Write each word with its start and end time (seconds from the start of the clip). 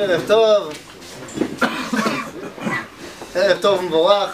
Erev 0.00 0.26
Tov. 0.26 0.72
Erev 3.34 3.60
Tov 3.60 3.82
Mvorach. 3.84 4.30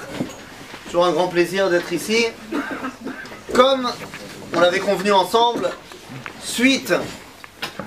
Toujours 0.85 1.07
un 1.07 1.11
grand 1.11 1.27
plaisir 1.27 1.69
d'être 1.69 1.93
ici. 1.93 2.27
Comme 3.53 3.91
on 4.55 4.61
l'avait 4.61 4.79
convenu 4.79 5.11
ensemble, 5.11 5.69
suite 6.41 6.95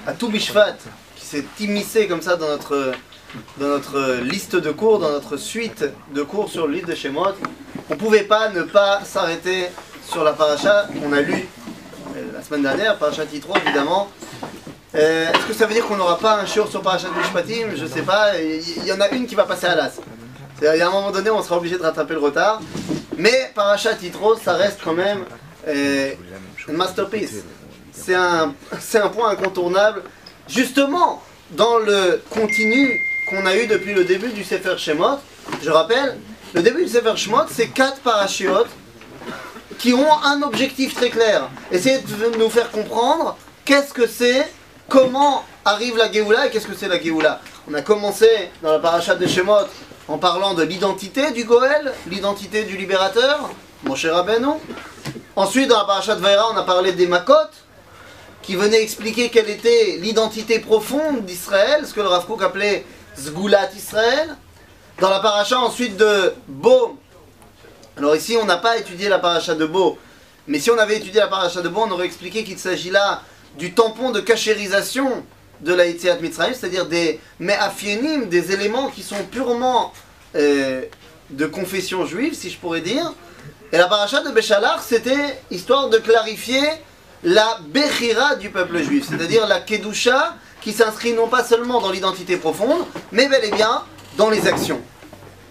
à 0.06 0.12
tout 0.12 0.30
qui 0.30 1.26
s'est 1.26 1.46
immiscé 1.62 2.08
comme 2.08 2.22
ça 2.22 2.36
dans 2.36 2.50
notre, 2.50 4.24
liste 4.24 4.58
de 4.58 4.72
cours, 4.72 5.00
dans 5.00 5.12
notre 5.12 5.38
suite 5.38 5.86
de 6.14 6.22
cours 6.22 6.50
sur 6.50 6.68
le 6.68 6.74
livre 6.74 6.88
de 6.88 6.96
Shemot, 6.96 7.28
on 7.90 7.94
ne 7.94 8.00
pouvait 8.00 8.24
pas 8.24 8.50
ne 8.50 8.64
pas 8.64 9.06
s'arrêter 9.06 9.68
sur 10.06 10.26
la 10.26 10.34
paracha 10.34 10.88
qu'on 11.02 11.14
a 11.14 11.22
lue 11.22 11.48
euh, 12.18 12.26
la 12.34 12.44
semaine 12.44 12.64
dernière, 12.64 12.98
paracha 12.98 13.26
Titro 13.26 13.56
évidemment. 13.56 14.10
Euh, 14.96 15.32
Est-ce 15.32 15.46
que 15.46 15.54
ça 15.54 15.68
veut 15.68 15.74
dire 15.74 15.86
qu'on 15.86 15.98
n'aura 15.98 16.18
pas 16.18 16.40
un 16.40 16.46
show 16.46 16.66
sur 16.66 16.82
parachat 16.82 17.10
Mishpatim 17.16 17.76
Je 17.76 17.86
sais 17.86 18.02
pas. 18.02 18.40
Il 18.40 18.86
y 18.86 18.92
en 18.92 19.00
a 19.00 19.10
une 19.10 19.28
qui 19.28 19.36
va 19.36 19.44
passer 19.44 19.68
à 19.68 19.76
l'as. 19.76 20.00
Il 20.62 20.66
y 20.66 20.82
a 20.82 20.88
un 20.88 20.92
moment 20.92 21.12
donné, 21.12 21.30
on 21.30 21.42
sera 21.44 21.58
obligé 21.58 21.78
de 21.78 21.84
rattraper 21.84 22.14
le 22.14 22.20
retard. 22.20 22.60
Mais 23.18 23.52
parachat 23.54 23.94
Titro, 23.96 24.36
ça 24.36 24.54
reste 24.54 24.80
quand 24.84 24.94
même 24.94 25.26
euh, 25.68 26.12
une 26.68 26.76
masterpiece. 26.76 27.44
C'est 27.92 28.16
un, 28.16 28.54
un 28.96 29.10
point 29.10 29.30
incontournable, 29.30 30.04
justement, 30.48 31.22
dans 31.52 31.78
le 31.78 32.22
continu 32.30 33.00
qu'on 33.30 33.46
a 33.46 33.56
eu 33.56 33.68
depuis 33.68 33.94
le 33.94 34.06
début 34.06 34.30
du 34.30 34.44
Sefer 34.44 34.78
Shemot. 34.78 35.20
Je 35.62 35.70
rappelle, 35.70 36.18
le 36.54 36.62
début 36.64 36.84
du 36.84 36.90
Sefer 36.90 37.16
Shemot, 37.16 37.44
c'est 37.52 37.68
quatre 37.68 38.00
parachiotes 38.00 38.70
qui 39.78 39.94
ont 39.94 40.24
un 40.24 40.42
objectif 40.42 40.96
très 40.96 41.10
clair. 41.10 41.50
Essayer 41.72 42.00
de 42.00 42.38
nous 42.38 42.50
faire 42.50 42.72
comprendre 42.72 43.38
qu'est-ce 43.66 43.94
que 43.94 44.08
c'est, 44.08 44.46
comment 44.90 45.46
arrive 45.64 45.96
la 45.96 46.12
Géoula 46.12 46.48
et 46.48 46.50
qu'est-ce 46.50 46.68
que 46.68 46.76
c'est 46.76 46.88
la 46.88 47.02
Géoula? 47.02 47.40
On 47.70 47.74
a 47.76 47.82
commencé 47.82 48.28
dans 48.62 48.72
la 48.72 48.80
paracha 48.80 49.16
de 49.16 49.26
Shemot 49.28 49.68
en 50.08 50.18
parlant 50.18 50.56
de 50.56 50.64
l'identité 50.64 51.32
du 51.32 51.46
Goël, 51.46 51.94
l'identité 52.08 52.64
du 52.64 52.76
libérateur, 52.76 53.52
mon 53.84 53.96
cher 53.96 54.16
Rabbeinu. 54.16 54.48
Ensuite, 55.36 55.70
dans 55.70 55.78
la 55.78 55.86
paracha 55.86 56.16
de 56.16 56.22
Vaïra, 56.22 56.50
on 56.52 56.58
a 56.58 56.64
parlé 56.64 56.92
des 56.94 57.06
Makot, 57.06 57.34
qui 58.42 58.56
venaient 58.56 58.82
expliquer 58.82 59.30
quelle 59.30 59.50
était 59.50 59.98
l'identité 60.00 60.60
profonde 60.60 61.24
d'Israël, 61.24 61.86
ce 61.86 61.94
que 61.94 62.02
le 62.02 62.08
Rav 62.08 62.26
Kook 62.26 62.42
appelait 62.42 62.84
Zgulat 63.18 63.70
Israël. 63.78 64.36
Dans 65.00 65.10
la 65.10 65.20
paracha 65.20 65.60
ensuite 65.60 65.96
de 65.96 66.34
Bo, 66.48 66.98
alors 67.96 68.16
ici 68.16 68.38
on 68.42 68.46
n'a 68.46 68.58
pas 68.58 68.78
étudié 68.78 69.08
la 69.08 69.20
paracha 69.20 69.54
de 69.54 69.66
Bo, 69.66 69.98
mais 70.48 70.60
si 70.60 70.72
on 70.72 70.78
avait 70.78 70.98
étudié 70.98 71.22
la 71.22 71.28
paracha 71.28 71.62
de 71.62 71.70
Bo, 71.70 71.86
on 71.88 71.92
aurait 71.92 72.08
expliqué 72.08 72.44
qu'il 72.44 72.58
s'agit 72.58 72.90
là 72.90 73.22
du 73.60 73.74
tampon 73.74 74.12
de 74.12 74.22
cachérisation 74.22 75.24
de 75.62 75.74
la 75.74 75.86
Yetziat 75.86 76.16
Mitzrayim, 76.16 76.54
c'est-à-dire 76.54 76.86
des 76.86 77.20
me'afienim, 77.40 78.30
des 78.30 78.54
éléments 78.54 78.88
qui 78.88 79.04
sont 79.04 79.24
purement 79.30 79.94
euh, 80.36 80.84
de 81.30 81.46
confession 81.46 82.06
juive, 82.06 82.34
si 82.34 82.50
je 82.50 82.58
pourrais 82.58 82.82
dire. 82.82 83.14
Et 83.74 83.78
la 83.78 83.88
paracha 83.88 84.22
de 84.22 84.32
Béchalar, 84.32 84.82
c'était 84.82 85.42
histoire 85.52 85.90
de 85.90 85.98
clarifier 85.98 86.64
la 87.24 87.60
Bechira 87.68 88.36
du 88.36 88.50
peuple 88.50 88.82
juif, 88.82 89.06
c'est-à-dire 89.10 89.46
la 89.46 89.60
Kedusha 89.60 90.36
qui 90.62 90.72
s'inscrit 90.72 91.14
non 91.14 91.28
pas 91.28 91.44
seulement 91.44 91.82
dans 91.82 91.92
l'identité 91.92 92.38
profonde, 92.38 92.86
mais 93.12 93.28
bel 93.28 93.44
et 93.44 93.52
bien 93.52 93.84
dans 94.18 94.30
les 94.30 94.48
actions. 94.48 94.82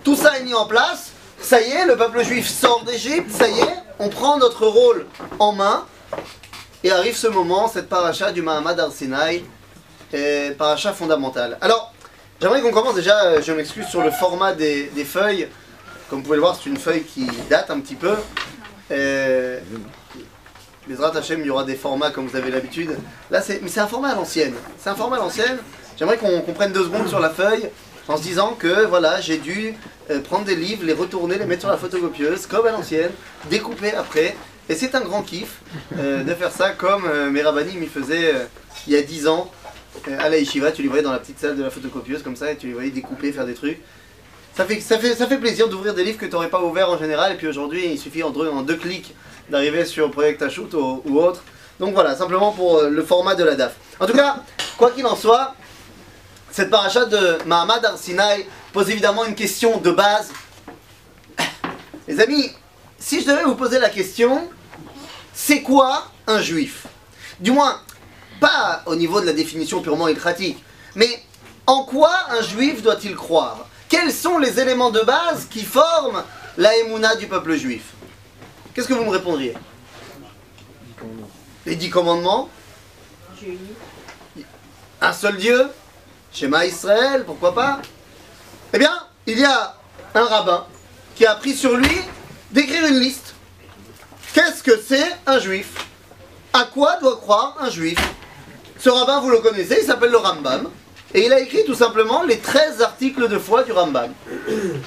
Tout 0.02 0.16
ça 0.16 0.38
est 0.38 0.44
mis 0.44 0.54
en 0.54 0.66
place, 0.66 1.12
ça 1.40 1.60
y 1.60 1.70
est, 1.70 1.84
le 1.84 1.96
peuple 1.96 2.24
juif 2.24 2.48
sort 2.48 2.84
d'Égypte, 2.84 3.30
ça 3.30 3.48
y 3.48 3.58
est, 3.60 3.76
on 3.98 4.08
prend 4.08 4.38
notre 4.38 4.66
rôle 4.66 5.06
en 5.38 5.52
main, 5.52 5.84
et 6.84 6.90
arrive 6.90 7.16
ce 7.16 7.26
moment, 7.26 7.68
cette 7.68 7.88
paracha 7.88 8.32
du 8.32 8.42
Mahamad 8.42 8.78
al-Sinai, 8.78 9.44
paracha 10.56 10.92
fondamentale. 10.92 11.58
Alors, 11.60 11.92
j'aimerais 12.40 12.60
qu'on 12.60 12.72
commence 12.72 12.94
déjà, 12.94 13.24
euh, 13.24 13.42
je 13.42 13.52
m'excuse 13.52 13.86
sur 13.86 14.02
le 14.02 14.10
format 14.10 14.52
des, 14.52 14.88
feuilles. 15.04 15.48
Comme 16.08 16.20
vous 16.20 16.24
pouvez 16.24 16.36
le 16.36 16.42
voir, 16.42 16.56
c'est 16.56 16.70
une 16.70 16.78
feuille 16.78 17.04
qui 17.04 17.26
date 17.50 17.70
un 17.70 17.80
petit 17.80 17.96
peu. 17.96 18.14
Bezrat 20.88 21.14
Hashem, 21.16 21.40
il 21.40 21.46
y 21.46 21.50
aura 21.50 21.64
des 21.64 21.74
formats 21.74 22.10
comme 22.10 22.26
vous 22.26 22.36
avez 22.36 22.50
l'habitude. 22.50 22.96
Là, 23.30 23.42
c'est, 23.42 23.60
mais 23.62 23.68
c'est 23.68 23.80
un 23.80 23.86
format 23.86 24.10
à 24.10 24.14
l'ancienne. 24.14 24.54
C'est 24.78 24.88
un 24.88 24.94
format 24.94 25.16
à 25.16 25.20
l'ancienne. 25.20 25.58
J'aimerais 25.98 26.16
qu'on, 26.16 26.40
qu'on 26.40 26.52
prenne 26.54 26.72
deux 26.72 26.84
secondes 26.84 27.08
sur 27.08 27.20
la 27.20 27.28
feuille 27.28 27.68
en 28.08 28.16
se 28.16 28.22
disant 28.22 28.54
que 28.58 28.86
voilà, 28.86 29.20
j'ai 29.20 29.36
dû 29.36 29.74
euh, 30.10 30.20
prendre 30.20 30.46
des 30.46 30.56
livres, 30.56 30.84
les 30.84 30.94
retourner, 30.94 31.36
les 31.36 31.44
mettre 31.44 31.62
sur 31.62 31.70
la 31.70 31.76
photocopieuse, 31.76 32.46
comme 32.46 32.66
à 32.66 32.72
l'ancienne, 32.72 33.10
découper 33.50 33.92
après. 33.92 34.34
Et 34.68 34.74
c'est 34.74 34.94
un 34.94 35.00
grand 35.00 35.22
kiff 35.22 35.60
euh, 35.96 36.22
de 36.22 36.34
faire 36.34 36.52
ça 36.52 36.70
comme 36.70 37.06
euh, 37.06 37.30
mes 37.30 37.42
rabbinim 37.42 37.80
m'y 37.80 37.86
faisaient 37.86 38.34
euh, 38.34 38.44
il 38.86 38.92
y 38.92 38.96
a 38.96 39.02
10 39.02 39.28
ans 39.28 39.50
euh, 40.08 40.18
à 40.20 40.28
la 40.28 40.38
yeshiva. 40.38 40.72
Tu 40.72 40.82
les 40.82 40.88
voyais 40.88 41.02
dans 41.02 41.12
la 41.12 41.18
petite 41.18 41.38
salle 41.38 41.56
de 41.56 41.62
la 41.62 41.70
photocopieuse 41.70 42.22
comme 42.22 42.36
ça 42.36 42.52
et 42.52 42.56
tu 42.56 42.66
les 42.66 42.74
voyais 42.74 42.90
découper, 42.90 43.32
faire 43.32 43.46
des 43.46 43.54
trucs. 43.54 43.80
Ça 44.54 44.64
fait, 44.64 44.80
ça 44.80 44.98
fait, 44.98 45.14
ça 45.14 45.26
fait 45.26 45.38
plaisir 45.38 45.68
d'ouvrir 45.68 45.94
des 45.94 46.04
livres 46.04 46.18
que 46.18 46.26
tu 46.26 46.32
n'aurais 46.32 46.50
pas 46.50 46.60
ouverts 46.62 46.90
en 46.90 46.98
général. 46.98 47.32
Et 47.32 47.36
puis 47.36 47.46
aujourd'hui, 47.46 47.86
il 47.92 47.98
suffit 47.98 48.22
en 48.22 48.30
deux, 48.30 48.48
en 48.48 48.62
deux 48.62 48.76
clics 48.76 49.14
d'arriver 49.48 49.84
sur 49.84 50.10
Project 50.10 50.48
Shoot 50.50 50.74
ou, 50.74 51.02
ou 51.04 51.20
autre. 51.20 51.42
Donc 51.78 51.94
voilà, 51.94 52.16
simplement 52.16 52.52
pour 52.52 52.78
euh, 52.78 52.90
le 52.90 53.02
format 53.02 53.34
de 53.34 53.44
la 53.44 53.54
DAF. 53.54 53.74
En 54.00 54.06
tout 54.06 54.14
cas, 54.14 54.42
quoi 54.76 54.90
qu'il 54.90 55.06
en 55.06 55.16
soit, 55.16 55.54
cette 56.50 56.70
paracha 56.70 57.04
de 57.04 57.38
Mahamad 57.46 57.84
Arsinaï 57.84 58.46
pose 58.72 58.90
évidemment 58.90 59.24
une 59.24 59.34
question 59.34 59.78
de 59.78 59.90
base. 59.92 60.32
Les 62.08 62.20
amis, 62.20 62.50
si 62.98 63.20
je 63.20 63.26
devais 63.26 63.44
vous 63.44 63.54
poser 63.54 63.78
la 63.78 63.90
question, 63.90 64.50
c'est 65.40 65.62
quoi 65.62 66.10
un 66.26 66.42
juif? 66.42 66.88
Du 67.38 67.52
moins, 67.52 67.80
pas 68.40 68.82
au 68.86 68.96
niveau 68.96 69.20
de 69.20 69.26
la 69.26 69.32
définition 69.32 69.80
purement 69.80 70.08
écratique, 70.08 70.62
mais 70.96 71.22
en 71.64 71.84
quoi 71.84 72.12
un 72.30 72.42
juif 72.42 72.82
doit-il 72.82 73.14
croire? 73.14 73.68
Quels 73.88 74.12
sont 74.12 74.38
les 74.38 74.58
éléments 74.58 74.90
de 74.90 75.00
base 75.00 75.46
qui 75.48 75.62
forment 75.62 76.24
la 76.56 76.76
émouna 76.78 77.14
du 77.14 77.28
peuple 77.28 77.54
juif? 77.54 77.92
Qu'est-ce 78.74 78.88
que 78.88 78.94
vous 78.94 79.04
me 79.04 79.10
répondriez? 79.10 79.54
Les 81.64 81.76
dix 81.76 81.88
commandements? 81.88 82.50
Un 85.00 85.12
seul 85.12 85.36
Dieu? 85.36 85.68
Shema 86.32 86.66
Israël, 86.66 87.24
pourquoi 87.24 87.54
pas? 87.54 87.80
Eh 88.72 88.78
bien, 88.78 89.06
il 89.24 89.38
y 89.38 89.44
a 89.44 89.76
un 90.16 90.24
rabbin 90.24 90.66
qui 91.14 91.24
a 91.24 91.36
pris 91.36 91.54
sur 91.54 91.76
lui 91.76 92.00
d'écrire 92.50 92.84
une 92.86 92.98
liste. 92.98 93.34
Qu'est-ce 94.34 94.62
que 94.62 94.78
c'est 94.78 95.16
un 95.26 95.38
juif? 95.38 95.72
À 96.52 96.64
quoi 96.64 96.96
doit 97.00 97.16
croire 97.16 97.56
un 97.60 97.70
juif? 97.70 97.98
Ce 98.78 98.88
rabbin, 98.90 99.20
vous 99.20 99.30
le 99.30 99.38
connaissez, 99.38 99.78
il 99.80 99.86
s'appelle 99.86 100.10
le 100.10 100.18
Rambam. 100.18 100.68
Et 101.14 101.24
il 101.24 101.32
a 101.32 101.40
écrit 101.40 101.64
tout 101.64 101.74
simplement 101.74 102.22
les 102.22 102.38
13 102.38 102.82
articles 102.82 103.28
de 103.28 103.38
foi 103.38 103.62
du 103.62 103.72
Rambam. 103.72 104.12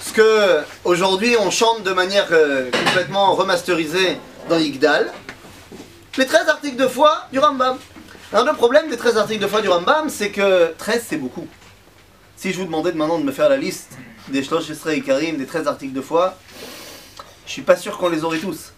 Ce 0.02 0.14
que 0.14 0.60
aujourd'hui 0.84 1.36
on 1.40 1.50
chante 1.50 1.82
de 1.84 1.92
manière 1.92 2.28
euh, 2.32 2.70
complètement 2.86 3.34
remasterisée 3.34 4.20
dans 4.48 4.58
Yigdal. 4.58 5.12
Les 6.18 6.28
13 6.28 6.48
articles 6.50 6.78
de 6.78 6.88
foi 6.88 7.26
du 7.32 7.40
Rambam. 7.40 7.78
Alors 8.32 8.46
le 8.46 8.54
problème 8.54 8.90
des 8.90 8.98
13 8.98 9.18
articles 9.18 9.42
de 9.42 9.48
foi 9.48 9.62
du 9.62 9.70
Rambam, 9.70 10.10
c'est 10.10 10.30
que 10.30 10.74
13 10.78 11.06
c'est 11.10 11.18
beaucoup. 11.18 11.48
Si 12.36 12.54
je 12.54 12.58
vous 12.60 12.66
demandais 12.66 12.92
de 12.92 12.98
maintenant 12.98 13.18
de 13.18 13.24
me 13.24 13.32
faire 13.32 13.50
la 13.50 13.58
liste 13.58 13.98
des 14.28 14.40
Esrei 14.40 15.02
Karim, 15.02 15.38
des 15.38 15.48
13 15.48 15.68
articles 15.68 15.94
de 15.94 16.02
foi, 16.02 16.36
je 17.48 17.52
suis 17.52 17.64
pas 17.64 17.76
sûr 17.76 17.98
qu'on 17.98 18.10
les 18.10 18.24
aurait 18.24 18.38
tous. 18.38 18.72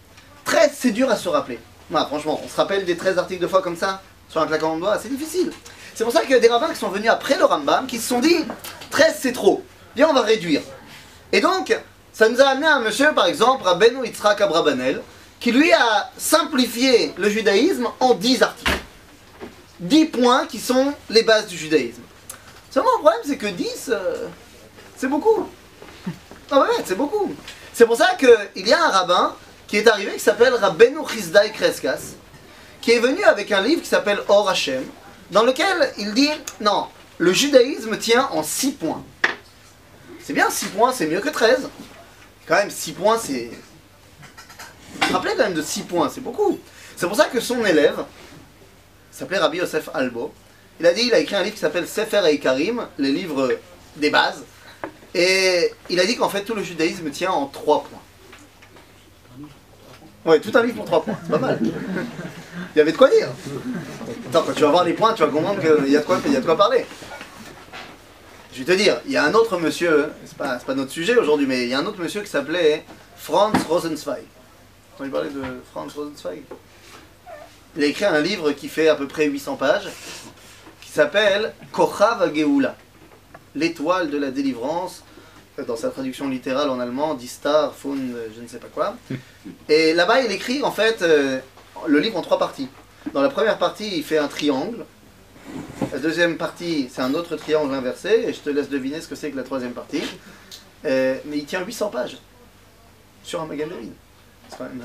13 0.44 0.70
c'est 0.74 0.90
dur 0.90 1.10
à 1.10 1.16
se 1.16 1.28
rappeler. 1.28 1.58
Voilà, 1.90 2.06
franchement, 2.06 2.40
on 2.42 2.48
se 2.48 2.56
rappelle 2.56 2.84
des 2.84 2.96
13 2.96 3.18
articles 3.18 3.42
de 3.42 3.46
foi 3.46 3.62
comme 3.62 3.76
ça, 3.76 4.02
sur 4.28 4.40
un 4.40 4.46
claquement 4.46 4.76
de 4.76 4.80
doigts, 4.80 4.98
c'est 4.98 5.08
difficile. 5.08 5.52
C'est 5.94 6.04
pour 6.04 6.12
ça 6.12 6.22
qu'il 6.22 6.30
y 6.30 6.34
a 6.34 6.40
des 6.40 6.48
rabbins 6.48 6.70
qui 6.70 6.78
sont 6.78 6.88
venus 6.88 7.10
après 7.10 7.36
le 7.36 7.44
Rambam, 7.44 7.86
qui 7.86 7.98
se 7.98 8.08
sont 8.08 8.20
dit 8.20 8.44
13 8.90 9.16
c'est 9.20 9.32
trop, 9.32 9.62
viens 9.94 10.08
on 10.08 10.12
va 10.12 10.22
réduire. 10.22 10.62
Et 11.32 11.40
donc, 11.40 11.76
ça 12.12 12.28
nous 12.28 12.40
a 12.40 12.46
amené 12.46 12.66
à 12.66 12.76
un 12.76 12.80
monsieur, 12.80 13.12
par 13.12 13.26
exemple, 13.26 13.64
Rabbeinu 13.64 14.04
Yitzhak 14.04 14.40
Abrabanel, 14.40 15.02
qui 15.40 15.52
lui 15.52 15.72
a 15.72 16.10
simplifié 16.16 17.12
le 17.16 17.28
judaïsme 17.28 17.88
en 18.00 18.14
10 18.14 18.42
articles. 18.42 18.70
10 19.80 20.04
points 20.06 20.46
qui 20.46 20.58
sont 20.58 20.94
les 21.10 21.22
bases 21.22 21.48
du 21.48 21.56
judaïsme. 21.56 22.02
Seulement, 22.70 22.90
le 22.96 23.02
problème, 23.02 23.20
c'est 23.24 23.36
que 23.36 23.46
10, 23.46 23.90
euh, 23.90 24.28
c'est 24.96 25.08
beaucoup. 25.08 25.48
Ah 26.50 26.60
ouais, 26.60 26.68
c'est 26.84 26.96
beaucoup. 26.96 27.34
C'est 27.72 27.86
pour 27.86 27.96
ça 27.96 28.14
qu'il 28.14 28.66
y 28.68 28.72
a 28.72 28.84
un 28.84 28.90
rabbin 28.90 29.34
qui 29.74 29.78
est 29.78 29.88
arrivé 29.88 30.12
qui 30.12 30.20
s'appelle 30.20 30.54
Rabbeinu 30.54 30.98
Chizdai 31.04 31.50
Kreskas, 31.50 32.14
qui 32.80 32.92
est 32.92 33.00
venu 33.00 33.24
avec 33.24 33.50
un 33.50 33.60
livre 33.60 33.82
qui 33.82 33.88
s'appelle 33.88 34.20
Or 34.28 34.48
Hashem, 34.48 34.84
dans 35.32 35.42
lequel 35.42 35.92
il 35.98 36.14
dit 36.14 36.30
non, 36.60 36.86
le 37.18 37.32
judaïsme 37.32 37.98
tient 37.98 38.28
en 38.30 38.44
6 38.44 38.70
points. 38.74 39.02
C'est 40.22 40.32
bien, 40.32 40.48
6 40.48 40.66
points, 40.66 40.92
c'est 40.92 41.08
mieux 41.08 41.18
que 41.18 41.28
13. 41.28 41.68
Quand 42.46 42.54
même, 42.54 42.70
6 42.70 42.92
points, 42.92 43.18
c'est. 43.18 43.50
Vous 45.00 45.08
vous 45.08 45.12
rappelez 45.12 45.34
quand 45.36 45.42
même 45.42 45.54
de 45.54 45.62
6 45.62 45.82
points, 45.82 46.08
c'est 46.08 46.20
beaucoup. 46.20 46.56
C'est 46.96 47.08
pour 47.08 47.16
ça 47.16 47.24
que 47.24 47.40
son 47.40 47.64
élève, 47.64 48.04
s'appelait 49.10 49.38
Rabbi 49.38 49.58
Yosef 49.58 49.90
Albo, 49.92 50.32
il 50.78 50.86
a 50.86 50.94
dit, 50.94 51.02
il 51.06 51.14
a 51.14 51.18
écrit 51.18 51.34
un 51.34 51.42
livre 51.42 51.56
qui 51.56 51.60
s'appelle 51.60 51.88
Sefer 51.88 52.22
Eikarim, 52.24 52.86
les 52.96 53.10
livres 53.10 53.50
des 53.96 54.10
bases, 54.10 54.44
et 55.16 55.74
il 55.90 55.98
a 55.98 56.06
dit 56.06 56.14
qu'en 56.14 56.28
fait 56.28 56.44
tout 56.44 56.54
le 56.54 56.62
judaïsme 56.62 57.10
tient 57.10 57.32
en 57.32 57.46
3 57.46 57.82
points. 57.82 58.03
Ouais, 60.24 60.40
tout 60.40 60.50
un 60.54 60.62
livre 60.62 60.76
pour 60.76 60.86
3 60.86 61.04
points, 61.04 61.18
c'est 61.22 61.30
pas 61.30 61.38
mal. 61.38 61.58
Il 61.62 62.78
y 62.78 62.80
avait 62.80 62.92
de 62.92 62.96
quoi 62.96 63.10
dire. 63.10 63.28
Attends, 64.28 64.42
quand 64.42 64.52
tu 64.54 64.62
vas 64.62 64.70
voir 64.70 64.84
les 64.84 64.94
points, 64.94 65.12
tu 65.12 65.22
vas 65.22 65.28
comprendre 65.28 65.60
qu'il 65.60 65.92
y 65.92 65.96
a 65.96 66.00
de 66.00 66.04
quoi, 66.04 66.18
y 66.26 66.36
a 66.36 66.40
de 66.40 66.44
quoi 66.44 66.56
parler. 66.56 66.86
Je 68.52 68.62
vais 68.62 68.64
te 68.64 68.78
dire, 68.78 69.00
il 69.04 69.12
y 69.12 69.16
a 69.16 69.24
un 69.24 69.34
autre 69.34 69.58
monsieur, 69.58 70.10
c'est 70.24 70.36
pas, 70.36 70.56
pas 70.56 70.74
notre 70.74 70.92
sujet 70.92 71.16
aujourd'hui, 71.16 71.46
mais 71.46 71.64
il 71.64 71.68
y 71.68 71.74
a 71.74 71.78
un 71.78 71.86
autre 71.86 72.00
monsieur 72.00 72.22
qui 72.22 72.30
s'appelait 72.30 72.84
Franz 73.16 73.58
Rosenzweig. 73.68 74.24
Parlé 74.96 75.28
de 75.28 75.42
Franz 75.72 75.92
Rosenzweig 75.94 76.42
Il 77.76 77.84
a 77.84 77.86
écrit 77.86 78.04
un 78.06 78.20
livre 78.20 78.52
qui 78.52 78.68
fait 78.68 78.88
à 78.88 78.94
peu 78.94 79.06
près 79.06 79.26
800 79.26 79.56
pages, 79.56 79.88
qui 80.80 80.90
s'appelle 80.90 81.52
Kochav 81.72 82.34
Geoula, 82.34 82.76
l'étoile 83.54 84.08
de 84.08 84.16
la 84.16 84.30
délivrance, 84.30 85.03
dans 85.66 85.76
sa 85.76 85.90
traduction 85.90 86.28
littérale 86.28 86.68
en 86.68 86.80
allemand, 86.80 87.14
Die 87.14 87.28
Star 87.28 87.72
von 87.82 87.96
euh, 87.96 88.28
je 88.34 88.40
ne 88.40 88.48
sais 88.48 88.58
pas 88.58 88.68
quoi. 88.68 88.96
Et 89.68 89.94
là-bas, 89.94 90.22
il 90.22 90.32
écrit 90.32 90.62
en 90.62 90.72
fait 90.72 91.02
euh, 91.02 91.38
le 91.86 91.98
livre 92.00 92.16
en 92.16 92.22
trois 92.22 92.38
parties. 92.38 92.68
Dans 93.12 93.22
la 93.22 93.28
première 93.28 93.58
partie, 93.58 93.96
il 93.96 94.02
fait 94.02 94.18
un 94.18 94.28
triangle. 94.28 94.84
La 95.92 95.98
deuxième 95.98 96.36
partie, 96.36 96.88
c'est 96.92 97.02
un 97.02 97.14
autre 97.14 97.36
triangle 97.36 97.74
inversé, 97.74 98.24
et 98.26 98.32
je 98.32 98.40
te 98.40 98.50
laisse 98.50 98.68
deviner 98.68 99.00
ce 99.00 99.08
que 99.08 99.14
c'est 99.14 99.30
que 99.30 99.36
la 99.36 99.42
troisième 99.42 99.72
partie. 99.72 100.02
Euh, 100.86 101.16
mais 101.26 101.38
il 101.38 101.44
tient 101.44 101.64
800 101.64 101.88
pages 101.90 102.18
sur 103.22 103.40
un 103.40 103.46
magazine. 103.46 103.92
C'est 104.48 104.58
quand 104.58 104.64
même 104.64 104.82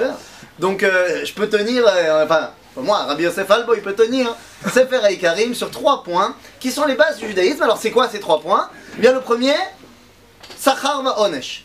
euh. 0.00 0.12
Donc 0.58 0.82
euh, 0.82 1.24
je 1.24 1.32
peux 1.34 1.48
tenir, 1.48 1.84
euh, 1.86 2.24
enfin, 2.24 2.50
moi, 2.76 3.04
Rabbi 3.04 3.24
Yosef 3.24 3.50
Albo, 3.50 3.74
il 3.74 3.82
peut 3.82 3.94
tenir 3.94 4.34
Sefer 4.72 5.16
Karim 5.18 5.54
sur 5.54 5.70
trois 5.70 6.02
points 6.02 6.34
qui 6.60 6.70
sont 6.70 6.84
les 6.84 6.94
bases 6.94 7.18
du 7.18 7.28
judaïsme. 7.28 7.62
Alors 7.62 7.78
c'est 7.78 7.90
quoi 7.90 8.08
ces 8.08 8.20
trois 8.20 8.40
points? 8.40 8.68
Bien 8.98 9.12
le 9.12 9.20
premier, 9.20 9.54
Sachar 10.58 11.02
va 11.02 11.20
Onesh. 11.20 11.64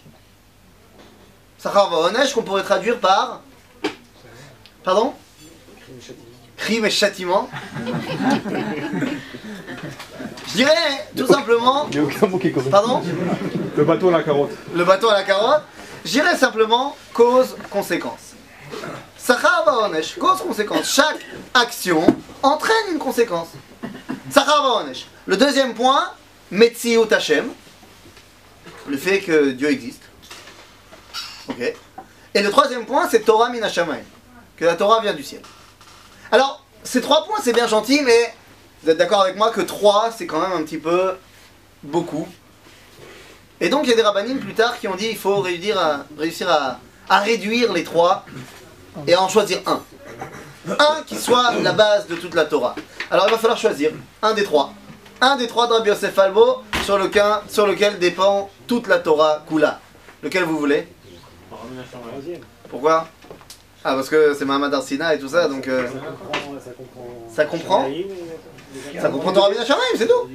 Sachar 1.57 1.89
va 1.89 1.97
Onesh 2.07 2.33
qu'on 2.33 2.43
pourrait 2.43 2.63
traduire 2.63 2.99
par... 2.99 3.41
Pardon? 4.83 5.13
Crime 6.57 6.85
et 6.85 6.91
châtiment. 6.91 7.49
Je 10.47 10.53
dirais 10.53 11.07
tout 11.17 11.25
simplement. 11.25 11.87
Il 11.91 11.99
n'y 11.99 12.05
a 12.05 12.07
aucun 12.07 12.27
mot 12.27 12.37
qui 12.37 12.47
est 12.47 12.51
correct. 12.51 12.69
Pardon? 12.69 13.01
Le 13.75 13.83
bateau 13.83 14.09
à 14.09 14.11
la 14.11 14.23
carotte. 14.23 14.51
Le 14.73 14.85
bateau 14.85 15.09
à 15.09 15.13
la 15.13 15.23
carotte. 15.23 15.63
Je 16.05 16.11
dirais 16.11 16.37
simplement 16.37 16.95
cause-conséquence. 17.13 18.33
Sachar 19.17 19.63
Baonesh, 19.65 20.17
cause-conséquence. 20.19 20.85
Chaque 20.85 21.25
action 21.53 22.05
entraîne 22.43 22.91
une 22.91 22.99
conséquence. 22.99 23.47
Sachar 24.29 24.61
Baonesh. 24.61 25.07
Le 25.25 25.37
deuxième 25.37 25.73
point, 25.73 26.11
Metziut 26.51 27.11
Hashem. 27.11 27.49
Le 28.87 28.97
fait 28.97 29.19
que 29.19 29.51
Dieu 29.51 29.69
existe. 29.69 30.03
Ok. 31.49 31.73
Et 32.35 32.41
le 32.41 32.49
troisième 32.49 32.85
point, 32.85 33.07
c'est 33.09 33.21
Torah 33.21 33.49
Minashamayim. 33.49 34.03
Que 34.57 34.65
la 34.65 34.75
Torah 34.75 35.01
vient 35.01 35.13
du 35.13 35.23
ciel. 35.23 35.41
Alors, 36.31 36.65
ces 36.83 37.01
trois 37.01 37.25
points, 37.25 37.39
c'est 37.43 37.53
bien 37.53 37.67
gentil, 37.67 38.01
mais 38.03 38.33
vous 38.81 38.89
êtes 38.89 38.97
d'accord 38.97 39.21
avec 39.21 39.35
moi 39.35 39.51
que 39.51 39.61
trois, 39.61 40.11
c'est 40.15 40.25
quand 40.25 40.39
même 40.41 40.51
un 40.51 40.63
petit 40.63 40.77
peu 40.77 41.15
beaucoup. 41.81 42.27
Et 43.61 43.69
donc, 43.69 43.85
il 43.85 43.91
y 43.91 43.93
a 43.93 43.95
des 43.95 44.01
rabbinim 44.01 44.39
plus 44.39 44.53
tard 44.53 44.79
qui 44.79 44.87
ont 44.87 44.95
dit 44.95 45.07
il 45.07 45.17
faut 45.17 45.39
réussir 45.39 45.79
à, 45.79 46.05
réussir 46.17 46.49
à, 46.49 46.79
à 47.07 47.19
réduire 47.19 47.71
les 47.71 47.83
trois 47.83 48.25
et 49.07 49.13
à 49.13 49.21
en 49.21 49.29
choisir 49.29 49.59
un. 49.65 49.81
Un 50.67 51.03
qui 51.05 51.15
soit 51.15 51.53
la 51.61 51.71
base 51.71 52.07
de 52.07 52.15
toute 52.15 52.35
la 52.35 52.45
Torah. 52.45 52.75
Alors, 53.09 53.27
il 53.27 53.31
va 53.31 53.37
falloir 53.37 53.57
choisir 53.57 53.91
un 54.21 54.33
des 54.33 54.43
trois. 54.43 54.73
Un 55.23 55.37
des 55.37 55.47
trois 55.47 55.69
Yosef 55.85 56.19
Albo 56.19 56.63
sur 56.83 56.97
lequel, 56.97 57.23
sur 57.47 57.65
lequel 57.65 57.97
dépend 57.97 58.49
toute 58.67 58.87
la 58.87 58.99
Torah 58.99 59.41
Kula. 59.47 59.79
Lequel 60.21 60.43
vous 60.43 60.57
voulez 60.57 60.85
Pourquoi 62.69 63.07
Ah, 63.85 63.95
parce 63.95 64.09
que 64.09 64.33
c'est 64.33 64.43
Mahamad 64.43 64.73
Arsina 64.73 65.15
et 65.15 65.19
tout 65.19 65.29
ça, 65.29 65.47
donc 65.47 65.65
euh, 65.69 65.87
ça 67.33 67.45
comprend 67.45 67.87
Ça 68.99 69.09
comprend 69.09 69.31
Torah 69.31 69.49
Minashamayim, 69.49 69.95
c'est 69.95 70.07
tout 70.07 70.27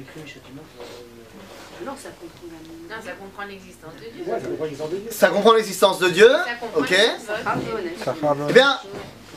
Non, 1.85 1.91
ça 1.95 2.09
comprend 2.09 2.47
la 2.49 2.95
Non, 2.95 3.01
ça 3.05 3.11
comprend 3.11 3.43
l'existence 3.47 3.93
de 3.93 4.09
Dieu. 4.09 4.25
Ça 4.25 4.39
comprend 4.39 4.63
l'existence 4.63 4.89
de 4.89 4.97
Dieu. 4.97 5.11
Ça 5.11 5.27
comprend 5.29 5.53
l'existence 5.53 5.99
de 5.99 6.09
Dieu, 6.09 6.31
Ça 6.31 6.55
comprend 6.55 6.79
ok. 6.81 8.49
Eh 8.49 8.53
bien, 8.53 8.79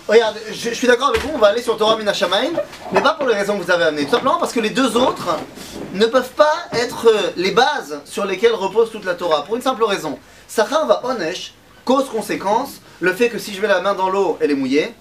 regarde, 0.08 0.36
je, 0.50 0.70
suis 0.70 0.86
d'accord 0.86 1.08
avec 1.08 1.22
vous, 1.22 1.30
on 1.34 1.38
va 1.38 1.48
aller 1.48 1.62
sur 1.62 1.76
Torah 1.76 1.96
Minashamayim, 1.96 2.54
mais 2.92 3.00
pas 3.00 3.14
pour 3.14 3.26
les 3.26 3.34
raisons 3.34 3.58
que 3.58 3.64
vous 3.64 3.70
avez 3.70 3.84
amenées. 3.84 4.04
Tout 4.04 4.12
simplement 4.12 4.38
parce 4.38 4.52
que 4.52 4.60
les 4.60 4.70
deux 4.70 4.96
autres 4.96 5.36
ne 5.94 6.06
peuvent 6.06 6.32
pas 6.32 6.54
être 6.72 7.08
euh, 7.08 7.30
les 7.36 7.52
bases 7.52 8.00
sur 8.04 8.24
lesquelles 8.24 8.54
repose 8.54 8.90
toute 8.90 9.04
la 9.04 9.14
Torah. 9.14 9.44
Pour 9.44 9.56
une 9.56 9.62
simple 9.62 9.84
raison. 9.84 10.18
Sachar 10.48 10.86
va 10.86 11.04
Onesh, 11.04 11.54
cause-conséquence, 11.84 12.80
le 13.00 13.12
fait 13.12 13.28
que 13.28 13.38
si 13.38 13.54
je 13.54 13.60
mets 13.60 13.68
la 13.68 13.80
main 13.80 13.94
dans 13.94 14.08
l'eau, 14.08 14.38
elle 14.40 14.50
est 14.50 14.56
mouillée, 14.56 14.94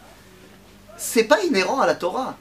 c'est 0.97 1.23
pas 1.23 1.41
inhérent 1.43 1.79
à 1.81 1.87
la 1.87 1.95
Torah. 1.95 2.35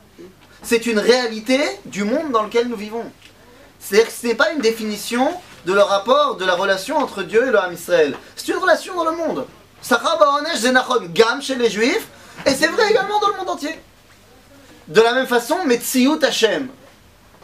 C'est 0.62 0.86
une 0.86 0.98
réalité 0.98 1.58
du 1.86 2.04
monde 2.04 2.32
dans 2.32 2.42
lequel 2.42 2.68
nous 2.68 2.76
vivons. 2.76 3.04
C'est-à-dire 3.78 4.08
que 4.08 4.12
ce 4.12 4.26
n'est 4.26 4.34
pas 4.34 4.52
une 4.52 4.60
définition 4.60 5.30
de 5.66 5.72
le 5.72 5.80
rapport, 5.80 6.36
de 6.36 6.44
la 6.44 6.54
relation 6.54 6.98
entre 6.98 7.22
Dieu 7.22 7.46
et 7.46 7.50
le 7.50 7.58
Ham 7.58 7.72
Israël. 7.72 8.14
C'est 8.36 8.48
une 8.48 8.58
relation 8.58 8.94
dans 8.94 9.10
le 9.10 9.16
monde. 9.16 9.46
Sachar 9.80 10.18
Baonesh 10.18 10.58
Zenachon 10.58 11.06
Gam 11.12 11.40
chez 11.40 11.54
les 11.54 11.70
Juifs, 11.70 12.06
et 12.46 12.54
c'est 12.54 12.68
vrai 12.68 12.90
également 12.90 13.18
dans 13.20 13.28
le 13.28 13.36
monde 13.36 13.50
entier. 13.50 13.78
De 14.88 15.00
la 15.00 15.12
même 15.12 15.26
façon, 15.26 15.64
Metziut 15.64 16.22
Hashem. 16.22 16.68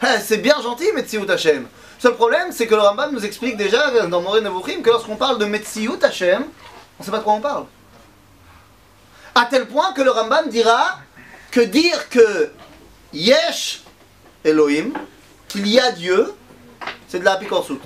Eh, 0.03 0.19
C'est 0.21 0.37
bien 0.37 0.61
gentil, 0.61 0.91
Metziut 0.93 1.29
Hashem. 1.29 1.67
Seul 1.99 2.15
problème, 2.15 2.51
c'est 2.51 2.67
que 2.67 2.75
le 2.75 2.81
Rambam 2.81 3.11
nous 3.13 3.25
explique 3.25 3.57
déjà 3.57 4.07
dans 4.07 4.21
Moré 4.21 4.41
Nevuchim 4.41 4.81
que 4.81 4.89
lorsqu'on 4.89 5.15
parle 5.15 5.39
de 5.39 5.45
Metziut 5.45 6.03
Hashem, 6.03 6.43
on 6.43 7.01
ne 7.01 7.05
sait 7.05 7.11
pas 7.11 7.19
de 7.19 7.23
quoi 7.23 7.33
on 7.33 7.41
parle. 7.41 7.65
À 9.33 9.45
tel 9.45 9.67
point 9.67 9.93
que 9.93 10.01
le 10.01 10.11
Rambam 10.11 10.49
dira 10.49 10.99
que 11.51 11.61
dire 11.61 12.09
que 12.09 12.51
Yesh 13.13 13.83
Elohim, 14.43 14.93
qu'il 15.47 15.67
y 15.67 15.79
a 15.79 15.91
Dieu, 15.91 16.33
c'est 17.07 17.19
de 17.19 17.25
la 17.25 17.33
Apikorsut. 17.33 17.79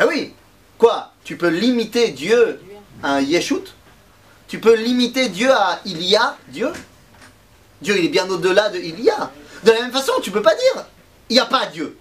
Eh 0.00 0.04
oui, 0.04 0.34
quoi? 0.76 1.12
Tu 1.24 1.36
peux 1.36 1.48
limiter 1.48 2.08
Dieu 2.08 2.60
à 3.02 3.14
un 3.14 3.20
Yeshut? 3.20 3.74
Tu 4.48 4.58
peux 4.58 4.74
limiter 4.74 5.28
Dieu 5.28 5.52
à 5.52 5.80
il 5.84 6.02
y 6.02 6.16
a 6.16 6.36
Dieu 6.48 6.72
Dieu, 7.80 7.96
il 7.96 8.06
est 8.06 8.08
bien 8.08 8.28
au-delà 8.28 8.70
de 8.70 8.78
il 8.78 9.00
y 9.00 9.10
a. 9.10 9.30
De 9.62 9.70
la 9.70 9.82
même 9.82 9.92
façon, 9.92 10.14
tu 10.20 10.30
peux 10.30 10.42
pas 10.42 10.54
dire 10.54 10.84
il 11.30 11.34
n'y 11.34 11.40
a 11.40 11.46
pas 11.46 11.66
Dieu. 11.66 11.96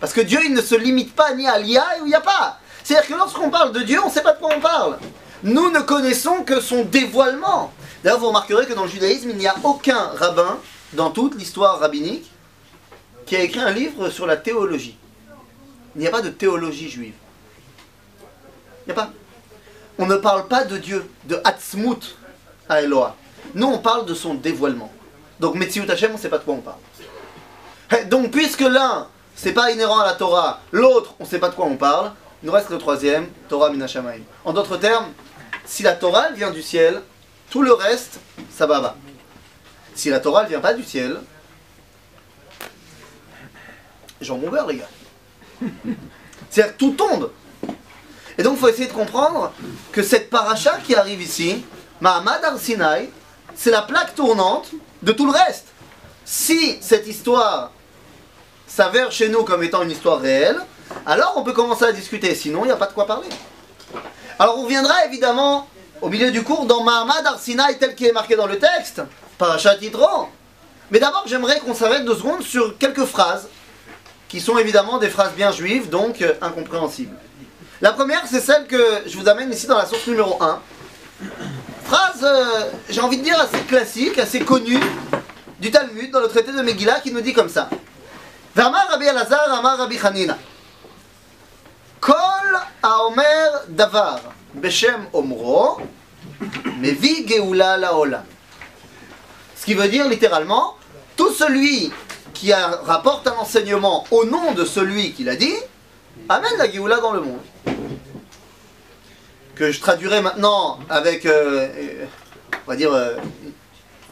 Parce 0.00 0.12
que 0.12 0.20
Dieu, 0.20 0.40
il 0.44 0.54
ne 0.54 0.62
se 0.62 0.74
limite 0.74 1.14
pas 1.14 1.34
ni 1.34 1.46
à 1.46 1.58
l'il 1.58 1.72
y 1.72 1.78
a 1.78 1.86
ou 2.00 2.06
il 2.06 2.08
n'y 2.08 2.14
a 2.14 2.20
pas. 2.20 2.58
C'est-à-dire 2.82 3.08
que 3.08 3.14
lorsqu'on 3.14 3.50
parle 3.50 3.72
de 3.72 3.80
Dieu, 3.80 4.00
on 4.02 4.06
ne 4.06 4.12
sait 4.12 4.22
pas 4.22 4.32
de 4.32 4.38
quoi 4.38 4.50
on 4.56 4.60
parle. 4.60 4.98
Nous 5.42 5.70
ne 5.70 5.80
connaissons 5.80 6.42
que 6.44 6.60
son 6.60 6.84
dévoilement. 6.84 7.72
D'ailleurs, 8.02 8.20
vous 8.20 8.28
remarquerez 8.28 8.66
que 8.66 8.72
dans 8.72 8.84
le 8.84 8.88
judaïsme, 8.88 9.30
il 9.30 9.36
n'y 9.36 9.46
a 9.46 9.56
aucun 9.64 9.98
rabbin, 10.16 10.58
dans 10.94 11.10
toute 11.10 11.34
l'histoire 11.34 11.78
rabbinique, 11.80 12.30
qui 13.26 13.36
a 13.36 13.42
écrit 13.42 13.60
un 13.60 13.70
livre 13.70 14.08
sur 14.08 14.26
la 14.26 14.36
théologie. 14.36 14.96
Il 15.94 16.00
n'y 16.00 16.06
a 16.06 16.10
pas 16.10 16.22
de 16.22 16.30
théologie 16.30 16.88
juive. 16.88 17.14
Il 18.86 18.92
n'y 18.92 18.92
a 18.92 18.94
pas. 18.94 19.12
On 19.98 20.06
ne 20.06 20.16
parle 20.16 20.46
pas 20.46 20.64
de 20.64 20.78
Dieu, 20.78 21.08
de 21.24 21.40
Hatzmut 21.44 22.16
à 22.68 22.82
Eloah. 22.82 23.16
Nous, 23.54 23.66
on 23.66 23.78
parle 23.78 24.06
de 24.06 24.14
son 24.14 24.34
dévoilement. 24.34 24.92
Donc, 25.40 25.54
Metziut 25.54 25.90
Hashem, 25.90 26.10
on 26.12 26.14
ne 26.14 26.18
sait 26.18 26.28
pas 26.28 26.38
de 26.38 26.44
quoi 26.44 26.54
on 26.54 26.60
parle. 26.60 26.78
Eh, 27.96 28.04
Donc, 28.04 28.30
puisque 28.30 28.60
l'un, 28.60 29.08
c'est 29.34 29.52
pas 29.52 29.70
inhérent 29.70 29.98
à 30.00 30.06
la 30.06 30.14
Torah, 30.14 30.60
l'autre, 30.72 31.14
on 31.18 31.24
ne 31.24 31.28
sait 31.28 31.38
pas 31.38 31.48
de 31.48 31.54
quoi 31.54 31.66
on 31.66 31.76
parle, 31.76 32.12
il 32.42 32.46
nous 32.46 32.52
reste 32.52 32.70
le 32.70 32.78
troisième, 32.78 33.28
Torah 33.48 33.70
Minashamayim. 33.70 34.22
En 34.44 34.52
d'autres 34.52 34.76
termes, 34.76 35.06
si 35.64 35.82
la 35.82 35.94
Torah 35.94 36.30
vient 36.30 36.50
du 36.50 36.62
ciel, 36.62 37.02
tout 37.50 37.62
le 37.62 37.72
reste, 37.72 38.20
ça 38.50 38.66
va 38.66 38.80
va. 38.80 38.96
Si 39.94 40.10
la 40.10 40.20
Torah 40.20 40.44
ne 40.44 40.48
vient 40.48 40.60
pas 40.60 40.74
du 40.74 40.84
ciel, 40.84 41.18
jambon 44.20 44.48
beurre, 44.50 44.66
les 44.68 44.76
gars. 44.76 44.88
C'est-à-dire 46.50 46.74
que 46.74 46.78
tout 46.78 46.92
tombe. 46.92 47.30
Et 48.38 48.44
donc, 48.44 48.54
il 48.54 48.60
faut 48.60 48.68
essayer 48.68 48.86
de 48.86 48.92
comprendre 48.92 49.52
que 49.90 50.02
cette 50.02 50.30
paracha 50.30 50.78
qui 50.86 50.94
arrive 50.94 51.20
ici, 51.20 51.64
Mahamad 52.00 52.44
Arsinaï, 52.44 53.10
c'est 53.56 53.72
la 53.72 53.82
plaque 53.82 54.14
tournante 54.14 54.70
de 55.02 55.10
tout 55.10 55.26
le 55.26 55.32
reste. 55.32 55.66
Si 56.24 56.78
cette 56.80 57.08
histoire 57.08 57.72
s'avère 58.68 59.10
chez 59.10 59.28
nous 59.28 59.42
comme 59.42 59.64
étant 59.64 59.82
une 59.82 59.90
histoire 59.90 60.20
réelle, 60.20 60.60
alors 61.04 61.34
on 61.36 61.42
peut 61.42 61.52
commencer 61.52 61.84
à 61.84 61.92
discuter. 61.92 62.34
Sinon, 62.36 62.62
il 62.62 62.66
n'y 62.66 62.72
a 62.72 62.76
pas 62.76 62.86
de 62.86 62.92
quoi 62.92 63.06
parler. 63.06 63.28
Alors, 64.38 64.58
on 64.58 64.62
reviendra 64.62 65.04
évidemment 65.04 65.66
au 66.00 66.08
milieu 66.08 66.30
du 66.30 66.44
cours 66.44 66.64
dans 66.64 66.84
Mahamad 66.84 67.26
Arsinaï 67.26 67.76
tel 67.78 67.96
qu'il 67.96 68.06
est 68.06 68.12
marqué 68.12 68.36
dans 68.36 68.46
le 68.46 68.58
texte, 68.58 69.02
paracha 69.36 69.74
Titro. 69.74 70.28
Mais 70.92 71.00
d'abord, 71.00 71.24
j'aimerais 71.26 71.58
qu'on 71.58 71.74
s'arrête 71.74 72.04
deux 72.04 72.14
secondes 72.14 72.42
sur 72.42 72.78
quelques 72.78 73.04
phrases 73.04 73.48
qui 74.28 74.40
sont 74.40 74.58
évidemment 74.58 74.98
des 74.98 75.08
phrases 75.08 75.32
bien 75.32 75.50
juives, 75.50 75.88
donc 75.88 76.22
euh, 76.22 76.34
incompréhensibles. 76.40 77.16
La 77.80 77.92
première, 77.92 78.22
c'est 78.26 78.40
celle 78.40 78.66
que 78.66 79.04
je 79.06 79.16
vous 79.16 79.28
amène 79.28 79.52
ici 79.52 79.68
dans 79.68 79.78
la 79.78 79.86
source 79.86 80.04
numéro 80.08 80.36
1. 80.42 80.60
Phrase, 81.84 82.24
euh, 82.24 82.70
j'ai 82.88 83.00
envie 83.00 83.18
de 83.18 83.22
dire, 83.22 83.38
assez 83.38 83.60
classique, 83.60 84.18
assez 84.18 84.40
connue 84.40 84.80
du 85.60 85.70
Talmud, 85.70 86.10
dans 86.10 86.20
le 86.20 86.26
traité 86.26 86.50
de 86.50 86.60
Megillah, 86.60 86.98
qui 87.00 87.12
nous 87.12 87.20
dit 87.20 87.32
comme 87.32 87.48
ça. 87.48 87.70
Vermar 88.56 88.88
Rabbi 88.90 89.06
Elazar, 89.06 89.52
Amar 89.52 89.78
Rabbi 89.78 89.96
Hanina. 90.02 90.36
Kol 92.00 92.16
haomer 92.82 93.66
davar 93.68 94.20
beshem 94.54 95.06
omro, 95.12 95.80
mevi 96.80 97.26
geoula 97.28 97.76
laolam. 97.76 98.24
Ce 99.54 99.64
qui 99.64 99.74
veut 99.74 99.88
dire 99.88 100.08
littéralement, 100.08 100.74
tout 101.16 101.32
celui 101.32 101.92
qui 102.34 102.52
rapporte 102.52 103.28
un 103.28 103.34
enseignement 103.34 104.04
au 104.10 104.24
nom 104.24 104.52
de 104.52 104.64
celui 104.64 105.12
qui 105.12 105.22
l'a 105.22 105.36
dit, 105.36 105.54
amène 106.28 106.56
la 106.58 106.70
Géoula 106.70 107.00
dans 107.00 107.12
le 107.12 107.20
monde. 107.20 107.40
Que 109.58 109.72
je 109.72 109.80
traduirai 109.80 110.20
maintenant 110.20 110.78
avec, 110.88 111.26
euh, 111.26 111.66
euh, 111.76 112.04
on 112.64 112.70
va 112.70 112.76
dire, 112.76 112.92
euh, 112.92 113.16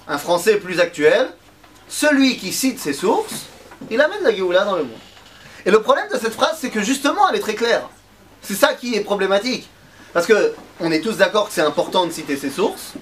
un 0.08 0.18
français 0.18 0.56
plus 0.56 0.80
actuel. 0.80 1.28
Celui 1.88 2.36
qui 2.36 2.52
cite 2.52 2.80
ses 2.80 2.92
sources, 2.92 3.46
il 3.88 4.00
amène 4.00 4.24
la 4.24 4.34
Géoula 4.34 4.64
dans 4.64 4.74
le 4.74 4.82
monde. 4.82 4.98
Et 5.64 5.70
le 5.70 5.80
problème 5.82 6.08
de 6.12 6.18
cette 6.18 6.32
phrase, 6.32 6.58
c'est 6.60 6.70
que 6.70 6.82
justement, 6.82 7.28
elle 7.28 7.36
est 7.36 7.40
très 7.40 7.54
claire. 7.54 7.88
C'est 8.42 8.56
ça 8.56 8.74
qui 8.74 8.96
est 8.96 9.02
problématique. 9.02 9.68
Parce 10.12 10.26
que 10.26 10.52
on 10.80 10.90
est 10.90 11.00
tous 11.00 11.18
d'accord 11.18 11.46
que 11.46 11.54
c'est 11.54 11.60
important 11.60 12.06
de 12.06 12.10
citer 12.10 12.36
ses 12.36 12.50
sources. 12.50 12.94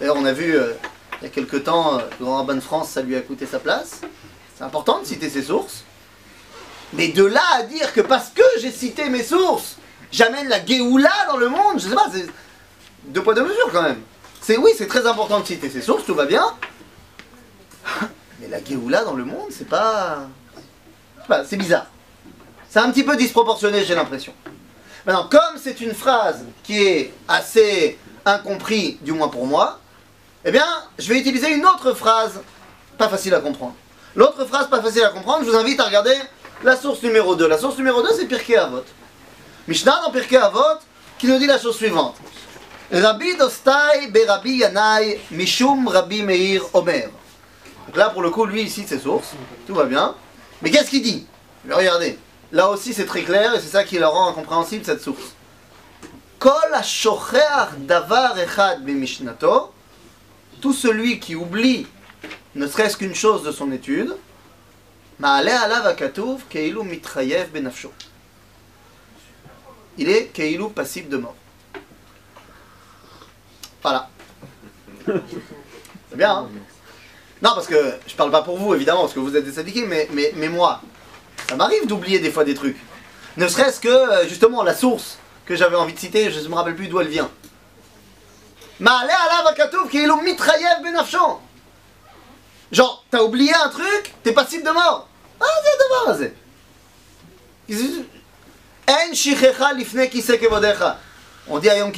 D'ailleurs, 0.00 0.16
on 0.18 0.24
a 0.24 0.32
vu 0.32 0.58
il 1.20 1.24
y 1.24 1.26
a 1.26 1.28
quelque 1.28 1.56
temps, 1.56 2.00
le 2.18 2.24
Grand 2.24 2.38
Rabbin 2.38 2.56
de 2.56 2.60
France, 2.60 2.88
ça 2.88 3.02
lui 3.02 3.14
a 3.14 3.20
coûté 3.20 3.46
sa 3.46 3.60
place. 3.60 4.00
C'est 4.58 4.64
important 4.64 4.98
de 5.00 5.06
citer 5.06 5.30
ses 5.30 5.44
sources. 5.44 5.84
Mais 6.94 7.06
de 7.08 7.24
là 7.24 7.44
à 7.54 7.62
dire 7.62 7.92
que 7.92 8.00
parce 8.00 8.30
que 8.30 8.42
j'ai 8.60 8.72
cité 8.72 9.08
mes 9.10 9.22
sources, 9.22 9.76
j'amène 10.12 10.48
la 10.48 10.64
Géoula 10.64 11.10
dans 11.28 11.36
le 11.36 11.48
monde, 11.48 11.78
je 11.78 11.88
sais 11.88 11.94
pas, 11.94 12.06
c'est 12.12 12.26
deux 13.04 13.22
poids 13.22 13.34
deux 13.34 13.44
mesures 13.44 13.70
quand 13.72 13.82
même. 13.82 14.00
C'est 14.40 14.56
oui, 14.56 14.70
c'est 14.76 14.86
très 14.86 15.06
important 15.06 15.40
de 15.40 15.46
citer 15.46 15.70
ses 15.70 15.80
sources, 15.80 16.04
tout 16.04 16.14
va 16.14 16.26
bien. 16.26 16.44
Mais 18.40 18.48
la 18.48 18.62
Géoula 18.62 19.04
dans 19.04 19.14
le 19.14 19.24
monde, 19.24 19.48
c'est 19.50 19.68
pas. 19.68 20.26
pas, 21.28 21.44
c'est 21.44 21.56
bizarre. 21.56 21.86
C'est 22.68 22.80
un 22.80 22.90
petit 22.90 23.04
peu 23.04 23.16
disproportionné, 23.16 23.84
j'ai 23.84 23.94
l'impression. 23.94 24.34
Maintenant, 25.06 25.28
comme 25.30 25.58
c'est 25.62 25.80
une 25.80 25.94
phrase 25.94 26.44
qui 26.62 26.82
est 26.82 27.12
assez 27.28 27.98
incomprise, 28.24 28.96
du 29.02 29.12
moins 29.12 29.28
pour 29.28 29.46
moi, 29.46 29.78
eh 30.44 30.50
bien, 30.50 30.66
je 30.98 31.08
vais 31.08 31.18
utiliser 31.18 31.52
une 31.54 31.64
autre 31.64 31.94
phrase 31.94 32.40
pas 32.98 33.08
facile 33.08 33.34
à 33.34 33.40
comprendre. 33.40 33.74
L'autre 34.16 34.44
phrase 34.44 34.68
pas 34.68 34.80
facile 34.80 35.04
à 35.04 35.08
comprendre, 35.08 35.44
je 35.44 35.50
vous 35.50 35.56
invite 35.56 35.80
à 35.80 35.84
regarder 35.84 36.14
la 36.62 36.76
source 36.76 37.02
numéro 37.02 37.34
2. 37.34 37.46
La 37.48 37.58
source 37.58 37.76
numéro 37.76 38.02
2, 38.02 38.08
c'est 38.16 38.26
Pirkei 38.26 38.56
Avot. 38.56 38.84
Mishnah 39.66 40.02
dans 40.04 40.10
Pirkei 40.10 40.36
Avot 40.36 40.60
qui 41.18 41.26
nous 41.26 41.38
dit 41.38 41.46
la 41.46 41.58
chose 41.58 41.76
suivante. 41.76 42.16
Rabbi 42.92 43.34
Dostai 43.36 44.08
Berabi 44.10 44.58
Yanai 44.58 45.18
Mishum 45.30 45.88
Rabbi 45.88 46.22
Meir 46.22 46.62
Omer. 46.74 47.08
Donc 47.86 47.96
là, 47.96 48.10
pour 48.10 48.20
le 48.20 48.28
coup, 48.28 48.44
lui, 48.44 48.62
il 48.62 48.70
cite 48.70 48.88
ses 48.88 48.98
sources. 48.98 49.32
Tout 49.66 49.74
va 49.74 49.84
bien. 49.84 50.14
Mais 50.60 50.70
qu'est-ce 50.70 50.90
qu'il 50.90 51.02
dit? 51.02 51.26
Regardez. 51.68 52.18
Là 52.52 52.68
aussi, 52.68 52.92
c'est 52.92 53.06
très 53.06 53.22
clair 53.22 53.54
et 53.54 53.60
c'est 53.60 53.68
ça 53.68 53.84
qui 53.84 53.98
la 53.98 54.08
rend 54.08 54.28
incompréhensible, 54.28 54.84
cette 54.84 55.00
source. 55.00 55.32
Kol 56.38 56.52
ha-shocheach 56.74 57.78
davar 57.78 58.38
echad 58.38 58.84
b'mishnato. 58.84 59.72
Tout 60.60 60.74
celui 60.74 61.18
qui 61.18 61.34
oublie 61.34 61.86
ne 62.54 62.66
serait-ce 62.66 62.98
qu'une 62.98 63.14
chose 63.14 63.42
de 63.42 63.50
son 63.50 63.72
étude, 63.72 64.14
ma'ale 65.18 65.48
alav 65.48 65.86
hakatuv 65.86 66.44
keilu 66.50 66.82
mitrayev 66.82 67.50
benafsho 67.50 67.90
il 69.98 70.08
est 70.08 70.26
Keilou 70.26 70.68
passible 70.70 71.08
de 71.08 71.16
mort. 71.18 71.34
Voilà. 73.82 74.08
C'est 75.06 76.16
bien, 76.16 76.30
hein 76.30 76.48
Non, 77.42 77.50
parce 77.54 77.66
que 77.66 77.94
je 78.06 78.14
parle 78.14 78.30
pas 78.30 78.42
pour 78.42 78.56
vous, 78.56 78.74
évidemment, 78.74 79.02
parce 79.02 79.12
que 79.12 79.20
vous 79.20 79.36
êtes 79.36 79.44
des 79.44 79.52
syndiqués, 79.52 79.86
mais, 79.86 80.08
mais, 80.12 80.32
mais 80.36 80.48
moi, 80.48 80.80
ça 81.48 81.56
m'arrive 81.56 81.86
d'oublier 81.86 82.18
des 82.18 82.30
fois 82.30 82.44
des 82.44 82.54
trucs. 82.54 82.78
Ne 83.36 83.48
serait-ce 83.48 83.80
que, 83.80 83.88
euh, 83.88 84.28
justement, 84.28 84.62
la 84.62 84.74
source 84.74 85.18
que 85.44 85.56
j'avais 85.56 85.76
envie 85.76 85.92
de 85.92 85.98
citer, 85.98 86.30
je 86.30 86.40
ne 86.40 86.48
me 86.48 86.54
rappelle 86.54 86.76
plus 86.76 86.88
d'où 86.88 87.00
elle 87.00 87.08
vient. 87.08 87.30
Genre, 92.72 93.04
t'as 93.10 93.22
oublié 93.22 93.52
un 93.54 93.68
truc, 93.68 94.14
t'es 94.22 94.32
passible 94.32 94.64
de 94.64 94.70
mort. 94.70 95.08
Ah, 95.40 95.44
c'est 95.62 95.78
de 95.78 95.88
mort, 96.06 96.34
en 98.88 99.14
shichecha 99.14 99.72
lifne 99.72 100.08
kise 100.08 100.38
kevodecha. 100.38 100.98
On 101.48 101.58
dit 101.58 101.70
à 101.70 101.78
Yom. 101.78 101.92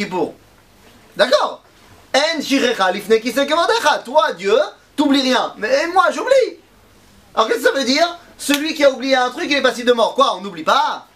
D'accord? 1.17 1.63
En 2.15 2.41
shichecha 2.41 2.93
lifne 2.93 3.21
kise 3.21 3.35
kevodecha. 3.47 3.99
Toi, 4.05 4.33
Dieu, 4.33 4.57
t'oublies 4.97 5.23
rien. 5.23 5.55
Mais 5.59 5.87
moi, 5.89 6.07
j'oublie. 6.13 6.59
Alors, 7.35 7.49
qu'est-ce 7.49 7.59
que 7.61 7.65
ça 7.65 7.73
veut 7.73 7.85
dire? 7.85 8.19
Celui 8.39 8.75
qui 8.75 8.85
a 8.85 8.91
oublié 8.91 9.17
un 9.17 9.31
truc, 9.31 9.47
il 9.51 9.57
est 9.57 9.63
passible 9.63 9.89
de 9.89 9.95
mort. 9.95 10.15
Quoi? 10.15 10.37
On 10.37 10.41
n'oublie 10.43 10.63
pas 10.63 11.07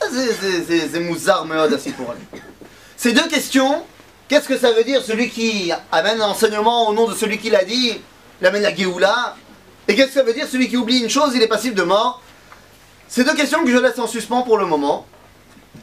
C'est- 0.00 0.88
C'est 0.92 1.00
mouzar. 1.00 1.46
Ces 2.96 3.12
deux 3.12 3.28
questions, 3.28 3.84
qu'est-ce 4.28 4.48
que 4.48 4.58
ça 4.58 4.72
veut 4.72 4.82
dire 4.84 5.02
celui 5.02 5.30
qui 5.30 5.72
amène 5.92 6.18
l'enseignement 6.18 6.88
au 6.88 6.92
nom 6.92 7.08
de 7.08 7.14
celui 7.14 7.38
qui 7.38 7.50
l'a 7.50 7.64
dit, 7.64 8.00
il 8.40 8.46
amène 8.46 8.62
la 8.62 8.74
Géoula? 8.74 9.36
Et 9.88 9.94
qu'est-ce 9.94 10.08
que 10.08 10.14
ça 10.14 10.22
veut 10.22 10.32
dire 10.32 10.46
celui 10.50 10.68
qui 10.68 10.76
oublie 10.76 11.00
une 11.00 11.10
chose, 11.10 11.32
il 11.34 11.42
est 11.42 11.48
passible 11.48 11.76
de 11.76 11.82
mort? 11.84 12.20
Ces 13.12 13.24
deux 13.24 13.34
questions 13.34 13.62
que 13.62 13.70
je 13.70 13.76
laisse 13.76 13.98
en 13.98 14.06
suspens 14.06 14.40
pour 14.40 14.56
le 14.56 14.64
moment. 14.64 15.06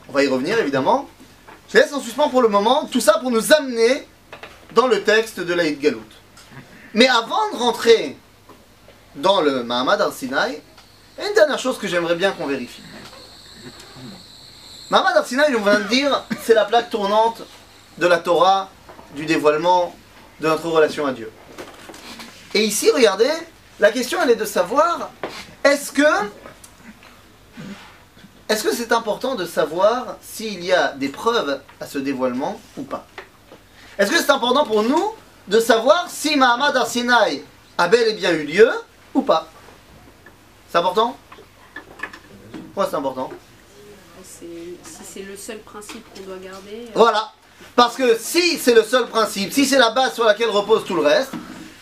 On 0.08 0.12
va 0.12 0.24
y 0.24 0.28
revenir 0.28 0.58
évidemment. 0.58 1.08
Je 1.72 1.78
laisse 1.78 1.94
en 1.94 2.02
suspens 2.02 2.28
pour 2.30 2.42
le 2.42 2.48
moment, 2.48 2.90
tout 2.92 3.02
ça 3.02 3.20
pour 3.20 3.30
nous 3.30 3.54
amener 3.54 4.08
dans 4.74 4.88
le 4.88 5.04
texte 5.04 5.40
de 5.40 5.54
l'Aïd 5.54 5.80
Galout. 5.80 6.02
Mais 6.96 7.08
avant 7.08 7.52
de 7.54 7.58
rentrer 7.58 8.18
dans 9.14 9.42
le 9.42 9.62
Mahamad 9.62 10.02
al-Sinaï, 10.02 10.60
il 11.20 11.24
y 11.24 11.28
a 11.28 11.30
une 11.30 11.36
dernière 11.36 11.60
chose 11.60 11.78
que 11.78 11.88
j'aimerais 11.88 12.16
bien 12.16 12.32
qu'on 12.32 12.48
vérifie. 12.48 12.82
Mahamad 14.90 15.16
al-Sinaï, 15.18 15.56
on 15.56 15.62
vient 15.62 15.82
de 15.82 15.88
dire, 15.88 16.24
c'est 16.42 16.56
la 16.56 16.66
plaque 16.66 16.90
tournante 16.90 17.44
de 18.00 18.08
la 18.08 18.18
Torah, 18.18 18.72
du 19.16 19.28
dévoilement 19.28 19.96
de 20.40 20.48
notre 20.48 20.68
relation 20.68 21.06
à 21.06 21.12
Dieu. 21.12 21.32
Et 22.56 22.64
ici, 22.64 22.90
regardez, 22.90 23.30
la 23.80 23.92
question 23.92 24.18
elle 24.20 24.32
est 24.32 24.36
de 24.36 24.46
savoir, 24.46 25.12
est-ce 25.64 25.92
que 25.92 26.02
est-ce 28.50 28.64
que 28.64 28.74
c'est 28.74 28.92
important 28.92 29.36
de 29.36 29.46
savoir 29.46 30.18
s'il 30.22 30.64
y 30.66 30.74
a 30.74 30.90
des 30.94 31.10
preuves 31.10 31.62
à 31.80 31.86
ce 31.86 32.00
dévoilement 32.00 32.60
ou 32.78 32.82
pas 32.84 33.06
Est-ce 33.98 34.12
que 34.12 34.18
c'est 34.18 34.32
important 34.32 34.66
pour 34.66 34.84
nous 34.84 35.14
de 35.48 35.60
savoir 35.60 36.06
si 36.10 36.36
Mahamad 36.36 36.76
al-Sinaï 36.76 37.44
a 37.78 37.88
bel 37.88 38.08
et 38.10 38.14
bien 38.14 38.32
eu 38.34 38.44
lieu 38.44 38.70
ou 39.14 39.22
pas 39.22 39.48
C'est 40.72 40.78
important 40.80 41.16
Pourquoi 42.74 42.88
c'est 42.90 42.96
important 42.98 43.30
Si 44.24 44.48
c'est 45.14 45.22
le 45.24 45.38
seul 45.38 45.60
principe 45.60 46.04
qu'on 46.16 46.24
doit 46.24 46.38
garder. 46.38 46.86
euh, 46.88 46.92
Voilà. 46.96 47.32
Parce 47.76 47.96
que 47.96 48.18
si 48.18 48.58
c'est 48.58 48.74
le 48.74 48.84
seul 48.84 49.08
principe, 49.08 49.52
si 49.54 49.66
c'est 49.66 49.78
la 49.80 49.92
base 49.92 50.14
sur 50.16 50.24
laquelle 50.24 50.50
repose 50.50 50.86
tout 50.86 50.96
le 50.96 51.02
reste, 51.02 51.32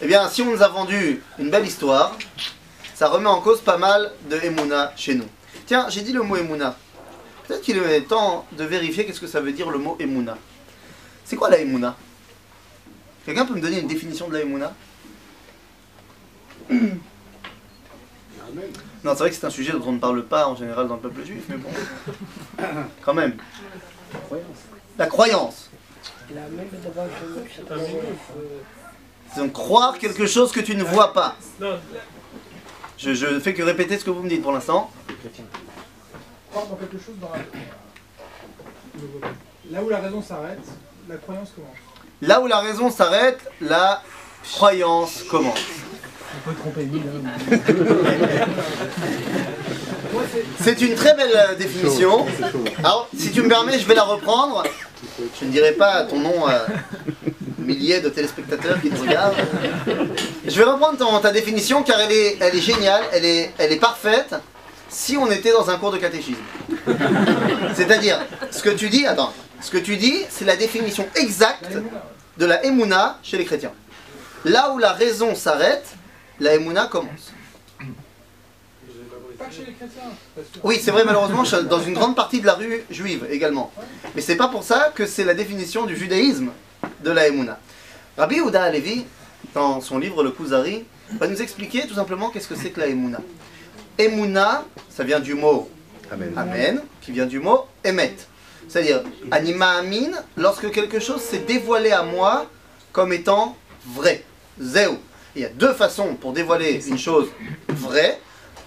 eh 0.02 0.08
bien, 0.08 0.28
si 0.30 0.42
on 0.42 0.46
nous 0.46 0.62
a 0.62 0.68
vendu 0.68 1.24
une 1.40 1.50
belle 1.50 1.66
histoire, 1.66 2.16
ça 2.96 3.08
remet 3.10 3.28
en 3.30 3.42
cause 3.42 3.62
pas 3.62 3.78
mal 3.78 4.12
de 4.30 4.38
Emouna 4.38 4.92
chez 4.96 5.16
nous. 5.16 5.28
Tiens, 5.68 5.88
j'ai 5.90 6.02
dit 6.02 6.14
le 6.14 6.24
mot 6.24 6.38
Emouna. 6.38 6.76
Peut-être 7.46 7.62
qu'il 7.62 7.78
est 7.78 8.02
temps 8.02 8.48
de 8.54 8.64
vérifier 8.64 9.06
qu'est-ce 9.06 9.20
que 9.20 9.28
ça 9.28 9.42
veut 9.42 9.52
dire 9.52 9.70
le 9.70 9.78
mot 9.78 9.98
Emouna. 10.00 10.38
C'est 11.26 11.36
quoi 11.36 11.50
la 11.50 11.60
Emouna? 11.60 11.96
Quelqu'un 13.26 13.46
peut 13.46 13.54
me 13.54 13.60
donner 13.60 13.82
une 13.82 13.88
définition 13.88 14.30
de 14.30 14.34
la 14.34 14.42
Emouna? 14.42 14.74
Non, 16.70 17.00
c'est 19.04 19.16
vrai 19.16 19.30
que 19.30 19.36
c'est 19.36 19.46
un 19.46 19.50
sujet 19.50 19.74
dont 19.74 19.84
on 19.86 19.92
ne 19.92 20.00
parle 20.00 20.24
pas 20.24 20.48
en 20.48 20.56
général 20.56 20.88
dans 20.88 20.96
le 20.96 21.02
peuple 21.02 21.26
juif, 21.26 21.44
mais 21.50 21.58
bon. 21.58 21.70
Quand 23.04 23.14
même. 23.14 23.36
La 24.98 25.08
croyance. 25.08 25.70
C'est 29.34 29.40
donc 29.42 29.52
croire 29.52 29.98
quelque 29.98 30.26
chose 30.28 30.54
que 30.54 30.62
tu 30.62 30.78
ne 30.78 30.84
vois 30.84 31.12
pas. 31.12 31.36
Je, 32.98 33.14
je 33.14 33.40
fais 33.40 33.54
que 33.54 33.62
répéter 33.64 33.98
ce 33.98 34.06
que 34.06 34.10
vous 34.10 34.24
me 34.24 34.30
dites 34.30 34.42
pour 34.42 34.52
l'instant. 34.52 34.90
croire 36.52 36.66
dans 36.68 36.76
quelque 36.76 36.98
chose 36.98 37.16
dans 37.22 37.30
la... 37.30 37.40
Là 39.72 39.84
où 39.84 39.90
la 39.90 40.00
raison 40.00 40.22
s'arrête, 40.22 40.64
la 41.08 41.18
croyance 41.18 41.50
commence. 41.56 41.78
Là 42.22 42.42
où 42.42 42.48
la 42.48 42.60
raison 42.60 42.90
s'arrête, 42.90 43.40
la 43.62 44.02
croyance 44.54 45.24
commence. 45.30 45.60
On 46.36 46.50
peut 46.50 46.56
tromper 46.56 46.86
mille. 46.86 47.04
C'est 50.60 50.82
une 50.82 50.96
très 50.96 51.16
belle 51.16 51.32
euh, 51.36 51.56
définition. 51.56 52.26
Alors, 52.80 53.08
si 53.16 53.32
tu 53.32 53.42
me 53.44 53.50
permets, 53.50 53.78
je 53.80 53.88
vais 53.88 53.96
la 53.96 54.04
reprendre. 54.04 54.64
Je 55.40 55.46
ne 55.46 55.52
dirai 55.52 55.74
pas 55.74 56.04
ton 56.04 56.20
nom 56.20 56.48
à 56.48 56.66
milliers 57.68 58.00
de 58.00 58.10
téléspectateurs 58.10 58.82
qui 58.82 58.90
te 58.90 59.00
regardent. 59.00 59.36
Je 60.46 60.56
vais 60.58 60.64
reprendre 60.64 60.98
ton- 60.98 61.20
ta 61.20 61.32
définition 61.32 61.84
car 61.84 62.00
elle 62.00 62.12
est, 62.12 62.38
elle 62.40 62.56
est 62.56 62.62
géniale, 62.62 63.04
elle 63.14 63.26
est, 63.26 63.52
elle 63.58 63.72
est 63.74 63.80
parfaite 63.80 64.34
si 64.90 65.18
on 65.18 65.30
était 65.30 65.52
dans 65.52 65.70
un 65.70 65.78
cours 65.78 65.92
de 65.92 65.98
catéchisme. 65.98 66.40
C'est-à-dire, 67.76 68.20
ce 68.52 68.64
que 68.64 68.70
tu 68.70 68.90
dis, 68.90 69.06
attends, 69.06 69.34
ce 69.62 69.70
que 69.70 69.78
tu 69.78 69.98
dis, 69.98 70.24
c'est 70.30 70.46
la 70.46 70.56
définition 70.56 71.06
exacte 71.16 71.78
de 72.38 72.46
la 72.46 72.64
Emouna 72.66 73.20
chez 73.22 73.38
les 73.38 73.46
chrétiens. 73.46 73.74
Là 74.46 74.72
où 74.72 74.78
la 74.78 74.94
raison 74.94 75.36
s'arrête, 75.36 75.86
la 76.40 76.56
Emouna 76.56 76.86
commence. 76.88 77.34
Pas 79.38 79.46
chez 79.52 79.66
les 79.68 79.74
chrétiens. 79.74 80.04
Oui, 80.64 80.80
c'est 80.82 80.92
vrai, 80.92 81.04
malheureusement, 81.06 81.44
dans 81.70 81.82
une 81.82 81.94
grande 81.94 82.16
partie 82.16 82.40
de 82.42 82.46
la 82.46 82.54
rue 82.54 82.84
juive 82.90 83.28
également. 83.30 83.72
Mais 84.16 84.22
c'est 84.22 84.36
pas 84.38 84.48
pour 84.48 84.64
ça 84.64 84.92
que 84.96 85.06
c'est 85.06 85.26
la 85.26 85.34
définition 85.34 85.86
du 85.86 85.96
judaïsme 85.98 86.50
de 87.04 87.12
la 87.12 87.28
Emouna. 87.28 87.60
Rabbi 88.18 88.42
Ouda 88.42 88.64
Alevi, 88.64 89.06
dans 89.54 89.82
son 89.82 89.98
livre 89.98 90.24
Le 90.24 90.32
Kuzari, 90.32 90.84
va 91.20 91.28
nous 91.28 91.42
expliquer 91.42 91.88
tout 91.88 91.96
simplement 91.96 92.30
qu'est-ce 92.30 92.48
que 92.48 92.56
c'est 92.56 92.72
que 92.72 92.80
la 92.80 92.88
Emouna. 92.88 93.20
Emouna, 93.98 94.66
ça 94.90 95.04
vient 95.04 95.20
du 95.20 95.34
mot 95.34 95.70
Amen. 96.12 96.34
Amen, 96.38 96.82
qui 97.02 97.12
vient 97.12 97.26
du 97.26 97.40
mot 97.40 97.66
Emet. 97.84 98.16
C'est-à-dire, 98.68 99.02
Anima 99.32 99.72
Amin, 99.78 100.12
lorsque 100.36 100.72
quelque 100.72 101.00
chose 101.00 101.22
s'est 101.22 101.40
dévoilé 101.40 101.92
à 101.92 102.04
moi 102.04 102.50
comme 102.92 103.14
étant 103.14 103.56
vrai. 103.86 104.24
Zéou. 104.60 104.98
Il 105.36 105.42
y 105.42 105.46
a 105.46 105.50
deux 105.50 105.74
façons 105.74 106.16
pour 106.16 106.34
dévoiler 106.34 106.82
une 106.88 106.98
chose 106.98 107.28
vraie. 107.70 108.20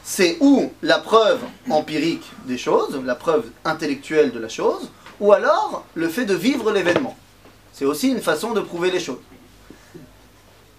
C'est 0.04 0.36
ou 0.40 0.72
la 0.82 0.98
preuve 0.98 1.40
empirique 1.68 2.24
des 2.46 2.58
choses, 2.58 2.98
la 3.04 3.14
preuve 3.14 3.46
intellectuelle 3.64 4.30
de 4.32 4.38
la 4.38 4.48
chose, 4.48 4.90
ou 5.18 5.32
alors 5.32 5.84
le 5.94 6.08
fait 6.08 6.24
de 6.24 6.34
vivre 6.34 6.72
l'événement. 6.72 7.16
C'est 7.80 7.86
aussi 7.86 8.10
une 8.10 8.20
façon 8.20 8.52
de 8.52 8.60
prouver 8.60 8.90
les 8.90 9.00
choses. 9.00 9.20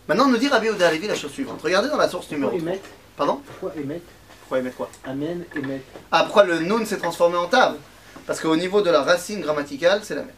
Maintenant, 0.07 0.27
nous 0.27 0.37
dit 0.37 0.47
Rabbi 0.47 0.67
Yehuda 0.67 0.87
Halevi 0.87 1.07
la 1.07 1.15
chose 1.15 1.31
suivante. 1.31 1.59
Regardez 1.63 1.89
dans 1.89 1.97
la 1.97 2.07
source 2.07 2.29
numéro. 2.29 2.51
Pourquoi 2.51 2.69
émettre 2.69 2.89
Pardon 3.17 3.41
Pourquoi 3.43 3.81
émettre 3.81 4.05
Pourquoi 4.41 4.59
émettre 4.59 4.75
quoi 4.75 4.89
Amen, 5.03 5.43
émettre. 5.55 5.83
Ah, 6.11 6.25
pourquoi 6.25 6.43
le 6.43 6.59
nun 6.59 6.85
s'est 6.85 6.99
transformé 6.99 7.37
en 7.37 7.47
table 7.47 7.79
Parce 8.27 8.39
qu'au 8.39 8.55
niveau 8.55 8.83
de 8.83 8.91
la 8.91 9.01
racine 9.01 9.41
grammaticale, 9.41 10.01
c'est 10.03 10.13
la 10.13 10.21
même. 10.21 10.35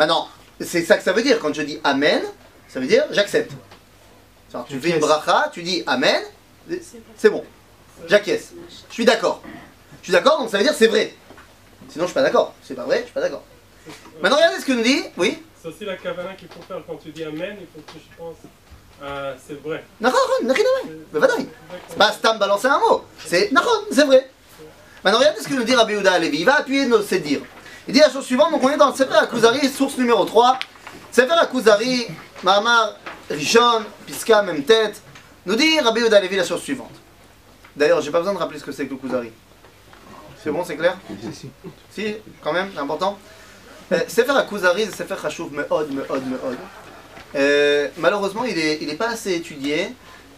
Maintenant, 0.00 0.26
c'est 0.60 0.82
ça 0.82 0.96
que 0.96 1.04
ça 1.04 1.12
veut 1.12 1.22
dire. 1.22 1.38
Quand 1.38 1.54
je 1.54 1.62
dis 1.62 1.78
amen, 1.84 2.22
ça 2.66 2.80
veut 2.80 2.88
dire 2.88 3.04
j'accepte. 3.12 3.52
Tu 4.66 4.80
fais 4.80 4.90
une 4.90 4.98
bracha, 4.98 5.50
tu 5.52 5.62
dis 5.62 5.84
amen, 5.86 6.22
c'est 7.14 7.30
bon. 7.30 7.44
J'acquiesce. 8.08 8.52
Je 8.88 8.94
suis 8.94 9.04
d'accord. 9.04 9.42
Je 10.00 10.06
suis 10.06 10.12
d'accord, 10.12 10.40
donc 10.40 10.50
ça 10.50 10.58
veut 10.58 10.64
dire 10.64 10.74
c'est 10.74 10.88
vrai. 10.88 11.14
Sinon, 11.88 12.06
je 12.06 12.08
suis 12.08 12.14
pas 12.14 12.22
d'accord. 12.22 12.52
C'est 12.64 12.74
pas 12.74 12.82
vrai, 12.82 12.98
je 12.98 13.04
suis 13.04 13.14
pas 13.14 13.20
d'accord. 13.20 13.44
Maintenant, 14.22 14.36
regardez 14.36 14.60
ce 14.60 14.66
que 14.66 14.72
nous 14.72 14.82
dit. 14.82 15.02
Oui 15.16 15.42
C'est 15.60 15.68
aussi 15.68 15.84
la 15.84 15.96
cavana 15.96 16.34
qu'il 16.34 16.48
faut 16.48 16.62
faire 16.66 16.78
quand 16.86 16.96
tu 16.96 17.10
dis 17.10 17.24
Amen, 17.24 17.56
il 17.60 17.66
faut 17.66 17.80
que 17.86 17.92
tu 17.92 18.08
penses 18.16 18.36
à 19.02 19.34
c'est 19.46 19.60
vrai. 19.62 19.84
Vadaï. 21.12 21.48
C'est 21.88 21.98
pas 21.98 22.12
Stam 22.12 22.38
balancer 22.38 22.66
un 22.68 22.78
mot. 22.78 23.04
C'est 23.24 23.52
Nahon, 23.52 23.68
c'est 23.90 24.04
vrai. 24.04 24.30
Maintenant, 25.04 25.20
regardez 25.20 25.40
ce 25.42 25.48
que 25.48 25.54
nous 25.54 25.64
dit 25.64 25.74
Rabbi 25.74 25.92
Yehuda 25.92 26.12
Alevi. 26.12 26.38
Il 26.40 26.44
va 26.44 26.56
appuyer 26.60 26.86
nos 26.86 27.02
ses 27.02 27.20
dires. 27.20 27.42
Il 27.86 27.94
dit 27.94 28.00
la 28.00 28.10
chose 28.10 28.24
suivante. 28.24 28.50
Donc, 28.50 28.62
on 28.64 28.70
est 28.70 28.76
dans 28.76 28.90
le 28.90 28.96
Sefer 28.96 29.14
Akuzari, 29.14 29.68
source 29.68 29.98
numéro 29.98 30.24
3. 30.24 30.58
Sefer 31.12 31.34
Akuzari, 31.34 32.06
Mahamar, 32.42 32.94
Rishon, 33.30 33.84
Piska, 34.06 34.42
même 34.42 34.64
tête. 34.64 35.00
Nous 35.44 35.54
dit 35.54 35.78
Rabbi 35.78 36.00
Yehuda 36.00 36.16
Alevi 36.16 36.36
la 36.36 36.44
chose 36.44 36.62
suivante. 36.62 36.90
D'ailleurs, 37.76 38.00
j'ai 38.00 38.10
pas 38.10 38.18
besoin 38.18 38.32
de 38.32 38.38
rappeler 38.38 38.58
ce 38.58 38.64
que 38.64 38.72
c'est 38.72 38.86
que 38.86 38.92
le 38.92 38.96
Kuzari. 38.96 39.30
C'est 40.42 40.50
bon, 40.50 40.64
c'est 40.64 40.76
clair? 40.76 40.96
Si, 41.90 42.16
quand 42.42 42.52
même, 42.52 42.70
c'est 42.72 42.80
important. 42.80 43.18
Euh, 43.92 44.00
Sefer 44.08 44.32
Akuzari, 44.32 44.86
Sefer 44.86 45.14
Chashuv 45.20 45.52
Me'od, 45.52 45.92
Me'od, 45.92 46.26
Me'od. 46.26 46.56
Euh, 47.36 47.88
malheureusement, 47.98 48.44
il 48.44 48.56
n'est 48.56 48.78
il 48.80 48.90
est 48.90 48.96
pas 48.96 49.10
assez 49.10 49.34
étudié 49.34 49.92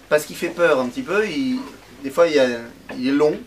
parce 0.09 0.25
qu'il 0.25 0.37
fait 0.37 0.51
peur 0.51 0.81
un 0.81 0.89
petit 0.89 1.03
peu. 1.03 1.25
Des 2.03 2.11
fois, 2.11 2.27
il, 2.27 2.37
est 2.37 3.13
long. 3.13 3.39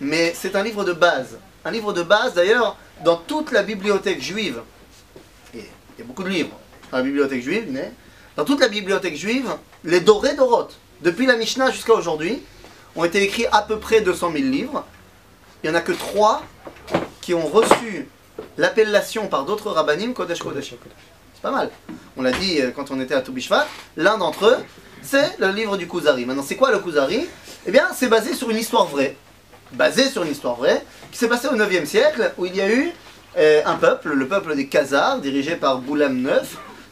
Mais 0.00 0.32
c'est 0.36 0.54
un 0.54 0.62
livre 0.62 0.84
de 0.84 0.92
base. 0.92 1.38
Un 1.64 1.70
livre 1.72 1.92
de 1.92 2.02
base, 2.02 2.34
d'ailleurs, 2.34 2.76
dans 3.04 3.16
toute 3.16 3.50
la 3.50 3.62
bibliothèque 3.62 4.22
juive. 4.22 4.60
Il 5.52 5.60
y 5.98 6.02
a 6.02 6.04
beaucoup 6.04 6.24
de 6.24 6.28
livres 6.28 6.56
dans 6.90 6.98
la 6.98 7.04
bibliothèque 7.04 7.42
juive, 7.42 7.66
mais 7.70 7.92
dans 8.36 8.44
toute 8.44 8.60
la 8.60 8.68
bibliothèque 8.68 9.16
juive, 9.16 9.50
les 9.84 10.00
dorés 10.00 10.34
d'Orot, 10.34 10.68
depuis 11.00 11.26
la 11.26 11.36
Mishnah 11.36 11.70
jusqu'à 11.70 11.94
aujourd'hui, 11.94 12.42
ont 12.96 13.04
été 13.04 13.22
écrits 13.22 13.46
à 13.50 13.62
peu 13.62 13.78
près 13.78 14.00
200 14.00 14.32
000 14.32 14.44
livres. 14.44 14.84
Il 15.62 15.70
n'y 15.70 15.76
en 15.76 15.78
a 15.78 15.82
que 15.82 15.92
trois 15.92 16.42
qui 17.20 17.34
ont 17.34 17.46
reçu 17.46 18.08
l'appellation 18.56 19.28
par 19.28 19.44
d'autres 19.44 19.70
rabbinim 19.70 20.12
Kodesh 20.12 20.38
Kodesh. 20.38 20.74
C'est 21.34 21.42
pas 21.42 21.50
mal. 21.50 21.70
On 22.16 22.22
l'a 22.22 22.32
dit 22.32 22.60
euh, 22.60 22.70
quand 22.70 22.90
on 22.90 23.00
était 23.00 23.14
à 23.14 23.20
Toubishvat. 23.20 23.66
L'un 23.96 24.18
d'entre 24.18 24.46
eux, 24.46 24.56
c'est 25.02 25.38
le 25.38 25.48
livre 25.50 25.76
du 25.76 25.86
Kuzari. 25.86 26.24
Maintenant, 26.24 26.44
c'est 26.46 26.56
quoi 26.56 26.70
le 26.70 26.78
Kuzari 26.78 27.26
Eh 27.66 27.70
bien, 27.70 27.88
c'est 27.94 28.08
basé 28.08 28.34
sur 28.34 28.50
une 28.50 28.56
histoire 28.56 28.86
vraie. 28.86 29.16
Basé 29.72 30.08
sur 30.08 30.22
une 30.22 30.32
histoire 30.32 30.56
vraie, 30.56 30.84
qui 31.10 31.18
s'est 31.18 31.28
passée 31.28 31.48
au 31.48 31.56
9e 31.56 31.84
siècle, 31.84 32.32
où 32.38 32.46
il 32.46 32.54
y 32.54 32.60
a 32.60 32.70
eu 32.70 32.92
euh, 33.36 33.62
un 33.66 33.74
peuple, 33.74 34.12
le 34.12 34.28
peuple 34.28 34.54
des 34.54 34.66
Khazars, 34.68 35.18
dirigé 35.18 35.56
par 35.56 35.78
Boulam 35.78 36.18
IX, 36.18 36.46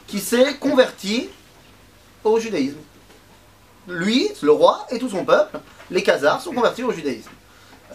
qui 0.07 0.19
s'est 0.19 0.55
converti 0.55 1.29
au 2.25 2.39
judaïsme. 2.39 2.79
Lui, 3.89 4.29
le 4.43 4.53
roi, 4.53 4.87
et 4.91 4.99
tout 4.99 5.09
son 5.09 5.25
peuple, 5.25 5.59
les 5.91 6.03
Khazars, 6.03 6.41
sont 6.41 6.53
convertis 6.53 6.83
au 6.83 6.93
judaïsme. 6.93 7.31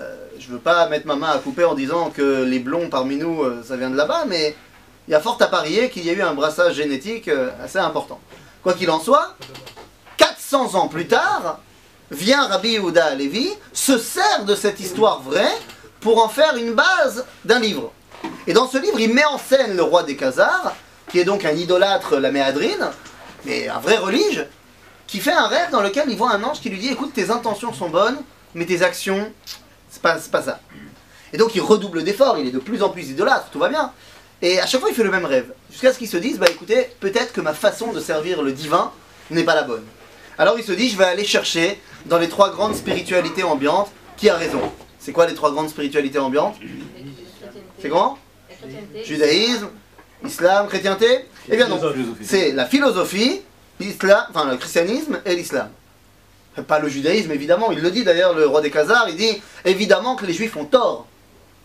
Euh, 0.02 0.16
je 0.40 0.48
veux 0.50 0.60
pas 0.60 0.88
mettre 0.90 1.08
ma 1.08 1.16
main 1.16 1.32
à 1.32 1.38
couper 1.40 1.64
en 1.64 1.74
disant 1.74 2.12
que 2.12 2.44
les 2.44 2.60
blonds 2.60 2.90
parmi 2.90 3.16
nous, 3.16 3.42
euh, 3.44 3.64
ça 3.68 3.78
vient 3.78 3.90
de 3.90 3.96
là-bas, 3.96 4.26
mais 4.28 4.56
il 5.08 5.12
y 5.12 5.16
a 5.16 5.20
fort 5.20 5.38
à 5.42 5.48
parier 5.48 5.90
qu'il 5.90 6.06
y 6.06 6.10
a 6.10 6.14
eu 6.14 6.22
un 6.22 6.34
brassage 6.34 6.76
génétique 6.76 7.28
euh, 7.28 7.50
assez 7.64 7.80
important. 7.80 8.20
Quoi 8.62 8.74
qu'il 8.74 8.90
en 8.92 9.00
soit, 9.00 9.36
400 10.18 10.76
ans 10.76 10.88
plus 10.88 11.08
tard, 11.08 11.60
vient 12.12 12.48
Rabbi 12.48 12.74
Yehuda 12.74 13.06
Alevi, 13.06 13.50
se 13.74 13.98
sert 13.98 14.46
de 14.46 14.56
cette 14.56 14.80
histoire 14.80 15.22
vraie 15.22 15.56
pour 16.00 16.24
en 16.24 16.30
faire 16.30 16.56
une 16.56 16.74
base 16.74 17.26
d'un 17.44 17.60
livre. 17.60 17.92
Et 18.46 18.54
dans 18.54 18.68
ce 18.68 18.78
livre, 18.78 19.00
il 19.00 19.14
met 19.14 19.26
en 19.26 19.38
scène 19.38 19.76
le 19.76 19.84
roi 19.84 20.04
des 20.04 20.16
Khazars, 20.16 20.74
qui 21.10 21.20
est 21.20 21.26
donc 21.26 21.46
un 21.46 21.52
idolâtre, 21.54 22.18
la 22.18 22.32
Méadrine, 22.32 22.90
mais 23.46 23.68
un 23.68 23.80
vrai 23.80 23.98
relige, 23.98 24.46
qui 25.08 25.20
fait 25.20 25.34
un 25.34 25.48
rêve 25.48 25.72
dans 25.72 25.82
lequel 25.82 26.10
il 26.10 26.18
voit 26.18 26.32
un 26.32 26.44
ange 26.44 26.60
qui 26.60 26.70
lui 26.70 26.80
dit 26.80 26.90
Écoute, 26.90 27.14
tes 27.14 27.32
intentions 27.32 27.74
sont 27.74 27.90
bonnes, 27.90 28.18
mais 28.54 28.66
tes 28.66 28.84
actions, 28.84 29.32
c'est 29.98 30.32
pas, 30.32 30.40
pas 30.40 30.42
ça. 30.42 30.60
Et 31.34 31.38
donc 31.38 31.56
il 31.56 31.62
redouble 31.62 32.04
d'efforts, 32.04 32.38
il 32.38 32.48
est 32.48 32.52
de 32.52 32.60
plus 32.60 32.82
en 32.84 32.90
plus 32.90 33.10
idolâtre, 33.10 33.50
tout 33.52 33.60
va 33.60 33.70
bien. 33.70 33.92
Et 34.42 34.60
à 34.60 34.68
chaque 34.68 34.82
fois, 34.82 34.90
il 34.90 34.96
fait 34.96 35.04
le 35.04 35.10
même 35.10 35.26
rêve. 35.26 35.52
Jusqu'à 35.72 35.92
ce 35.92 35.98
qu'il 35.98 36.08
se 36.08 36.18
dise 36.18 36.38
Bah 36.38 36.48
écoutez, 36.50 36.90
peut-être 37.00 37.34
que 37.34 37.42
ma 37.42 37.54
façon 37.54 37.92
de 37.92 38.00
servir 38.00 38.44
le 38.44 38.52
divin 38.52 38.92
n'est 39.32 39.44
pas 39.44 39.56
la 39.56 39.64
bonne. 39.64 39.84
Alors 40.38 40.58
il 40.60 40.64
se 40.64 40.72
dit 40.72 40.90
Je 40.90 40.98
vais 40.98 41.06
aller 41.06 41.26
chercher 41.26 41.80
dans 42.06 42.20
les 42.20 42.30
trois 42.30 42.52
grandes 42.52 42.76
spiritualités 42.76 43.44
ambiantes 43.44 43.92
qui 44.16 44.30
a 44.30 44.36
raison? 44.36 44.62
C'est 45.00 45.12
quoi 45.12 45.26
les 45.26 45.34
trois 45.34 45.52
grandes 45.52 45.70
spiritualités 45.70 46.20
ambiantes? 46.20 46.56
C'est 47.82 47.90
comment? 47.90 48.18
Judaïsme, 49.04 49.70
islam, 50.26 50.68
chrétienté? 50.68 51.26
Eh 51.50 51.56
bien 51.56 51.68
non, 51.68 51.80
c'est 52.22 52.52
la 52.52 52.66
philosophie, 52.66 53.42
l'islam, 53.80 54.26
enfin 54.30 54.50
le 54.50 54.58
christianisme 54.58 55.20
et 55.26 55.36
l'islam. 55.36 55.70
Pas 56.66 56.80
le 56.80 56.90
judaïsme 56.90 57.32
évidemment, 57.32 57.72
il 57.72 57.82
le 57.82 57.92
dit 57.92 58.04
d'ailleurs 58.04 58.34
le 58.34 58.48
roi 58.48 58.62
des 58.62 58.72
Khazars, 58.72 59.08
il 59.10 59.16
dit 59.16 59.42
évidemment 59.66 60.16
que 60.16 60.26
les 60.26 60.34
juifs 60.34 60.56
ont 60.58 60.66
tort. 60.66 61.06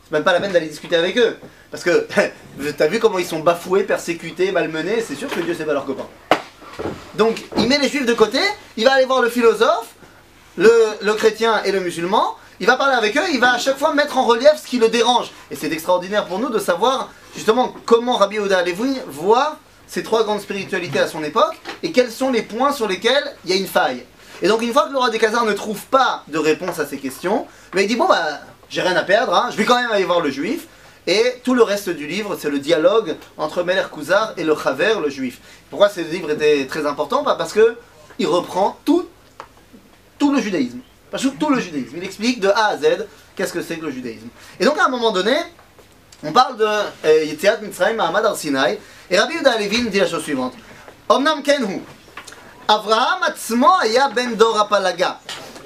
C'est 0.05 0.13
même 0.13 0.25
pas 0.25 0.33
la 0.33 0.41
peine 0.41 0.53
d'aller 0.53 0.69
discuter 0.69 0.97
avec 0.97 1.17
eux. 1.17 1.37
Parce 1.71 1.83
que 1.83 2.07
t'as 2.77 2.87
vu 2.89 2.99
comment 2.99 3.19
ils 3.19 3.27
sont 3.27 3.41
bafoués, 3.41 3.85
persécutés, 3.85 4.53
malmenés, 4.53 5.03
c'est 5.07 5.15
sûr 5.15 5.29
que 5.29 5.41
Dieu 5.41 5.55
c'est 5.57 5.65
pas 5.65 5.73
leur 5.73 5.87
copain. 5.87 6.07
Donc 7.15 7.43
il 7.57 7.69
met 7.69 7.79
les 7.79 7.89
juifs 7.89 8.07
de 8.07 8.15
côté, 8.15 8.39
il 8.77 8.85
va 8.85 8.95
aller 8.95 9.07
voir 9.07 9.23
le 9.23 9.31
philosophe, 9.31 9.95
le, 10.57 11.13
chrétien 11.15 11.63
et 11.65 11.73
le 11.73 11.81
musulman, 11.81 12.37
il 12.61 12.67
va 12.67 12.77
parler 12.77 12.95
avec 12.95 13.17
eux, 13.17 13.23
il 13.33 13.41
va 13.41 13.53
à 13.53 13.59
chaque 13.59 13.79
fois 13.79 13.95
mettre 13.95 14.19
en 14.19 14.25
relief 14.25 14.53
ce 14.63 14.67
qui 14.67 14.79
le 14.79 14.89
dérange. 14.89 15.31
Et 15.51 15.57
c'est 15.57 15.73
extraordinaire 15.73 16.27
pour 16.27 16.39
nous 16.39 16.51
de 16.51 16.59
savoir 16.59 17.11
justement 17.35 17.75
comment 17.87 18.17
Rabbi 18.17 18.37
Yehuda 18.37 18.59
Alevi 18.59 18.99
voit 19.07 19.57
ces 19.87 20.03
trois 20.03 20.25
grandes 20.25 20.41
spiritualités 20.41 21.01
à 21.01 21.07
son 21.07 21.23
époque 21.23 21.59
et 21.83 21.93
quels 21.93 22.11
sont 22.11 22.31
les 22.31 22.43
points 22.43 22.73
sur 22.73 22.89
lesquels 22.89 23.35
il 23.45 23.51
y 23.51 23.53
a 23.55 23.57
une 23.57 23.67
faille. 23.67 24.05
Et 24.41 24.49
donc 24.49 24.63
une 24.63 24.73
fois 24.73 24.87
que 24.87 24.93
le 24.93 24.99
roi 24.99 25.11
des 25.11 25.19
Khazars 25.19 25.45
ne 25.45 25.53
trouve 25.53 25.81
pas 25.87 26.25
de 26.29 26.39
réponse 26.39 26.79
à 26.79 26.87
ces 26.87 26.99
questions, 26.99 27.47
ben, 27.73 27.83
il 27.83 27.89
dit 27.89 27.97
bon 27.97 28.07
bah 28.07 28.41
j'ai 28.71 28.81
rien 28.81 28.97
à 28.97 29.03
perdre, 29.03 29.35
hein, 29.35 29.49
je 29.51 29.57
vais 29.57 29.65
quand 29.65 29.81
même 29.81 29.91
aller 29.91 30.05
voir 30.05 30.21
le 30.21 30.31
juif. 30.31 30.67
Et 31.07 31.41
tout 31.43 31.55
le 31.55 31.63
reste 31.63 31.91
du 31.91 32.07
livre, 32.07 32.37
c'est 32.41 32.49
le 32.49 32.61
dialogue 32.61 33.17
entre 33.37 33.65
Meler 33.65 33.83
Kuzar 33.93 34.35
et 34.37 34.45
le 34.45 34.55
Chaver, 34.57 34.95
le 35.03 35.11
juif. 35.11 35.41
Pourquoi 35.69 35.89
ce 35.89 36.01
livre 36.01 36.31
était 36.31 36.65
très 36.67 36.87
important 36.87 37.25
Bah, 37.25 37.35
Parce 37.37 37.53
que 37.53 37.77
il 38.19 38.27
reprend 38.27 38.79
tout, 38.85 39.09
tout 40.19 40.33
le 40.33 40.41
judaïsme. 40.41 40.79
Parce 41.11 41.25
que 41.25 41.29
tout 41.31 41.51
le 41.51 41.61
judaïsme. 41.61 41.97
Il 41.97 42.05
explique 42.05 42.41
de 42.41 42.49
A 42.49 42.69
à 42.69 42.77
Z 42.77 43.07
qu'est-ce 43.35 43.53
que 43.53 43.63
c'est 43.63 43.77
que 43.77 43.87
le 43.87 43.91
judaïsme. 43.91 44.29
Et 44.61 44.65
donc 44.65 44.79
à 44.79 44.87
un 44.87 44.89
moment 44.89 45.11
donné, 45.11 45.37
on 46.23 46.33
parle 46.33 46.57
de 46.57 46.65
euh, 46.65 47.25
Yetziat 47.25 47.59
Mitzrayim 47.59 47.97
Mahamad 47.97 48.25
al 48.25 48.37
Sinai, 48.37 48.79
et 49.11 49.19
Rabbi 49.19 49.35
Yehuda 49.35 49.53
Halevi 49.53 49.83
nous 49.83 49.91
dit 49.91 49.99
la 49.99 50.07
chose 50.07 50.23
suivante. 50.23 50.55
Omnam 51.09 51.43
kenhu, 51.43 51.81
אברהם 52.70 53.24
עצמו 53.24 53.80
היה 53.80 54.10
בן 54.10 54.36
דור 54.36 54.60
הפלגה, 54.60 55.12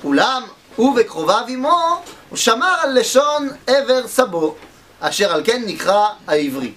אולם 0.03 0.43
הוא 0.75 0.99
וקרוביו 0.99 1.43
עמו, 1.47 2.01
הוא 2.29 2.37
שמר 2.37 2.75
על 2.81 2.99
לשון 2.99 3.49
עבר 3.67 4.07
סבו, 4.07 4.55
אשר 4.99 5.33
על 5.33 5.41
כן 5.43 5.61
נקרא 5.65 6.07
העברי. 6.27 6.71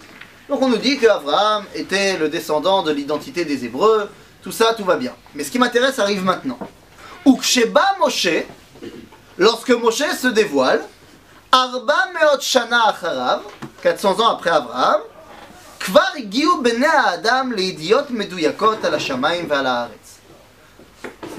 Donc 0.48 0.60
on 0.60 0.68
nous 0.68 0.76
dit 0.76 0.98
qu'Abraham 0.98 1.64
était 1.74 2.18
le 2.18 2.28
descendant 2.28 2.82
de 2.82 2.92
l'identité 2.92 3.46
des 3.46 3.64
Hébreux, 3.64 4.10
tout 4.42 4.52
ça, 4.52 4.74
tout 4.74 4.84
va 4.84 4.96
bien. 4.96 5.14
Mais 5.34 5.42
ce 5.42 5.50
qui 5.50 5.58
m'intéresse 5.58 5.98
arrive 5.98 6.22
maintenant. 6.22 6.58
Uksheba 7.24 7.96
Moshe, 7.98 8.44
lorsque 9.38 9.70
Moshe 9.70 10.04
se 10.20 10.28
dévoile, 10.28 10.84
Arba 11.50 11.96
Meot 12.12 12.40
Shana 12.42 12.88
Acharav, 12.88 13.40
400 13.82 14.20
ans 14.20 14.28
après 14.28 14.50
Abraham, 14.50 15.00
כבר 15.80 16.04
הגיעו 16.16 16.62
בני 16.62 16.86
האדם 16.86 17.52
לידיעות 17.52 18.10
מדויקות 18.10 18.84
על 18.84 18.94
השמיים 18.94 19.46
ועל 19.48 19.66
הארץ. 19.66 20.07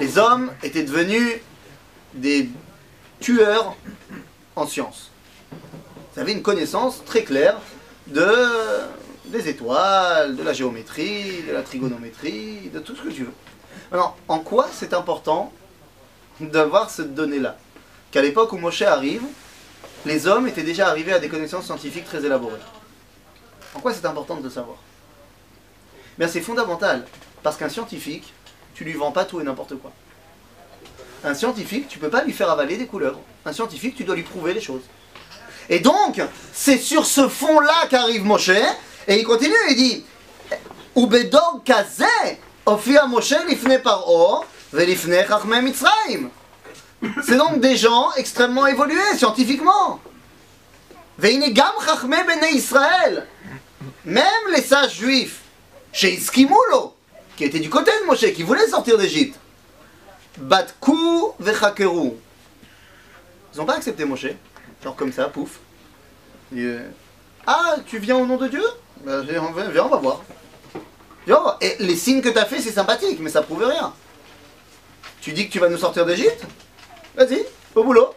Les 0.00 0.16
hommes 0.16 0.50
étaient 0.62 0.82
devenus 0.82 1.40
des 2.14 2.48
tueurs 3.20 3.76
en 4.56 4.66
science. 4.66 5.10
Ils 6.16 6.20
avaient 6.20 6.32
une 6.32 6.42
connaissance 6.42 7.04
très 7.04 7.22
claire 7.22 7.58
de, 8.06 8.26
des 9.26 9.50
étoiles, 9.50 10.36
de 10.36 10.42
la 10.42 10.54
géométrie, 10.54 11.42
de 11.46 11.52
la 11.52 11.60
trigonométrie, 11.60 12.70
de 12.72 12.78
tout 12.80 12.96
ce 12.96 13.02
que 13.02 13.10
tu 13.10 13.24
veux. 13.24 13.32
Maintenant, 13.92 14.16
en 14.28 14.38
quoi 14.38 14.68
c'est 14.72 14.94
important 14.94 15.52
d'avoir 16.40 16.88
cette 16.88 17.14
donnée-là 17.14 17.58
Qu'à 18.10 18.22
l'époque 18.22 18.54
où 18.54 18.56
Moshe 18.56 18.80
arrive, 18.80 19.22
les 20.06 20.26
hommes 20.26 20.48
étaient 20.48 20.62
déjà 20.62 20.88
arrivés 20.88 21.12
à 21.12 21.18
des 21.18 21.28
connaissances 21.28 21.66
scientifiques 21.66 22.06
très 22.06 22.24
élaborées. 22.24 22.58
En 23.74 23.80
quoi 23.80 23.92
c'est 23.92 24.06
important 24.06 24.38
de 24.38 24.44
le 24.44 24.50
savoir? 24.50 24.78
Bien, 26.16 26.26
c'est 26.26 26.40
fondamental, 26.40 27.04
parce 27.42 27.58
qu'un 27.58 27.68
scientifique, 27.68 28.32
tu 28.74 28.84
lui 28.84 28.92
vends 28.94 29.12
pas 29.12 29.24
tout 29.24 29.40
et 29.40 29.44
n'importe 29.44 29.76
quoi. 29.76 29.92
Un 31.24 31.34
scientifique, 31.34 31.88
tu 31.88 31.98
peux 31.98 32.08
pas 32.08 32.24
lui 32.24 32.32
faire 32.32 32.50
avaler 32.50 32.76
des 32.76 32.86
couleurs. 32.86 33.18
Un 33.44 33.52
scientifique, 33.52 33.94
tu 33.96 34.04
dois 34.04 34.16
lui 34.16 34.22
prouver 34.22 34.54
les 34.54 34.60
choses. 34.60 34.82
Et 35.68 35.80
donc, 35.80 36.20
c'est 36.52 36.78
sur 36.78 37.04
ce 37.06 37.28
fond-là 37.28 37.86
qu'arrive 37.88 38.24
Moshe, 38.24 38.48
et 38.48 39.18
il 39.18 39.24
continue, 39.24 39.54
il 39.70 39.76
dit 39.76 40.04
ofia 42.66 43.06
Moshe 43.06 43.34
lifne 43.48 43.80
velifne 44.72 45.26
chachmei. 45.26 45.72
C'est 47.24 47.36
donc 47.36 47.60
des 47.60 47.76
gens 47.76 48.12
extrêmement 48.16 48.66
évolués 48.66 49.16
scientifiquement. 49.16 50.00
Veine 51.18 51.52
gam 51.52 51.72
chachmei 51.84 52.22
bnei 52.24 52.54
Israël. 52.54 53.26
Même 54.04 54.24
les 54.54 54.62
sages 54.62 54.96
juifs, 54.96 55.40
chez 55.92 56.14
Iskimulo, 56.14 56.94
qui 57.40 57.46
étaient 57.46 57.58
du 57.58 57.70
côté 57.70 57.90
de 58.02 58.06
Moshe, 58.06 58.30
qui 58.34 58.42
voulaient 58.42 58.68
sortir 58.68 58.98
d'Égypte, 58.98 59.40
Batkou 60.36 61.32
vechakeru. 61.38 62.10
Ils 63.54 63.58
n'ont 63.58 63.64
pas 63.64 63.76
accepté 63.76 64.04
Moshe. 64.04 64.26
Genre 64.84 64.94
comme 64.94 65.10
ça, 65.10 65.24
pouf. 65.24 65.58
Euh, 66.54 66.86
ah, 67.46 67.76
tu 67.86 67.98
viens 67.98 68.16
au 68.16 68.26
nom 68.26 68.36
de 68.36 68.46
Dieu 68.46 68.62
voir. 69.02 69.22
Viens, 69.22 69.84
on 69.84 69.88
va 69.88 69.96
voir. 69.96 70.22
Et 71.62 71.76
les 71.78 71.96
signes 71.96 72.20
que 72.20 72.28
tu 72.28 72.36
as 72.36 72.44
fait, 72.44 72.60
c'est 72.60 72.72
sympathique, 72.72 73.18
mais 73.20 73.30
ça 73.30 73.40
prouve 73.40 73.64
rien. 73.64 73.94
Tu 75.22 75.32
dis 75.32 75.46
que 75.48 75.52
tu 75.52 75.60
vas 75.60 75.70
nous 75.70 75.78
sortir 75.78 76.04
d'Égypte 76.04 76.44
Vas-y, 77.16 77.46
au 77.74 77.84
boulot. 77.84 78.10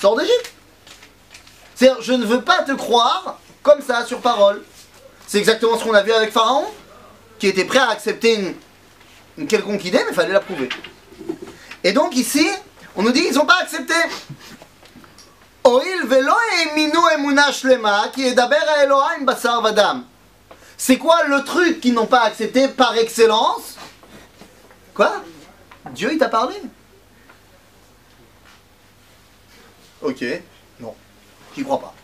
Sors 0.00 0.16
d'Égypte. 0.16 0.52
C'est-à-dire, 1.74 2.00
je 2.02 2.12
ne 2.12 2.24
veux 2.24 2.42
pas 2.42 2.62
te 2.62 2.70
croire 2.70 3.40
comme 3.64 3.82
ça, 3.82 4.06
sur 4.06 4.20
parole. 4.20 4.62
C'est 5.26 5.38
exactement 5.38 5.76
ce 5.76 5.82
qu'on 5.82 5.94
a 5.94 6.02
vu 6.02 6.12
avec 6.12 6.30
Pharaon, 6.30 6.66
qui 7.38 7.46
était 7.46 7.64
prêt 7.64 7.78
à 7.78 7.90
accepter 7.90 8.34
une, 8.34 8.54
une 9.38 9.46
quelconque 9.46 9.84
idée, 9.84 9.98
mais 9.98 10.10
il 10.10 10.14
fallait 10.14 10.32
la 10.32 10.40
prouver. 10.40 10.68
Et 11.82 11.92
donc 11.92 12.16
ici, 12.16 12.46
on 12.96 13.02
nous 13.02 13.12
dit 13.12 13.22
qu'ils 13.22 13.34
n'ont 13.34 13.46
pas 13.46 13.60
accepté. 13.60 13.94
Vadam. 19.62 20.04
C'est 20.76 20.98
quoi 20.98 21.24
le 21.24 21.42
truc 21.44 21.80
qu'ils 21.80 21.94
n'ont 21.94 22.06
pas 22.06 22.22
accepté 22.22 22.68
par 22.68 22.96
excellence? 22.96 23.76
Quoi? 24.94 25.22
Dieu 25.92 26.10
il 26.12 26.18
t'a 26.18 26.28
parlé? 26.28 26.56
Ok, 30.02 30.24
non. 30.80 30.94
J'y 31.56 31.64
crois 31.64 31.80
pas. 31.80 31.94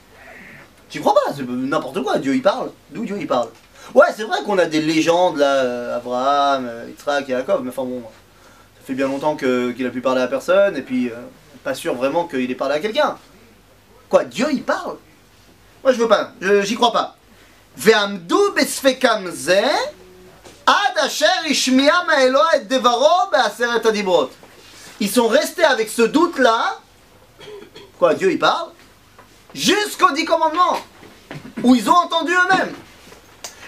J'y 0.91 1.01
crois 1.01 1.15
pas, 1.15 1.33
c'est 1.37 1.47
n'importe 1.47 2.03
quoi, 2.03 2.19
Dieu 2.19 2.35
il 2.35 2.43
parle. 2.43 2.73
D'où 2.91 3.05
Dieu 3.05 3.17
il 3.21 3.27
parle? 3.27 3.51
Ouais, 3.93 4.07
c'est 4.17 4.23
vrai 4.23 4.39
qu'on 4.45 4.57
a 4.59 4.67
des 4.67 4.81
légendes 4.81 5.39
là, 5.39 5.65
euh, 5.65 5.97
Abraham, 5.97 6.67
euh, 6.69 6.85
Yitzhak 6.89 7.27
Jacob, 7.29 7.63
mais 7.65 7.71
enfin 7.71 7.83
bon, 7.83 8.03
ça 8.03 8.87
fait 8.87 8.95
bien 8.95 9.09
longtemps 9.09 9.37
qu'il 9.37 9.85
a 9.85 9.91
pu 9.91 10.01
parler 10.01 10.23
à 10.23 10.29
personne, 10.29 10.77
et 10.77 10.83
puis 10.83 11.11
euh, 11.11 11.17
pas 11.65 11.75
sûr 11.75 11.95
vraiment 11.95 12.29
qu'il 12.29 12.49
ait 12.49 12.55
parlé 12.55 12.77
à 12.77 12.79
quelqu'un. 12.79 13.19
Quoi, 14.09 14.25
Dieu 14.25 14.47
il 14.53 14.63
parle? 14.63 14.97
Moi 15.83 15.93
je 15.93 15.99
veux 15.99 16.07
pas, 16.07 16.33
j'y 16.63 16.77
crois 16.77 16.93
pas. 16.93 17.17
Ve'amdu 17.77 18.55
besfekam 18.55 19.29
ze, 19.33 19.61
ishmiya 21.49 22.05
et 22.55 22.61
devaro 22.61 23.31
be'aseret 23.33 23.85
adibrot. 23.85 24.31
Ils 25.01 25.11
sont 25.11 25.27
restés 25.27 25.65
avec 25.65 25.89
ce 25.89 26.03
doute 26.03 26.39
là. 26.39 26.79
Quoi, 27.99 28.15
Dieu 28.15 28.31
il 28.31 28.39
parle? 28.39 28.69
Jusqu'aux 29.53 30.13
dix 30.13 30.25
commandements, 30.25 30.79
où 31.65 31.75
ils 31.75 31.91
ont 31.91 31.97
entendu 31.97 32.33
eux-mêmes. 32.33 32.73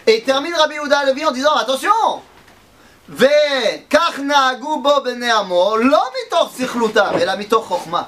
Et 0.08 0.17
il 0.19 0.23
termine 0.23 0.54
Rabbi 0.54 0.76
Yehuda 0.76 1.00
Alevi 1.00 1.26
en 1.26 1.32
disant 1.32 1.56
attention 1.56 2.21
וכך 3.10 4.19
נהגו 4.19 4.82
בו 4.84 4.91
בני 5.04 5.32
עמו, 5.32 5.78
לא 5.78 6.02
מתוך 6.28 6.54
סכלותם, 6.58 7.12
אלא 7.21 7.34
מתוך 7.36 7.65
חוכמה. 7.67 8.04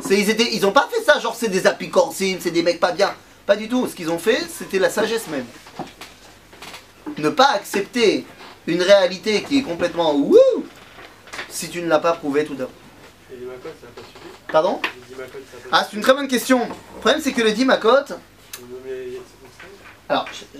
C'est- 0.00 0.14
Ils, 0.18 0.30
étaient, 0.30 0.50
ils 0.54 0.64
ont 0.66 0.72
pas 0.72 0.88
fait 0.90 1.02
ça, 1.04 1.20
genre 1.20 1.34
c'est 1.34 1.48
des 1.48 1.66
apicorcines, 1.66 2.38
c'est 2.40 2.50
des 2.50 2.62
mecs 2.62 2.80
pas 2.80 2.92
bien. 2.92 3.14
Pas 3.46 3.56
du 3.56 3.68
tout. 3.68 3.86
Ce 3.86 3.94
qu'ils 3.94 4.10
ont 4.10 4.18
fait, 4.18 4.40
c'était 4.58 4.78
la 4.78 4.88
sagesse 4.88 5.26
même. 5.28 5.44
Ne 7.18 7.28
pas 7.28 7.50
accepter 7.50 8.26
une 8.66 8.80
réalité 8.82 9.42
qui 9.42 9.58
est 9.58 9.62
complètement 9.62 10.14
wouh 10.14 10.64
si 11.50 11.68
tu 11.68 11.82
ne 11.82 11.88
l'as 11.88 11.98
pas 11.98 12.14
prouvé 12.14 12.44
tout 12.46 12.54
d'abord. 12.54 12.72
Et 13.32 13.36
les 13.36 13.44
macotes, 13.46 13.76
ça 13.80 13.86
n'a 13.86 13.92
pas 13.94 14.00
suivi 14.10 14.34
Pardon 14.50 14.80
Les 14.82 15.14
dix 15.14 15.20
macotes, 15.20 15.42
ça 15.52 15.56
n'a 15.58 15.70
pas 15.70 15.76
Ah, 15.82 15.86
c'est 15.88 15.96
une 15.96 16.02
très 16.02 16.14
bonne 16.14 16.28
question. 16.28 16.60
Le 16.94 17.00
problème, 17.00 17.20
c'est 17.22 17.32
que 17.32 17.42
le 17.42 17.52
dimakot, 17.52 18.06
alors, 20.09 20.25
euh, 20.55 20.59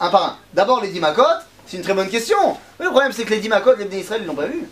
un 0.00 0.10
par 0.10 0.24
un. 0.24 0.38
D'abord, 0.52 0.82
les 0.82 0.88
dimakot, 0.88 1.22
c'est 1.66 1.78
une 1.78 1.82
très 1.82 1.94
bonne 1.94 2.08
question. 2.08 2.36
Mais 2.78 2.84
le 2.84 2.90
problème, 2.90 3.12
c'est 3.12 3.24
que 3.24 3.30
les 3.30 3.40
dimakot, 3.40 3.74
les 3.76 3.86
Bnei 3.86 4.00
Israël, 4.00 4.20
ils 4.22 4.26
l'ont 4.26 4.34
pas 4.34 4.46
vu. 4.46 4.64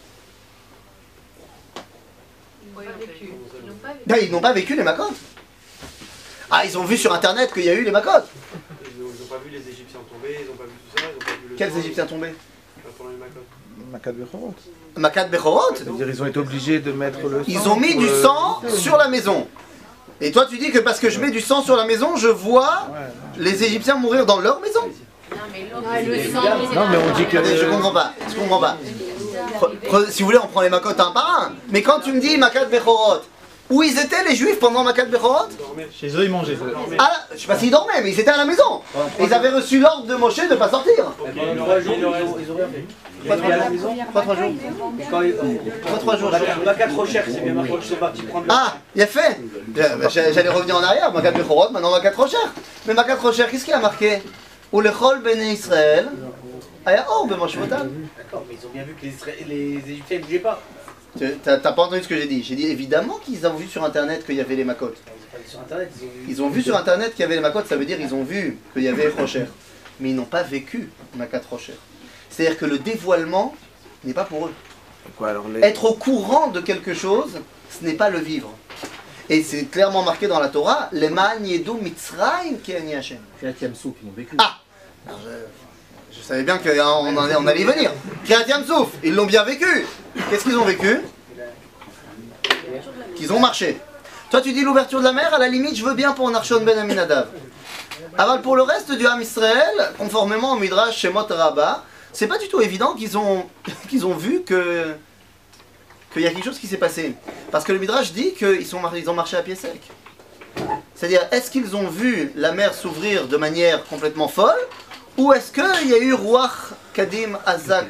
Ils 2.62 2.68
n'ont 2.70 2.82
pas 2.84 2.92
vécu. 2.98 3.30
Ils 3.62 3.68
n'ont 3.68 3.74
pas 3.76 3.88
vécu. 3.88 4.02
Ben, 4.06 4.18
ils 4.22 4.30
n'ont 4.30 4.40
pas 4.40 4.52
vécu 4.52 4.76
les 4.76 4.82
makot. 4.82 5.10
Ah, 6.50 6.64
ils 6.66 6.76
ont 6.78 6.84
vu 6.84 6.96
sur 6.98 7.12
internet 7.14 7.52
qu'il 7.52 7.64
y 7.64 7.70
a 7.70 7.74
eu 7.74 7.84
les 7.84 7.90
makot. 7.90 8.10
Ils 8.10 9.02
n'ont 9.02 9.26
pas 9.28 9.38
vu 9.44 9.50
les 9.50 9.68
Égyptiens 9.68 10.00
tomber, 10.10 10.38
ils 10.42 10.46
n'ont 10.46 10.54
pas 10.56 10.64
vu 10.64 10.70
tout 10.70 10.98
ça, 11.00 11.04
ils 11.08 11.12
n'ont 11.14 11.18
pas 11.18 11.32
vu 11.42 11.48
le. 11.50 11.56
Quels 11.56 11.76
Égyptiens 11.78 12.06
tombés 12.06 12.28
euh, 12.28 12.90
Pendant 12.98 13.10
les 13.10 13.16
macotes. 13.16 13.42
Makat 13.90 14.12
Bechorot. 14.12 14.54
Makat 14.96 15.24
Bechorot. 15.24 15.74
C'est-à-dire 15.76 16.08
ils 16.08 16.22
ont 16.22 16.26
été 16.26 16.38
obligés 16.38 16.80
de 16.80 16.92
mettre 16.92 17.26
le 17.28 17.38
sang. 17.42 17.44
Ils 17.48 17.68
ont 17.68 17.76
mis 17.76 17.94
du 17.96 18.06
le- 18.06 18.22
sang 18.22 18.60
sur 18.76 18.96
la 18.96 19.08
maison. 19.08 19.48
Et 20.20 20.30
toi, 20.32 20.46
tu 20.48 20.58
dis 20.58 20.70
que 20.70 20.78
parce 20.78 21.00
que 21.00 21.10
je 21.10 21.18
mets 21.20 21.30
du 21.30 21.40
sang 21.40 21.62
sur 21.62 21.76
la 21.76 21.84
maison, 21.84 22.16
je 22.16 22.28
vois 22.28 22.88
les 23.36 23.64
Égyptiens 23.64 23.96
mourir 23.96 24.24
dans 24.26 24.40
leur 24.40 24.60
maison 24.60 24.80
Non, 24.82 25.36
mais 25.52 25.66
l'autre, 25.72 25.86
Ah, 25.92 26.00
le 26.00 26.16
c'est- 26.16 26.30
sang. 26.30 26.42
Non 26.74 26.86
mais 26.90 26.96
on 26.98 27.14
dit 27.16 27.26
que. 27.26 27.42
Je 27.44 27.64
comprends 27.66 27.92
pas. 27.92 28.12
Je 28.28 28.34
comprends 28.34 28.60
pas. 28.60 28.76
Pre- 29.88 30.10
si 30.10 30.22
vous 30.22 30.26
voulez, 30.28 30.38
on 30.42 30.46
prend 30.46 30.60
les 30.62 30.68
makot 30.70 30.90
un 30.90 31.10
par 31.10 31.40
un. 31.40 31.52
Mais 31.70 31.82
quand 31.82 32.00
tu 32.00 32.12
me 32.12 32.20
dis 32.20 32.36
Makat 32.38 32.66
Bechorot, 32.66 33.20
où 33.70 33.82
ils 33.82 33.98
étaient 33.98 34.22
les 34.28 34.36
juifs 34.36 34.58
pendant 34.60 34.84
Makat 34.84 35.06
Bechorot? 35.06 35.48
Chez 35.92 36.08
eux 36.16 36.24
ils 36.24 36.30
mangeaient. 36.30 36.56
ah, 36.98 37.02
là, 37.02 37.10
Je 37.34 37.40
sais 37.40 37.46
pas 37.46 37.58
s'ils 37.58 37.70
dormaient, 37.70 38.00
mais 38.02 38.12
ils 38.12 38.20
étaient 38.20 38.30
à 38.30 38.36
la 38.36 38.44
maison. 38.44 38.80
Ils 39.20 39.32
avaient 39.34 39.50
reçu 39.50 39.80
l'ordre 39.80 40.06
de 40.06 40.14
Moshe 40.14 40.36
de 40.36 40.42
ne 40.42 40.54
pas 40.54 40.68
sortir. 40.70 41.12
Ils 41.34 41.40
ont 41.60 41.64
rien 41.64 42.68
fait. 42.72 42.86
Pas 43.28 43.36
trois 43.36 43.56
jours. 43.56 43.94
Pas 44.12 44.22
trois 44.22 44.36
jours. 44.36 44.52
Pas 45.10 45.98
trois 45.98 46.16
jours. 46.16 46.30
Ma 46.64 46.74
4 46.74 46.96
recherches, 46.96 47.28
c'est 47.32 47.40
bien 47.40 47.54
marqué 47.54 47.72
qu'ils 47.72 47.82
sont 47.90 47.96
partis 47.96 48.22
prendre. 48.22 48.46
Ah, 48.48 48.76
il 48.94 49.02
a 49.02 49.06
fait 49.06 49.40
bah, 49.68 50.08
j'a- 50.08 50.32
J'allais 50.32 50.48
revenir 50.48 50.76
en 50.76 50.82
arrière, 50.82 51.12
Makat 51.12 51.32
Bechorot, 51.32 51.70
maintenant 51.70 51.90
Makat 51.90 52.12
Rocher. 52.16 52.36
Mais 52.86 52.94
Makat 52.94 53.16
Rocher, 53.16 53.44
qu'est-ce 53.50 53.64
qu'il 53.64 53.74
a 53.74 53.80
marqué? 53.80 54.18
Ou 54.72 54.80
le 54.80 54.90
Chol 54.90 55.22
Bene 55.22 55.42
Israël, 55.42 56.08
Aya 56.86 57.06
Or 57.08 57.26
Bemoshvotam. 57.26 57.88
D'accord, 58.16 58.44
mais 58.48 58.56
ils 58.60 58.66
ont 58.66 58.70
bien 58.70 58.82
vu 58.84 58.94
que 58.94 59.06
les, 59.48 59.82
Égyptiens 59.90 60.18
ne 60.18 60.24
bougeaient 60.24 60.38
pas. 60.38 60.60
T'as 61.44 61.58
pas 61.58 61.82
entendu 61.82 62.02
ce 62.02 62.08
que 62.08 62.16
j'ai 62.16 62.26
dit? 62.26 62.42
J'ai 62.42 62.56
dit 62.56 62.66
évidemment 62.66 63.18
qu'ils 63.24 63.46
ont 63.46 63.54
vu 63.54 63.68
sur 63.68 63.84
internet 63.84 64.26
qu'il 64.26 64.34
y 64.34 64.40
avait 64.40 64.56
les 64.56 64.64
Makot. 64.64 64.92
Ils 66.28 66.42
ont 66.42 66.48
vu 66.48 66.62
sur 66.62 66.76
internet, 66.76 67.12
qu'il 67.12 67.20
y 67.20 67.24
avait 67.24 67.36
les 67.36 67.40
Makot, 67.40 67.62
ça 67.64 67.76
veut 67.76 67.84
dire 67.84 68.00
ils 68.00 68.14
ont 68.14 68.24
vu 68.24 68.58
qu'il 68.72 68.82
y 68.82 68.88
avait 68.88 69.08
Rocher. 69.08 69.44
Mais 70.00 70.10
ils 70.10 70.16
n'ont 70.16 70.24
pas 70.24 70.42
vécu 70.42 70.90
Makat 71.16 71.42
Rocher. 71.48 71.74
C'est-à-dire 72.34 72.58
que 72.58 72.64
le 72.64 72.78
dévoilement 72.78 73.54
n'est 74.02 74.12
pas 74.14 74.24
pour 74.24 74.46
eux. 74.46 74.52
Quoi 75.16 75.30
alors 75.30 75.48
les. 75.48 75.60
Être 75.60 75.84
au 75.84 75.94
courant 75.94 76.48
de 76.48 76.60
quelque 76.60 76.94
chose, 76.94 77.40
ce 77.70 77.84
n'est 77.84 77.94
pas 77.94 78.10
le 78.10 78.18
vivre. 78.18 78.50
Et 79.30 79.42
c'est 79.42 79.64
clairement 79.64 80.02
marqué 80.02 80.26
dans 80.26 80.40
la 80.40 80.48
Torah, 80.48 80.88
les 80.92 81.10
Yedu 81.42 81.72
Mitzrayim 81.80 82.58
ki 82.62 82.74
Hashem. 82.74 83.18
Kriyat 83.38 83.54
Yamsouf, 83.62 83.94
ils 84.02 84.08
ont 84.08 84.12
vécu. 84.16 84.36
Ah 84.38 84.58
Alors, 85.06 85.20
je, 85.24 86.18
je 86.18 86.22
savais 86.22 86.42
bien 86.42 86.58
qu'on 86.58 87.16
on 87.16 87.46
allait 87.46 87.60
y 87.60 87.64
venir. 87.64 87.92
Kriyat 88.24 88.46
Yamsouf, 88.48 88.88
ils 89.02 89.14
l'ont 89.14 89.26
bien 89.26 89.44
vécu. 89.44 89.86
Qu'est-ce 90.28 90.44
qu'ils 90.44 90.56
ont 90.56 90.64
vécu? 90.64 91.00
Qu'ils 93.16 93.32
ont 93.32 93.40
marché. 93.40 93.78
Toi, 94.30 94.40
tu 94.40 94.52
dis 94.52 94.62
l'ouverture 94.62 94.98
de 94.98 95.04
la 95.04 95.12
mer, 95.12 95.32
à 95.32 95.38
la 95.38 95.48
limite, 95.48 95.76
je 95.76 95.84
veux 95.84 95.94
bien 95.94 96.12
pour 96.12 96.28
Narshon 96.30 96.62
Ben 96.64 96.76
Aminadav. 96.76 97.28
Alors, 98.18 98.42
pour 98.42 98.56
le 98.56 98.62
reste 98.62 98.92
du 98.92 99.06
Ham 99.06 99.22
Israël, 99.22 99.92
conformément 99.96 100.52
au 100.52 100.56
Midrash 100.56 100.98
Shemot 100.98 101.26
Rabbah, 101.30 101.84
c'est 102.14 102.28
pas 102.28 102.38
du 102.38 102.48
tout 102.48 102.62
évident 102.62 102.94
qu'ils 102.94 103.18
ont, 103.18 103.46
qu'ils 103.88 104.06
ont 104.06 104.14
vu 104.14 104.42
que 104.42 104.94
qu'il 106.12 106.22
y 106.22 106.26
a 106.26 106.30
quelque 106.30 106.44
chose 106.44 106.60
qui 106.60 106.68
s'est 106.68 106.78
passé. 106.78 107.14
Parce 107.50 107.64
que 107.64 107.72
le 107.72 107.80
Midrash 107.80 108.12
dit 108.12 108.34
qu'ils 108.34 108.64
sont, 108.64 108.80
ils 108.94 109.10
ont 109.10 109.14
marché 109.14 109.36
à 109.36 109.42
pied 109.42 109.56
sec. 109.56 109.82
C'est-à-dire, 110.94 111.26
est-ce 111.32 111.50
qu'ils 111.50 111.74
ont 111.74 111.88
vu 111.88 112.30
la 112.36 112.52
mer 112.52 112.72
s'ouvrir 112.72 113.26
de 113.26 113.36
manière 113.36 113.84
complètement 113.84 114.28
folle 114.28 114.60
Ou 115.18 115.32
est-ce 115.32 115.50
qu'il 115.50 115.90
y 115.90 115.92
a 115.92 115.98
eu 115.98 116.14
Ruach 116.14 116.72
Kadim 116.92 117.36
Azak 117.44 117.88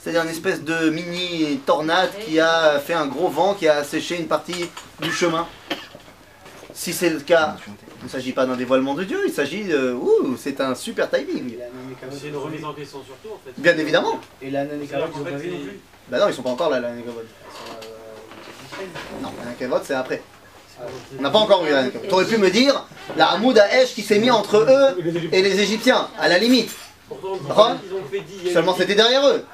C'est-à-dire 0.00 0.22
une 0.22 0.28
espèce 0.28 0.62
de 0.62 0.90
mini 0.90 1.60
tornade 1.66 2.10
qui 2.24 2.38
a 2.38 2.78
fait 2.78 2.94
un 2.94 3.06
gros 3.06 3.28
vent 3.28 3.54
qui 3.54 3.66
a 3.66 3.78
asséché 3.78 4.20
une 4.20 4.28
partie 4.28 4.70
du 5.00 5.12
chemin? 5.12 5.48
Si 6.72 6.92
c'est 6.92 7.10
le 7.10 7.18
cas, 7.18 7.56
ne 8.06 8.10
s'agit 8.10 8.32
pas 8.32 8.46
d'un 8.46 8.56
dévoilement 8.56 8.94
de 8.94 9.04
Dieu, 9.04 9.18
il 9.26 9.32
s'agit 9.32 9.64
de... 9.64 9.92
Ouh, 9.92 10.36
c'est 10.38 10.60
un 10.60 10.74
super 10.74 11.10
timing. 11.10 11.54
C'est 12.10 12.28
une 12.28 12.36
remise 12.36 12.64
en 12.64 12.72
question 12.72 13.02
surtout 13.04 13.34
en 13.34 13.40
fait. 13.44 13.52
Bien 13.60 13.76
évidemment. 13.76 14.20
Et 14.42 14.50
la 14.50 14.64
Nanékavod, 14.64 15.08
ils 15.14 15.20
ont 15.20 15.24
pas 15.24 15.30
vu 15.30 15.50
non 15.50 15.58
plus. 15.58 15.80
Bah 16.08 16.18
non, 16.20 16.28
ils 16.28 16.34
sont 16.34 16.42
pas 16.42 16.50
encore 16.50 16.70
là, 16.70 16.80
la 16.80 16.92
Nekavod. 16.92 17.24
Ils 17.24 17.56
sont, 17.56 17.72
euh, 18.82 19.22
Non, 19.22 19.32
la 19.44 19.50
Nekavod, 19.50 19.82
c'est 19.84 19.94
après. 19.94 20.22
Ah, 20.80 20.84
On 21.18 21.22
n'a 21.22 21.30
pas 21.30 21.38
encore 21.38 21.64
eu 21.66 21.70
la 21.70 21.82
Nekavod. 21.84 22.08
T'aurais 22.08 22.26
pu 22.26 22.38
me 22.38 22.50
dire 22.50 22.86
la 23.16 23.30
Hamoud 23.32 23.58
Aesh 23.58 23.94
qui 23.94 24.02
s'est 24.02 24.18
mis 24.18 24.30
entre 24.30 24.56
eux 24.58 25.02
et 25.32 25.42
les 25.42 25.60
Égyptiens, 25.60 26.08
à 26.18 26.28
la 26.28 26.38
limite. 26.38 26.70
Pourtant, 27.08 27.36
ils 27.88 27.94
ont 27.94 28.02
fait 28.10 28.22
il 28.44 28.52
Seulement 28.52 28.74
eu- 28.74 28.78
c'était 28.78 28.94
derrière 28.94 29.26
eux. 29.26 29.44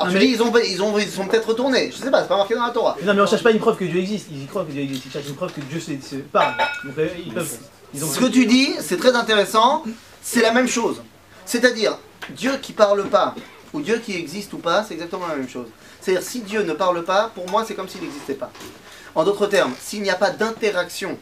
Alors 0.00 0.08
tu 0.12 0.14
mais- 0.18 0.26
dis 0.26 0.32
ils 0.32 0.42
ont, 0.42 0.52
ils 0.56 0.82
ont, 0.82 0.98
ils 0.98 1.08
sont 1.10 1.26
peut-être 1.26 1.48
retournés. 1.48 1.90
Je 1.90 1.96
sais 1.96 2.10
pas, 2.10 2.22
c'est 2.22 2.28
pas 2.28 2.36
marqué 2.36 2.54
dans 2.54 2.66
la 2.66 2.70
Torah. 2.72 2.96
Non, 3.02 3.14
mais 3.14 3.20
on 3.20 3.26
cherche 3.26 3.42
pas 3.42 3.50
une 3.50 3.58
preuve 3.58 3.76
que 3.76 3.84
Dieu 3.84 4.00
existe. 4.00 4.26
Ils 4.30 4.44
y 4.44 4.46
croient 4.46 4.64
que 4.64 4.70
Dieu 4.72 4.82
existe. 4.82 5.06
Ils 5.06 5.12
cherchent 5.12 5.28
une 5.28 5.34
preuve 5.36 5.52
que 5.52 5.60
Dieu 5.60 5.80
se, 5.80 5.92
se 6.00 6.16
parle. 6.16 6.54
Donc 6.84 6.98
euh, 6.98 7.08
ils 7.24 7.32
peuvent. 7.32 7.58
Ils 7.94 8.04
ont 8.04 8.08
Ce 8.08 8.18
que 8.20 8.26
tu 8.26 8.46
dis, 8.46 8.74
c'est 8.80 8.98
très 8.98 9.14
intéressant, 9.14 9.82
c'est 10.22 10.42
la 10.42 10.52
même 10.52 10.68
chose. 10.68 11.02
C'est-à-dire, 11.46 11.98
Dieu 12.30 12.52
qui 12.60 12.72
parle 12.74 13.04
pas, 13.08 13.34
ou 13.72 13.80
Dieu 13.80 13.98
qui 13.98 14.14
existe 14.14 14.52
ou 14.52 14.58
pas, 14.58 14.84
c'est 14.84 14.94
exactement 14.94 15.26
la 15.26 15.36
même 15.36 15.48
chose. 15.48 15.66
C'est-à-dire, 16.00 16.22
si 16.22 16.40
Dieu 16.40 16.62
ne 16.62 16.74
parle 16.74 17.02
pas, 17.04 17.30
pour 17.34 17.48
moi, 17.50 17.64
c'est 17.66 17.74
comme 17.74 17.88
s'il 17.88 18.02
n'existait 18.02 18.34
pas. 18.34 18.50
En 19.14 19.24
d'autres 19.24 19.46
termes, 19.46 19.72
s'il 19.80 20.02
n'y 20.02 20.10
a 20.10 20.16
pas 20.16 20.30
d'interaction 20.30 21.18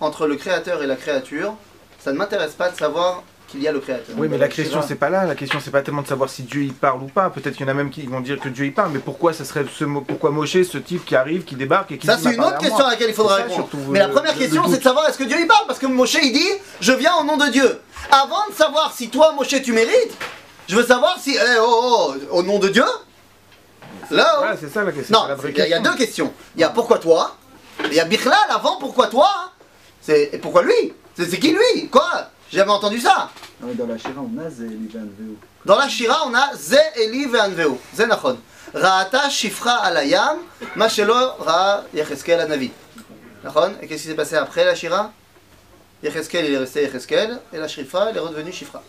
entre 0.00 0.26
le 0.26 0.36
créateur 0.36 0.82
et 0.82 0.86
la 0.86 0.94
créature, 0.96 1.54
ça 1.98 2.12
ne 2.12 2.18
m'intéresse 2.18 2.52
pas 2.52 2.70
de 2.70 2.76
savoir 2.76 3.24
qu'il 3.56 3.64
y 3.64 3.68
a 3.68 3.72
le 3.72 3.80
créateur. 3.80 4.14
Oui, 4.18 4.28
mais 4.30 4.38
la 4.38 4.48
question 4.48 4.80
c'est 4.86 4.94
pas 4.94 5.10
là. 5.10 5.24
La 5.24 5.34
question 5.34 5.58
c'est 5.62 5.70
pas 5.70 5.82
tellement 5.82 6.02
de 6.02 6.06
savoir 6.06 6.30
si 6.30 6.42
Dieu 6.42 6.62
il 6.62 6.72
parle 6.74 7.02
ou 7.02 7.06
pas. 7.06 7.30
Peut-être 7.30 7.56
qu'il 7.56 7.66
y 7.66 7.68
en 7.68 7.72
a 7.72 7.74
même 7.74 7.90
qui 7.90 8.02
vont 8.06 8.20
dire 8.20 8.38
que 8.38 8.48
Dieu 8.48 8.64
il 8.66 8.72
parle, 8.74 8.90
mais 8.92 8.98
pourquoi 9.00 9.32
ça 9.32 9.44
serait 9.44 9.64
ce 9.74 9.84
mot 9.84 10.00
Pourquoi 10.02 10.30
Moshe, 10.30 10.62
ce 10.62 10.78
type 10.78 11.04
qui 11.04 11.16
arrive, 11.16 11.44
qui 11.44 11.56
débarque 11.56 11.90
et 11.92 11.98
qui 11.98 12.06
Ça, 12.06 12.16
c'est 12.18 12.24
m'a 12.28 12.32
une 12.34 12.40
autre 12.40 12.54
à 12.56 12.58
question 12.58 12.84
à 12.86 12.90
laquelle 12.90 13.08
il 13.10 13.14
faudra 13.14 13.36
répondre. 13.36 13.54
surtout, 13.54 13.78
Mais 13.88 13.98
la 13.98 14.06
euh, 14.06 14.12
première 14.12 14.32
le- 14.34 14.38
question, 14.38 14.62
c'est 14.68 14.78
de 14.78 14.82
savoir 14.82 15.08
est-ce 15.08 15.18
que 15.18 15.24
Dieu 15.24 15.36
il 15.40 15.46
parle 15.46 15.66
Parce 15.66 15.78
que 15.78 15.86
Moshe 15.86 16.14
il 16.22 16.32
dit 16.32 16.48
Je 16.80 16.92
viens 16.92 17.14
au 17.20 17.24
nom 17.24 17.36
de 17.36 17.46
Dieu. 17.50 17.80
Avant 18.10 18.46
de 18.48 18.54
savoir 18.54 18.92
si 18.94 19.08
toi, 19.08 19.32
Moshe, 19.36 19.60
tu 19.62 19.72
mérites, 19.72 20.16
je 20.68 20.76
veux 20.76 20.84
savoir 20.84 21.18
si. 21.20 21.34
eh, 21.36 21.58
oh, 21.60 22.14
oh, 22.32 22.36
au 22.38 22.42
nom 22.42 22.58
de 22.58 22.68
Dieu 22.68 22.84
Là, 24.10 24.34
oh. 24.34 24.38
Voilà, 24.38 24.56
c'est 24.56 24.68
ça 24.72 24.84
la 24.84 24.92
question. 24.92 25.18
Non, 25.18 25.34
il 25.48 25.56
y, 25.56 25.60
a- 25.60 25.78
y 25.78 25.82
deux 25.82 25.94
questions. 25.96 26.32
Il 26.54 26.60
y 26.60 26.64
a 26.64 26.68
pourquoi 26.70 26.98
toi 26.98 27.36
et 27.84 27.88
Il 27.88 27.94
y 27.94 28.00
a 28.00 28.04
Bichlal 28.04 28.34
avant 28.50 28.76
pourquoi 28.78 29.08
toi. 29.08 29.28
C'est 30.00 30.30
et 30.32 30.38
pourquoi 30.38 30.62
lui? 30.62 30.92
C'est 31.16 31.28
c'est 31.28 31.38
qui 31.38 31.50
lui? 31.50 31.88
Quoi? 31.90 32.08
J'ai 32.50 32.58
jamais 32.58 32.70
entendu 32.70 33.00
ça. 33.00 33.30
Dans 33.60 33.86
la 33.86 33.96
Shira, 33.98 34.20
on 34.20 34.38
a 34.38 34.50
Zélivan 34.50 35.08
Veo. 35.18 35.36
Dans 35.64 35.76
la 35.76 35.88
Shira, 35.88 36.26
on 36.26 36.34
a 36.34 36.54
Ze 36.54 36.76
Eli 36.96 37.26
ve'anveu. 37.26 37.78
Ze 37.94 38.02
nachon. 38.02 38.38
Ra'ata 38.74 39.30
shifra 39.30 39.76
alayam, 39.76 40.38
ma 40.74 40.88
shelo 40.88 41.14
ra'a 41.38 41.84
Yecheskel 41.94 42.40
anavi. 42.40 42.70
Nachon 43.42 43.72
Et 43.80 43.86
qu'est-ce 43.86 44.02
qui 44.02 44.08
s'est 44.08 44.14
passé 44.14 44.36
après 44.36 44.64
la 44.64 44.74
Shira? 44.74 45.12
Yecheskel, 46.02 46.44
il 46.44 46.54
est 46.54 46.58
resté 46.58 46.82
Yecheskel, 46.82 47.40
et 47.52 47.56
la 47.56 47.68
Shifra, 47.68 48.10
elle 48.10 48.16
est 48.16 48.20
redevenue 48.20 48.52
Shifra. 48.52 48.82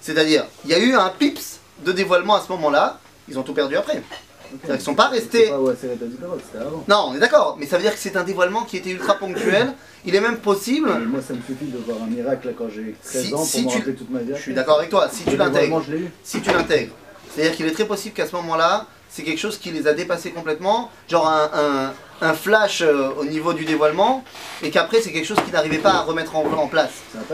C'est-à-dire, 0.00 0.46
il 0.64 0.70
y 0.70 0.74
a 0.74 0.78
eu 0.78 0.94
un 0.94 1.10
pips 1.10 1.58
de 1.80 1.92
dévoilement 1.92 2.36
à 2.36 2.40
ce 2.40 2.50
moment-là, 2.52 2.98
ils 3.28 3.38
ont 3.38 3.42
tout 3.42 3.52
perdu 3.52 3.76
après. 3.76 4.02
C'est-à-dire 4.50 4.76
qu'ils 4.76 4.84
sont 4.84 4.94
pas 4.94 5.08
restés. 5.08 5.48
Pas 5.48 5.54
avant. 5.54 6.84
Non, 6.88 7.06
on 7.10 7.14
est 7.14 7.18
d'accord, 7.18 7.56
mais 7.58 7.66
ça 7.66 7.76
veut 7.76 7.82
dire 7.82 7.92
que 7.92 7.98
c'est 7.98 8.16
un 8.16 8.24
dévoilement 8.24 8.64
qui 8.64 8.76
était 8.76 8.90
ultra 8.90 9.14
ponctuel. 9.14 9.72
Il 10.04 10.14
est 10.14 10.20
même 10.20 10.38
possible. 10.38 10.90
Mais 10.98 11.06
moi, 11.06 11.20
ça 11.20 11.34
me 11.34 11.40
suffit 11.42 11.66
de 11.66 11.78
voir 11.78 11.98
un 12.02 12.06
miracle 12.06 12.48
là, 12.48 12.52
quand 12.56 12.68
j'ai 12.68 12.94
13 13.04 13.26
Si- 13.26 13.34
ans 13.34 13.38
pour 13.38 13.46
si 13.46 13.64
me 13.66 13.70
tu- 13.70 13.94
toute 13.94 14.10
ma 14.10 14.20
vie. 14.20 14.32
Je 14.34 14.40
suis 14.40 14.54
d'accord 14.54 14.78
avec 14.78 14.90
toi, 14.90 15.08
si 15.12 15.24
tu 15.24 15.36
l'intègres. 15.36 15.82
si 16.24 16.40
tu 16.40 16.50
l'intègres. 16.50 16.92
C'est-à-dire 17.32 17.54
qu'il 17.54 17.66
est 17.66 17.72
très 17.72 17.84
possible 17.86 18.14
qu'à 18.14 18.26
ce 18.26 18.34
moment-là, 18.36 18.86
c'est 19.08 19.22
quelque 19.22 19.38
chose 19.38 19.58
qui 19.58 19.70
les 19.70 19.86
a 19.86 19.92
dépassés 19.92 20.30
complètement, 20.30 20.90
genre 21.08 21.28
un, 21.28 21.50
un- 21.52 21.92
un 22.22 22.34
flash 22.34 22.82
euh, 22.82 23.08
au 23.18 23.24
niveau 23.24 23.52
du 23.52 23.64
dévoilement, 23.64 24.22
et 24.62 24.70
qu'après 24.70 25.00
c'est 25.00 25.10
quelque 25.12 25.26
chose 25.26 25.38
qu'ils 25.44 25.52
n'arrivaient 25.54 25.78
pas 25.78 25.92
à 25.92 26.00
remettre 26.02 26.36
en, 26.36 26.44
en 26.44 26.66
place. 26.68 26.90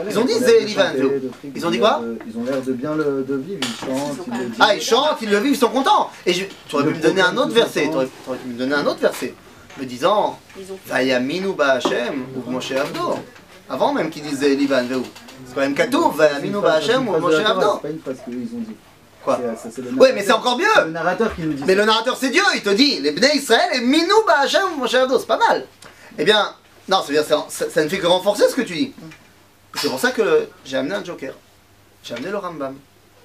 Ils 0.08 0.18
ont 0.18 0.24
dit 0.24 0.34
trucs, 0.34 1.52
Ils 1.56 1.66
ont 1.66 1.70
dit 1.70 1.78
quoi 1.80 2.00
de- 2.02 2.18
Ils 2.28 2.38
ont 2.38 2.44
l'air 2.44 2.62
de 2.62 2.72
bien 2.72 2.94
le 2.94 3.24
de 3.28 3.34
vivre, 3.36 3.60
ils 3.62 3.86
chantent, 3.86 4.18
ils 4.26 4.38
le 4.38 4.44
disent. 4.46 4.56
Ah, 4.60 4.74
ils 4.74 4.80
chantent, 4.82 5.18
ils 5.22 5.30
le 5.30 5.38
vivent, 5.38 5.52
ils 5.54 5.58
sont 5.58 5.68
contents. 5.70 6.10
Et 6.24 6.32
je- 6.32 6.44
tu 6.68 6.74
aurais 6.76 6.84
pu 6.86 6.94
me 6.94 7.00
donner 7.02 7.20
un 7.22 7.36
autre 7.36 7.52
verset, 7.52 7.88
tu 7.90 7.94
aurais, 7.96 8.06
pu 8.06 8.48
me 8.48 8.58
donner 8.58 8.74
un 8.74 8.86
autre 8.86 9.00
verset, 9.00 9.34
me 9.78 9.84
disant 9.84 10.38
Ils 10.58 10.64
Vayaminu 10.86 11.52
Ba'Hashem 11.52 12.24
ou 12.46 12.50
Moshe 12.50 12.72
Avdo. 12.72 13.18
Avant 13.68 13.92
même 13.92 14.10
qu'ils 14.10 14.22
disent 14.22 14.38
Zélivan 14.38 14.84
Veu. 14.84 15.02
C'est 15.46 15.54
quand 15.54 15.60
même 15.62 15.74
Katouf, 15.74 16.16
Vayaminu 16.16 16.60
Ba'Hashem 16.60 17.08
ou 17.08 17.18
Moshe 17.18 17.34
Avdo. 17.34 17.66
C'est 17.74 17.82
pas 17.82 17.90
une 17.90 17.98
phrase 18.00 18.16
qu'ils 18.24 18.34
ont 18.36 18.60
dit. 18.60 18.76
Quoi 19.26 19.38
le 19.38 19.98
Ouais, 19.98 20.12
mais 20.12 20.22
c'est 20.24 20.32
encore 20.32 20.56
mieux 20.56 20.64
c'est 20.74 20.84
le 20.84 20.90
narrateur 20.92 21.34
qui 21.34 21.42
nous 21.42 21.52
dit 21.52 21.62
Mais 21.66 21.74
ça. 21.74 21.78
le 21.80 21.84
narrateur 21.84 22.16
c'est 22.16 22.30
Dieu, 22.30 22.42
il 22.54 22.62
te 22.62 22.70
dit, 22.70 23.00
les 23.00 23.10
Bnei 23.10 23.36
Israël 23.36 23.68
et 23.74 23.80
Minou 23.80 24.22
Ba'Hashem 24.26 24.62
ou 24.74 24.78
Moshe 24.78 24.94
Avdo, 24.94 25.18
c'est 25.18 25.26
pas 25.26 25.36
mal. 25.36 25.66
Eh 26.16 26.24
bien, 26.24 26.54
non, 26.88 27.00
ça, 27.00 27.08
veut 27.08 27.14
dire, 27.14 27.24
ça, 27.24 27.44
ça- 27.48 27.68
ça 27.68 27.82
ne 27.84 27.88
fait 27.88 27.98
que 27.98 28.06
renforcer 28.06 28.48
ce 28.48 28.54
que 28.54 28.62
tu 28.62 28.74
dis. 28.74 28.94
C'est 29.74 29.88
pour 29.88 29.98
ça 30.00 30.12
que 30.12 30.48
j'ai 30.64 30.76
amené 30.76 30.94
un 30.94 31.04
joker. 31.04 31.34
J'ai 32.04 32.14
amené 32.14 32.30
le 32.30 32.38
Rambam. 32.38 32.76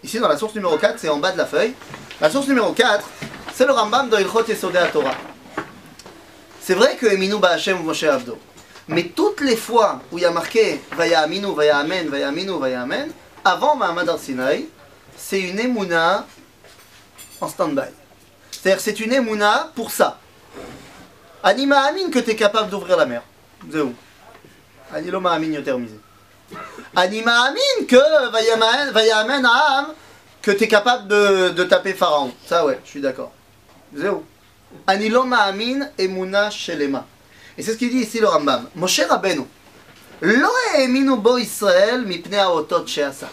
Ici 0.03 0.19
dans 0.19 0.27
la 0.27 0.35
source 0.37 0.55
numéro 0.55 0.75
4, 0.77 0.95
c'est 0.99 1.09
en 1.09 1.17
bas 1.17 1.31
de 1.31 1.37
la 1.37 1.45
feuille. 1.45 1.73
La 2.19 2.29
source 2.31 2.47
numéro 2.47 2.73
4, 2.73 3.07
c'est 3.53 3.65
le 3.67 3.71
Rambam 3.71 4.09
de 4.09 4.17
Ilchot 4.17 4.43
Yesodei 4.47 4.79
Torah. 4.91 5.13
C'est 6.59 6.73
vrai 6.73 6.95
que 6.95 7.15
Minou 7.15 7.39
Ba'Hashem 7.39 7.79
ou 7.79 7.83
Moshe 7.83 8.03
Avdo. 8.03 8.37
Mais 8.87 9.03
toutes 9.15 9.41
les 9.41 9.55
fois 9.55 10.01
où 10.11 10.17
il 10.17 10.21
y 10.23 10.25
a 10.25 10.31
marqué 10.31 10.81
Vaya 10.97 11.21
Aminu, 11.21 11.53
Vaya 11.55 11.77
Amen, 11.77 12.07
Vaya 12.09 12.29
Aminu, 12.29 12.57
Vaya 12.59 12.81
Amen, 12.81 13.11
avant 13.45 13.75
Mahamad 13.75 14.09
Arsinaï, 14.09 14.67
c'est 15.21 15.39
une 15.39 15.59
émouna 15.59 16.25
en 17.39 17.47
stand-by. 17.47 17.89
C'est-à-dire, 18.51 18.81
c'est 18.81 18.99
une 18.99 19.13
émouna 19.13 19.71
pour 19.75 19.91
ça. 19.91 20.19
Anima 21.43 21.79
Amin 21.81 22.09
que 22.11 22.19
tu 22.19 22.31
es 22.31 22.35
capable 22.35 22.69
d'ouvrir 22.69 22.97
la 22.97 23.05
mer. 23.05 23.23
Zéou. 23.69 23.93
Aniloma 24.93 25.31
Amin 25.31 25.53
yotermisé. 25.53 25.99
Anima 26.95 27.43
Amin 27.43 27.85
que 27.87 28.91
Vayamen 28.91 29.45
Aam 29.45 29.87
que 30.41 30.51
tu 30.51 30.63
es 30.63 30.67
capable 30.67 31.07
de, 31.07 31.63
taper 31.63 31.93
Pharaon. 31.93 32.33
Ça, 32.45 32.65
ouais, 32.65 32.79
je 32.83 32.89
suis 32.89 33.01
d'accord. 33.01 33.31
Zéou. 33.95 34.23
Aniloma 34.87 35.37
Amin 35.43 35.87
Emouna 35.97 36.49
Shelema. 36.49 37.05
Et 37.57 37.63
c'est 37.63 37.73
ce 37.73 37.77
qu'il 37.77 37.89
dit 37.89 37.99
ici 37.99 38.19
le 38.19 38.27
Rambam. 38.27 38.69
Moshe 38.75 39.01
Rabbeinu. 39.07 39.45
Lo 40.21 40.49
Eminu 40.77 41.17
Bo 41.17 41.37
Israël 41.37 42.01
Mipnea 42.01 42.51
Otot 42.51 42.85
Sheasa. 42.85 43.29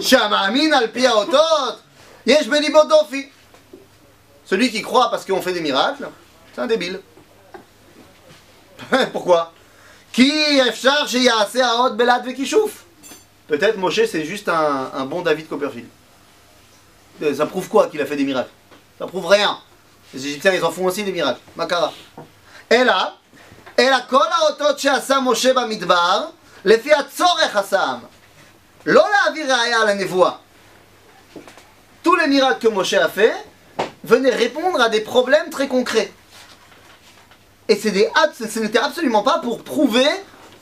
שהמאמין 0.00 0.74
על 0.74 0.86
פי 0.92 1.06
האותות, 1.06 1.80
יש 2.26 2.48
בליבו 2.48 2.84
דופי. 2.84 3.28
Celui 4.50 4.70
qui 4.70 4.82
croit 4.82 5.10
parce 5.10 5.24
qu'on 5.24 5.40
fait 5.40 5.52
des 5.52 5.60
miracles, 5.60 6.08
c'est 6.54 6.60
un 6.60 6.66
débile. 6.66 7.00
Pourquoi 9.12 9.52
Qui 10.12 10.60
אפשר 10.68 11.06
שיעשה 11.06 11.66
האות 11.66 11.96
בלעד 11.96 12.26
וכישוף 12.32 12.84
Peut-être 13.48 13.76
Moshe 13.78 14.04
c'est 14.06 14.24
juste 14.24 14.48
un, 14.48 14.90
un 14.94 15.04
bon 15.04 15.22
David 15.22 15.48
Copperfield. 15.48 15.88
Euh, 17.22 17.34
Ça 17.34 17.46
prouve 17.46 17.68
quoi 17.68 17.86
qu'il 17.88 18.00
a 18.00 18.06
fait 18.06 18.16
des 18.16 18.24
miracles 18.24 18.50
Ça 18.98 19.06
prouve 19.06 19.26
rien. 19.26 19.58
Les 20.14 20.26
Égyptiens 20.26 20.52
ils 20.52 20.64
en 20.64 20.70
font 20.70 20.84
aussi 20.84 21.02
des 21.04 21.12
miracles. 21.12 21.40
Makara. 21.56 21.92
Et 22.70 22.84
là, 22.84 23.12
אלא 23.78 23.96
כל 24.10 24.24
האותות 24.30 24.78
שעשה 24.78 25.20
משה 25.20 25.52
במדבר, 25.54 26.24
לפי 26.64 26.94
הצורך 26.94 27.56
עשם. 27.56 27.98
לא 28.86 29.04
להביא 29.26 29.44
ראיה 29.54 29.80
על 29.80 29.88
הנבואה. 29.88 30.30
Tous 32.04 32.16
les 32.16 32.26
miracles 32.26 32.58
que 32.60 32.68
Moshe 32.68 32.94
a 32.94 33.08
fait 33.08 33.34
venaient 34.04 34.30
répondre 34.44 34.80
à 34.80 34.88
des 34.88 35.00
problèmes 35.02 35.50
très 35.50 35.68
concrets. 35.68 36.10
Et 37.68 37.76
c'est 37.76 37.92
des, 37.92 38.08
abs- 38.22 38.48
ce 38.54 38.58
n'était 38.58 38.78
absolument 38.80 39.22
pas 39.22 39.38
pour 39.38 39.62
prouver 39.62 40.08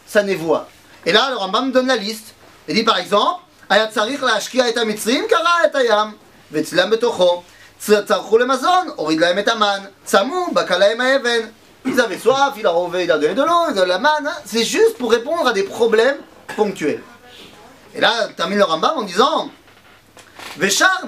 sa 0.06 0.22
névoie. 0.22 0.68
Et 1.06 1.12
là, 1.12 1.30
le 1.30 1.36
Rambam 1.36 1.72
donne 1.72 1.86
la 1.86 1.96
liste. 1.96 2.34
Il 2.68 2.74
dit 2.74 2.84
par 2.84 2.98
exemple, 2.98 3.40
היה 3.70 3.86
צריך 3.86 4.22
להשקיע 4.22 4.68
את 4.68 4.76
המצרים, 4.76 5.24
קרע 5.28 5.64
את 5.64 5.74
הים, 5.74 6.08
ואצלם 6.52 6.90
בתוכו. 6.90 7.42
צ- 7.78 7.90
צרכו 8.08 8.38
למזון, 8.38 8.88
הוריד 8.96 9.20
להם 9.20 9.38
את 9.38 9.48
המן, 9.48 9.80
צמו, 10.04 10.46
בקע 10.52 10.78
להם 10.78 11.00
האבן. 11.00 11.40
Ils 11.86 11.98
avaient 12.00 12.18
soif, 12.18 12.52
il 12.58 12.62
leur 12.64 12.74
a 12.76 12.80
ouvert, 12.82 13.00
il 13.00 13.06
leur 13.08 13.16
a 13.16 13.20
donné 13.20 13.34
de 13.34 13.42
l'eau, 13.42 13.72
de 13.74 13.80
la 13.82 13.98
manne. 13.98 14.26
hein. 14.26 14.36
C'est 14.44 14.64
juste 14.64 14.98
pour 14.98 15.10
répondre 15.10 15.46
à 15.48 15.52
des 15.54 15.62
problèmes 15.62 16.18
ponctuels. 16.56 17.00
Et 17.95 18.01
là, 18.01 18.27
termine 18.35 18.57
le 18.57 18.65
Rambam 18.65 18.97
en 18.97 19.03
disant 19.03 19.49
Veshar 20.57 21.05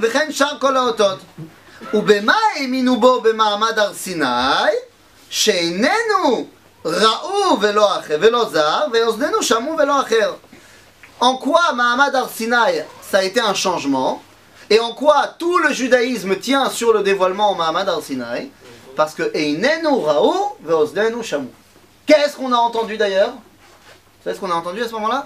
shamu. 9.41 9.71
En 11.19 11.35
quoi 11.35 11.73
Mahamad 11.73 12.15
ar 12.15 12.29
Sinai, 12.29 12.85
ça 13.01 13.17
a 13.17 13.23
été 13.23 13.41
un 13.41 13.53
changement? 13.53 14.21
Et 14.69 14.79
en 14.79 14.93
quoi 14.93 15.35
tout 15.37 15.57
le 15.57 15.73
judaïsme 15.73 16.37
tient 16.37 16.69
sur 16.69 16.93
le 16.93 17.03
dévoilement 17.03 17.51
en 17.51 17.55
Mahamad 17.55 17.89
al 17.89 18.01
Sinai? 18.01 18.49
Parce 18.95 19.13
que 19.13 19.23
Qu'est-ce 22.05 22.35
qu'on 22.37 22.53
a 22.53 22.57
entendu 22.57 22.97
d'ailleurs? 22.97 23.31
Vous 23.31 24.23
savez 24.23 24.35
ce 24.35 24.39
qu'on 24.39 24.51
a 24.51 24.55
entendu 24.55 24.81
à 24.81 24.87
ce 24.87 24.93
moment-là? 24.93 25.25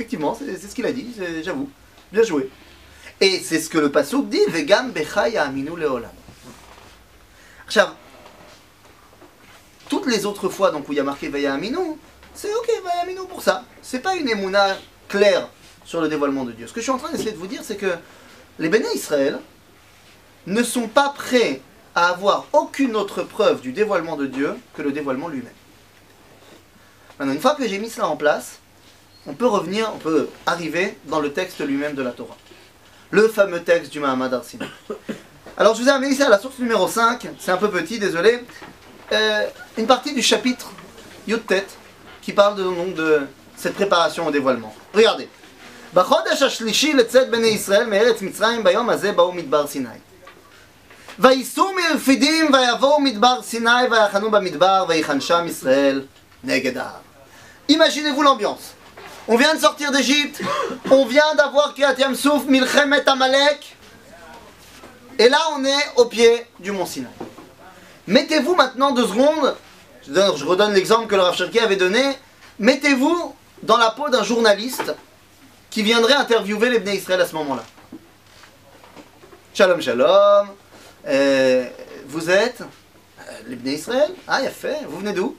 Effectivement, 0.00 0.34
c'est 0.34 0.56
ce 0.56 0.74
qu'il 0.74 0.86
a 0.86 0.92
dit, 0.92 1.14
j'avoue. 1.44 1.68
Bien 2.10 2.22
joué. 2.22 2.48
Et 3.20 3.38
c'est 3.40 3.60
ce 3.60 3.68
que 3.68 3.76
le 3.76 3.92
Passouk 3.92 4.30
dit, 4.30 4.40
Vegam 4.48 4.92
Bechaya 4.92 5.42
Aminu 5.42 5.76
Leolam. 5.76 6.10
Toutes 9.90 10.06
les 10.06 10.24
autres 10.24 10.48
fois 10.48 10.70
donc, 10.70 10.88
où 10.88 10.92
il 10.92 10.96
y 10.96 11.00
a 11.00 11.04
marqué 11.04 11.28
Veya 11.28 11.52
Aminu, 11.52 11.98
c'est 12.34 12.50
ok, 12.50 12.66
Veya 12.66 13.02
Aminu 13.02 13.26
pour 13.28 13.42
ça. 13.42 13.66
C'est 13.82 13.98
pas 13.98 14.16
une 14.16 14.26
émouna 14.26 14.78
claire 15.06 15.50
sur 15.84 16.00
le 16.00 16.08
dévoilement 16.08 16.46
de 16.46 16.52
Dieu. 16.52 16.66
Ce 16.66 16.72
que 16.72 16.80
je 16.80 16.84
suis 16.84 16.92
en 16.92 16.96
train 16.96 17.12
d'essayer 17.12 17.32
de 17.32 17.36
vous 17.36 17.46
dire, 17.46 17.60
c'est 17.62 17.76
que 17.76 17.94
les 18.58 18.70
Béné 18.70 18.86
Israël 18.94 19.38
ne 20.46 20.62
sont 20.62 20.88
pas 20.88 21.10
prêts 21.10 21.60
à 21.94 22.08
avoir 22.08 22.46
aucune 22.54 22.96
autre 22.96 23.22
preuve 23.22 23.60
du 23.60 23.72
dévoilement 23.72 24.16
de 24.16 24.24
Dieu 24.24 24.54
que 24.72 24.80
le 24.80 24.92
dévoilement 24.92 25.28
lui-même. 25.28 25.52
Maintenant, 27.18 27.34
une 27.34 27.40
fois 27.40 27.54
que 27.54 27.68
j'ai 27.68 27.78
mis 27.78 27.90
cela 27.90 28.08
en 28.08 28.16
place, 28.16 28.59
on 29.29 29.33
peut 29.33 29.47
revenir, 29.47 29.91
on 29.93 29.97
peut 29.97 30.29
arriver 30.45 30.97
dans 31.05 31.19
le 31.19 31.33
texte 31.33 31.59
lui-même 31.59 31.95
de 31.95 32.03
la 32.03 32.11
Torah. 32.11 32.37
Le 33.11 33.27
fameux 33.27 33.63
texte 33.63 33.91
du 33.91 33.99
Mahamad 33.99 34.33
Arsina. 34.33 34.65
Alors 35.57 35.75
je 35.75 35.81
vous 35.81 35.87
ai 35.87 35.91
amené 35.91 36.11
ici 36.11 36.23
à 36.23 36.29
la 36.29 36.39
source 36.39 36.59
numéro 36.59 36.87
5, 36.87 37.27
c'est 37.39 37.51
un 37.51 37.57
peu 37.57 37.69
petit, 37.69 37.97
désolé, 37.97 38.41
Euh, 39.11 39.47
une 39.77 39.85
partie 39.85 40.13
du 40.13 40.21
chapitre 40.21 40.71
Yud-Tet 41.27 41.67
qui 42.21 42.33
parle 42.33 42.55
de, 42.55 42.63
donc, 42.63 42.95
de 42.95 43.27
cette 43.55 43.75
préparation 43.75 44.25
au 44.27 44.31
dévoilement. 44.31 44.73
Regardez. 44.93 45.27
בחודש 45.93 46.41
השלישי 46.41 46.93
לצאת 46.93 47.29
בני 47.29 47.47
ישראל 47.47 47.85
מארץ 47.85 48.21
מצרים 48.21 48.63
ביום 48.63 48.89
הזה 48.89 49.11
באו 49.11 49.31
מדבר 49.31 49.67
סיני. 49.67 49.89
וייסעו 51.19 51.71
מרפידים 51.73 52.53
ויבואו 52.53 53.01
מדבר 53.01 53.41
סיני 53.41 53.87
ויחנו 53.91 54.31
במדבר 54.31 54.85
ויחן 54.87 55.21
שם 55.21 55.45
ישראל 55.47 56.01
נגד 56.43 56.77
ההר. 56.77 56.99
Imaginez-vous 57.71 58.23
l'ambiance. 58.23 58.73
On 59.28 59.36
vient 59.36 59.54
de 59.54 59.60
sortir 59.60 59.92
d'Égypte, 59.92 60.40
on 60.90 61.06
vient 61.06 61.34
d'avoir 61.36 61.74
Kiryat 61.74 61.94
Yamsouf, 61.98 62.46
Milchemet 62.46 63.08
Amalek, 63.08 63.76
et 65.18 65.28
là 65.28 65.38
on 65.52 65.64
est 65.64 65.92
au 65.96 66.06
pied 66.06 66.46
du 66.58 66.72
mont 66.72 66.86
Sinaï. 66.86 67.10
Mettez-vous 68.06 68.56
maintenant 68.56 68.90
deux 68.90 69.06
secondes, 69.06 69.54
je 70.08 70.44
redonne 70.44 70.72
l'exemple 70.72 71.06
que 71.06 71.14
le 71.14 71.22
Rav 71.22 71.36
Cherki 71.36 71.60
avait 71.60 71.76
donné, 71.76 72.02
mettez-vous 72.58 73.36
dans 73.62 73.76
la 73.76 73.90
peau 73.90 74.08
d'un 74.08 74.24
journaliste 74.24 74.94
qui 75.68 75.82
viendrait 75.82 76.14
interviewer 76.14 76.70
les 76.70 76.80
Bnei 76.80 76.96
Israël 76.96 77.20
à 77.20 77.26
ce 77.26 77.34
moment-là. 77.36 77.62
Shalom, 79.54 79.80
shalom. 79.80 80.48
Euh, 81.06 81.66
vous 82.06 82.30
êtes 82.30 82.62
euh, 82.62 83.22
les 83.46 83.56
Bnei 83.56 83.74
Israël? 83.74 84.10
Ah, 84.26 84.40
il 84.40 84.48
a 84.48 84.50
fait. 84.50 84.78
Vous 84.88 84.98
venez 84.98 85.12
d'où? 85.12 85.36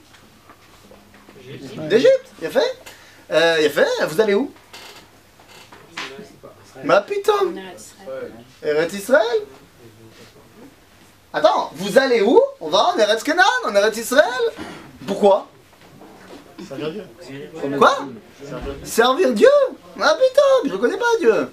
D'Égypte, 1.90 2.30
il 2.40 2.46
a 2.46 2.50
fait? 2.50 2.78
Euh, 3.30 3.56
il 3.60 3.66
a 3.66 3.70
fait. 3.70 3.86
Vous 4.06 4.20
allez 4.20 4.34
où? 4.34 4.52
Ma 6.84 7.00
putain 7.00 7.32
Israël. 7.76 8.32
Eretz 8.62 8.92
Israël? 8.94 9.40
Attends, 11.32 11.70
vous 11.74 11.98
allez 11.98 12.22
où? 12.22 12.40
On 12.60 12.68
va 12.68 12.94
en 12.94 12.98
Eretz 12.98 13.22
Canaan, 13.22 13.44
en 13.64 13.74
Eretz 13.74 13.96
Israël 13.96 14.42
Pourquoi? 15.06 15.46
Quoi? 17.78 17.98
Servir 18.84 19.32
Dieu? 19.32 19.48
Ah 20.00 20.14
putain, 20.14 20.66
je 20.68 20.70
le 20.70 20.78
connais 20.78 20.96
pas 20.96 21.18
Dieu 21.20 21.48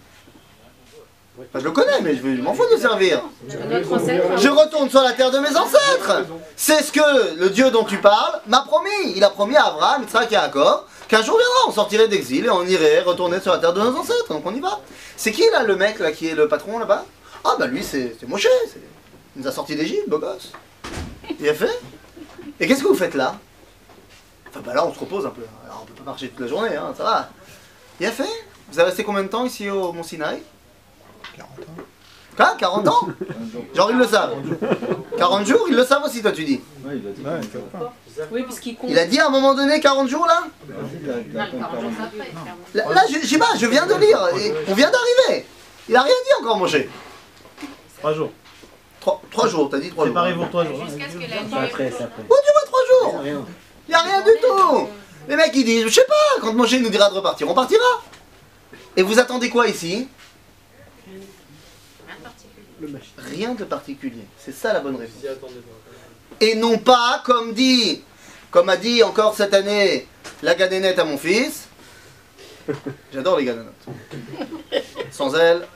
je 1.55 1.63
le 1.63 1.71
connais, 1.71 2.01
mais 2.01 2.15
je 2.15 2.41
m'en 2.41 2.53
fous 2.53 2.65
de 2.65 2.75
le 2.75 2.79
servir. 2.79 3.21
Je 3.47 4.49
retourne 4.49 4.89
sur 4.89 5.01
la 5.01 5.13
terre 5.13 5.31
de 5.31 5.39
mes 5.39 5.55
ancêtres. 5.55 6.25
C'est 6.55 6.83
ce 6.83 6.91
que 6.91 7.39
le 7.39 7.49
Dieu 7.49 7.71
dont 7.71 7.83
tu 7.83 7.97
parles 7.97 8.41
m'a 8.47 8.61
promis. 8.61 9.13
Il 9.15 9.23
a 9.23 9.29
promis 9.29 9.55
à 9.55 9.67
Abraham, 9.67 10.03
Yitzhak 10.03 10.31
et 10.31 10.35
Jacob 10.35 10.81
qu'un 11.09 11.21
jour 11.21 11.37
viendra, 11.37 11.67
on 11.67 11.71
sortirait 11.71 12.07
d'exil 12.07 12.45
et 12.45 12.49
on 12.49 12.65
irait 12.65 13.01
retourner 13.01 13.41
sur 13.41 13.51
la 13.51 13.57
terre 13.57 13.73
de 13.73 13.81
nos 13.81 13.97
ancêtres. 13.97 14.29
Donc 14.29 14.45
on 14.45 14.55
y 14.55 14.61
va. 14.61 14.79
C'est 15.17 15.33
qui 15.33 15.43
là 15.51 15.63
le 15.63 15.75
mec 15.75 15.99
là 15.99 16.13
qui 16.13 16.27
est 16.27 16.35
le 16.35 16.47
patron 16.47 16.79
là-bas? 16.79 17.03
Ah 17.43 17.55
bah 17.59 17.67
lui 17.67 17.83
c'est 17.83 18.15
Moshe. 18.27 18.47
Il 19.35 19.41
nous 19.41 19.47
a 19.47 19.51
sorti 19.51 19.75
d'Égypte, 19.75 20.07
beau 20.07 20.19
gosse. 20.19 20.53
Il 21.39 21.49
a 21.49 21.53
fait? 21.53 21.77
Et 22.59 22.67
qu'est-ce 22.67 22.83
que 22.83 22.87
vous 22.87 22.95
faites 22.95 23.15
là? 23.15 23.35
Enfin 24.49 24.61
bah 24.65 24.73
là 24.73 24.85
on 24.85 24.93
se 24.93 24.99
repose 24.99 25.25
un 25.25 25.31
peu. 25.31 25.43
Alors 25.65 25.81
on 25.83 25.85
peut 25.85 25.93
pas 25.93 26.03
marcher 26.03 26.29
toute 26.29 26.39
la 26.39 26.47
journée, 26.47 26.75
hein, 26.75 26.93
ça 26.95 27.03
va. 27.03 27.29
Il 27.99 28.05
a 28.05 28.11
fait? 28.11 28.29
Vous 28.71 28.79
avez 28.79 28.89
resté 28.89 29.03
combien 29.03 29.23
de 29.23 29.29
temps 29.29 29.45
ici 29.45 29.69
au 29.69 29.91
Mont 29.91 30.03
Sinaï? 30.03 30.41
40 31.35 31.49
ans. 31.49 31.83
Quoi 32.39 32.55
40 32.57 32.87
ans 32.87 33.07
Genre 33.75 33.91
ils 33.91 33.97
le 33.97 34.07
savent. 34.07 34.33
40 35.17 35.45
jours, 35.45 35.65
ils 35.69 35.75
le 35.75 35.83
savent 35.83 36.03
aussi, 36.05 36.21
toi 36.21 36.31
tu 36.31 36.45
dis. 36.45 36.61
Ouais, 36.85 36.93
il 36.95 37.07
a 37.07 37.11
dit. 37.11 37.21
Ouais, 37.21 37.47
40 37.73 37.83
ans. 37.89 37.93
Oui, 38.31 38.43
puisqu'il 38.43 38.75
compte. 38.77 38.89
Il 38.89 38.97
a 38.97 39.05
dit 39.05 39.19
à 39.19 39.27
un 39.27 39.29
moment 39.29 39.53
donné 39.53 39.79
40 39.81 40.07
jours 40.07 40.25
là 40.25 40.43
Il 40.69 41.09
a- 41.09 41.13
il 41.31 41.37
a 41.39 41.45
compté 41.47 41.57
40. 41.59 41.93
Là, 42.73 42.83
là, 42.93 43.01
je 43.09 43.27
sais 43.27 43.37
pas, 43.37 43.49
je 43.57 43.65
viens 43.65 43.85
de 43.85 43.93
lire, 43.95 44.19
et 44.37 44.53
on 44.69 44.73
vient 44.73 44.89
d'arriver. 44.89 45.45
Il 45.89 45.95
a 45.95 46.01
rien 46.01 46.13
dit 46.13 46.43
encore, 46.43 46.57
Moshe. 46.57 46.77
Trois 47.99 48.13
jours. 48.13 48.31
Trois, 49.01 49.21
trois 49.31 49.47
jours, 49.47 49.69
t'as 49.69 49.79
dit 49.79 49.89
trois 49.89 50.05
jours. 50.05 50.13
Préparez-vous 50.13 50.45
trois 50.45 50.65
jours. 50.65 50.85
Jusqu'à 50.85 51.09
ce 51.09 51.15
que 51.15 51.19
la 51.21 51.27
C'est 51.27 51.43
nuit 51.45 51.65
après, 51.65 51.93
c'est 51.97 52.03
après. 52.03 52.23
Oh, 52.29 52.35
tu 52.45 52.51
vois, 52.53 52.61
trois 52.65 53.11
jours 53.11 53.21
Rien. 53.21 53.45
Il 53.89 53.93
a 53.95 53.99
rien 53.99 54.21
du 54.21 54.31
tout 54.41 54.87
Les 55.27 55.35
mecs, 55.35 55.51
ils 55.55 55.65
disent, 55.65 55.85
je 55.85 55.89
sais 55.93 56.05
pas, 56.07 56.41
quand 56.41 56.53
Moshe 56.53 56.73
nous 56.79 56.89
dira 56.89 57.09
de 57.09 57.15
repartir, 57.15 57.49
on 57.49 57.53
partira. 57.53 57.83
Et 58.95 59.01
vous 59.03 59.19
attendez 59.19 59.49
quoi 59.49 59.67
ici? 59.67 60.07
Rien 63.17 63.53
de 63.53 63.63
particulier. 63.63 64.23
C'est 64.37 64.53
ça 64.53 64.73
la 64.73 64.79
bonne 64.79 64.95
réponse. 64.95 65.23
Et 66.41 66.55
non 66.55 66.77
pas, 66.77 67.21
comme 67.25 67.53
dit, 67.53 68.01
comme 68.51 68.69
a 68.69 68.77
dit 68.77 69.03
encore 69.03 69.35
cette 69.35 69.53
année 69.53 70.07
la 70.41 70.55
gadénette 70.55 70.99
à 70.99 71.03
mon 71.05 71.17
fils. 71.17 71.67
J'adore 73.13 73.37
les 73.37 73.45
gadénettes. 73.45 73.85
Sans 75.11 75.35
elle, 75.35 75.67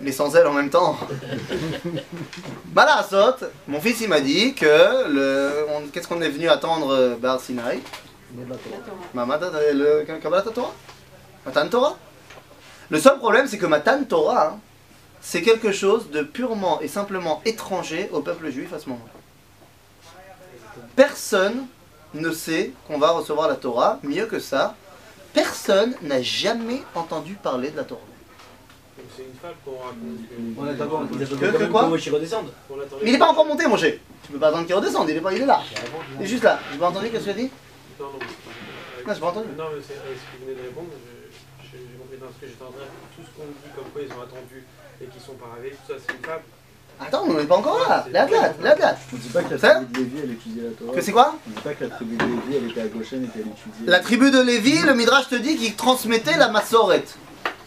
mais 0.00 0.12
sans 0.12 0.34
elle 0.34 0.46
en 0.46 0.52
même 0.52 0.70
temps. 0.70 0.96
Voilà, 2.74 3.02
Sot, 3.08 3.46
mon 3.66 3.80
fils 3.80 4.00
il 4.02 4.08
m'a 4.08 4.20
dit 4.20 4.54
que 4.54 5.08
le, 5.08 5.66
on- 5.70 5.88
qu'est-ce 5.88 6.06
qu'on 6.06 6.20
est 6.22 6.28
venu 6.28 6.48
attendre 6.48 6.90
euh, 6.92 7.16
Bar 7.16 7.40
Mamad, 9.14 9.42
le 9.74 10.04
Kabbalat 10.20 10.42
Torah? 10.42 10.72
Matan 11.44 11.68
Torah? 11.68 11.96
Le 12.90 13.00
seul 13.00 13.18
problème 13.18 13.46
c'est 13.48 13.58
que 13.58 13.66
Matan 13.66 14.04
Torah, 14.04 14.48
hein, 14.54 14.60
c'est 15.20 15.42
quelque 15.42 15.72
chose 15.72 16.10
de 16.10 16.22
purement 16.22 16.80
et 16.80 16.88
simplement 16.88 17.42
étranger 17.44 18.08
au 18.12 18.20
peuple 18.20 18.50
juif 18.50 18.72
à 18.72 18.78
ce 18.78 18.88
moment-là. 18.90 19.12
Personne 20.96 21.66
ne 22.14 22.30
sait 22.30 22.72
qu'on 22.86 22.98
va 22.98 23.10
recevoir 23.10 23.48
la 23.48 23.56
Torah, 23.56 23.98
mieux 24.02 24.26
que 24.26 24.38
ça, 24.38 24.74
personne 25.34 25.94
n'a 26.02 26.22
jamais 26.22 26.82
entendu 26.94 27.34
parler 27.34 27.70
de 27.70 27.76
la 27.76 27.84
Torah. 27.84 28.00
Donc 28.96 29.06
c'est 29.16 29.22
une 29.22 29.34
fable 29.40 29.54
qu'on 29.64 29.78
raconte. 29.78 29.98
On 30.56 30.66
attend 30.66 31.06
Que- 31.06 31.58
que 31.58 31.64
quoi 31.70 31.88
Mais 33.02 33.08
il 33.08 33.12
n'est 33.12 33.18
pas 33.18 33.28
encore 33.28 33.46
monté, 33.46 33.66
mon 33.66 33.76
cher. 33.76 33.94
Tu 34.24 34.32
peux 34.32 34.38
pas 34.38 34.48
attendre 34.48 34.66
qu'il 34.66 34.74
redescende, 34.74 35.08
il 35.08 35.16
est, 35.16 35.20
pas, 35.20 35.32
il 35.32 35.42
est 35.42 35.46
là. 35.46 35.60
Il 36.18 36.24
est 36.24 36.28
juste 36.28 36.42
là. 36.44 36.58
J'ai 36.72 36.78
pas 36.78 36.88
entendu 36.88 37.10
qu'est-ce 37.10 37.26
que 37.26 37.30
tu 37.30 37.38
as 37.38 37.42
dit 37.42 37.50
Pardon. 37.98 38.18
Non, 39.06 39.14
j'ai 39.14 39.20
pas 39.20 39.26
entendu. 39.28 39.48
Non, 39.56 39.64
mais 39.74 39.82
c'est 39.86 39.94
euh, 39.94 40.14
ce 40.14 40.36
que 40.36 40.40
vous 40.40 40.46
venez 40.46 40.56
de 40.60 40.66
répondre. 40.68 40.88
J'ai 41.62 41.78
compris 41.98 42.18
dans 42.20 42.28
ce 42.34 42.40
que 42.40 42.46
j'étais 42.48 42.62
en 42.62 42.70
train 42.72 42.84
de 42.84 43.16
Tout 43.16 43.22
ce 43.24 43.30
qu'on 43.36 43.46
dit 43.48 43.70
comme 43.76 43.88
quoi 43.92 44.02
ils 44.02 44.12
ont 44.12 44.22
attendu 44.22 44.64
et 45.02 45.06
qu'ils 45.06 45.22
sont 45.22 45.32
pas 45.34 45.46
arrivés, 45.52 45.76
tout 45.86 45.92
ça 45.92 45.98
c'est 46.06 46.14
une 46.14 46.24
fable. 46.24 46.42
Attends, 47.00 47.24
on 47.28 47.34
n'est 47.34 47.44
pas 47.44 47.56
encore 47.56 47.78
là. 47.88 48.04
La 48.10 48.26
date, 48.26 48.56
la 48.60 48.74
date. 48.74 48.98
On 49.12 49.16
dit 49.16 49.28
pas 49.28 49.42
que 49.42 49.54
la 49.54 49.58
tribu 49.60 49.86
de 49.92 49.98
Lévi, 50.00 50.18
elle 50.24 50.30
étudiait 50.32 50.62
la 50.64 50.70
Torah. 50.70 50.92
Que 50.96 51.00
c'est 51.00 51.12
quoi 51.12 51.34
On 51.46 51.50
dit 51.50 51.60
pas 51.62 51.74
que 51.74 51.84
la 51.84 51.90
tribu 51.90 52.16
de 52.16 52.24
Lévi, 52.24 52.56
elle 52.56 52.70
était 52.72 52.80
à 52.80 52.86
Goshen 52.88 53.24
et 53.24 53.28
qu'elle 53.28 53.42
étudiait. 53.42 53.86
La 53.86 54.00
tribu 54.00 54.30
de 54.32 54.40
Lévi, 54.40 54.78
le 54.82 54.94
Midrash 54.94 55.28
te 55.28 55.36
dit 55.36 55.56
qu'il 55.56 55.76
transmettait 55.76 56.36
la 56.36 56.48
Massoret. 56.48 57.04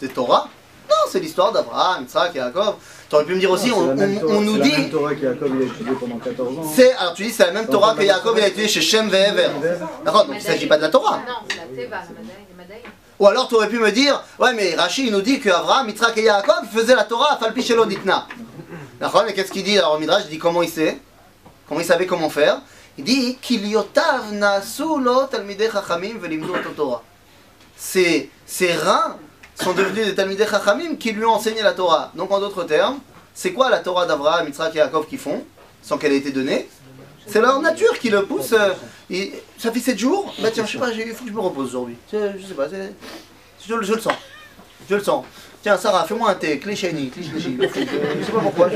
C'est 0.02 0.14
Torah 0.14 0.50
Non, 0.90 0.96
c'est 1.10 1.22
l'histoire 1.22 1.54
d'Abraham, 1.54 2.04
Isaac 2.06 2.36
et 2.36 2.40
Jacob. 2.40 2.76
T'aurais 3.08 3.24
pu 3.24 3.36
me 3.36 3.40
dire 3.40 3.52
aussi, 3.52 3.70
Non, 3.70 3.78
on, 3.78 3.82
c'est 3.84 3.88
la 3.88 3.96
même 3.96 4.18
on- 4.18 4.20
Torah- 4.20 4.34
on 4.36 4.42
nous 4.42 4.54
c'est 4.56 4.60
la 4.60 4.66
même 4.76 4.84
dit. 4.86 4.90
Torah 4.92 5.16
que 5.16 5.22
Jacob 5.22 5.52
il 5.56 5.62
a 5.62 5.66
étudié 5.66 5.94
pendant 5.98 6.18
14 6.18 6.58
ans. 6.60 6.72
C'est, 6.76 6.94
alors 6.94 7.14
tu 7.14 7.24
dis, 7.24 7.30
c'est 7.32 7.46
la 7.46 7.52
même 7.54 7.68
Torah 7.68 7.96
que 7.96 8.02
a- 8.02 8.06
Jacob 8.06 8.36
il 8.38 8.44
a 8.44 8.48
étudié 8.48 8.68
chez 8.68 8.82
Shem 8.82 9.08
et 9.14 9.18
Ever. 9.18 9.48
D'accord, 10.04 10.26
donc 10.26 10.36
il 10.36 10.40
ne 10.40 10.44
s'agit 10.44 10.68
pas 10.68 10.76
de 10.76 10.82
la 10.82 10.90
Torah. 10.90 11.18
Non, 11.26 11.36
c'est 11.50 11.56
la 11.56 11.64
Teva, 11.84 11.96
la 11.98 12.58
Madaï. 12.58 12.82
Ou 13.22 13.28
alors 13.28 13.48
tu 13.48 13.54
aurais 13.54 13.70
pu 13.70 13.78
me 13.78 13.92
dire, 13.92 14.20
ouais 14.40 14.52
mais 14.56 14.74
Rachid 14.74 15.12
nous 15.12 15.22
dit 15.22 15.40
qu'Abraham, 15.40 15.88
Yitzhak 15.88 16.18
et 16.18 16.24
Yaakov 16.24 16.66
faisaient 16.74 16.96
la 16.96 17.04
Torah 17.04 17.34
à 17.34 17.38
Falpi 17.38 17.62
Shelo 17.62 17.86
Ditna. 17.86 18.26
D'accord, 19.00 19.26
mais 19.28 19.34
qu'est-ce 19.34 19.52
qu'il 19.52 19.64
dit 19.64 19.78
alors 19.78 20.00
Midrash? 20.00 20.26
Dit 20.26 20.40
comment 20.40 20.64
il 20.64 20.70
sait? 20.70 21.00
Comment 21.70 21.82
il 21.82 21.86
savait 21.86 22.08
comment 22.08 22.32
faire? 22.32 22.62
Il 22.98 23.04
dit 23.04 23.38
Kiliotav 23.40 24.34
nasu 24.34 25.00
lo 25.00 25.26
talmidei 25.28 25.70
chachamim 25.72 26.18
velimdu 26.18 26.48
Torah. 26.76 27.04
Ses, 27.78 28.32
ses 28.44 28.74
reins 28.74 29.18
sont 29.54 29.74
devenus 29.74 30.08
des 30.08 30.16
talmidei 30.16 30.48
qui 31.00 31.12
lui 31.12 31.24
ont 31.24 31.34
enseigné 31.34 31.62
la 31.62 31.74
Torah. 31.74 32.12
Donc 32.16 32.32
en 32.32 32.40
d'autres 32.40 32.64
termes, 32.64 32.98
c'est 33.36 33.54
quoi 33.54 33.70
la 33.70 33.82
Torah 33.82 34.08
d'Abraham, 34.08 34.48
Yitzhak 34.48 34.74
et 34.74 34.80
Yaakov 34.80 35.06
qui 35.06 35.18
font, 35.18 35.46
sans 35.84 36.00
qu'elle 36.00 36.14
ait 36.14 36.18
été 36.18 36.32
donnée? 36.32 36.68
C'est 37.28 37.42
leur 37.42 37.60
nature 37.62 37.98
qui 38.00 38.10
le 38.10 38.24
pousse. 38.26 38.54
euh, 38.54 38.74
ça 39.58 39.72
fait 39.72 39.80
7 39.80 39.98
jours. 40.00 40.34
Bah 40.40 40.50
tiens, 40.52 40.66
je 40.66 40.72
sais 40.74 40.78
pas, 40.78 40.90
il 40.92 41.14
faut 41.14 41.24
que 41.24 41.30
je 41.30 41.36
me 41.36 41.40
repose 41.42 41.68
aujourd'hui. 41.70 41.96
Je 42.12 42.18
sais 42.18 42.54
pas, 42.56 42.68
je, 42.70 43.74
le- 43.76 43.84
je 43.84 43.94
le 43.94 44.00
sens. 44.02 44.14
Je 44.90 44.96
le 44.96 45.04
sens. 45.04 45.26
Tiens, 45.62 45.78
Sarah, 45.78 46.06
fais-moi 46.06 46.32
un 46.32 46.34
thé, 46.36 46.58
cliché, 46.58 46.90
cliché, 46.90 47.32
cliché. 47.32 47.58
Je 48.20 48.26
sais 48.26 48.32
pas 48.32 48.40
pourquoi. 48.40 48.70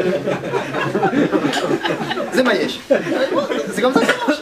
C'est 2.32 2.44
Maïesh. 2.44 2.80
C'est 3.74 3.82
comme 3.82 3.94
ça 3.94 4.02
que 4.02 4.06
ça 4.06 4.14
marche. 4.28 4.42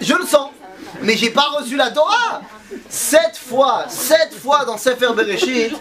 Je 0.00 0.14
le 0.14 0.24
sens. 0.26 0.50
Mais 1.02 1.16
j'ai 1.16 1.30
pas 1.30 1.48
reçu 1.58 1.76
la 1.76 1.90
Torah. 1.90 2.40
Sept 2.88 3.36
fois, 3.36 3.84
sept 3.88 4.32
fois 4.42 4.64
dans 4.64 4.78
Sefer 4.78 5.08
Bereshit, 5.14 5.74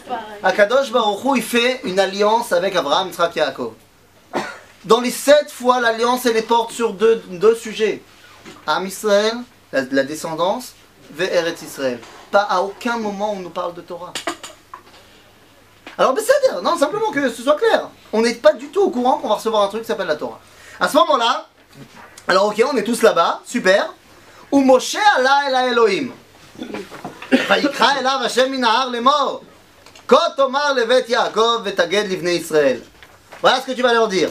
Akadosh 0.43 0.91
Baruch 0.91 1.23
Hu, 1.23 1.37
il 1.37 1.43
fait 1.43 1.81
une 1.83 1.99
alliance 1.99 2.51
avec 2.51 2.75
Abraham, 2.75 3.09
et 3.09 3.37
Yaakov. 3.39 3.73
Dans 4.84 5.00
les 5.00 5.10
sept 5.10 5.50
fois, 5.50 5.80
l'alliance, 5.80 6.24
elle 6.26 6.34
les 6.34 6.42
porte 6.42 6.72
sur 6.72 6.92
deux, 6.94 7.22
deux 7.28 7.54
sujets. 7.54 8.02
Am 8.66 8.86
Israël, 8.86 9.34
la, 9.72 9.82
la 9.90 10.04
descendance, 10.04 10.74
Ve'eret 11.12 11.56
Israël. 11.62 11.98
Pas 12.30 12.46
à 12.48 12.60
aucun 12.60 12.96
moment 12.96 13.32
on 13.32 13.40
nous 13.40 13.50
parle 13.50 13.74
de 13.74 13.80
Torah. 13.80 14.12
Alors, 15.98 16.14
ben, 16.14 16.24
c'est-à-dire, 16.24 16.62
non, 16.62 16.78
simplement 16.78 17.10
que 17.10 17.28
ce 17.28 17.42
soit 17.42 17.56
clair. 17.56 17.88
On 18.12 18.22
n'est 18.22 18.34
pas 18.34 18.54
du 18.54 18.68
tout 18.68 18.80
au 18.80 18.90
courant 18.90 19.18
qu'on 19.18 19.28
va 19.28 19.34
recevoir 19.34 19.64
un 19.64 19.68
truc 19.68 19.82
qui 19.82 19.88
s'appelle 19.88 20.06
la 20.06 20.16
Torah. 20.16 20.40
À 20.78 20.88
ce 20.88 20.96
moment-là, 20.96 21.46
alors 22.28 22.46
ok, 22.46 22.62
on 22.72 22.76
est 22.76 22.84
tous 22.84 23.02
là-bas, 23.02 23.42
super. 23.44 23.92
Ou 24.50 24.60
Moshe 24.60 24.96
Allah 25.16 25.40
el 25.48 25.72
Elohim. 25.72 26.12
ויקרא 27.50 27.98
אליו 27.98 28.20
השם 28.24 28.52
מן 28.52 28.64
ההר 28.64 28.88
לאמור 28.88 29.42
כה 30.08 30.16
תאמר 30.36 30.72
לבית 30.72 31.08
יעקב 31.08 31.60
ותגד 31.64 32.04
לבני 32.08 32.30
ישראל. 32.30 32.78
Voilà 33.42 33.60
ce 33.60 33.66
que 33.66 33.72
tu 33.72 33.82
vas 33.82 33.92
leur 33.92 34.08
dire. 34.08 34.30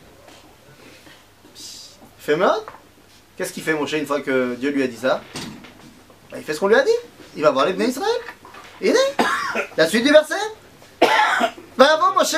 mode 2.29 2.63
Qu'est-ce 3.37 3.53
qu'il 3.53 3.63
fait 3.63 3.73
Moshe 3.73 3.93
une 3.93 4.05
fois 4.05 4.21
que 4.21 4.55
Dieu 4.55 4.69
lui 4.69 4.83
a 4.83 4.87
dit 4.87 4.97
ça 4.97 5.21
Bah, 6.31 6.37
Il 6.37 6.43
fait 6.43 6.53
ce 6.53 6.59
qu'on 6.59 6.67
lui 6.67 6.75
a 6.75 6.83
dit. 6.83 6.91
Il 7.35 7.41
va 7.41 7.51
voir 7.51 7.65
les 7.65 7.85
Israël. 7.85 8.09
Il 8.81 8.89
est 8.89 9.17
La 9.77 9.87
suite 9.87 10.03
du 10.03 10.11
verset. 10.11 10.35
Moshe. 11.77 12.35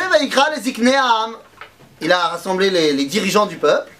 Il 2.01 2.11
a 2.11 2.27
rassemblé 2.27 2.69
les, 2.69 2.93
les 2.93 3.05
dirigeants 3.05 3.45
du 3.45 3.57
peuple. 3.57 3.91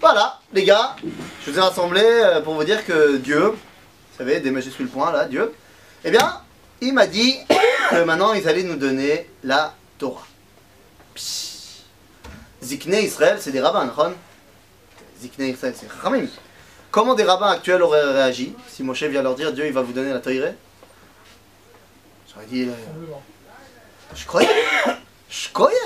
Voilà, 0.00 0.38
les 0.52 0.64
gars, 0.64 0.96
je 1.44 1.50
vous 1.50 1.58
ai 1.58 1.60
rassemblé 1.60 2.02
euh, 2.02 2.40
pour 2.40 2.54
vous 2.54 2.64
dire 2.64 2.84
que 2.86 3.16
Dieu, 3.16 3.48
vous 3.48 4.18
savez, 4.18 4.40
des 4.40 4.50
majuscules 4.50 4.88
points 4.88 5.10
là, 5.10 5.24
Dieu, 5.24 5.52
eh 6.04 6.10
bien, 6.10 6.40
il 6.80 6.92
m'a 6.92 7.06
dit 7.06 7.38
que 7.90 8.04
maintenant 8.04 8.34
ils 8.34 8.46
allaient 8.48 8.62
nous 8.62 8.76
donner 8.76 9.28
la 9.42 9.74
Torah. 9.98 10.26
Zikne 11.16 12.94
Israël, 12.94 13.38
c'est 13.40 13.50
des 13.50 13.60
rabbins, 13.60 14.14
Zikne 15.20 15.44
Israël, 15.44 15.74
c'est 15.76 15.90
Ramim. 15.90 16.26
Comment 16.90 17.14
des 17.14 17.24
rabbins 17.24 17.50
actuels 17.50 17.82
auraient 17.82 18.04
réagi 18.04 18.54
si 18.68 18.82
Moshe 18.82 19.02
vient 19.04 19.22
leur 19.22 19.34
dire 19.34 19.52
Dieu 19.52 19.66
il 19.66 19.72
va 19.72 19.82
vous 19.82 19.92
donner 19.92 20.12
la 20.12 20.20
Torah? 20.20 20.54
J'aurais 22.32 22.46
dit 22.46 22.68
Je 24.14 24.26
croyais 24.26 24.48
Je 25.28 25.48
croyais 25.52 25.76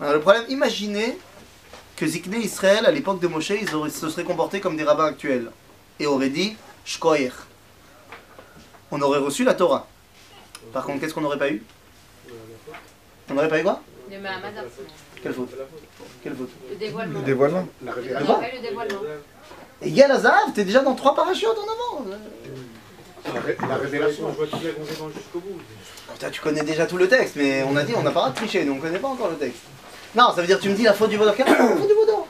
le 0.00 0.20
problème, 0.20 0.44
imaginez 0.48 1.18
que 1.96 2.06
Zikne 2.06 2.34
Israël, 2.34 2.84
à 2.86 2.90
l'époque 2.90 3.20
de 3.20 3.26
Moshe, 3.26 3.50
ils 3.50 3.68
se 3.68 4.10
seraient 4.10 4.24
comportés 4.24 4.60
comme 4.60 4.76
des 4.76 4.84
rabbins 4.84 5.06
actuels 5.06 5.50
et 5.98 6.06
auraient 6.06 6.28
dit 6.28 6.56
Shkoyer. 6.84 7.32
On 8.90 9.00
aurait 9.00 9.18
reçu 9.18 9.44
la 9.44 9.54
Torah. 9.54 9.88
Par 10.72 10.84
contre, 10.84 11.00
qu'est-ce 11.00 11.14
qu'on 11.14 11.22
n'aurait 11.22 11.38
pas 11.38 11.50
eu? 11.50 11.62
On 13.30 13.34
n'aurait 13.34 13.48
pas 13.48 13.60
eu 13.60 13.62
quoi? 13.62 13.80
Le 14.10 14.18
Mahamad. 14.18 14.54
Quelle 15.22 15.32
faute? 15.32 15.50
Quelle 16.22 16.34
faute? 16.36 16.50
Le 16.70 16.76
dévoilement. 16.76 17.18
Le 17.18 17.24
dévoilement. 17.24 17.68
On 17.84 17.88
appelle 17.88 18.54
le 18.56 18.68
dévoilement. 18.68 19.00
Et 19.82 20.52
t'es 20.54 20.64
déjà 20.64 20.80
dans 20.80 20.94
trois 20.94 21.14
parachutes 21.14 21.48
en 21.48 22.02
avant 22.02 22.06
La 23.68 23.76
révélation, 23.76 24.30
je 24.30 24.36
vois 24.36 24.46
la 24.46 24.72
conséquence 24.72 25.12
jusqu'au 25.14 25.40
bout. 25.40 25.60
Putain, 26.12 26.30
tu 26.30 26.40
connais 26.40 26.62
déjà 26.62 26.86
tout 26.86 26.96
le 26.96 27.08
texte, 27.08 27.36
mais 27.36 27.62
on 27.64 27.76
a 27.76 27.82
dit 27.82 27.92
on 27.96 28.02
n'a 28.02 28.10
pas 28.10 28.26
le 28.26 28.26
droit 28.26 28.30
de 28.30 28.36
tricher, 28.36 28.64
nous 28.64 28.74
on 28.74 28.78
connaît 28.78 28.98
pas 28.98 29.08
encore 29.08 29.28
le 29.28 29.36
texte. 29.36 29.62
Non, 30.14 30.32
ça 30.34 30.40
veut 30.40 30.46
dire 30.46 30.60
tu 30.60 30.70
me 30.70 30.74
dis 30.74 30.84
la 30.84 30.94
faute 30.94 31.10
du 31.10 31.16
vaudor. 31.16 31.34
Quelle 31.34 31.46
la 31.46 31.54
faute 31.56 31.88
du 31.88 31.94
vaudor 31.94 32.26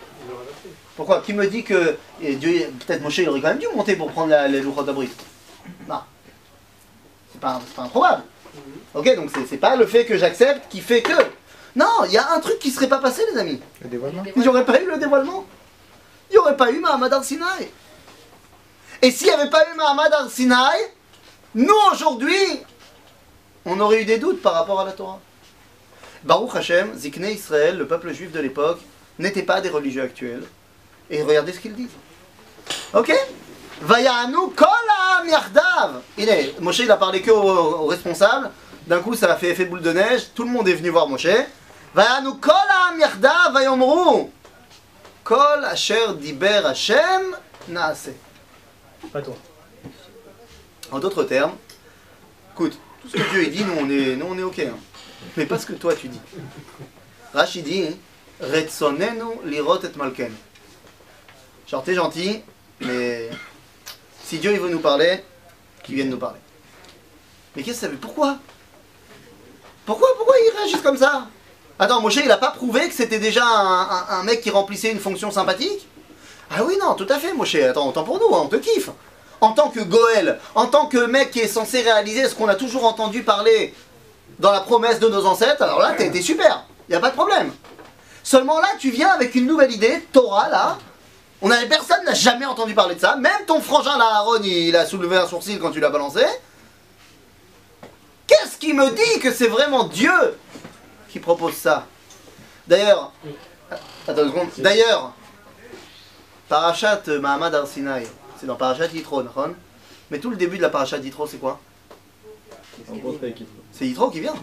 Pourquoi? 0.96 1.20
Qui 1.20 1.34
me 1.34 1.46
dit 1.46 1.62
que 1.62 1.96
et 2.22 2.36
Dieu, 2.36 2.68
peut-être 2.84 3.02
Moshe 3.02 3.18
il 3.18 3.28
aurait 3.28 3.40
quand 3.40 3.48
même 3.48 3.58
dû 3.58 3.68
monter 3.74 3.94
pour 3.96 4.10
prendre 4.10 4.30
la, 4.30 4.48
les 4.48 4.60
Abrit 4.60 5.10
Non. 5.88 6.00
C'est 7.32 7.40
pas, 7.40 7.60
c'est 7.66 7.76
pas 7.76 7.82
improbable. 7.82 8.22
Ok, 8.94 9.14
donc 9.16 9.30
c'est, 9.34 9.46
c'est 9.46 9.56
pas 9.56 9.76
le 9.76 9.86
fait 9.86 10.04
que 10.04 10.16
j'accepte 10.16 10.70
qui 10.70 10.80
fait 10.80 11.02
que. 11.02 11.12
Non, 11.74 12.04
il 12.06 12.12
y 12.12 12.18
a 12.18 12.32
un 12.32 12.40
truc 12.40 12.58
qui 12.58 12.70
serait 12.70 12.88
pas 12.88 12.98
passé, 12.98 13.22
les 13.32 13.38
amis. 13.38 13.60
Le 13.82 13.88
dévoilement. 13.88 14.22
Il 14.34 14.42
n'y 14.42 14.48
aurait 14.48 14.64
pas 14.64 14.80
eu 14.80 14.86
le 14.86 14.96
dévoilement. 14.96 15.44
Il 16.30 16.32
n'y 16.32 16.38
aurait 16.38 16.56
pas 16.56 16.70
eu 16.70 16.80
Mahamad 16.80 17.12
Arsinaï. 17.12 17.68
Et 19.02 19.10
s'il 19.10 19.26
n'y 19.26 19.32
avait 19.34 19.50
pas 19.50 19.62
eu 19.70 19.76
Mahamad 19.76 20.12
Arsinaï, 20.12 20.78
nous 21.54 21.76
aujourd'hui, 21.92 22.34
on 23.64 23.78
aurait 23.80 24.02
eu 24.02 24.04
des 24.04 24.18
doutes 24.18 24.40
par 24.40 24.54
rapport 24.54 24.80
à 24.80 24.84
la 24.84 24.92
Torah. 24.92 25.20
Baruch 26.24 26.56
Hashem, 26.56 26.94
Zikne 26.96 27.26
Israël, 27.26 27.76
le 27.76 27.86
peuple 27.86 28.12
juif 28.12 28.32
de 28.32 28.40
l'époque, 28.40 28.80
n'était 29.18 29.42
pas 29.42 29.60
des 29.60 29.68
religieux 29.68 30.02
actuels. 30.02 30.44
Et 31.10 31.22
regardez 31.22 31.52
ce 31.52 31.60
qu'ils 31.60 31.74
disent. 31.74 31.94
Ok? 32.94 33.12
Vayanu. 33.80 34.36
Il 36.18 36.28
est, 36.28 36.60
Moshe 36.60 36.78
il 36.80 36.90
a 36.90 36.96
parlé 36.96 37.20
que 37.22 37.30
aux, 37.30 37.82
aux 37.82 37.86
responsables. 37.86 38.50
D'un 38.86 39.00
coup 39.00 39.14
ça 39.14 39.32
a 39.32 39.36
fait 39.36 39.50
effet 39.50 39.64
boule 39.64 39.82
de 39.82 39.92
neige. 39.92 40.28
Tout 40.34 40.44
le 40.44 40.50
monde 40.50 40.68
est 40.68 40.74
venu 40.74 40.90
voir 40.90 41.08
Moshe. 41.08 41.26
Vayanu 41.94 42.34
kol 42.40 42.52
ha'am 42.52 42.98
yardav 42.98 43.52
vayomru. 43.52 44.28
Kol 45.24 45.64
asher 45.64 46.14
diber 46.20 46.64
Hashem 46.66 47.36
naase. 47.68 48.12
Pas 49.12 49.22
toi. 49.22 49.34
En 50.92 50.98
d'autres 51.00 51.24
termes, 51.24 51.56
écoute, 52.54 52.78
tout 53.02 53.08
ce 53.08 53.16
que 53.16 53.30
Dieu 53.30 53.46
dit, 53.48 53.64
nous 53.64 53.74
on 53.80 53.90
est, 53.90 54.14
nous, 54.14 54.26
on 54.30 54.38
est 54.38 54.42
ok. 54.42 54.60
hein. 54.60 54.76
Mais 55.36 55.44
pas 55.46 55.58
ce 55.58 55.66
que 55.66 55.72
toi 55.72 55.94
tu 55.94 56.08
dis. 56.08 56.20
Rachid 57.34 57.64
dit 57.64 57.86
Retsonenu 58.40 59.22
lirot 59.44 59.80
et 59.82 59.96
malken. 59.96 60.32
Genre 61.66 61.82
t'es 61.82 61.94
gentil, 61.94 62.42
mais 62.80 63.30
si 64.26 64.38
Dieu 64.38 64.52
il 64.52 64.58
veut 64.58 64.68
nous 64.68 64.80
parler, 64.80 65.22
qu'il 65.84 65.94
vienne 65.94 66.10
nous 66.10 66.18
parler. 66.18 66.40
Mais 67.54 67.62
qu'est-ce 67.62 67.76
que 67.76 67.86
ça 67.86 67.88
veut 67.88 67.96
Pourquoi? 67.96 68.38
Pourquoi 69.86 70.08
Pourquoi 70.16 70.34
il 70.38 70.56
réagissent 70.56 70.82
comme 70.82 70.96
ça? 70.96 71.28
Attends, 71.78 72.00
Moshe 72.00 72.16
il 72.16 72.30
a 72.30 72.36
pas 72.36 72.50
prouvé 72.50 72.88
que 72.88 72.94
c'était 72.94 73.20
déjà 73.20 73.44
un, 73.46 74.24
mec 74.24 74.40
qui 74.40 74.50
remplissait 74.50 74.90
une 74.90 74.98
fonction 74.98 75.30
sympathique? 75.30 75.86
Ah 76.50 76.64
oui, 76.64 76.76
non, 76.80 76.94
tout 76.94 77.06
à 77.08 77.20
fait, 77.20 77.34
Moshe. 77.34 77.54
Attends, 77.54 77.88
autant 77.88 78.02
pour 78.02 78.18
nous, 78.18 78.34
hein, 78.34 78.42
on 78.44 78.48
te 78.48 78.56
kiffe. 78.56 78.90
En 79.40 79.52
tant 79.52 79.68
que 79.68 79.80
Goël, 79.80 80.40
en 80.56 80.66
tant 80.66 80.86
que 80.86 81.06
mec 81.06 81.30
qui 81.30 81.40
est 81.40 81.48
censé 81.48 81.82
réaliser 81.82 82.28
ce 82.28 82.34
qu'on 82.34 82.48
a 82.48 82.56
toujours 82.56 82.84
entendu 82.84 83.22
parler 83.22 83.74
dans 84.40 84.50
la 84.50 84.60
promesse 84.60 84.98
de 84.98 85.08
nos 85.08 85.24
ancêtres, 85.24 85.62
alors 85.62 85.78
là, 85.78 85.92
t'es 85.96 86.20
super, 86.20 86.64
il 86.88 86.96
a 86.96 87.00
pas 87.00 87.10
de 87.10 87.14
problème. 87.14 87.52
Seulement 88.24 88.58
là, 88.58 88.68
tu 88.80 88.90
viens 88.90 89.10
avec 89.10 89.36
une 89.36 89.46
nouvelle 89.46 89.70
idée, 89.70 90.04
Torah, 90.12 90.48
là. 90.48 90.78
On 91.42 91.50
avait, 91.50 91.68
personne 91.68 92.04
n'a 92.04 92.14
jamais 92.14 92.46
entendu 92.46 92.74
parler 92.74 92.94
de 92.94 93.00
ça. 93.00 93.16
Même 93.16 93.44
ton 93.46 93.60
frangin, 93.60 93.98
là, 93.98 94.06
Aaron, 94.16 94.42
il 94.42 94.74
a 94.74 94.86
soulevé 94.86 95.16
un 95.16 95.26
sourcil 95.26 95.58
quand 95.58 95.70
tu 95.70 95.80
l'as 95.80 95.90
balancé. 95.90 96.24
Qu'est-ce 98.26 98.56
qui 98.58 98.72
me 98.72 98.90
dit 98.90 99.20
que 99.20 99.32
c'est 99.32 99.48
vraiment 99.48 99.84
Dieu 99.84 100.38
qui 101.08 101.20
propose 101.20 101.54
ça? 101.54 101.86
D'ailleurs, 102.66 103.12
attends 104.08 104.22
une 104.22 104.30
seconde. 104.30 104.48
D'ailleurs, 104.58 105.12
Parachat 106.48 107.02
Mahamad 107.20 107.54
Arsinaï, 107.54 108.06
c'est 108.40 108.46
dans 108.46 108.56
Parachat 108.56 108.86
Yitro, 108.86 109.22
Mais 110.10 110.18
tout 110.18 110.30
le 110.30 110.36
début 110.36 110.56
de 110.56 110.62
la 110.62 110.70
Parachat 110.70 110.98
Yitro, 110.98 111.26
c'est 111.26 111.38
quoi? 111.38 111.60
C'est 113.72 113.86
Yitro 113.86 114.10
qui 114.10 114.20
vient. 114.20 114.34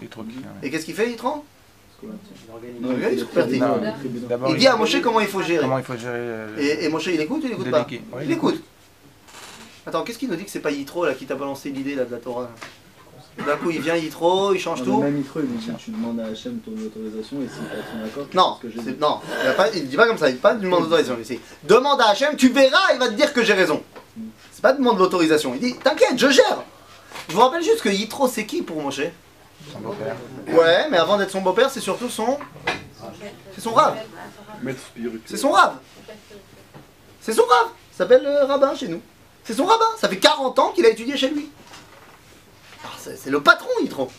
Et 0.62 0.70
qu'est-ce 0.70 0.84
qu'il 0.84 0.94
fait, 0.94 1.10
Yitro? 1.10 1.44
Il 2.82 3.24
il 3.50 3.64
Il 4.50 4.56
dit 4.56 4.66
à 4.66 4.76
Moshe 4.76 5.00
comment 5.02 5.20
il 5.20 5.26
faut 5.26 5.42
gérer. 5.42 5.62
comment 5.62 5.78
il 5.78 5.84
faut 5.84 5.96
gérer. 5.96 6.12
euh, 6.14 6.56
Et, 6.58 6.84
et 6.84 6.88
Moshe, 6.88 7.06
il 7.06 7.20
écoute 7.20 7.42
ou 7.42 7.46
il 7.46 7.52
écoute 7.52 7.70
pas. 7.70 7.86
Ouais, 8.12 8.24
Il 8.24 8.32
écoute. 8.32 8.62
Attends, 9.86 10.02
qu'est-ce 10.02 10.18
qu'il 10.18 10.30
nous 10.30 10.36
dit 10.36 10.44
que 10.44 10.50
c'est 10.50 10.60
pas 10.60 10.70
Yitro 10.70 11.04
là 11.04 11.14
qui 11.14 11.26
t'a 11.26 11.34
balancé 11.34 11.68
l'idée 11.70 11.94
là 11.94 12.04
de 12.04 12.12
la 12.12 12.18
Torah 12.18 12.48
D'un 13.46 13.56
coup, 13.56 13.70
il 13.70 13.80
vient 13.82 13.96
Yitro, 13.96 14.54
il 14.54 14.58
change 14.60 14.80
Non, 14.80 14.84
tout. 14.96 15.02
Même 15.02 15.18
Yitro, 15.18 15.40
il 15.40 15.56
dit 15.58 15.70
tu 15.78 15.90
demandes 15.90 16.20
à 16.20 16.26
Hachem 16.26 16.58
ton 16.64 16.70
autorisation 16.72 17.36
et 17.42 17.48
s'il 17.48 17.64
pas 17.64 17.74
son 17.92 18.04
accord. 18.06 18.26
Non, 18.34 18.56
que 18.62 18.68
non, 18.98 19.18
il, 19.42 19.48
a 19.48 19.52
pas, 19.52 19.70
il 19.74 19.88
dit 19.88 19.96
pas 19.96 20.06
comme 20.06 20.16
ça, 20.18 20.30
il 20.30 20.36
dit 20.36 20.40
pas 20.40 20.54
demande 20.54 20.84
d'autorisation 20.84 21.18
ici. 21.20 21.38
Demande 21.64 22.00
à 22.00 22.08
Hachem, 22.10 22.36
tu 22.36 22.48
verras, 22.48 22.92
il 22.94 22.98
va 22.98 23.08
te 23.08 23.12
dire 23.14 23.32
que 23.34 23.42
j'ai 23.44 23.52
raison. 23.52 23.82
C'est 24.52 24.62
pas 24.62 24.72
demande 24.72 24.98
l'autorisation, 24.98 25.52
il 25.54 25.60
dit 25.60 25.74
t'inquiète, 25.82 26.16
je 26.18 26.30
gère. 26.30 26.62
Je 27.28 27.34
vous 27.34 27.40
rappelle 27.40 27.62
juste 27.62 27.82
que 27.82 27.88
Yitro 27.90 28.26
c'est 28.28 28.46
qui 28.46 28.62
pour 28.62 28.80
Moshe? 28.82 29.00
Son 29.72 29.78
beau-père. 29.80 30.16
Ouais, 30.48 30.88
mais 30.90 30.98
avant 30.98 31.16
d'être 31.16 31.30
son 31.30 31.40
beau-père, 31.40 31.70
c'est 31.70 31.80
surtout 31.80 32.08
son. 32.08 32.38
C'est 33.54 33.60
son 33.60 33.72
rave. 33.72 33.96
Maître 34.62 34.80
spirituel. 34.80 35.20
C'est 35.26 35.36
son 35.36 35.50
rave. 35.50 35.74
C'est 37.20 37.32
son 37.32 37.44
rave. 37.44 37.68
Il 37.92 37.96
s'appelle 37.96 38.26
euh, 38.26 38.44
rabbin 38.44 38.74
chez 38.74 38.88
nous. 38.88 39.00
C'est 39.44 39.54
son 39.54 39.64
rabbin. 39.66 39.86
Ça 39.98 40.08
fait 40.08 40.18
40 40.18 40.58
ans 40.58 40.72
qu'il 40.74 40.84
a 40.86 40.90
étudié 40.90 41.16
chez 41.16 41.28
lui. 41.28 41.50
Ah, 42.84 42.88
c'est 42.98 43.30
le 43.30 43.42
patron, 43.42 43.68
Yitro. 43.82 44.10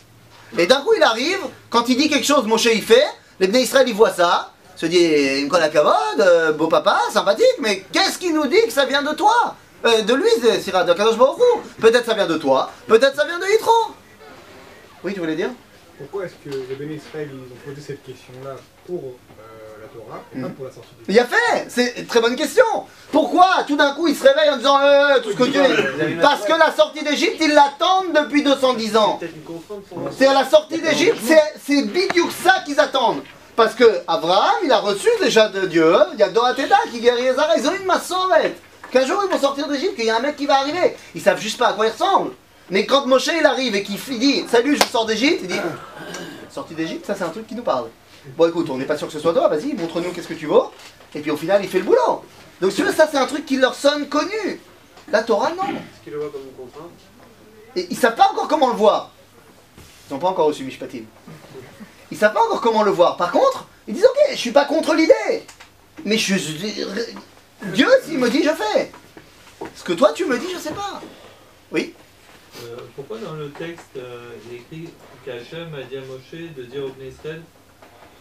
Et 0.58 0.66
d'un 0.66 0.80
coup, 0.82 0.92
il 0.96 1.02
arrive, 1.02 1.40
quand 1.70 1.88
il 1.88 1.96
dit 1.96 2.08
quelque 2.08 2.26
chose, 2.26 2.46
Moshe 2.46 2.66
il 2.66 2.82
fait, 2.82 3.04
les 3.40 3.48
Bnei 3.48 3.62
Israël 3.62 3.88
ils 3.88 3.94
voient 3.94 4.12
ça, 4.12 4.52
se 4.76 4.86
dit, 4.86 5.48
à 5.52 5.68
cavode, 5.68 5.94
euh, 6.20 6.52
beau 6.52 6.68
papa, 6.68 7.00
sympathique, 7.12 7.46
mais 7.60 7.84
qu'est-ce 7.92 8.18
qui 8.18 8.32
nous 8.32 8.46
dit 8.46 8.60
que 8.64 8.72
ça 8.72 8.84
vient 8.86 9.02
de 9.02 9.12
toi? 9.14 9.56
Euh, 9.84 10.02
De 10.02 10.14
lui, 10.14 10.28
c'est 10.40 10.60
Sira, 10.60 10.84
de 10.84 10.92
Kadosh 10.92 11.16
Baruch. 11.16 11.38
Peut-être 11.80 12.06
ça 12.06 12.14
vient 12.14 12.26
de 12.26 12.36
toi, 12.36 12.70
peut-être 12.86 13.16
ça 13.16 13.24
vient 13.24 13.38
de 13.38 13.46
Yitro. 13.46 13.72
Oui, 15.04 15.12
tu 15.14 15.20
voulais 15.20 15.36
dire 15.36 15.50
Pourquoi 15.98 16.24
est-ce 16.26 16.34
que 16.44 16.54
les 16.68 16.74
bénis 16.74 16.96
Israël 16.96 17.28
ils 17.32 17.52
ont 17.52 17.56
posé 17.74 17.80
cette 17.86 18.02
question-là 18.04 18.56
pour 18.86 19.02
euh, 19.04 19.82
la 19.82 19.86
Torah 19.88 20.20
et 20.34 20.40
pas 20.40 20.48
Mhm. 20.48 20.54
pour 20.54 20.64
la 20.66 20.70
sortie 20.72 20.88
Il 21.08 21.18
a 21.18 21.24
fait 21.24 21.66
C'est 21.68 21.94
une 21.98 22.06
très 22.06 22.20
bonne 22.20 22.36
question 22.36 22.64
Pourquoi 23.12 23.64
tout 23.66 23.76
d'un 23.76 23.92
coup 23.94 24.08
il 24.08 24.16
se 24.16 24.22
réveille 24.24 24.50
en 24.50 24.56
disant 24.56 24.78
euh, 24.80 25.20
tout 25.20 25.32
ce 25.32 25.36
que 25.36 25.44
Dieu 25.44 25.62
est 25.62 26.20
Parce 26.20 26.44
que 26.44 26.52
la 26.52 26.72
sortie 26.72 27.02
d'Égypte, 27.04 27.36
ils 27.40 27.52
l'attendent 27.54 28.12
depuis 28.14 28.42
210 28.42 28.96
ans. 28.96 29.20
C'est 30.16 30.26
à 30.26 30.34
la 30.34 30.44
sortie 30.44 30.80
d'Égypte, 30.80 31.18
c'est- 31.64 31.82
bidiouk 31.82 32.30
ça 32.32 32.62
qu'ils 32.64 32.80
attendent. 32.80 33.22
Parce 33.54 33.74
que 33.74 34.00
Abraham, 34.06 34.56
il 34.64 34.72
a 34.72 34.78
reçu 34.80 35.08
déjà 35.22 35.48
de 35.48 35.66
Dieu, 35.66 35.94
il 36.12 36.18
y 36.18 36.22
a 36.22 36.28
Dorateda 36.28 36.76
qui 36.90 37.00
guérit 37.00 37.26
Ezara, 37.26 37.56
ils 37.56 37.66
ont 37.66 37.74
une 37.74 37.86
massorette. 37.86 38.60
Qu'un 38.90 39.06
jour 39.06 39.22
ils 39.26 39.32
vont 39.32 39.40
sortir 39.40 39.66
d'Égypte, 39.66 39.94
qu'il 39.96 40.04
y 40.04 40.10
a 40.10 40.16
un 40.16 40.20
mec 40.20 40.36
qui 40.36 40.44
va 40.46 40.58
arriver. 40.58 40.94
Ils 41.14 41.22
savent 41.22 41.40
juste 41.40 41.58
pas 41.58 41.68
à 41.68 41.72
quoi 41.72 41.86
il 41.86 41.92
ressemble. 41.92 42.32
Mais 42.70 42.84
quand 42.86 43.06
Moshe 43.06 43.28
il 43.38 43.46
arrive 43.46 43.74
et 43.76 43.82
qu'il 43.82 43.96
dit 44.18 44.44
Salut, 44.50 44.76
je 44.76 44.84
sors 44.84 45.06
d'Égypte, 45.06 45.40
il 45.42 45.48
dit 45.48 45.60
Sortie 46.50 46.74
d'Égypte, 46.74 47.06
ça 47.06 47.14
c'est 47.14 47.24
un 47.24 47.28
truc 47.28 47.46
qui 47.46 47.54
nous 47.54 47.62
parle. 47.62 47.88
Bon 48.36 48.48
écoute, 48.48 48.68
on 48.70 48.76
n'est 48.78 48.84
pas 48.86 48.96
sûr 48.98 49.06
que 49.06 49.12
ce 49.12 49.20
soit 49.20 49.32
toi, 49.32 49.46
vas-y, 49.48 49.74
montre-nous 49.74 50.10
qu'est-ce 50.12 50.26
que 50.28 50.34
tu 50.34 50.46
vaux. 50.46 50.72
Et 51.14 51.20
puis 51.20 51.30
au 51.30 51.36
final, 51.36 51.62
il 51.62 51.68
fait 51.70 51.78
le 51.78 51.84
boulot. 51.84 52.24
Donc 52.60 52.70
si 52.70 52.78
tu 52.78 52.82
veux, 52.82 52.92
ça 52.92 53.08
c'est 53.10 53.18
un 53.18 53.26
truc 53.26 53.46
qui 53.46 53.56
leur 53.56 53.74
sonne 53.74 54.08
connu. 54.08 54.60
La 55.12 55.22
Torah, 55.22 55.50
non. 55.50 55.62
Est-ce 55.64 56.02
qu'il 56.02 56.12
le 56.12 56.18
voit 56.18 56.30
comme 56.30 56.42
une 56.42 56.56
contrainte? 56.56 56.90
Et 57.76 57.86
ils 57.90 57.96
savent 57.96 58.16
pas 58.16 58.28
encore 58.32 58.48
comment 58.48 58.68
le 58.68 58.74
voir. 58.74 59.10
Ils 60.10 60.14
n'ont 60.14 60.18
pas 60.18 60.28
encore 60.28 60.46
reçu 60.46 60.64
Mishpatim. 60.64 61.02
Ils 62.10 62.16
savent 62.16 62.32
pas 62.32 62.42
encore 62.44 62.60
comment 62.60 62.82
le 62.82 62.90
voir. 62.90 63.16
Par 63.16 63.30
contre, 63.30 63.66
ils 63.86 63.94
disent 63.94 64.04
ok, 64.06 64.30
je 64.32 64.36
suis 64.36 64.50
pas 64.50 64.64
contre 64.64 64.94
l'idée. 64.94 65.44
Mais 66.04 66.18
je, 66.18 66.36
je- 66.36 67.66
Dieu, 67.72 67.88
s'il 68.04 68.18
me 68.18 68.28
dit, 68.30 68.42
je 68.42 68.50
fais. 68.50 68.90
Ce 69.74 69.84
que 69.84 69.92
toi 69.92 70.12
tu 70.12 70.24
me 70.24 70.38
dis, 70.38 70.46
je 70.52 70.58
sais 70.58 70.72
pas. 70.72 71.00
Oui? 71.70 71.94
Euh, 72.64 72.76
pourquoi 72.94 73.18
dans 73.18 73.34
le 73.34 73.50
texte 73.50 73.84
euh, 73.96 74.30
il 74.50 74.56
est 74.56 74.60
écrit 74.60 74.88
qu'Hachem 75.24 75.74
a 75.74 75.82
dit 75.82 75.96
à 75.96 76.00
Moshe 76.00 76.32
de 76.56 76.62
dire 76.62 76.84
au 76.84 76.88
Bnei 76.88 77.08
Israël 77.08 77.42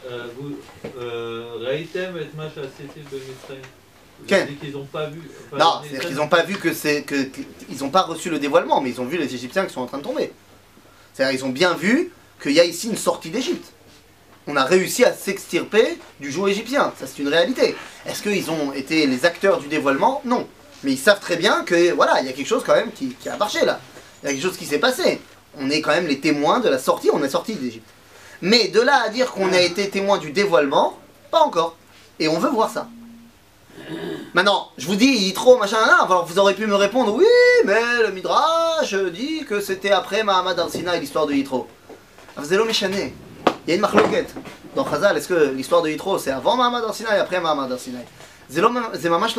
euh, 0.09 0.25
vous 0.37 0.57
euh, 0.99 1.53
Raïtem 1.63 2.17
et 2.17 2.27
Mash 2.35 2.55
de 2.55 4.45
dit 4.47 4.55
qu'ils 4.55 4.71
n'ont 4.73 4.85
pas 4.85 5.07
vu. 5.07 5.21
enfin, 5.47 5.57
Non, 5.57 5.65
c'est-à-dire 5.81 5.85
Israël- 5.85 6.07
qu'ils 6.07 6.15
n'ont 6.17 6.27
pas 6.27 6.43
vu 6.43 6.55
que 6.57 6.73
c'est 6.73 7.03
que, 7.03 7.23
que- 7.23 7.41
ils 7.69 7.77
n'ont 7.79 7.89
pas 7.89 8.01
reçu 8.03 8.29
le 8.29 8.39
dévoilement, 8.39 8.81
mais 8.81 8.89
ils 8.89 9.01
ont 9.01 9.05
vu 9.05 9.17
les 9.17 9.33
Égyptiens 9.33 9.65
qui 9.65 9.73
sont 9.73 9.81
en 9.81 9.85
train 9.87 9.97
de 9.99 10.03
tomber. 10.03 10.31
C'est-à-dire 11.13 11.39
ils 11.39 11.45
ont 11.45 11.49
bien 11.49 11.73
vu 11.73 12.11
qu'il 12.41 12.51
y 12.53 12.59
a 12.59 12.65
ici 12.65 12.87
une 12.89 12.97
sortie 12.97 13.29
d'Égypte. 13.29 13.71
On 14.47 14.55
a 14.55 14.63
réussi 14.63 15.03
à 15.03 15.11
s'extirper 15.13 15.97
du 16.19 16.31
joug 16.31 16.47
égyptien. 16.49 16.93
Ça, 16.99 17.07
c'est 17.07 17.19
une 17.21 17.29
réalité. 17.29 17.75
Est-ce 18.05 18.21
qu'ils 18.21 18.51
ont 18.51 18.73
été 18.73 19.07
les 19.07 19.25
acteurs 19.25 19.59
du 19.59 19.67
dévoilement? 19.67 20.21
Non. 20.23 20.47
Mais 20.83 20.91
ils 20.91 20.99
savent 20.99 21.19
très 21.19 21.35
bien 21.37 21.63
que 21.63 21.93
voilà, 21.93 22.19
il 22.21 22.27
y 22.27 22.29
a 22.29 22.33
quelque 22.33 22.45
chose 22.47 22.63
quand 22.63 22.75
même 22.75 22.91
qui, 22.91 23.09
qui 23.15 23.27
a 23.27 23.37
marché 23.37 23.65
là. 23.65 23.79
Il 24.25 24.29
y 24.29 24.31
a 24.31 24.33
quelque 24.33 24.43
chose 24.43 24.57
qui 24.57 24.65
s'est 24.65 24.79
passé. 24.79 25.21
On 25.59 25.69
est 25.69 25.81
quand 25.81 25.91
même 25.91 26.07
les 26.07 26.19
témoins 26.19 26.59
de 26.59 26.67
la 26.67 26.79
sortie. 26.79 27.11
On 27.13 27.23
est 27.23 27.29
sorti 27.29 27.53
d'Égypte. 27.53 27.87
Mais 28.41 28.69
de 28.69 28.81
là 28.81 29.03
à 29.05 29.09
dire 29.09 29.31
qu'on 29.31 29.53
a 29.53 29.59
été 29.59 29.87
témoin 29.87 30.17
du 30.17 30.31
dévoilement, 30.31 30.97
pas 31.29 31.41
encore. 31.41 31.75
Et 32.19 32.27
on 32.27 32.39
veut 32.39 32.49
voir 32.49 32.71
ça. 32.71 32.87
Maintenant, 34.33 34.69
je 34.79 34.87
vous 34.87 34.95
dis, 34.95 35.05
Yitro, 35.05 35.57
machin, 35.59 35.77
là, 35.77 35.99
alors 36.05 36.25
vous 36.25 36.39
aurez 36.39 36.55
pu 36.55 36.65
me 36.65 36.73
répondre, 36.73 37.13
oui, 37.13 37.25
mais 37.65 38.01
le 38.01 38.11
Midrash 38.11 38.95
dit 39.13 39.45
que 39.47 39.61
c'était 39.61 39.91
après 39.91 40.23
Mahamad 40.23 40.59
al-Sinaï, 40.59 40.99
l'histoire 40.99 41.27
de 41.27 41.33
Yitro. 41.33 41.67
Avzelo 42.35 42.65
Meshane. 42.65 43.11
Il 43.67 43.69
y 43.69 43.71
a 43.73 43.75
une 43.75 43.81
marloquette 43.81 44.33
dans 44.75 44.89
Chazal, 44.89 45.17
est-ce 45.17 45.27
que 45.27 45.51
l'histoire 45.51 45.83
de 45.83 45.89
Yitro 45.89 46.17
c'est 46.17 46.31
avant 46.31 46.55
Mahamad 46.55 46.83
al-Sinaï, 46.83 47.19
après 47.19 47.39
Mahamad 47.39 47.77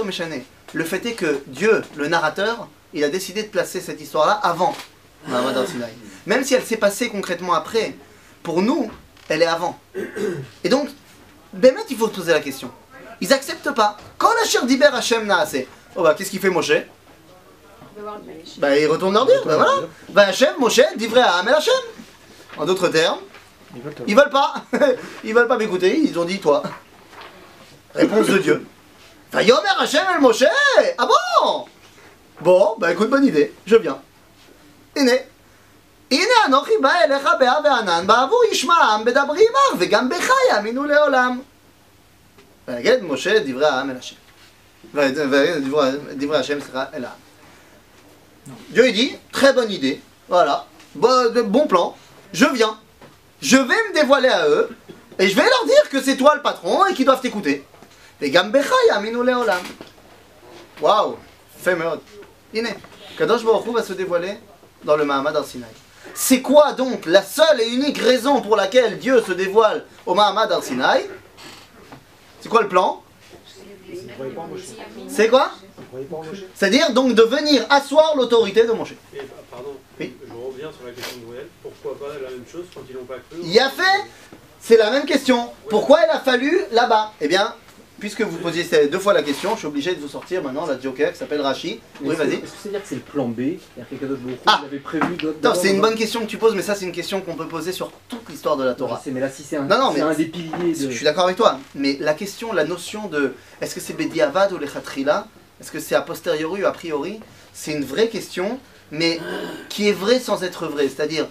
Meshane. 0.05 0.43
Le 0.75 0.85
fait 0.85 1.05
est 1.07 1.13
que 1.13 1.41
Dieu, 1.47 1.83
le 1.97 2.09
narrateur, 2.09 2.69
il 2.93 3.05
a 3.05 3.09
décidé 3.09 3.43
de 3.43 3.49
placer 3.49 3.81
cette 3.81 4.01
histoire-là 4.01 4.33
avant 4.33 4.75
Mahamad 5.29 5.57
al-Sinaï. 5.57 5.93
Même 6.27 6.45
si 6.45 6.55
elle 6.55 6.65
s'est 6.65 6.77
passée 6.77 7.09
concrètement 7.09 7.55
après, 7.55 7.95
pour 8.43 8.63
nous, 8.63 8.91
elle 9.29 9.43
est 9.43 9.47
avant. 9.47 9.79
Et 10.65 10.69
donc, 10.69 10.89
Bémet, 11.53 11.81
il 11.91 11.97
faut 11.97 12.09
se 12.09 12.15
poser 12.15 12.33
la 12.33 12.41
question. 12.41 12.71
Ils 13.21 13.33
acceptent 13.33 13.73
pas. 13.73 13.97
Quand 14.19 14.31
la 14.41 14.47
chair 14.47 14.67
d'Iber 14.67 14.91
Hachem 14.93 15.27
Naase, 15.27 15.65
oh 15.95 16.03
bah 16.03 16.15
qu'est-ce 16.17 16.31
qu'il 16.31 16.41
fait 16.41 16.51
Moshe? 16.51 16.73
Bah 18.59 18.79
il 18.79 18.87
retourne 18.87 19.15
leur 19.15 19.27
dire, 19.27 19.41
bah 19.47 19.57
voilà. 19.57 19.73
Bah 20.11 20.23
Hachem, 20.29 20.55
Moshe, 20.59 20.81
divrei 20.97 21.21
à 21.21 21.37
Hamel 21.37 21.55
Hachem. 21.55 21.73
En 22.59 22.65
d'autres 22.65 22.89
termes, 22.89 23.21
Ils 23.75 23.83
veulent 23.83 23.95
ils 24.07 24.17
veulent 24.17 24.31
pas. 24.31 24.55
ils 25.25 25.35
veulent 25.35 25.49
pas 25.49 25.59
m'écouter, 25.59 25.99
ils 25.99 26.19
ont 26.19 26.25
dit 26.25 26.39
toi. 26.41 26.63
Réponse 27.95 28.27
de 28.27 28.39
Dieu. 28.39 28.67
Vayomer 29.34 29.76
Hachem 29.80 30.06
El 30.16 30.20
Moshe 30.22 30.46
Ah 30.98 31.06
bon 31.06 31.66
Bon, 32.42 32.76
bah 32.80 32.92
écoute, 32.92 33.10
bonne 33.10 33.26
idée, 33.26 33.54
je 33.68 33.76
viens. 33.76 33.98
הנה, 34.96 35.12
הנה 36.12 36.34
אנוכי 36.48 36.72
בא 36.82 36.92
אליך 37.04 37.30
באב 37.40 37.64
וענן, 37.64 38.08
בעבור 38.08 38.44
ישמעם 38.52 39.06
בדברי 39.06 39.42
עמך, 39.48 39.80
וגם 39.80 40.10
בך 40.10 40.30
יאמינו 40.50 40.86
לעולם. 40.86 41.40
ויגד 42.68 43.04
משה 43.04 43.40
דברי 43.40 43.66
העם 43.66 43.90
אל 43.90 43.96
השם. 43.98 44.16
ויגד 44.94 45.20
דברי- 45.20 45.60
דברי 46.14 46.38
השם, 46.38 46.62
סליחה, 46.62 46.86
אל 46.94 47.06
העם. 47.06 47.18
Dieu 48.74 48.86
il 48.88 48.94
dit, 48.94 49.16
très 49.32 49.54
bonne 49.54 49.72
idée, 49.72 50.02
voilà, 50.28 50.66
bon, 50.96 51.32
de- 51.36 51.44
bon 51.44 51.68
plan, 51.68 51.96
je 52.34 52.46
viens, 52.58 52.76
je 53.42 53.58
vais 53.58 53.82
me 53.88 53.94
dévoiler 53.94 54.30
à 54.30 54.48
eux, 54.48 54.68
et 55.20 55.28
je 55.30 55.36
vais 55.36 55.48
leur 55.54 55.66
dire 55.66 55.86
que 55.92 56.02
c'est 56.02 56.18
toi 56.18 56.34
le 56.36 56.42
patron 56.42 56.86
et 56.88 56.94
qu'ils 56.96 57.06
doivent 57.06 57.22
t'écouter. 57.22 57.64
Et 58.22 58.30
Gambecha 58.30 58.76
yaminu 58.90 59.24
leolam. 59.24 59.62
Waouh, 60.82 61.16
fait 61.64 61.76
מאוד. 61.76 62.00
הנה, 62.54 62.70
Kadosh 63.18 63.44
Baruch 63.44 63.66
Hu 63.68 63.74
va 63.74 63.84
se 63.84 63.94
dévoiler 63.94 64.34
dans 64.84 64.96
le 64.96 65.06
Mahamad 65.06 65.36
al-Sinaï. 65.36 65.70
C'est 66.16 66.42
quoi 66.42 66.74
donc 66.74 67.06
la 67.06 67.22
seule 67.22 67.62
et 67.62 67.68
unique 67.70 68.00
raison 68.00 68.42
pour 68.42 68.56
laquelle 68.56 68.98
Dieu 69.00 69.22
se 69.22 69.32
dévoile 69.34 69.86
au 70.06 70.14
Mahamad 70.16 70.52
al-Sinaï 70.52 71.08
C'est 72.42 72.50
quoi 72.50 72.62
le 72.64 72.68
plan 72.68 73.04
Ils 73.88 74.08
croyaient 74.14 74.32
pas 74.34 74.42
en 74.42 74.48
Moshe. 74.48 74.62
C'est 75.08 75.28
quoi 75.30 75.52
Ils 75.80 75.86
croyaient 75.88 76.06
pas 76.06 76.16
en 76.18 76.24
Moshe. 76.24 76.44
C'est-à-dire 76.56 76.92
donc 76.94 77.14
de 77.14 77.22
venir 77.24 77.66
asseoir 77.70 78.16
l'autorité 78.16 78.66
de 78.66 78.72
Moshe. 78.72 78.94
Et, 79.14 79.20
pardon, 79.52 79.76
Oui. 80.00 80.16
je 80.28 80.34
reviens 80.34 80.72
sur 80.72 80.86
la 80.88 80.92
question 80.94 81.18
de 81.20 81.26
Noël. 81.32 81.48
Pourquoi 81.62 82.00
pas 82.08 82.14
la 82.16 82.30
même 82.32 82.46
chose 82.52 82.66
quand 82.74 82.82
ils 82.90 82.96
l'ont 82.96 83.06
pas 83.06 83.20
cru 83.30 83.40
Il 83.44 83.52
y 83.54 83.60
a 83.60 83.70
fait 83.70 84.00
C'est 84.60 84.78
la 84.78 84.90
même 84.92 85.06
question. 85.06 85.50
Pourquoi 85.70 86.00
il 86.06 86.10
a 86.10 86.20
fallu 86.20 86.62
là-bas 86.72 87.14
Eh 87.22 87.28
bien, 87.28 87.54
puisque 87.99 88.21
vous 88.23 88.37
posiez 88.39 88.65
deux 88.91 88.99
fois 88.99 89.13
la 89.15 89.23
question, 89.23 89.53
je 89.55 89.59
suis 89.61 89.67
obligé 89.67 89.95
de 89.95 90.01
vous 90.01 90.09
sortir 90.09 90.43
maintenant 90.43 90.67
la 90.67 90.79
joker 90.81 91.13
qui 91.13 91.19
s'appelle 91.19 91.41
Rashi. 91.41 91.81
Oui, 92.03 92.15
vas-y. 92.15 92.35
Est-ce 92.35 92.41
que 92.41 92.47
c'est-à-dire 92.63 92.83
que 92.83 92.89
c'est 92.89 92.95
le 92.97 93.01
plan 93.01 93.27
B 93.29 93.41
Ah. 94.47 94.63
avait 94.67 94.79
prévu 94.79 95.17
d'autres. 95.17 95.57
C'est 95.57 95.71
une 95.71 95.81
bonne 95.81 95.95
question 95.95 96.21
que 96.21 96.27
tu 96.27 96.37
poses, 96.39 96.55
mais 96.55 96.63
ça 96.63 96.75
c'est 96.75 96.85
une 96.85 96.93
question 96.93 97.21
qu'on 97.21 97.35
peut 97.35 97.49
poser 97.49 97.73
sur 97.73 97.91
toute 98.09 98.29
l'histoire 98.29 98.57
de 98.57 98.65
la 98.65 98.75
Torah. 98.75 99.01
Mais 99.07 99.21
là, 99.21 99.31
si 99.31 99.43
c'est 99.43 99.57
un, 99.57 99.63
Non, 99.65 99.79
non, 99.79 99.91
c'est 99.93 99.97
mais 99.99 100.03
un 100.03 100.15
des 100.15 100.27
piliers. 100.27 100.75
Je 100.75 100.91
suis 100.91 101.05
d'accord 101.05 101.25
avec 101.25 101.37
toi, 101.37 101.59
mais 101.75 101.97
la 102.01 102.15
question, 102.15 102.53
la 102.53 102.65
notion 102.65 103.09
de 103.09 103.35
est-ce 103.61 103.75
que 103.75 103.81
c'est 103.81 103.95
Bediavad 103.95 104.53
ou 104.53 104.59
les 104.59 104.67
Khatrila 104.69 105.27
Est-ce 105.61 105.71
que 105.73 105.81
c'est 105.81 105.95
a 105.95 106.03
posteriori 106.03 106.63
ou 106.63 106.67
a 106.67 106.73
priori 106.73 107.21
C'est 107.55 107.73
une 107.73 107.85
vraie 107.85 108.09
question, 108.09 108.59
mais 108.91 109.19
qui 109.69 109.89
est 109.89 109.93
vraie 109.93 110.21
sans 110.21 110.43
être 110.45 110.67
vraie. 110.67 110.89
C'est-à-dire, 110.89 111.27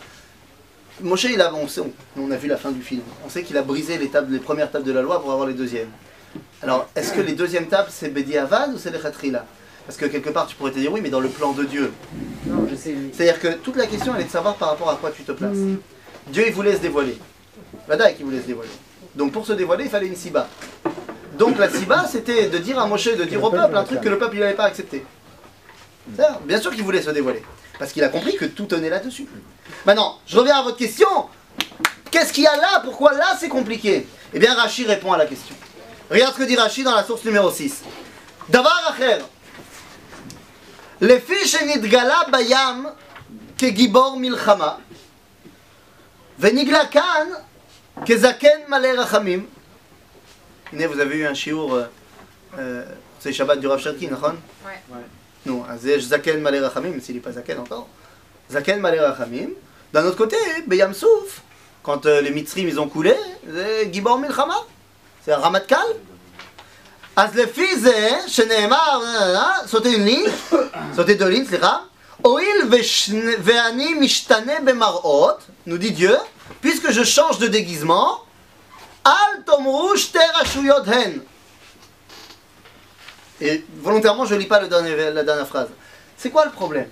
Moshe, 1.01 1.26
il 1.26 1.41
a, 1.41 1.53
on, 1.53 1.68
sait- 1.68 1.82
on- 1.82 1.91
on 2.18 2.32
a 2.32 2.38
vu 2.38 2.47
la 2.47 2.57
fin 2.57 2.72
du 2.72 2.82
film, 2.82 3.01
on 3.26 3.30
sait 3.30 3.43
qu'il 3.43 3.57
a 3.57 3.61
brisé 3.61 3.97
les, 3.97 4.07
tables, 4.07 4.32
les 4.34 4.39
premières 4.39 4.72
tables 4.72 4.86
de 4.86 4.91
la 4.93 5.01
loi 5.01 5.22
pour 5.22 5.32
avoir 5.32 5.45
les 5.47 5.53
deuxièmes. 5.53 5.89
Alors, 6.62 6.88
est-ce 6.95 7.14
que 7.14 7.22
les 7.22 7.34
deuxièmes 7.34 7.68
tables, 7.68 7.89
c'est 7.91 8.10
Bediavad 8.10 8.74
ou 8.74 8.78
c'est 8.78 8.91
les 8.91 8.99
Khatrila 8.99 9.45
Parce 9.86 9.97
que 9.97 10.06
quelque 10.06 10.30
part, 10.30 10.47
tu 10.47 10.56
pourrais 10.56 10.72
te 10.72 10.80
dire 10.80 10.91
oui, 10.91 11.01
mais 11.01 11.10
dans 11.10 11.20
le 11.20 11.30
plan 11.30 11.51
de 11.51 11.64
Dieu. 11.64 11.93
Non, 12.45 12.68
je 12.70 12.76
sais. 12.76 12.95
C'est-à-dire 13.14 13.39
que 13.39 13.53
toute 13.56 13.76
la 13.76 13.88
question, 13.88 14.14
elle 14.16 14.22
est 14.22 14.26
de 14.26 14.32
savoir 14.32 14.56
par 14.56 14.70
rapport 14.70 14.89
à 14.89 14.95
quoi 14.95 15.12
tu 15.12 15.24
te 15.24 15.32
places. 15.32 15.58
Dieu, 16.28 16.45
il 16.47 16.53
voulait 16.53 16.74
se 16.74 16.82
dévoiler. 16.82 17.18
Vadaï 17.88 18.16
qui 18.16 18.24
voulait 18.24 18.41
se 18.41 18.47
dévoiler. 18.47 18.72
Donc 19.16 19.32
pour 19.32 19.45
se 19.45 19.53
dévoiler, 19.53 19.86
il 19.86 19.89
fallait 19.89 20.08
une 20.08 20.16
siba. 20.16 20.47
Donc 21.38 21.58
la 21.58 21.70
siba, 21.70 22.06
c'était 22.10 22.49
de 22.49 22.58
dire 22.58 22.80
à 22.80 22.88
Moshe, 22.88 23.16
de 23.16 23.24
dire 23.26 23.43
au 23.43 23.49
peuple 23.49 23.76
un 23.76 23.84
truc 23.84 24.01
que 24.01 24.10
le 24.10 24.18
peuple 24.18 24.38
n'avait 24.39 24.53
pas 24.53 24.66
accepté. 24.66 25.06
Bien 26.45 26.60
sûr 26.60 26.72
qu'il 26.72 26.84
voulait 26.84 27.01
se 27.01 27.12
dévoiler. 27.12 27.43
Parce 27.78 27.91
qu'il 27.91 28.03
a 28.03 28.10
compris 28.10 28.36
que 28.36 28.45
tout 28.45 28.66
tenait 28.66 28.89
là-dessus. 28.89 29.28
Maintenant, 29.86 30.20
je 30.26 30.38
reviens 30.38 30.58
à 30.58 30.64
votre 30.64 30.78
question. 30.78 31.08
Qu'est-ce 32.10 32.32
qu'il 32.32 32.43
y 32.43 32.47
a 32.47 32.56
là? 32.56 32.82
Pourquoi 32.84 33.14
là 33.14 33.36
c'est 33.39 33.49
compliqué? 33.49 34.08
Eh 34.34 34.39
bien, 34.39 34.53
Rachi 34.56 34.86
répond 34.86 35.12
à 35.12 35.18
la 35.18 35.26
question. 35.26 35.56
Regarde 36.11 36.34
ce 36.34 36.38
que 36.38 36.45
dit 36.45 36.57
Rachi 36.57 36.82
dans 36.82 36.95
la 36.95 37.05
source 37.05 37.24
numéro 37.24 37.51
6. 37.51 37.82
Davar 38.49 38.80
acher. 38.88 39.22
לפי 41.01 41.47
שנתגלה 41.49 42.20
בים 42.32 42.86
כגיבור 43.59 44.16
מלחמה, 44.20 44.74
ונגלה 46.38 46.86
כאן 46.86 47.28
כזקן 48.07 48.59
מלא 48.68 48.88
רחמים. 48.88 49.47
הנה, 50.72 50.86
vous 50.86 51.01
avez 51.01 51.16
eu 51.16 51.26
un 51.26 51.34
שיעור, 51.34 51.78
euh, 52.59 52.84
c'est 53.18 53.32
Shabbat 53.32 53.59
du 53.61 53.66
Rav 53.66 53.80
Cherki, 53.80 54.11
נכון? 54.11 54.36
Ouais. 54.64 54.95
נו, 55.47 55.64
אז 55.68 55.86
יש 55.86 56.05
זקן 56.05 56.43
מלא 56.43 56.57
רחמים, 56.57 56.99
s'il 57.01 57.16
n'est 57.16 57.26
pas 57.26 57.30
זקן 57.30 57.57
encore. 57.57 57.86
זקן 58.51 58.82
מלא 58.82 58.97
רחמים. 58.97 59.55
D'un 59.95 60.05
autre 60.05 60.16
côté, 60.16 60.36
בים 60.66 60.93
סוף, 60.93 61.41
quand 61.82 62.07
euh, 62.07 62.20
les 62.20 62.30
Mitzrim 62.30 62.68
ils 62.68 62.78
ont 62.78 62.88
coulé, 62.88 63.14
זה 63.47 63.82
גיבור 63.84 64.18
מלחמה. 64.18 64.57
C'est 65.24 65.32
un 65.32 65.38
רמטכ"ל. 65.38 65.86
אז 67.16 67.36
לפי 67.36 67.76
זה, 67.80 68.18
שנאמר, 68.26 69.03
אה, 69.05 69.53
סוטה 69.66 69.88
לי, 69.88 70.24
סוטה 70.97 71.14
דולין, 71.14 71.45
סליחה, 71.47 71.76
הואיל 72.22 72.62
ושנ- 72.70 73.38
ואני 73.43 73.95
משתנה 73.95 74.53
במראות, 74.64 75.38
nous 75.66 75.78
dit 75.78 75.93
Dieu, 75.93 76.16
puisque 76.62 76.91
je 76.91 77.03
change 77.05 77.38
de 77.38 77.49
déguisement, 77.49 78.26
אל 79.07 79.12
תאמרו 79.47 79.97
שתי 79.97 80.18
רשויות 80.34 80.88
הן. 80.88 81.18
Et 83.41 83.64
volontairement, 83.82 84.26
je 84.26 84.34
ne 84.34 84.41
lis 84.41 84.47
pas 84.55 84.61
le 84.61 84.68
dernier- 84.68 85.11
la 85.18 85.24
dernière 85.24 85.47
phrase. 85.49 85.70
C'est 86.18 86.30
quoi 86.30 86.45
le 86.45 86.51
problème 86.61 86.88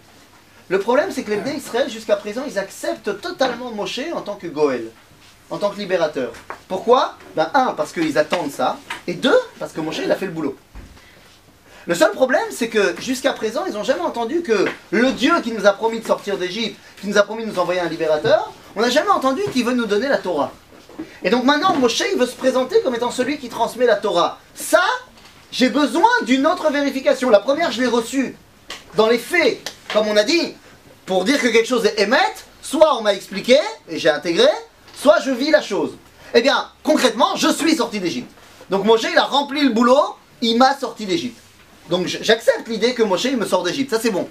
Le 0.71 0.79
problème, 0.81 1.11
c'est 1.15 1.23
que 1.23 1.31
les 1.31 1.41
Bnei 1.45 1.57
Israël, 1.65 1.89
jusqu'à 1.91 2.17
présent, 2.17 2.45
ils 2.51 2.59
acceptent 2.59 3.13
totalement 3.27 3.71
Moshe 3.71 4.01
en 4.19 4.23
tant 4.29 4.37
que 4.43 4.47
Goël, 4.59 4.87
en 5.50 5.58
tant 5.58 5.70
que 5.70 5.78
libérateur. 5.78 6.32
Pourquoi? 6.68 7.16
Ben, 7.36 7.50
un, 7.54 7.74
parce 7.74 7.92
qu'ils 7.92 8.18
attendent 8.18 8.52
ça, 8.52 8.78
et 9.08 9.14
deux, 9.14 9.38
parce 9.60 9.72
que 9.72 9.82
Moshe, 9.82 10.00
il 10.04 10.12
a 10.12 10.16
fait 10.16 10.26
le 10.26 10.32
boulot. 10.32 10.56
Le 11.86 11.96
seul 11.96 12.12
problème, 12.12 12.46
c'est 12.50 12.70
que 12.70 12.96
jusqu'à 13.02 13.34
présent, 13.34 13.66
ils 13.68 13.74
n'ont 13.74 13.84
jamais 13.84 14.02
entendu 14.02 14.42
que 14.42 14.66
le 14.92 15.12
Dieu 15.12 15.34
qui 15.44 15.52
nous 15.52 15.66
a 15.66 15.74
promis 15.74 16.00
de 16.00 16.08
sortir 16.08 16.38
d'Égypte, 16.38 16.80
qui 17.02 17.08
nous 17.08 17.18
a 17.18 17.24
promis 17.24 17.46
de 17.46 17.52
nous 17.52 17.60
envoyer 17.60 17.82
un 17.82 17.90
libérateur, 17.90 18.54
on 18.76 18.82
n'a 18.82 18.90
jamais 18.90 19.10
entendu 19.10 19.42
qu'il 19.52 19.66
veut 19.66 19.74
nous 19.74 19.86
donner 19.86 20.08
la 20.08 20.18
Torah. 20.18 20.52
Et 21.24 21.30
donc 21.30 21.44
maintenant, 21.44 21.76
Moshe, 21.76 22.04
il 22.12 22.18
veut 22.18 22.26
se 22.26 22.36
présenter 22.36 22.82
comme 22.82 22.96
étant 22.96 23.12
celui 23.12 23.38
qui 23.38 23.50
transmet 23.50 23.86
la 23.86 23.96
Torah. 23.98 24.40
Ça, 24.56 24.84
j'ai 25.52 25.70
besoin 25.70 26.10
d'une 26.24 26.48
autre 26.48 26.72
vérification. 26.72 27.30
La 27.30 27.40
première, 27.40 27.72
je 27.72 27.82
l'ai 27.82 27.88
reçue 27.88 28.36
dans 28.96 29.08
les 29.08 29.18
faits, 29.18 29.70
comme 29.92 30.08
on 30.08 30.16
a 30.16 30.24
dit, 30.24 30.56
pour 31.06 31.26
dire 31.26 31.42
que 31.42 31.48
quelque 31.48 31.68
chose 31.68 31.86
est 31.86 32.00
émette, 32.00 32.46
soit 32.62 32.98
on 32.98 33.02
m'a 33.02 33.14
expliqué 33.14 33.58
et 33.90 34.00
j'ai 34.00 34.10
intégré, 34.10 34.48
soit 34.94 35.20
je 35.20 35.32
vis 35.32 35.52
la 35.52 35.62
chose. 35.62 35.92
Eh 36.34 36.42
bien, 36.42 36.68
concrètement, 36.84 37.36
je 37.36 37.50
suis 37.50 37.76
sorti 37.76 38.00
d'Égypte. 38.00 38.32
Donc 38.70 38.86
Moshe, 38.86 39.04
il 39.12 39.18
a 39.18 39.26
rempli 39.26 39.62
le 39.62 39.70
boulot, 39.70 40.16
il 40.42 40.58
m'a 40.58 40.78
sorti 40.78 41.06
d'Égypte. 41.06 41.40
Donc 41.90 42.08
j'accepte 42.08 42.68
l'idée 42.68 42.94
que 42.94 43.04
Moshe, 43.04 43.26
il 43.26 43.38
me 43.38 43.46
sort 43.46 43.64
d'Égypte, 43.64 43.92
ça 43.92 44.00
c'est 44.00 44.10
bon. 44.10 44.28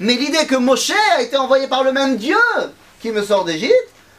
Mais 0.00 0.14
l'idée 0.14 0.46
que 0.46 0.56
Moshe 0.56 0.92
a 1.16 1.22
été 1.22 1.36
envoyé 1.36 1.68
par 1.68 1.84
le 1.84 1.92
même 1.92 2.16
Dieu 2.16 2.36
qui 3.00 3.10
me 3.10 3.22
sort 3.22 3.44
d'Égypte, 3.44 3.74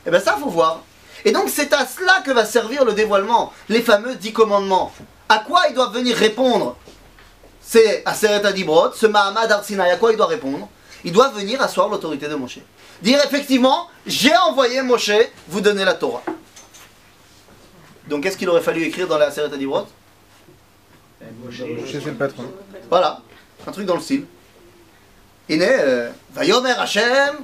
eh 0.05 0.11
bien 0.11 0.19
ça, 0.19 0.37
faut 0.39 0.49
voir. 0.49 0.83
Et 1.25 1.31
donc 1.31 1.49
c'est 1.49 1.73
à 1.73 1.85
cela 1.85 2.21
que 2.25 2.31
va 2.31 2.45
servir 2.45 2.85
le 2.85 2.93
dévoilement, 2.93 3.51
les 3.69 3.81
fameux 3.81 4.15
dix 4.15 4.31
commandements. 4.31 4.91
À 5.29 5.39
quoi 5.39 5.63
ils 5.69 5.75
doivent 5.75 5.93
venir 5.93 6.15
répondre 6.15 6.77
C'est 7.59 8.03
à 8.05 8.13
Seret 8.13 8.41
ce 8.95 9.05
Mahamad 9.07 9.51
Arsinaï, 9.51 9.91
à 9.91 9.97
quoi 9.97 10.11
il 10.11 10.17
doit 10.17 10.27
répondre 10.27 10.69
Il 11.03 11.11
doit 11.11 11.29
venir 11.29 11.61
asseoir 11.61 11.89
l'autorité 11.89 12.27
de 12.27 12.35
Moshe 12.35 12.59
dire 13.01 13.19
effectivement, 13.25 13.89
j'ai 14.05 14.35
envoyé 14.35 14.81
Moshe 14.81 15.11
vous 15.47 15.61
donner 15.61 15.85
la 15.85 15.93
Torah. 15.93 16.23
Donc 18.07 18.23
qu'est-ce 18.23 18.37
qu'il 18.37 18.49
aurait 18.49 18.61
fallu 18.61 18.83
écrire 18.83 19.07
dans 19.07 19.17
la 19.17 19.31
Seret 19.31 19.53
Adibrot? 19.53 19.87
Euh, 21.21 21.25
Moshe, 21.43 21.63
c'est 21.91 22.05
le 22.05 22.13
patron. 22.13 22.45
Voilà, 22.89 23.21
un 23.65 23.71
truc 23.71 23.85
dans 23.85 23.95
le 23.95 24.01
style. 24.01 24.25
Iné, 25.49 25.67
euh, 25.69 26.11
Vayomer 26.33 26.71
Hashem, 26.71 27.37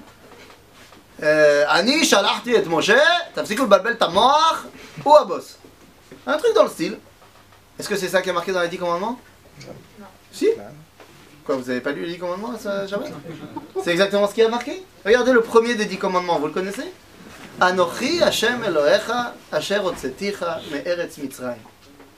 euh, 1.22 1.66
Ani 1.70 2.06
shalachti 2.06 2.54
et 2.54 2.64
Moshe, 2.64 2.92
tafsikul 3.34 3.68
balbel 3.68 3.98
tamor, 3.98 4.66
ou 5.06 5.16
abos. 5.16 5.58
Un 6.26 6.38
truc 6.38 6.54
dans 6.54 6.64
le 6.64 6.70
style. 6.70 6.98
Est-ce 7.80 7.90
que 7.90 7.96
c'est 7.96 8.08
ça 8.08 8.22
qui 8.22 8.30
est 8.30 8.34
marqué 8.34 8.52
dans 8.52 8.62
les 8.62 8.70
10 8.70 8.78
commandements 8.78 9.20
Non. 10.00 10.06
Si? 10.32 10.48
Quoi, 11.46 11.56
vous 11.58 11.70
avez 11.70 11.82
pas 11.82 11.92
lu 11.92 12.06
les 12.06 12.14
10 12.14 12.20
commandements, 12.20 12.58
ça, 12.58 12.88
jamais 12.88 13.08
C'est 13.84 13.92
exactement 13.92 14.28
ce 14.28 14.34
qui 14.34 14.42
est 14.42 14.48
marqué. 14.50 14.82
Regardez 15.06 15.34
le 15.34 15.42
premier 15.42 15.76
des 15.76 15.86
10 15.86 15.98
commandements, 15.98 16.40
vous 16.40 16.48
le 16.48 16.54
connaissez 16.54 16.86
Anochi 17.60 18.22
Hashem 18.24 18.64
Mitzrayim. 21.22 21.58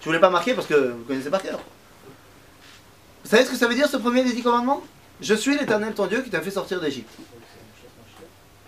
Je 0.02 0.06
voulais 0.06 0.20
pas 0.20 0.30
marquer 0.30 0.54
parce 0.54 0.68
que 0.68 0.76
vous 0.92 1.04
connaissez 1.06 1.30
par 1.32 1.42
cœur. 1.42 1.60
Vous 3.24 3.30
savez 3.32 3.44
ce 3.46 3.50
que 3.52 3.58
ça 3.58 3.68
veut 3.68 3.74
dire 3.74 3.88
ce 3.90 3.98
premier 3.98 4.24
des 4.24 4.34
10 4.34 4.44
commandements 4.44 4.84
Je 5.22 5.34
suis 5.34 5.58
l'éternel 5.58 5.94
ton 5.96 6.06
Dieu 6.06 6.22
qui 6.22 6.30
t'a 6.30 6.42
fait 6.42 6.52
sortir 6.52 6.80
d'Égypte. 6.80 7.10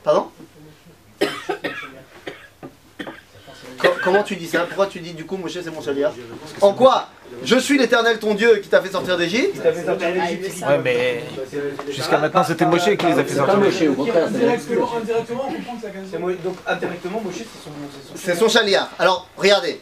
Pardon 0.03 0.31
Co- 3.79 3.87
Comment 4.03 4.23
tu 4.23 4.35
dis 4.35 4.47
ça? 4.47 4.61
Pourquoi 4.65 4.87
tu 4.87 4.99
dis 4.99 5.13
du 5.13 5.25
coup 5.25 5.37
Moshe 5.37 5.53
c'est 5.61 5.69
mon 5.69 5.81
chaliard 5.81 6.13
En 6.61 6.73
quoi? 6.73 7.09
Je 7.43 7.55
suis 7.57 7.78
l'éternel 7.78 8.19
ton 8.19 8.34
Dieu 8.34 8.57
qui 8.57 8.67
t'a 8.69 8.82
fait 8.82 8.91
sortir 8.91 9.17
d'Égypte 9.17 9.61
Ouais, 9.63 10.80
mais 10.84 11.23
jusqu'à 11.91 12.17
maintenant, 12.17 12.43
c'était 12.43 12.65
Moshe 12.65 12.86
qui 12.97 13.05
les 13.05 13.11
a 13.13 13.23
fait 13.23 13.30
C'est 13.30 13.36
pas 13.39 13.45
sortir. 13.45 13.57
Moshe, 13.59 13.82
au 13.82 13.93
contraire. 13.93 14.28
c'est 14.32 14.36
Indirectement, 14.38 14.89
indirectement, 14.97 15.43
on 15.47 15.53
comprend 15.53 15.75
que 15.75 15.82
ça 15.82 15.88
C'est 16.11 16.19
Mo- 16.19 16.32
Donc 16.32 16.55
indirectement, 16.65 17.21
Moshe, 17.23 17.36
c'est 17.38 17.43
son. 17.63 18.15
c'est 18.15 18.36
son- 18.36 18.49
chaliard. 18.49 18.89
Alors, 18.99 19.28
regardez. 19.38 19.82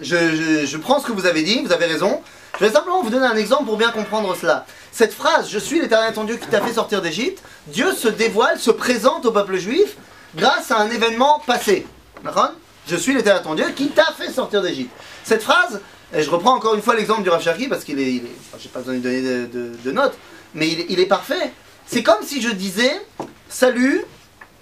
Je, 0.00 0.16
je- 0.16 0.66
je 0.66 0.76
prends 0.78 1.00
ce 1.00 1.06
que 1.06 1.12
vous 1.12 1.26
avez 1.26 1.42
dit, 1.42 1.62
vous 1.64 1.72
avez 1.72 1.86
raison. 1.86 2.20
Je 2.60 2.64
vais 2.66 2.72
simplement 2.72 3.02
vous 3.02 3.10
donner 3.10 3.26
un 3.26 3.36
exemple 3.36 3.64
pour 3.64 3.76
bien 3.76 3.90
comprendre 3.90 4.36
cela. 4.36 4.66
Cette 4.90 5.12
phrase, 5.14 5.48
je 5.50 5.58
suis 5.58 5.80
l'éternel 5.80 6.12
ton 6.12 6.24
Dieu 6.24 6.36
qui 6.36 6.46
t'a 6.48 6.60
fait 6.60 6.72
sortir 6.74 7.00
d'Égypte, 7.00 7.42
Dieu 7.68 7.92
se 7.92 8.08
dévoile, 8.08 8.58
se 8.58 8.70
présente 8.70 9.24
au 9.24 9.30
peuple 9.32 9.56
juif 9.56 9.96
grâce 10.36 10.70
à 10.70 10.78
un 10.78 10.90
événement 10.90 11.40
passé. 11.46 11.86
D'accord? 12.22 12.52
Je 12.88 12.96
suis 12.96 13.14
l'éternel 13.14 13.42
ton 13.42 13.54
Dieu 13.54 13.66
qui 13.74 13.88
t'a 13.88 14.12
fait 14.18 14.30
sortir 14.30 14.60
d'Égypte. 14.60 14.90
Cette 15.24 15.42
phrase, 15.42 15.80
et 16.14 16.22
je 16.22 16.30
reprends 16.30 16.54
encore 16.54 16.74
une 16.74 16.82
fois 16.82 16.94
l'exemple 16.94 17.22
du 17.22 17.28
Rav 17.30 17.42
Cherki 17.42 17.68
parce 17.68 17.84
qu'il 17.84 17.98
est. 17.98 18.16
est- 18.16 18.22
enfin, 18.48 18.58
J'ai 18.58 18.68
pas 18.68 18.80
besoin 18.80 18.94
de 18.94 19.00
donner 19.00 19.22
de, 19.22 19.92
notes, 19.92 20.16
mais 20.54 20.68
il, 20.68 21.00
est- 21.00 21.06
parfait. 21.06 21.52
C'est 21.86 22.02
comme 22.02 22.22
si 22.22 22.40
je 22.42 22.50
disais 22.50 23.00
Salut, 23.48 24.04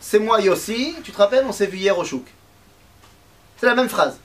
c'est 0.01 0.18
moi 0.18 0.40
Yossi, 0.40 0.94
tu 1.05 1.12
te 1.12 1.16
rappelles, 1.18 1.44
on 1.46 1.53
s'est 1.53 1.66
vu 1.66 1.78
hier 1.78 1.96
au 1.96 2.05
Chouk. 2.05 2.24
C'est 3.59 3.66
la 3.66 3.74
même 3.74 3.88
phrase. 3.88 4.18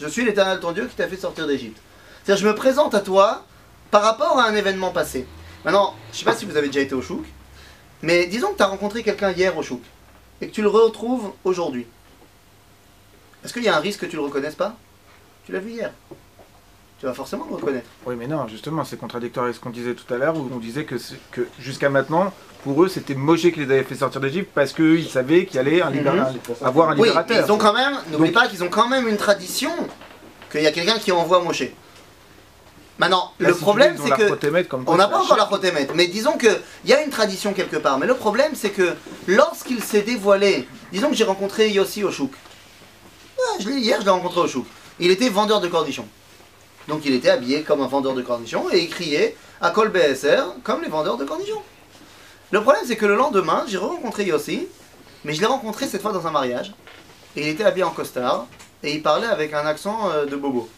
Je 0.00 0.06
suis 0.06 0.24
l'éternel 0.24 0.60
ton 0.60 0.70
Dieu 0.72 0.86
qui 0.86 0.94
t'a 0.94 1.08
fait 1.08 1.16
sortir 1.16 1.46
d'Égypte. 1.48 1.80
C'est-à-dire, 2.24 2.44
je 2.44 2.48
me 2.48 2.54
présente 2.54 2.94
à 2.94 3.00
toi 3.00 3.44
par 3.90 4.02
rapport 4.02 4.38
à 4.38 4.44
un 4.44 4.54
événement 4.54 4.90
passé. 4.92 5.26
Maintenant, 5.64 5.94
je 6.12 6.16
ne 6.16 6.18
sais 6.18 6.24
pas 6.24 6.36
si 6.36 6.44
vous 6.44 6.56
avez 6.56 6.68
déjà 6.68 6.80
été 6.80 6.94
au 6.94 7.02
Chouk, 7.02 7.24
mais 8.02 8.26
disons 8.26 8.52
que 8.52 8.58
tu 8.58 8.62
as 8.62 8.66
rencontré 8.66 9.02
quelqu'un 9.02 9.32
hier 9.32 9.56
au 9.56 9.62
Chouk 9.62 9.82
et 10.40 10.46
que 10.48 10.52
tu 10.54 10.62
le 10.62 10.68
retrouves 10.68 11.32
aujourd'hui. 11.42 11.86
Est-ce 13.44 13.52
qu'il 13.52 13.64
y 13.64 13.68
a 13.68 13.76
un 13.76 13.80
risque 13.80 14.00
que 14.00 14.06
tu 14.06 14.16
le 14.16 14.22
reconnaisses 14.22 14.54
pas? 14.54 14.76
Tu 15.46 15.52
l'as 15.52 15.58
vu 15.60 15.70
hier. 15.72 15.92
Tu 17.00 17.06
vas 17.06 17.14
forcément 17.14 17.46
le 17.48 17.54
reconnaître. 17.54 17.86
Oui, 18.06 18.16
mais 18.18 18.26
non, 18.26 18.48
justement, 18.48 18.84
c'est 18.84 18.96
contradictoire 18.96 19.44
avec 19.44 19.54
ce 19.56 19.60
qu'on 19.60 19.70
disait 19.70 19.94
tout 19.94 20.12
à 20.12 20.16
l'heure, 20.18 20.36
où 20.36 20.50
on 20.52 20.58
disait 20.58 20.84
que, 20.84 20.96
jusqu'à 21.60 21.90
maintenant, 21.90 22.32
pour 22.64 22.82
eux, 22.82 22.88
c'était 22.88 23.14
Moshe 23.14 23.42
qui 23.42 23.52
les 23.60 23.64
avait 23.72 23.84
fait 23.84 23.94
sortir 23.94 24.20
d'Égypte 24.20 24.50
parce 24.52 24.72
qu'ils 24.72 25.08
savaient 25.08 25.46
qu'il 25.46 25.56
y 25.56 25.58
allait 25.60 25.80
un 25.80 25.90
libéra- 25.90 26.32
avoir 26.60 26.90
un 26.90 26.96
Oui, 26.98 27.06
libérateur. 27.08 27.46
ils 27.46 27.52
ont 27.52 27.58
quand 27.58 27.72
même, 27.72 27.92
n'oublie 28.10 28.30
Donc- 28.30 28.34
pas 28.34 28.48
qu'ils 28.48 28.64
ont 28.64 28.68
quand 28.68 28.88
même 28.88 29.06
une 29.06 29.16
tradition 29.16 29.70
qu'il 30.50 30.62
y 30.62 30.66
a 30.66 30.72
quelqu'un 30.72 30.98
qui 30.98 31.12
envoie 31.12 31.40
Moshe. 31.40 31.62
Maintenant, 32.98 33.30
Là, 33.38 33.50
le 33.50 33.54
si 33.54 33.60
problème 33.60 33.96
c'est 34.02 34.10
que 34.10 34.26
protémètre 34.26 34.68
comme 34.68 34.84
quoi 34.84 34.92
On 34.92 34.96
n'a 34.96 35.06
pas 35.06 35.18
encore 35.18 35.36
la 35.36 35.42
chair. 35.44 35.46
protémètre, 35.46 35.92
mais 35.94 36.08
disons 36.08 36.36
qu'il 36.36 36.58
y 36.84 36.92
a 36.92 37.00
une 37.04 37.10
tradition 37.10 37.52
quelque 37.52 37.76
part. 37.76 37.96
Mais 38.00 38.08
le 38.08 38.14
problème, 38.14 38.52
c'est 38.56 38.70
que 38.70 38.96
lorsqu'il 39.28 39.80
s'est 39.84 40.02
dévoilé, 40.02 40.66
disons 40.90 41.08
que 41.10 41.14
j'ai 41.14 41.22
rencontré 41.22 41.70
Yossi 41.70 42.00
Chouk. 42.10 42.32
Ouais, 42.32 43.44
je 43.64 43.70
hier, 43.70 44.00
je 44.00 44.04
l'ai 44.04 44.10
rencontré. 44.10 44.40
Il 44.98 45.12
était 45.12 45.28
vendeur 45.28 45.60
de 45.60 45.68
cornichons. 45.68 46.08
Donc 46.88 47.02
il 47.04 47.14
était 47.14 47.28
habillé 47.28 47.62
comme 47.62 47.82
un 47.82 47.86
vendeur 47.86 48.14
de 48.14 48.22
cornichons 48.22 48.70
et 48.72 48.80
il 48.80 48.88
criait 48.88 49.36
à 49.60 49.70
Kol 49.70 49.90
BSR 49.90 50.54
comme 50.64 50.82
les 50.82 50.88
vendeurs 50.88 51.18
de 51.18 51.24
cornichons. 51.24 51.62
Le 52.50 52.62
problème, 52.62 52.82
c'est 52.86 52.96
que 52.96 53.04
le 53.04 53.14
lendemain, 53.14 53.64
j'ai 53.68 53.76
rencontré 53.76 54.24
Yossi, 54.24 54.66
mais 55.22 55.34
je 55.34 55.40
l'ai 55.40 55.46
rencontré 55.46 55.86
cette 55.86 56.00
fois 56.00 56.12
dans 56.12 56.26
un 56.26 56.30
mariage. 56.30 56.72
Et 57.36 57.42
il 57.42 57.48
était 57.48 57.64
habillé 57.64 57.84
en 57.84 57.90
costard 57.90 58.46
et 58.82 58.94
il 58.94 59.02
parlait 59.02 59.26
avec 59.26 59.52
un 59.52 59.66
accent 59.66 60.10
euh, 60.10 60.24
de 60.24 60.34
bobo. 60.34 60.68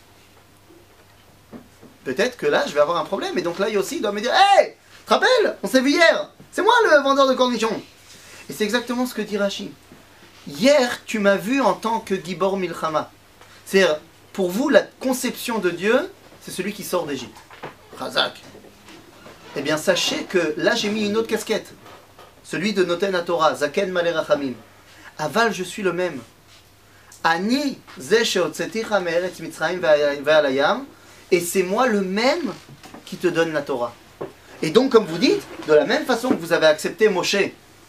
Peut-être 2.03 2.37
que 2.37 2.47
là, 2.47 2.65
je 2.67 2.75
vais 2.75 2.81
avoir 2.81 2.99
un 2.99 3.05
problème. 3.05 3.39
Et 3.39 3.43
donc 3.43 3.61
là, 3.61 3.69
Yossi 3.69 4.01
doit 4.01 4.11
me 4.11 4.21
dire 4.21 4.33
Hey 4.35 4.75
te 5.07 5.15
rappelles? 5.15 5.57
On 5.63 5.69
s'est 5.69 5.81
vu 5.81 5.91
hier 5.91 6.31
C'est 6.51 6.63
moi 6.63 6.75
le 6.91 7.03
vendeur 7.03 7.29
de 7.29 7.35
cornichons 7.35 7.81
Et 8.49 8.53
c'est 8.53 8.65
exactement 8.65 9.07
ce 9.07 9.15
que 9.15 9.23
dit 9.23 9.39
Rashi. 9.39 9.71
Hier, 10.49 11.01
tu 11.05 11.21
m'as 11.21 11.37
vu 11.37 11.61
en 11.61 11.75
tant 11.75 12.01
que 12.01 12.15
Gibor 12.15 12.57
Milchama. 12.57 13.11
C'est-à-dire, 13.65 14.01
pour 14.33 14.51
vous, 14.51 14.69
la 14.69 14.83
conception 14.83 15.59
de 15.59 15.71
Dieu, 15.71 16.11
c'est 16.43 16.51
celui 16.51 16.73
qui 16.73 16.85
sort 16.85 17.07
d'Égypte. 17.07 17.37
Razak. 17.99 18.41
Eh 19.57 19.63
bien, 19.63 19.77
sachez 19.77 20.25
que 20.25 20.55
là, 20.57 20.75
j'ai 20.75 20.89
mis 20.89 21.07
une 21.07 21.17
autre 21.17 21.29
casquette. 21.29 21.73
celui 22.45 22.73
de 22.73 22.85
Noten 22.85 23.21
Torah, 23.25 23.55
Zaken 23.55 23.91
Malé 23.91 24.11
Rachamim. 24.11 24.55
Aval, 25.19 25.53
je 25.53 25.65
suis 25.65 25.83
le 25.83 25.93
même. 25.93 26.21
Ani. 27.23 27.79
Et 31.33 31.41
c'est 31.41 31.63
moi 31.63 31.87
le 31.87 32.01
même 32.01 32.53
qui 33.05 33.17
te 33.17 33.27
donne 33.27 33.53
la 33.53 33.63
Torah. 33.63 33.95
Et 34.63 34.71
donc, 34.71 34.93
comme 34.93 35.07
vous 35.07 35.19
dites, 35.19 35.43
de 35.67 35.75
la 35.75 35.85
même 35.85 36.05
façon 36.05 36.31
que 36.31 36.35
vous 36.35 36.53
avez 36.53 36.67
accepté 36.67 37.09
Moshe 37.09 37.37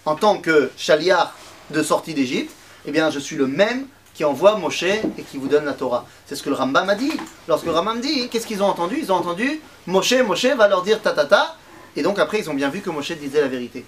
en 0.05 0.15
tant 0.15 0.37
que 0.37 0.71
chaliar 0.77 1.35
de 1.69 1.83
sortie 1.83 2.13
d'Égypte, 2.13 2.51
eh 2.85 2.91
bien, 2.91 3.11
je 3.11 3.19
suis 3.19 3.35
le 3.35 3.47
même 3.47 3.87
qui 4.21 4.25
envoie 4.25 4.55
Moshe 4.55 4.83
et 4.83 5.23
qui 5.31 5.39
vous 5.39 5.47
donne 5.47 5.65
la 5.65 5.73
Torah. 5.73 6.05
C'est 6.27 6.35
ce 6.35 6.43
que 6.43 6.49
le 6.49 6.55
Rambam 6.55 6.87
a 6.87 6.93
dit. 6.93 7.11
Lorsque 7.47 7.65
le 7.65 7.71
Rambam 7.71 7.99
dit, 8.01 8.29
qu'est-ce 8.29 8.45
qu'ils 8.45 8.61
ont 8.61 8.67
entendu? 8.67 8.99
Ils 8.99 9.11
ont 9.11 9.15
entendu 9.15 9.59
Moshe, 9.87 10.13
Moshe 10.13 10.45
va 10.45 10.67
leur 10.67 10.83
dire 10.83 11.01
ta 11.01 11.09
ta 11.11 11.25
ta. 11.25 11.55
Et 11.95 12.03
donc 12.03 12.19
après, 12.19 12.37
ils 12.37 12.47
ont 12.47 12.53
bien 12.53 12.69
vu 12.69 12.81
que 12.81 12.91
Moshe 12.91 13.13
disait 13.13 13.41
la 13.41 13.47
vérité. 13.47 13.83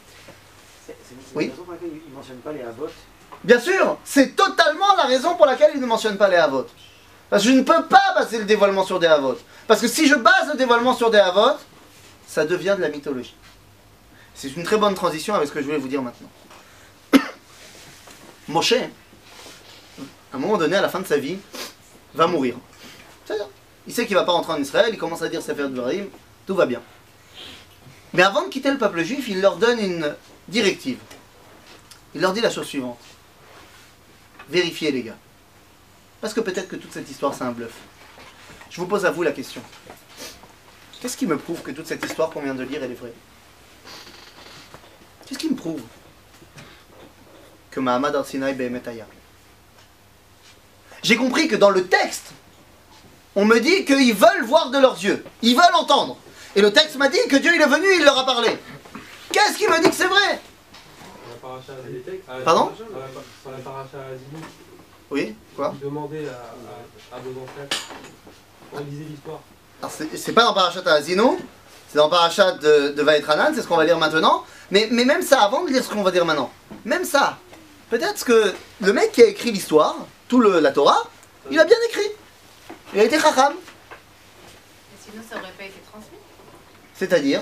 C'est 0.88 0.96
Oui. 1.36 1.46
la 1.46 1.52
raison 1.52 1.64
pour 1.64 1.74
laquelle 1.74 1.90
il 1.94 2.10
ne 2.10 2.16
mentionne 2.16 2.38
pas 2.38 2.52
les 2.52 2.62
Havot. 2.64 2.88
Bien 3.44 3.60
sûr, 3.60 3.98
c'est 4.04 4.36
totalement 4.36 4.96
la 4.98 5.04
raison 5.04 5.36
pour 5.36 5.46
laquelle 5.46 5.70
il 5.76 5.82
ne 5.82 5.86
mentionne 5.86 6.18
pas 6.18 6.30
les 6.30 6.38
Havot. 6.38 6.66
Parce 7.30 7.44
que 7.44 7.50
je 7.50 7.54
ne 7.54 7.62
peux 7.62 7.84
pas 7.84 8.16
baser 8.16 8.40
le 8.40 8.46
dévoilement 8.46 8.84
sur 8.84 9.00
des 9.00 9.06
Havot. 9.06 9.38
Parce 9.68 9.82
que 9.82 9.88
si 9.88 10.08
je 10.08 10.16
base 10.16 10.50
le 10.52 10.58
dévoilement 10.58 10.96
sur 10.96 11.12
des 11.12 11.20
Havot, 11.20 11.60
ça 12.26 12.44
devient 12.44 12.74
de 12.76 12.82
la 12.82 12.90
mythologie. 12.90 13.36
C'est 14.34 14.56
une 14.56 14.64
très 14.64 14.78
bonne 14.78 14.96
transition 14.96 15.36
avec 15.36 15.48
ce 15.48 15.54
que 15.54 15.60
je 15.60 15.66
voulais 15.66 15.78
vous 15.78 15.88
dire 15.88 16.02
maintenant. 16.02 16.30
Moshe, 18.48 18.74
à 20.34 20.38
un 20.38 20.40
moment 20.40 20.58
donné, 20.58 20.76
à 20.76 20.82
la 20.82 20.90
fin 20.90 21.00
de 21.00 21.06
sa 21.06 21.18
vie, 21.18 21.38
va 22.16 22.26
mourir. 22.26 22.56
C'est-à-dire, 23.24 23.48
Il 23.86 23.94
sait 23.94 24.08
qu'il 24.08 24.16
va 24.16 24.24
pas 24.24 24.32
rentrer 24.32 24.54
en 24.54 24.62
Israël, 24.62 24.90
il 24.92 24.98
commence 24.98 25.22
à 25.22 25.30
dire 25.30 25.42
Sefer 25.42 25.68
Dvarim, 25.70 26.08
tout 26.48 26.56
va 26.56 26.66
bien. 26.66 26.82
Mais 28.14 28.24
avant 28.24 28.44
de 28.44 28.50
quitter 28.50 28.72
le 28.72 28.78
peuple 28.78 29.04
juif, 29.04 29.28
il 29.28 29.42
leur 29.42 29.58
donne 29.58 29.80
une 29.80 30.16
directive. 30.48 30.98
Il 32.16 32.22
leur 32.22 32.34
dit 32.34 32.42
la 32.42 32.50
chose 32.50 32.66
suivante. 32.66 33.00
Vérifiez 34.50 34.92
les 34.92 35.04
gars. 35.04 35.18
Parce 36.22 36.34
que 36.34 36.40
peut-être 36.40 36.68
que 36.68 36.76
toute 36.76 36.94
cette 36.94 37.10
histoire 37.10 37.34
c'est 37.34 37.44
un 37.44 37.52
bluff. 37.52 37.74
Je 38.70 38.80
vous 38.80 38.88
pose 38.88 39.06
à 39.06 39.12
vous 39.12 39.24
la 39.24 39.32
question. 39.32 39.62
Qu'est-ce 41.00 41.18
qui 41.18 41.28
me 41.28 41.38
prouve 41.38 41.62
que 41.62 41.72
toute 41.72 41.86
cette 41.86 42.04
histoire 42.06 42.30
qu'on 42.30 42.42
vient 42.42 42.56
de 42.56 42.64
lire 42.64 42.84
elle 42.84 42.92
est 42.92 42.96
vraie? 42.96 43.14
Qu'est-ce 45.26 45.40
qui 45.40 45.50
me 45.50 45.56
prouve 45.56 45.82
que 47.72 47.80
Mahamad 47.80 48.16
Arsinaï 48.16 48.56
Behemetaya 48.56 49.06
J'ai 51.04 51.16
compris 51.18 51.48
que 51.48 51.56
dans 51.56 51.70
le 51.70 51.86
texte, 51.86 52.32
on 53.36 53.46
me 53.46 53.60
dit 53.60 53.86
qu'ils 53.86 54.14
veulent 54.14 54.46
voir 54.46 54.70
de 54.70 54.78
leurs 54.80 54.98
yeux. 55.04 55.24
Ils 55.42 55.56
veulent 55.56 55.76
entendre. 55.76 56.18
Et 56.56 56.62
le 56.62 56.72
texte 56.72 56.96
m'a 56.98 57.10
dit 57.10 57.20
que 57.30 57.36
Dieu 57.36 57.52
il 57.56 57.62
est 57.62 57.66
venu, 57.68 57.88
il 58.00 58.04
leur 58.06 58.18
a 58.18 58.26
parlé. 58.26 58.58
Qu'est-ce 59.32 59.58
qui 59.58 59.68
me 59.68 59.82
dit 59.84 59.90
que 59.90 59.96
c'est 59.96 60.08
vrai? 60.08 60.40
À- 62.28 62.40
Pardon? 62.46 62.72
Oui, 65.12 65.36
quoi? 65.56 65.74
il 65.76 65.84
demandait 65.86 66.26
à, 66.28 66.32
à, 67.14 67.18
à 67.18 67.20
vos 67.20 67.32
ancêtres, 67.42 67.78
lisaient 68.90 69.04
l'histoire, 69.10 69.40
Alors, 69.82 69.92
c'est 70.16 70.32
pas 70.32 70.44
dans 70.44 70.54
Parashat 70.54 70.82
Azino, 70.92 71.38
c'est 71.90 71.98
dans 71.98 72.10
Parashat 72.10 72.54
de, 72.54 72.90
de 72.90 73.02
Vaetranan, 73.04 73.54
c'est 73.54 73.62
ce 73.62 73.68
qu'on 73.68 73.76
va 73.78 73.84
lire 73.86 73.98
maintenant. 74.00 74.44
Mais, 74.72 74.88
mais 74.92 75.06
même 75.06 75.22
ça, 75.22 75.42
avant 75.44 75.64
de 75.66 75.70
lire 75.70 75.84
ce 75.84 75.90
qu'on 75.90 76.02
va 76.02 76.12
dire 76.12 76.26
maintenant, 76.26 76.50
même 76.86 77.04
ça, 77.04 77.38
peut-être 77.94 78.26
que 78.26 78.54
le 78.82 78.92
mec 78.94 79.12
qui 79.12 79.22
a 79.22 79.28
écrit 79.28 79.52
l'histoire, 79.52 79.96
tout 80.28 80.40
le, 80.40 80.60
la 80.60 80.72
Torah, 80.72 81.04
il 81.52 81.60
a 81.60 81.64
bien 81.66 81.78
écrit. 81.90 82.10
Il 82.94 83.00
a 83.00 83.04
été 83.04 83.20
chacham. 83.20 83.54
Sinon, 85.04 85.22
ça 85.30 85.36
aurait 85.38 85.52
pas 85.58 85.66
été 85.66 85.80
transmis. 85.92 86.18
C'est-à-dire, 86.96 87.42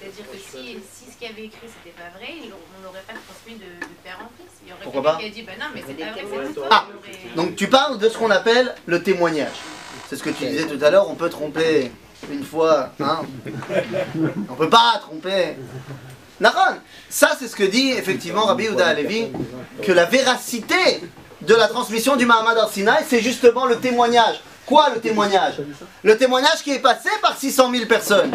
C'est-à-dire 0.00 0.24
que 0.32 0.38
si, 0.38 0.78
si 0.94 1.12
ce 1.12 1.18
qu'il 1.18 1.28
avait 1.28 1.44
écrit 1.44 1.68
c'était 1.68 1.94
pas 1.96 2.08
vrai, 2.18 2.28
il- 2.42 2.50
on 2.52 2.82
n'aurait 2.82 3.04
pas 3.06 3.12
transmis 3.26 3.56
de, 3.58 3.64
de 3.78 3.92
père 4.02 4.18
en 4.22 4.30
fils. 4.38 4.52
Il 4.64 4.70
y 4.70 4.72
aurait 4.72 4.82
Pourquoi 4.84 5.02
quelqu'un 5.02 5.16
pas 5.16 5.20
qui 5.22 5.26
a 5.26 5.34
dit 5.34 5.42
bah 5.42 5.52
non, 5.60 5.66
mais 5.74 5.82
c'est 5.86 5.94
pas 5.94 6.12
vrai 6.12 6.38
cette 6.40 6.48
histoire. 6.48 6.68
Ah, 6.70 6.86
donc 7.36 7.56
tu 7.56 7.68
parles 7.68 7.98
de 7.98 8.08
ce 8.08 8.16
qu'on 8.16 8.30
appelle 8.30 8.74
le 8.86 9.02
témoignage. 9.02 9.58
C'est 10.08 10.16
ce 10.16 10.22
que 10.22 10.30
tu 10.30 10.46
disais 10.46 10.66
tout 10.66 10.82
à 10.82 10.90
l'heure, 10.90 11.10
on 11.10 11.14
peut 11.14 11.28
tromper 11.30 11.92
une 12.30 12.44
fois, 12.44 12.90
hein. 13.00 13.20
On 14.48 14.54
peut 14.54 14.70
pas 14.70 14.98
tromper. 15.02 15.56
Ça 17.08 17.36
c'est 17.38 17.48
ce 17.48 17.56
que 17.56 17.64
dit 17.64 17.90
effectivement 17.92 18.44
Rabbi 18.44 18.64
Yehuda 18.64 18.86
Alevi, 18.86 19.28
que 19.82 19.92
la 19.92 20.04
véracité 20.04 21.00
de 21.42 21.54
la 21.54 21.68
transmission 21.68 22.16
du 22.16 22.26
Mahamad 22.26 22.56
Arsinaï, 22.58 23.04
c'est 23.08 23.20
justement 23.20 23.66
le 23.66 23.78
témoignage. 23.78 24.40
Quoi 24.66 24.90
le 24.94 25.00
témoignage? 25.00 25.60
Le 26.02 26.16
témoignage 26.16 26.62
qui 26.62 26.70
est 26.72 26.78
passé 26.78 27.08
par 27.20 27.36
600 27.36 27.72
000 27.72 27.86
personnes. 27.86 28.32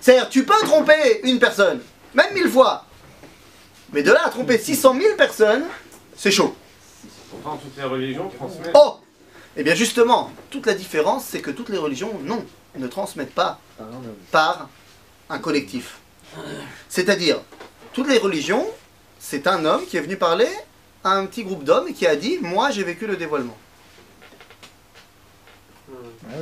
C'est-à-dire, 0.00 0.28
tu 0.28 0.44
peux 0.44 0.58
tromper 0.62 1.20
une 1.24 1.38
personne, 1.38 1.80
même 2.14 2.32
mille 2.34 2.48
fois. 2.48 2.84
Mais 3.92 4.02
de 4.02 4.12
là 4.12 4.26
à 4.26 4.30
tromper 4.30 4.58
600 4.58 4.94
000 4.98 5.16
personnes, 5.16 5.64
c'est 6.16 6.30
chaud. 6.30 6.54
Pourtant, 7.30 7.58
toutes 7.58 7.76
les 7.76 7.84
religions 7.84 8.28
transmettent. 8.30 8.72
Oh 8.74 8.96
Eh 9.56 9.62
bien 9.62 9.74
justement, 9.74 10.32
toute 10.50 10.66
la 10.66 10.74
différence, 10.74 11.24
c'est 11.24 11.40
que 11.40 11.50
toutes 11.50 11.68
les 11.68 11.78
religions, 11.78 12.12
non, 12.24 12.44
ne 12.76 12.86
transmettent 12.86 13.34
pas 13.34 13.60
par 14.30 14.68
un 15.28 15.38
collectif. 15.38 15.98
C'est-à-dire, 16.88 17.40
toutes 17.92 18.08
les 18.08 18.18
religions, 18.18 18.66
c'est 19.18 19.46
un 19.46 19.64
homme 19.64 19.84
qui 19.86 19.96
est 19.96 20.00
venu 20.00 20.16
parler 20.16 20.48
à 21.04 21.12
un 21.12 21.26
petit 21.26 21.44
groupe 21.44 21.64
d'hommes 21.64 21.88
et 21.88 21.92
qui 21.92 22.06
a 22.06 22.16
dit, 22.16 22.38
moi 22.40 22.70
j'ai 22.70 22.84
vécu 22.84 23.06
le 23.06 23.16
dévoilement. 23.16 23.56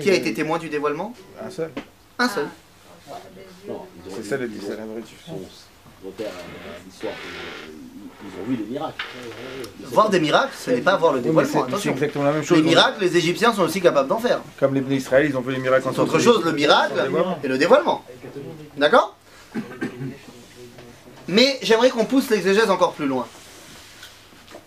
Qui 0.01 0.11
a 0.11 0.15
été 0.15 0.35
témoin 0.35 0.59
du 0.59 0.69
dévoilement 0.69 1.15
Un 1.43 1.51
seul. 1.51 1.71
Un 2.19 2.29
seul. 2.29 2.49
Ont 3.69 3.81
C'est 4.11 4.25
ça 4.25 4.37
le 4.37 4.51
c'est 4.61 4.77
la 4.77 4.85
vraie 4.87 5.01
Ils 5.01 5.03
l'histoire. 6.87 7.13
Ont 8.41 8.49
vu 8.49 8.57
des 8.57 8.65
miracles. 8.65 9.05
Voir 9.85 10.11
des 10.11 10.21
miracles, 10.21 10.53
ce 10.59 10.71
n'est 10.71 10.81
pas 10.81 10.97
voir 10.97 11.13
le 11.13 11.21
dévoilement, 11.21 11.67
c'est- 11.79 11.91
exactement 11.91 12.25
la 12.25 12.33
même 12.33 12.43
chose. 12.45 12.59
Les 12.59 12.65
miracles, 12.65 13.01
les 13.01 13.17
Égyptiens 13.17 13.53
sont 13.53 13.63
aussi 13.63 13.81
capables 13.81 14.09
d'en 14.09 14.19
faire. 14.19 14.41
Comme 14.59 14.75
les 14.75 14.97
Israël, 14.97 15.27
ils 15.29 15.37
ont 15.37 15.43
fait 15.43 15.53
les 15.53 15.59
miracles 15.59 15.89
en 15.89 15.93
C'est 15.93 16.01
autre 16.01 16.19
chose, 16.19 16.45
le 16.45 16.53
miracle 16.53 17.11
et 17.43 17.49
le 17.49 17.59
dévoilement. 17.59 18.05
D'accord? 18.77 19.16
Mais 21.29 21.59
j'aimerais 21.63 21.91
qu'on 21.91 22.05
pousse 22.05 22.31
l'exégèse 22.31 22.71
encore 22.71 22.93
plus 22.93 23.07
loin. 23.07 23.27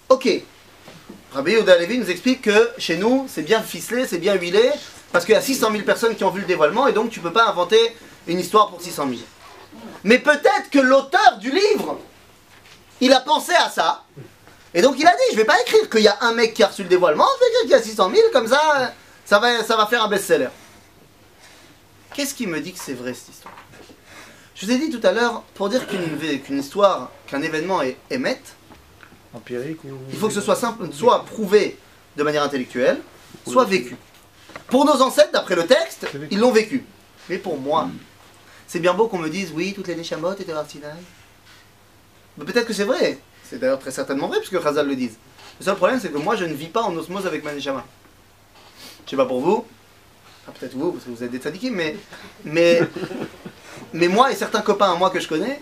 Ok. 0.10 0.28
Rabbi 1.32 1.51
Yehuda 1.51 1.86
nous 1.88 2.10
explique 2.10 2.41
que 2.41 2.72
chez 2.78 2.97
nous, 2.97 3.28
c'est 3.30 3.43
bien 3.43 3.62
ficelé, 3.62 4.07
c'est 4.07 4.18
bien 4.18 4.34
huilé, 4.34 4.72
parce 5.12 5.26
qu'il 5.26 5.36
y 5.36 5.38
a 5.38 5.41
600 5.41 5.72
000 5.72 5.84
personnes 5.84 6.16
qui 6.16 6.24
ont 6.24 6.32
vu 6.32 6.41
le 6.41 6.47
dévoilement, 6.47 6.88
et 6.88 6.93
donc 6.93 7.12
tu 7.12 7.20
peux 7.20 7.32
pas 7.32 7.47
inventer 7.47 7.95
une 8.28 8.39
histoire 8.39 8.70
pour 8.70 8.82
600 8.82 9.07
000. 9.10 9.22
Mais 10.03 10.18
peut-être 10.18 10.70
que 10.72 10.80
l'auteur 10.80 11.38
du 11.39 11.51
livre, 11.51 11.99
il 12.99 13.14
a 13.14 13.20
pensé 13.20 13.53
à 13.53 13.70
ça, 13.70 14.03
et 14.74 14.82
donc 14.82 14.95
il 14.97 15.05
a 15.05 15.12
dit, 15.12 15.32
je 15.32 15.38
vais 15.38 15.45
pas 15.45 15.62
écrire 15.62 15.88
qu'il 15.89 16.01
y 16.01 16.07
a 16.07 16.18
un 16.22 16.34
mec 16.34 16.55
qui 16.55 16.64
a 16.64 16.68
reçu 16.68 16.82
le 16.82 16.89
dévoilement, 16.89 17.28
je 17.36 17.39
vais 17.39 17.51
écrire 17.51 17.62
qu'il 17.62 17.72
y 17.72 17.76
a 17.76 17.84
600 17.84 18.12
000, 18.12 18.28
comme 18.34 18.47
ça, 18.47 18.93
ça 19.24 19.38
va, 19.38 19.64
ça 19.64 19.78
va 19.78 19.86
faire 19.86 20.03
un 20.03 20.07
best-seller. 20.07 20.49
Qu'est-ce 22.16 22.34
qui 22.34 22.47
me 22.47 22.60
dit 22.60 22.74
que 22.74 22.80
c'est 22.80 22.93
vrai 22.93 23.14
cette 23.14 23.30
histoire? 23.30 23.53
Je 24.60 24.66
vous 24.66 24.72
ai 24.74 24.78
dit 24.78 24.89
tout 24.89 25.05
à 25.07 25.14
l'heure, 25.14 25.43
pour 25.53 25.70
dire 25.70 25.88
qu'une 25.88 26.60
histoire, 26.60 27.12
qu'un 27.28 27.41
événement 27.41 27.82
est 27.82 27.95
émette, 28.10 28.55
Empirique 29.34 29.84
ou. 29.86 29.97
il 30.12 30.18
faut 30.18 30.28
que 30.28 30.34
ce 30.34 30.41
soit 30.41 30.55
simple, 30.55 30.91
soit 30.91 31.24
prouvé 31.24 31.78
de 32.18 32.24
manière 32.24 32.43
intellectuelle, 32.43 32.99
soit 33.47 33.64
vécu. 33.64 33.95
Pour 34.68 34.84
nos 34.84 35.01
ancêtres, 35.01 35.32
d'après 35.32 35.55
le 35.55 35.66
texte, 35.66 36.07
ils 36.30 36.39
l'ont 36.39 36.51
vécu. 36.51 36.84
Mais 37.30 37.38
pour 37.38 37.57
moi, 37.57 37.89
c'est 38.68 38.80
bien 38.80 38.93
beau 38.93 39.07
qu'on 39.07 39.20
me 39.20 39.30
dise 39.30 39.53
oui, 39.55 39.74
toutes 39.74 39.88
les 39.88 39.95
Neshamot 39.95 40.34
étaient 40.34 40.51
Arsinaï. 40.51 40.91
Mais 42.38 42.43
peut-être 42.43 42.66
que 42.68 42.74
c'est 42.74 42.84
vrai. 42.84 43.20
C'est 43.43 43.60
d'ailleurs 43.60 43.80
très 43.80 43.91
certainement 43.91 44.28
vrai, 44.28 44.39
puisque 44.39 44.62
Khazal 44.62 44.88
le 44.88 44.95
dise. 44.95 45.16
Le 45.60 45.66
seul 45.66 45.76
problème, 45.76 45.99
c'est 46.01 46.12
que 46.12 46.18
moi, 46.18 46.36
je 46.36 46.43
ne 46.43 46.53
vis 46.53 46.68
pas 46.68 46.82
en 46.82 46.93
osmose 46.97 47.26
avec 47.26 47.45
ma 47.45 47.53
Neshama. 47.53 47.86
Je 49.05 49.12
sais 49.12 49.16
pas 49.16 49.26
pour 49.26 49.39
vous, 49.39 49.66
enfin, 50.43 50.57
peut-être 50.60 50.76
vous, 50.76 50.91
parce 50.91 51.05
que 51.05 51.10
vous 51.12 51.24
êtes 51.24 51.32
des 51.32 51.39
tzadikim, 51.39 51.74
mais, 51.74 51.95
mais, 52.43 52.82
mais 53.94 54.08
moi 54.08 54.32
et 54.32 54.36
certains 54.36 54.62
copains 54.62 54.92
à 54.92 54.96
moi 54.96 55.10
que 55.10 55.20
je 55.20 55.28
connais 55.28 55.62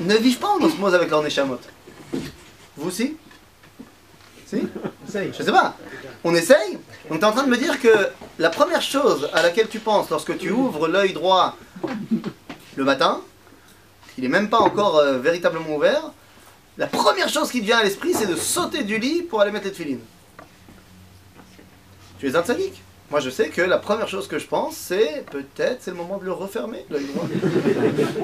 ne 0.00 0.14
vivent 0.16 0.38
pas 0.38 0.48
en 0.48 0.62
osmose 0.62 0.94
avec 0.94 1.10
leur 1.10 1.22
Neshamot. 1.22 1.58
Vous 2.76 2.88
aussi 2.88 3.16
Si? 4.46 4.62
Je 5.12 5.42
sais 5.42 5.52
pas. 5.52 5.76
On 6.24 6.34
essaye 6.34 6.78
Donc 7.10 7.18
tu 7.18 7.24
es 7.24 7.24
en 7.24 7.32
train 7.32 7.44
de 7.44 7.50
me 7.50 7.56
dire 7.56 7.80
que 7.80 8.08
la 8.38 8.50
première 8.50 8.82
chose 8.82 9.28
à 9.32 9.42
laquelle 9.42 9.68
tu 9.68 9.78
penses 9.78 10.08
lorsque 10.10 10.36
tu 10.38 10.50
ouvres 10.50 10.88
l'œil 10.88 11.12
droit 11.12 11.56
le 12.76 12.84
matin, 12.84 13.20
il 14.16 14.22
n'est 14.22 14.28
même 14.28 14.48
pas 14.48 14.58
encore 14.58 14.98
euh, 14.98 15.18
véritablement 15.18 15.76
ouvert, 15.76 16.12
la 16.78 16.86
première 16.86 17.28
chose 17.28 17.50
qui 17.50 17.60
te 17.60 17.66
vient 17.66 17.78
à 17.78 17.82
l'esprit, 17.82 18.14
c'est 18.14 18.26
de 18.26 18.36
sauter 18.36 18.84
du 18.84 18.98
lit 18.98 19.22
pour 19.22 19.40
aller 19.40 19.50
mettre 19.50 19.64
les 19.64 19.72
tefilines. 19.72 20.00
Tu 22.18 22.28
es 22.28 22.36
un 22.36 22.42
tzaddik. 22.42 22.82
Moi, 23.10 23.20
je 23.20 23.30
sais 23.30 23.48
que 23.48 23.62
la 23.62 23.78
première 23.78 24.06
chose 24.08 24.28
que 24.28 24.38
je 24.38 24.46
pense, 24.46 24.76
c'est 24.76 25.24
peut-être 25.30 25.78
c'est 25.82 25.90
le 25.90 25.96
moment 25.96 26.18
de 26.18 26.24
le 26.26 26.32
refermer, 26.32 26.84
l'œil 26.90 27.06
droit. 27.14 27.26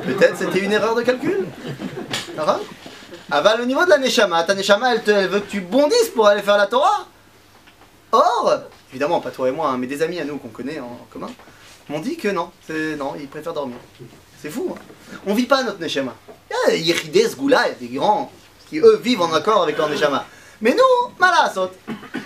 peut-être 0.04 0.36
c'était 0.36 0.58
une 0.60 0.72
erreur 0.72 0.94
de 0.94 1.02
calcul. 1.02 1.46
D'accord 2.36 2.60
Aval, 3.30 3.62
au 3.62 3.64
niveau 3.64 3.82
de 3.84 3.88
la 3.90 3.96
Neshama, 3.98 4.42
ta 4.44 4.54
Neshama, 4.54 4.94
elle, 4.94 5.02
te- 5.02 5.10
elle 5.10 5.28
veut 5.28 5.40
que 5.40 5.50
tu 5.50 5.62
bondisses 5.62 6.10
pour 6.14 6.26
aller 6.28 6.42
faire 6.42 6.58
la 6.58 6.66
Torah? 6.66 7.06
Or, 8.12 8.54
évidemment, 8.90 9.20
pas 9.20 9.30
toi 9.30 9.48
et 9.48 9.52
moi, 9.52 9.68
hein, 9.70 9.78
mais 9.78 9.86
des 9.86 10.02
amis 10.02 10.20
à 10.20 10.24
nous 10.24 10.36
qu'on 10.36 10.48
connaît 10.48 10.78
en 10.78 10.98
commun, 11.10 11.30
m'ont 11.88 12.00
dit 12.00 12.16
que 12.18 12.28
non, 12.28 12.50
c'est- 12.66 12.96
non, 12.96 13.14
ils 13.18 13.26
préfèrent 13.28 13.54
dormir. 13.54 13.78
C'est 14.42 14.50
fou. 14.50 14.74
Hein 14.76 15.16
on 15.26 15.32
vit 15.34 15.46
pas 15.46 15.62
notre 15.62 15.80
Neshama. 15.80 16.14
Il 16.50 16.52
y 16.52 16.72
a 16.72 16.74
il 16.76 16.86
y 16.86 16.92
a 17.54 17.68
des 17.80 17.86
grands 17.88 18.30
qui 18.68 18.78
eux 18.80 19.00
vivent 19.02 19.22
en 19.22 19.32
accord 19.32 19.62
avec 19.62 19.78
leur 19.78 19.88
Neshama. 19.88 20.26
Mais 20.64 20.74
nous, 20.74 21.14
malasot. 21.20 21.72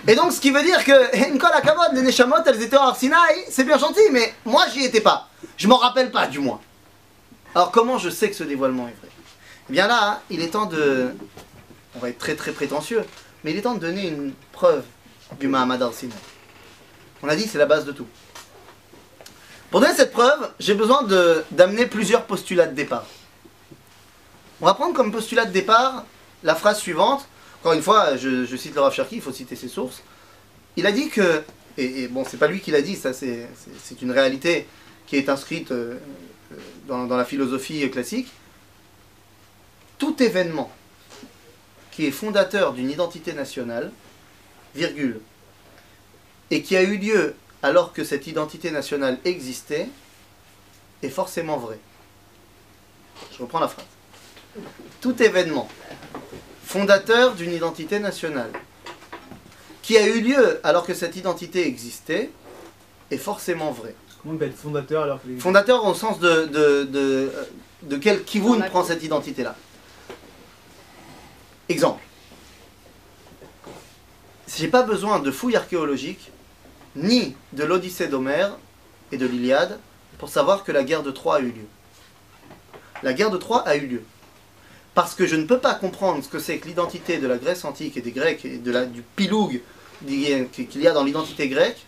Et 0.07 0.15
donc 0.15 0.31
ce 0.31 0.39
qui 0.39 0.49
veut 0.49 0.63
dire 0.63 0.81
que 0.85 1.29
Nkol 1.33 1.51
Akavod, 1.51 1.89
les 1.91 2.01
Neshamot, 2.01 2.37
elles 2.45 2.63
étaient 2.63 2.77
hors 2.77 2.95
Sinaï, 2.95 3.43
c'est 3.49 3.65
bien 3.65 3.77
gentil, 3.77 3.99
mais 4.11 4.33
moi 4.45 4.63
j'y 4.73 4.85
étais 4.85 5.01
pas. 5.01 5.27
Je 5.57 5.67
m'en 5.67 5.75
rappelle 5.75 6.09
pas 6.09 6.25
du 6.25 6.39
moins. 6.39 6.61
Alors 7.53 7.69
comment 7.69 7.97
je 7.97 8.09
sais 8.09 8.29
que 8.29 8.35
ce 8.37 8.45
dévoilement 8.45 8.87
est 8.87 8.95
vrai? 9.01 9.09
Eh 9.69 9.73
bien 9.73 9.87
là, 9.87 10.21
il 10.29 10.41
est 10.41 10.51
temps 10.51 10.67
de... 10.67 11.13
On 11.95 11.99
va 11.99 12.07
être 12.07 12.17
très 12.17 12.35
très 12.35 12.53
prétentieux, 12.53 13.03
mais 13.43 13.51
il 13.51 13.57
est 13.57 13.61
temps 13.61 13.73
de 13.73 13.81
donner 13.81 14.07
une 14.07 14.33
preuve 14.53 14.85
du 15.37 15.49
Mahamad 15.49 15.83
al-Sinaï. 15.83 16.15
On 17.21 17.27
a 17.27 17.35
dit 17.35 17.45
c'est 17.45 17.57
la 17.57 17.65
base 17.65 17.83
de 17.83 17.91
tout. 17.91 18.07
Pour 19.69 19.81
donner 19.81 19.93
cette 19.93 20.13
preuve, 20.13 20.49
j'ai 20.61 20.75
besoin 20.75 21.05
d'amener 21.51 21.87
plusieurs 21.87 22.23
postulats 22.23 22.67
de 22.67 22.73
départ. 22.73 23.05
On 24.61 24.65
va 24.65 24.75
prendre 24.75 24.93
comme 24.93 25.11
postulat 25.11 25.43
de 25.43 25.51
départ 25.51 26.05
la 26.43 26.55
phrase 26.55 26.79
suivante. 26.79 27.27
Encore 27.59 27.73
une 27.73 27.81
fois, 27.81 28.15
je, 28.15 28.55
cite 28.55 28.75
le 28.75 28.81
Rav 28.81 28.93
Cherki, 28.93 29.15
il 29.15 29.21
faut 29.21 29.33
citer 29.33 29.55
ses 29.55 29.67
sources. 29.67 30.01
Il 30.77 30.85
a 30.85 30.91
dit 30.91 31.09
que, 31.09 31.43
et, 31.77 32.03
et 32.03 32.07
bon, 32.07 32.23
c'est 32.23 32.37
pas 32.37 32.47
lui 32.47 32.61
qui 32.61 32.71
l'a 32.71 32.81
dit, 32.81 32.95
ça 32.95 33.13
c'est 33.13 33.47
une 34.01 34.11
réalité 34.11 34.65
qui 35.07 35.17
est 35.17 35.27
inscrite 35.27 35.71
euh, 35.71 35.97
dans, 36.87 37.05
dans 37.05 37.17
la 37.17 37.25
philosophie 37.25 37.89
classique. 37.89 38.31
Tout 39.97 40.21
événement 40.23 40.71
qui 41.91 42.05
est 42.05 42.11
fondateur 42.11 42.71
d'une 42.71 42.89
identité 42.89 43.33
nationale, 43.33 43.91
virgule, 44.73 45.19
et 46.51 46.61
qui 46.61 46.77
a 46.77 46.81
eu 46.83 46.97
lieu 46.97 47.35
alors 47.61 47.91
que 47.91 48.05
cette 48.05 48.25
identité 48.27 48.71
nationale 48.71 49.19
existait, 49.25 49.89
est 51.03 51.09
forcément 51.09 51.57
vrai. 51.57 51.77
Je 53.33 53.41
reprends 53.41 53.59
la 53.59 53.67
phrase. 53.67 53.85
Tout 55.01 55.21
événement 55.21 55.69
fondateur 56.69 57.33
d'une 57.33 57.51
identité 57.51 57.97
nationale 57.97 58.51
qui 59.81 59.97
a 59.97 60.05
eu 60.05 60.21
lieu 60.21 60.59
alors 60.63 60.85
que 60.85 60.93
cette 60.93 61.15
identité 61.15 61.65
existait 61.65 62.29
est 63.09 63.17
forcément 63.17 63.71
vrai. 63.71 63.95
Comment 64.21 64.35
on 64.35 64.37
peut 64.37 64.45
être 64.45 64.55
fondateur 64.55 65.01
alors 65.01 65.19
que. 65.19 65.39
Fondateur 65.39 65.83
au 65.83 65.95
sens 65.95 66.19
de, 66.19 66.45
de, 66.45 66.83
de, 66.83 67.31
de 67.81 67.97
quel 67.97 68.23
kivoun 68.23 68.63
prend 68.69 68.83
cette 68.83 69.01
identité-là. 69.01 69.55
Exemple. 71.69 72.03
J'ai 74.55 74.67
pas 74.67 74.83
besoin 74.83 75.17
de 75.17 75.31
fouilles 75.31 75.55
archéologiques, 75.55 76.31
ni 76.95 77.35
de 77.53 77.63
l'Odyssée 77.63 78.07
d'Homère 78.07 78.57
et 79.11 79.17
de 79.17 79.25
l'Iliade, 79.25 79.79
pour 80.19 80.29
savoir 80.29 80.63
que 80.63 80.71
la 80.71 80.83
guerre 80.83 81.01
de 81.01 81.09
Troie 81.09 81.37
a 81.37 81.39
eu 81.39 81.51
lieu. 81.51 81.67
La 83.01 83.13
guerre 83.13 83.31
de 83.31 83.37
Troie 83.37 83.67
a 83.67 83.75
eu 83.75 83.87
lieu. 83.87 84.03
Parce 84.99 85.15
que 85.15 85.25
je 85.25 85.37
ne 85.37 85.45
peux 85.45 85.59
pas 85.59 85.75
comprendre 85.75 86.21
ce 86.21 86.27
que 86.27 86.39
c'est 86.39 86.57
que 86.57 86.67
l'identité 86.67 87.19
de 87.19 87.27
la 87.27 87.37
Grèce 87.37 87.63
antique 87.63 87.95
et 87.95 88.01
des 88.01 88.11
Grecs 88.11 88.43
et 88.43 88.57
de 88.57 88.69
la, 88.69 88.85
du 88.85 89.01
piloug 89.01 89.61
qu'il 90.05 90.81
y 90.81 90.87
a 90.87 90.91
dans 90.91 91.05
l'identité 91.05 91.47
grecque, 91.47 91.85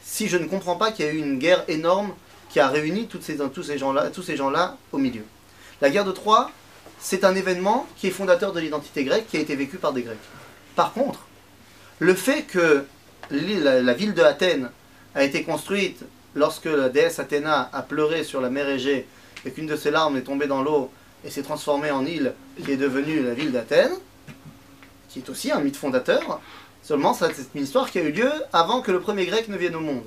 si 0.00 0.28
je 0.28 0.38
ne 0.38 0.46
comprends 0.46 0.76
pas 0.76 0.90
qu'il 0.90 1.04
y 1.04 1.08
a 1.08 1.12
eu 1.12 1.18
une 1.18 1.38
guerre 1.38 1.62
énorme 1.68 2.14
qui 2.48 2.58
a 2.58 2.68
réuni 2.68 3.06
toutes 3.06 3.22
ces, 3.22 3.36
tous 3.36 3.62
ces 3.62 3.76
gens-là 3.76 4.78
au 4.92 4.96
milieu. 4.96 5.24
La 5.82 5.90
guerre 5.90 6.06
de 6.06 6.10
Troie, 6.10 6.50
c'est 6.98 7.22
un 7.24 7.34
événement 7.34 7.86
qui 7.98 8.06
est 8.06 8.10
fondateur 8.10 8.54
de 8.54 8.60
l'identité 8.60 9.04
grecque 9.04 9.26
qui 9.28 9.36
a 9.36 9.40
été 9.40 9.54
vécu 9.54 9.76
par 9.76 9.92
des 9.92 10.00
Grecs. 10.00 10.16
Par 10.74 10.94
contre, 10.94 11.26
le 11.98 12.14
fait 12.14 12.44
que 12.44 12.86
la, 13.30 13.82
la 13.82 13.92
ville 13.92 14.14
de 14.14 14.22
Athènes 14.22 14.70
a 15.14 15.22
été 15.22 15.42
construite 15.42 16.02
lorsque 16.34 16.64
la 16.64 16.88
déesse 16.88 17.18
Athéna 17.18 17.68
a 17.74 17.82
pleuré 17.82 18.24
sur 18.24 18.40
la 18.40 18.48
mer 18.48 18.70
Égée 18.70 19.06
et 19.44 19.50
qu'une 19.50 19.66
de 19.66 19.76
ses 19.76 19.90
larmes 19.90 20.16
est 20.16 20.22
tombée 20.22 20.46
dans 20.46 20.62
l'eau 20.62 20.90
et 21.24 21.30
s'est 21.30 21.42
transformée 21.42 21.90
en 21.90 22.04
île 22.06 22.34
qui 22.64 22.72
est 22.72 22.76
devenue 22.76 23.22
la 23.22 23.34
ville 23.34 23.52
d'Athènes, 23.52 23.94
qui 25.08 25.20
est 25.20 25.28
aussi 25.30 25.50
un 25.50 25.60
mythe 25.60 25.76
fondateur, 25.76 26.40
seulement 26.82 27.14
c'est 27.14 27.32
une 27.54 27.62
histoire 27.62 27.90
qui 27.90 27.98
a 27.98 28.02
eu 28.02 28.12
lieu 28.12 28.30
avant 28.52 28.80
que 28.80 28.92
le 28.92 29.00
premier 29.00 29.26
grec 29.26 29.48
ne 29.48 29.56
vienne 29.56 29.76
au 29.76 29.80
monde. 29.80 30.04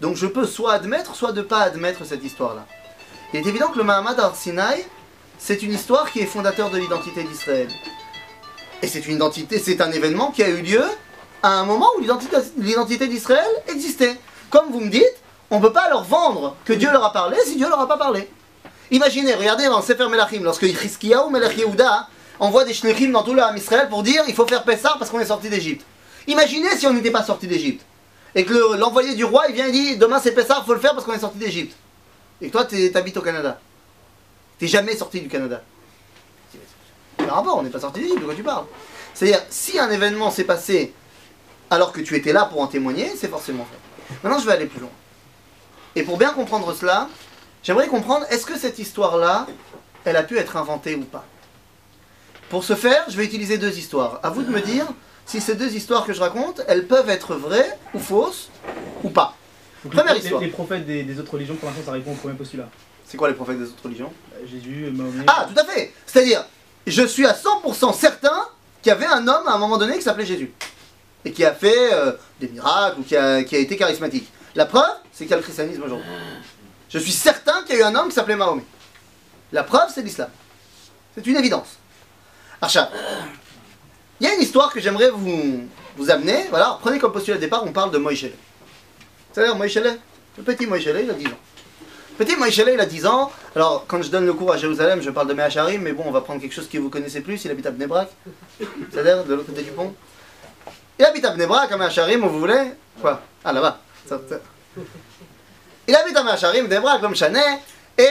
Donc 0.00 0.16
je 0.16 0.26
peux 0.26 0.46
soit 0.46 0.72
admettre, 0.72 1.14
soit 1.14 1.32
ne 1.32 1.42
pas 1.42 1.60
admettre 1.60 2.04
cette 2.04 2.24
histoire-là. 2.24 2.66
Il 3.32 3.40
est 3.40 3.46
évident 3.46 3.68
que 3.68 3.78
le 3.78 3.84
Mahamad 3.84 4.18
al-Sinaï, 4.18 4.84
c'est 5.38 5.62
une 5.62 5.72
histoire 5.72 6.10
qui 6.10 6.20
est 6.20 6.26
fondateur 6.26 6.70
de 6.70 6.78
l'identité 6.78 7.24
d'Israël. 7.24 7.68
Et 8.82 8.86
c'est 8.86 9.06
une 9.06 9.16
identité, 9.16 9.58
c'est 9.58 9.80
un 9.80 9.90
événement 9.90 10.30
qui 10.30 10.42
a 10.42 10.48
eu 10.48 10.62
lieu 10.62 10.84
à 11.42 11.50
un 11.60 11.64
moment 11.64 11.88
où 11.98 12.00
l'identité 12.00 13.08
d'Israël 13.08 13.46
existait. 13.68 14.16
Comme 14.50 14.70
vous 14.70 14.80
me 14.80 14.90
dites, 14.90 15.16
on 15.50 15.58
ne 15.58 15.62
peut 15.62 15.72
pas 15.72 15.88
leur 15.88 16.04
vendre 16.04 16.56
que 16.64 16.72
Dieu 16.72 16.90
leur 16.90 17.04
a 17.04 17.12
parlé 17.12 17.36
si 17.44 17.56
Dieu 17.56 17.68
leur 17.68 17.80
a 17.80 17.88
pas 17.88 17.98
parlé. 17.98 18.28
Imaginez, 18.90 19.34
regardez 19.34 19.64
dans 19.66 19.82
Sefer 19.82 20.08
Melachim, 20.08 20.42
lorsque 20.42 20.62
Hiskiyahu 20.62 21.30
Melech 21.30 21.56
Yehuda 21.56 22.08
envoie 22.38 22.64
des 22.64 22.74
shlichim 22.74 23.10
dans 23.10 23.22
tout 23.22 23.34
le 23.34 23.42
Ham 23.42 23.56
Israël 23.56 23.88
pour 23.88 24.02
dire 24.02 24.22
il 24.28 24.34
faut 24.34 24.46
faire 24.46 24.62
Pessah 24.62 24.96
parce 24.98 25.10
qu'on 25.10 25.20
est 25.20 25.26
sorti 25.26 25.48
d'Égypte. 25.48 25.84
Imaginez 26.26 26.76
si 26.76 26.86
on 26.86 26.92
n'était 26.92 27.10
pas 27.10 27.24
sorti 27.24 27.46
d'Égypte. 27.46 27.84
Et 28.34 28.44
que 28.44 28.52
le- 28.52 28.76
l'envoyé 28.76 29.14
du 29.14 29.24
roi, 29.24 29.44
il 29.48 29.54
vient 29.54 29.66
et 29.66 29.72
dit 29.72 29.96
demain 29.96 30.20
c'est 30.22 30.32
Pessah, 30.32 30.62
faut 30.66 30.74
le 30.74 30.80
faire 30.80 30.92
parce 30.92 31.04
qu'on 31.04 31.14
est 31.14 31.18
sorti 31.18 31.38
d'Égypte. 31.38 31.74
Et 32.40 32.50
toi, 32.50 32.64
tu 32.66 32.90
habites 32.94 33.16
au 33.16 33.22
Canada. 33.22 33.58
T'es 34.58 34.66
jamais 34.66 34.94
sorti 34.96 35.20
du 35.20 35.28
Canada. 35.28 35.62
Un 37.18 37.32
rapport, 37.32 37.56
on 37.58 37.62
n'est 37.62 37.70
pas 37.70 37.80
sorti 37.80 38.00
d'Égypte, 38.00 38.20
de 38.20 38.24
quoi 38.26 38.34
tu 38.34 38.42
parles? 38.42 38.66
C'est-à-dire, 39.14 39.40
si 39.48 39.78
un 39.78 39.90
événement 39.90 40.30
s'est 40.30 40.44
passé 40.44 40.92
alors 41.70 41.92
que 41.92 42.00
tu 42.02 42.14
étais 42.14 42.32
là 42.32 42.44
pour 42.44 42.60
en 42.60 42.66
témoigner, 42.66 43.10
c'est 43.18 43.28
forcément 43.28 43.64
vrai. 43.64 44.18
Maintenant, 44.22 44.38
je 44.38 44.46
vais 44.46 44.52
aller 44.52 44.66
plus 44.66 44.80
loin. 44.80 44.90
Et 45.96 46.02
pour 46.02 46.18
bien 46.18 46.30
comprendre 46.30 46.72
cela, 46.74 47.08
j'aimerais 47.66 47.88
comprendre, 47.88 48.24
est-ce 48.30 48.46
que 48.46 48.56
cette 48.56 48.78
histoire-là, 48.78 49.46
elle 50.04 50.16
a 50.16 50.22
pu 50.22 50.38
être 50.38 50.56
inventée 50.56 50.94
ou 50.94 51.02
pas? 51.02 51.24
Pour 52.48 52.62
ce 52.62 52.76
faire, 52.76 53.04
je 53.08 53.16
vais 53.16 53.24
utiliser 53.24 53.58
deux 53.58 53.76
histoires. 53.76 54.20
À 54.22 54.30
vous 54.30 54.42
de 54.42 54.50
me 54.50 54.60
dire 54.60 54.86
si 55.26 55.40
ces 55.40 55.56
deux 55.56 55.74
histoires 55.74 56.06
que 56.06 56.12
je 56.12 56.20
raconte, 56.20 56.62
elles 56.68 56.86
peuvent 56.86 57.10
être 57.10 57.34
vraies 57.34 57.76
ou 57.92 57.98
fausses 57.98 58.50
ou 59.02 59.10
pas. 59.10 59.34
Donc, 59.82 59.92
Première 59.94 60.14
les, 60.14 60.20
histoire. 60.20 60.40
les 60.40 60.48
prophètes 60.48 60.86
des, 60.86 61.02
des 61.02 61.18
autres 61.18 61.32
religions, 61.32 61.56
pour 61.56 61.68
l'instant, 61.68 61.84
ça 61.86 61.92
répond 61.92 62.12
au 62.12 62.14
premier 62.14 62.34
postulat. 62.34 62.68
C'est 63.04 63.16
quoi 63.16 63.28
les 63.28 63.34
prophètes 63.34 63.58
des 63.58 63.64
autres 63.64 63.82
religions? 63.82 64.12
Euh, 64.34 64.46
Jésus, 64.46 64.90
Mahomet. 64.92 65.24
Ah, 65.26 65.48
tout 65.52 65.60
à 65.60 65.64
fait 65.64 65.92
C'est-à-dire, 66.06 66.44
je 66.86 67.02
suis 67.02 67.26
à 67.26 67.32
100% 67.32 67.92
certain 67.94 68.46
qu'il 68.82 68.90
y 68.90 68.92
avait 68.92 69.06
un 69.06 69.26
homme 69.26 69.48
à 69.48 69.54
un 69.54 69.58
moment 69.58 69.76
donné 69.76 69.96
qui 69.96 70.02
s'appelait 70.02 70.26
Jésus. 70.26 70.52
Et 71.24 71.32
qui 71.32 71.44
a 71.44 71.52
fait 71.52 71.92
euh, 71.92 72.12
des 72.40 72.46
miracles 72.48 73.00
ou 73.00 73.02
qui 73.02 73.16
a, 73.16 73.42
qui 73.42 73.56
a 73.56 73.58
été 73.58 73.76
charismatique. 73.76 74.28
La 74.54 74.66
preuve, 74.66 74.84
c'est 75.12 75.24
qu'il 75.24 75.32
y 75.32 75.34
a 75.34 75.38
le 75.38 75.42
christianisme 75.42 75.82
aujourd'hui. 75.82 76.06
Je 76.88 76.98
suis 76.98 77.12
certain 77.12 77.62
qu'il 77.64 77.76
y 77.76 77.78
a 77.78 77.80
eu 77.82 77.84
un 77.84 77.94
homme 77.94 78.08
qui 78.08 78.14
s'appelait 78.14 78.36
Mahomet. 78.36 78.64
La 79.52 79.64
preuve, 79.64 79.90
c'est 79.94 80.02
l'islam. 80.02 80.30
C'est 81.14 81.26
une 81.26 81.36
évidence. 81.36 81.78
Archa, 82.60 82.90
il 84.20 84.26
y 84.26 84.30
a 84.30 84.34
une 84.34 84.42
histoire 84.42 84.72
que 84.72 84.80
j'aimerais 84.80 85.10
vous, 85.10 85.68
vous 85.96 86.10
amener. 86.10 86.46
Voilà, 86.50 86.78
prenez 86.80 86.98
comme 86.98 87.12
postulat 87.12 87.36
de 87.36 87.42
départ, 87.42 87.64
on 87.64 87.72
parle 87.72 87.90
de 87.90 87.98
Moïse. 87.98 88.30
C'est-à-dire 89.32 89.56
Moïse, 89.56 89.76
le 89.76 90.42
petit 90.42 90.66
Moïse, 90.66 90.84
il 90.84 91.10
a 91.10 91.14
10 91.14 91.26
ans. 91.26 91.30
Petit 92.16 92.36
Moïse, 92.36 92.56
il 92.56 92.80
a 92.80 92.86
10 92.86 93.06
ans. 93.06 93.30
Alors, 93.54 93.84
quand 93.86 94.00
je 94.02 94.08
donne 94.08 94.24
le 94.24 94.32
cours 94.32 94.52
à 94.52 94.56
Jérusalem, 94.56 95.02
je 95.02 95.10
parle 95.10 95.28
de 95.28 95.34
Mehacharim, 95.34 95.82
mais 95.82 95.92
bon, 95.92 96.04
on 96.06 96.10
va 96.12 96.22
prendre 96.22 96.40
quelque 96.40 96.54
chose 96.54 96.68
que 96.68 96.78
vous 96.78 96.88
connaissez 96.88 97.20
plus. 97.20 97.44
Il 97.44 97.50
habite 97.50 97.66
à 97.66 97.70
Bnebrak. 97.70 98.08
C'est-à-dire 98.90 99.24
de 99.24 99.34
l'autre 99.34 99.48
côté 99.48 99.62
du 99.62 99.70
pont. 99.70 99.94
Il 100.98 101.04
habite 101.04 101.24
à 101.26 101.32
Bnebrak, 101.32 101.70
à 101.72 101.76
Mehacharim, 101.76 102.24
où 102.24 102.30
vous 102.30 102.40
voulez. 102.40 102.72
Quoi? 103.00 103.20
Ah, 103.44 103.52
là-bas. 103.52 103.80
Il 105.88 105.94
habite 105.94 106.16
à 106.16 106.22
Mehacharim, 106.22 106.66
Bnebrak, 106.66 107.00
comme 107.00 107.14
Chanet. 107.14 107.60
Et 107.98 108.08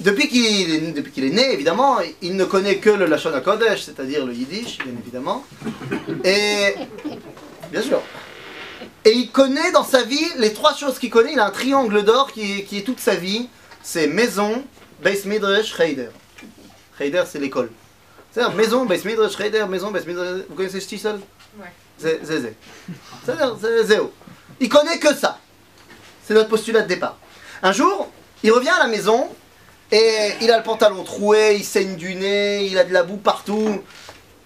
depuis 0.00 0.28
qu'il 0.28 1.02
qu'il 1.12 1.24
est 1.24 1.30
né, 1.30 1.52
évidemment, 1.52 1.98
il 2.22 2.36
ne 2.36 2.44
connaît 2.44 2.76
que 2.78 2.90
le 2.90 3.06
Lashon 3.06 3.32
HaKodesh, 3.34 3.82
c'est-à-dire 3.82 4.24
le 4.26 4.32
Yiddish, 4.34 4.78
bien 4.78 4.94
évidemment. 5.00 5.44
Et. 6.24 6.74
Bien 7.70 7.82
sûr. 7.82 8.02
Et 9.04 9.12
il 9.12 9.30
connaît 9.30 9.72
dans 9.72 9.84
sa 9.84 10.02
vie 10.02 10.24
les 10.38 10.52
trois 10.52 10.74
choses 10.74 10.98
qu'il 10.98 11.10
connaît. 11.10 11.32
Il 11.32 11.38
a 11.40 11.46
un 11.46 11.50
triangle 11.50 12.02
d'or 12.02 12.32
qui, 12.32 12.58
est- 12.60 12.64
qui 12.64 12.78
est 12.78 12.82
toute 12.82 13.00
sa 13.00 13.14
vie. 13.14 13.48
C'est 13.82 14.06
maison, 14.06 14.62
Beis 15.02 15.22
Midrash, 15.24 15.74
Cheder. 15.76 16.08
Cheder, 16.98 17.22
c'est 17.26 17.38
l'école. 17.38 17.70
C'est-à-dire 18.30 18.54
maison, 18.54 18.84
Beis 18.84 19.00
Midrash, 19.06 19.36
Cheder, 19.36 19.64
maison, 19.68 19.90
Beis 19.90 20.04
Midrash. 20.06 20.40
Vous 20.48 20.54
connaissez 20.54 20.80
Stisel 20.80 21.18
Ouais. 21.58 21.66
C'est. 21.98 22.20
C'est-à-dire, 23.24 23.56
c'est 23.60 23.84
zéro. 23.84 24.12
Il 24.60 24.68
connaît 24.68 24.98
que 24.98 25.14
ça. 25.14 25.38
C'est 26.30 26.34
notre 26.34 26.48
postulat 26.48 26.82
de 26.82 26.86
départ. 26.86 27.18
Un 27.60 27.72
jour, 27.72 28.08
il 28.44 28.52
revient 28.52 28.68
à 28.68 28.78
la 28.78 28.86
maison 28.86 29.28
et 29.90 30.30
il 30.40 30.48
a 30.52 30.58
le 30.58 30.62
pantalon 30.62 31.02
troué, 31.02 31.56
il 31.58 31.64
saigne 31.64 31.96
du 31.96 32.14
nez, 32.14 32.66
il 32.66 32.78
a 32.78 32.84
de 32.84 32.92
la 32.92 33.02
boue 33.02 33.16
partout. 33.16 33.82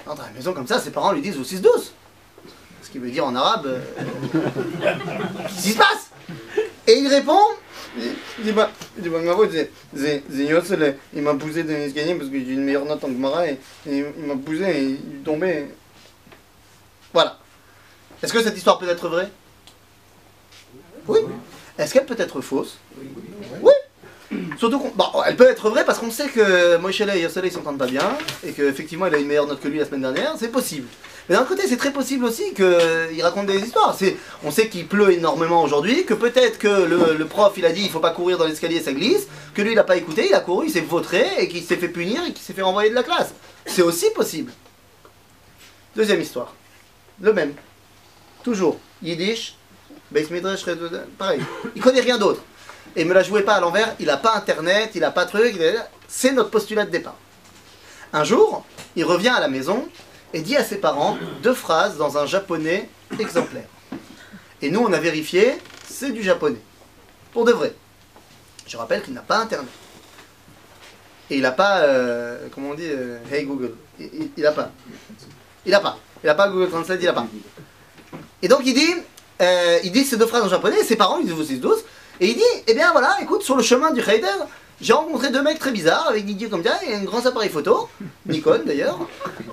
Dans 0.07 0.15
la 0.15 0.31
maison 0.35 0.55
comme 0.55 0.67
ça, 0.67 0.81
ses 0.81 0.93
parents 0.93 1.13
lui 1.13 1.21
disent 1.21 1.37
au 1.37 1.43
6-12. 1.43 1.91
Ce 2.81 2.89
qui 2.91 2.99
veut 2.99 3.11
dire 3.11 3.27
en 3.27 3.37
arabe, 3.37 3.67
euh, 3.67 3.81
qu'est-ce 5.47 5.63
qui 5.63 5.73
se 5.73 5.77
passe? 5.77 6.09
Et 6.87 6.95
il 6.95 7.07
répond, 7.07 7.39
il 7.99 8.55
m'a 8.55 8.71
poussé 11.35 11.65
dans 11.65 11.69
l'escalier 11.69 12.15
parce 12.15 12.31
que 12.31 12.39
j'ai 12.39 12.53
une 12.53 12.65
meilleure 12.65 12.87
note 12.87 13.05
en 13.05 13.09
Gemara 13.09 13.47
et, 13.47 13.61
et 13.87 14.07
il 14.19 14.25
m'a 14.25 14.37
poussé 14.37 14.63
et 14.63 14.85
il 14.85 15.21
est 15.21 15.23
tombé. 15.23 15.67
Voilà. 17.13 17.39
Est-ce 18.23 18.33
que 18.33 18.43
cette 18.43 18.57
histoire 18.57 18.79
peut 18.79 18.89
être 18.89 19.07
vraie? 19.07 19.31
Oui. 21.07 21.21
Est-ce 21.79 21.93
qu'elle 21.93 22.07
peut 22.07 22.17
être 22.19 22.41
fausse 22.41 22.79
Oui. 23.63 23.73
Surtout 24.59 24.79
qu'on. 24.79 24.91
Bon, 24.91 25.05
elle 25.27 25.37
peut 25.37 25.49
être 25.49 25.69
vraie 25.71 25.85
parce 25.85 25.99
qu'on 25.99 26.11
sait 26.11 26.29
que 26.29 26.77
Moïse 26.79 27.01
et 27.01 27.21
Yossele 27.21 27.47
ils 27.47 27.53
s'entendent 27.53 27.79
pas 27.79 27.87
bien 27.87 28.17
et 28.45 28.53
qu'effectivement 28.53 29.07
il 29.07 29.15
a 29.15 29.19
une 29.19 29.27
meilleure 29.27 29.47
note 29.47 29.61
que 29.61 29.69
lui 29.69 29.79
la 29.79 29.85
semaine 29.87 30.01
dernière, 30.03 30.35
c'est 30.39 30.49
possible. 30.49 30.89
Mais 31.29 31.37
d'un 31.37 31.45
côté, 31.45 31.67
c'est 31.67 31.79
très 31.79 31.93
possible 31.93 32.25
aussi 32.27 32.53
qu'il 32.53 33.23
raconte 33.23 33.47
des 33.47 33.59
histoires. 33.59 33.97
On 34.43 34.51
sait 34.51 34.69
qu'il 34.69 34.87
pleut 34.87 35.13
énormément 35.13 35.63
aujourd'hui, 35.63 36.05
que 36.05 36.13
peut-être 36.15 36.59
que 36.59 36.69
le, 36.69 37.17
le 37.17 37.25
prof 37.27 37.55
il 37.57 37.65
a 37.65 37.73
dit 37.73 37.83
il 37.83 37.91
faut 37.91 38.01
pas 38.01 38.11
courir 38.11 38.37
dans 38.39 38.47
l'escalier, 38.47 38.81
ça 38.81 38.93
glisse, 38.93 39.27
que 39.55 39.63
lui 39.63 39.73
il 39.73 39.79
a 39.79 39.85
pas 39.85 39.97
écouté, 39.97 40.27
il 40.29 40.35
a 40.35 40.41
couru, 40.41 40.67
il 40.67 40.71
s'est 40.71 40.81
vautré 40.81 41.25
et 41.39 41.49
qu'il 41.49 41.63
s'est 41.63 41.77
fait 41.77 41.89
punir 41.89 42.23
et 42.27 42.33
qu'il 42.33 42.43
s'est 42.43 42.53
fait 42.53 42.63
renvoyer 42.63 42.91
de 42.91 42.95
la 42.95 43.03
classe. 43.05 43.33
C'est 43.67 43.83
aussi 43.83 44.11
possible. 44.11 44.53
Deuxième 45.97 46.21
histoire. 46.21 46.55
Le 47.21 47.33
même. 47.33 47.55
Toujours. 48.43 48.79
Yiddish, 49.03 49.57
Beis 50.15 50.29
Midrash, 50.31 50.65
pareil. 51.19 51.41
Il 51.75 51.83
connaît 51.83 52.01
rien 52.01 52.19
d'autre. 52.19 52.41
Et 52.95 53.05
me 53.05 53.13
la 53.13 53.25
jouez 53.25 53.43
pas 53.43 53.55
à 53.55 53.61
l'envers, 53.61 53.97
il 53.99 54.09
a 54.09 54.17
pas 54.17 54.37
internet, 54.37 54.93
il 54.95 55.03
a 55.03 55.11
pas 55.11 55.27
truc. 55.27 55.61
C'est 56.07 56.31
notre 56.31 56.51
postulat 56.51 56.85
de 56.85 56.91
départ. 56.91 57.17
Un 58.13 58.23
jour, 58.23 58.65
il 58.95 59.05
revient 59.05 59.31
à 59.31 59.41
la 59.41 59.49
maison 59.49 59.89
et 60.33 60.41
dit 60.41 60.57
à 60.57 60.63
ses 60.63 60.77
parents 60.77 61.19
deux 61.43 61.53
phrases 61.53 61.97
dans 61.97 62.17
un 62.17 62.27
japonais 62.27 62.89
exemplaire. 63.19 63.67
Et 64.63 64.71
nous, 64.71 64.79
on 64.79 64.93
a 64.93 65.01
vérifié, 65.01 65.55
c'est 65.89 66.13
du 66.13 66.23
japonais. 66.23 66.61
Pour 67.33 67.45
de 67.45 67.51
vrai. 67.51 67.75
Je 68.69 68.77
rappelle 68.77 69.03
qu'il 69.03 69.15
n'a 69.15 69.23
pas 69.23 69.39
internet. 69.39 69.69
Et 71.29 71.37
il 71.37 71.43
n'a 71.43 71.51
pas, 71.51 71.79
euh, 71.79 72.47
comment 72.55 72.71
on 72.71 72.75
dit, 72.75 72.87
euh, 72.87 73.19
Hey 73.33 73.47
Google. 73.47 73.75
Il 73.99 74.31
n'a 74.37 74.53
pas. 74.53 74.71
Il 75.67 75.73
n'a 75.73 75.81
pas. 75.81 75.99
Il 76.23 76.27
n'a 76.27 76.37
pas 76.37 76.49
Google 76.49 76.71
Translate, 76.71 77.01
il 77.01 77.07
n'a 77.07 77.13
pas. 77.13 77.27
Et 78.43 78.47
donc 78.47 78.61
il 78.65 78.75
dit, 78.75 78.95
euh, 79.43 79.79
il 79.85 79.93
dit 79.93 80.05
ces 80.05 80.17
deux 80.17 80.27
phrases 80.27 80.45
en 80.45 80.49
japonais, 80.49 80.81
et 80.81 80.85
ses 80.85 80.97
parents 80.97 81.19
ils 81.19 81.27
disent 81.27 81.39
aussi 81.39 81.61
tous, 81.61 81.79
et 82.21 82.29
il 82.29 82.35
dit, 82.37 82.43
eh 82.67 82.75
bien 82.75 82.93
voilà, 82.93 83.17
écoute, 83.23 83.43
sur 83.43 83.57
le 83.57 83.63
chemin 83.63 83.91
du 83.91 84.01
Heider, 84.01 84.27
j'ai 84.81 84.93
rencontré 84.93 85.31
deux 85.31 85.43
mecs 85.43 85.59
très 85.59 85.73
bizarres, 85.73 86.09
avec 86.09 86.27
des 86.27 86.33
yeux 86.33 86.49
comme 86.49 86.65
ça, 86.65 86.79
et 86.87 86.95
un 86.95 87.03
grand 87.03 87.25
appareil 87.27 87.51
photo, 87.51 87.89
Nikon 88.27 88.61
d'ailleurs, 88.65 88.99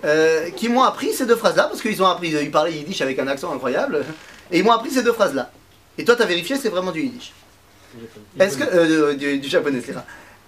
euh, 0.06 0.50
qui 0.52 0.70
m'ont 0.70 0.84
appris 0.84 1.14
ces 1.14 1.26
deux 1.26 1.36
phrases-là, 1.36 1.64
parce 1.64 1.82
qu'ils 1.82 2.02
ont 2.02 2.08
appris, 2.08 2.30
ils 2.30 2.52
parlaient 2.52 2.74
yiddish 2.74 3.02
avec 3.02 3.18
un 3.20 3.28
accent 3.28 3.54
incroyable, 3.54 4.06
et 4.52 4.60
ils 4.60 4.64
m'ont 4.64 4.72
appris 4.72 4.92
ces 4.92 5.04
deux 5.04 5.14
phrases-là. 5.14 5.52
Et 5.98 6.06
toi, 6.06 6.16
tu 6.16 6.22
as 6.22 6.26
vérifié, 6.26 6.56
c'est 6.56 6.70
vraiment 6.70 6.92
du 6.92 7.02
yiddish. 7.02 7.34
Est-ce 8.40 8.58
que, 8.58 8.64
euh, 8.64 9.14
du, 9.16 9.40
du 9.40 9.50
japonais, 9.50 9.82
c'est 9.86 9.94
ça. 9.94 10.06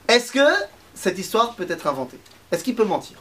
Est-ce 0.07 0.31
que 0.31 0.47
cette 0.93 1.19
histoire 1.19 1.55
peut 1.55 1.65
être 1.69 1.87
inventée? 1.87 2.17
Est-ce 2.51 2.63
qu'il 2.63 2.75
peut 2.75 2.85
mentir? 2.85 3.17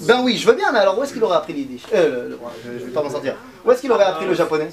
Ben 0.00 0.20
oui, 0.22 0.36
je 0.36 0.46
veux 0.46 0.54
bien, 0.54 0.70
mais 0.72 0.78
alors 0.80 0.98
où 0.98 1.02
est-ce 1.02 1.12
qu'il 1.12 1.22
aurait 1.24 1.36
appris 1.36 1.52
l'yiddish 1.52 1.82
euh, 1.94 2.24
le- 2.24 2.28
le- 2.30 2.38
je, 2.64 2.78
je 2.80 2.84
vais 2.86 2.90
pas 2.92 3.02
m'en 3.02 3.10
sortir. 3.10 3.34
Où 3.64 3.70
est-ce 3.72 3.80
qu'il 3.80 3.92
aurait 3.92 4.04
appris 4.04 4.26
le 4.26 4.34
japonais? 4.34 4.68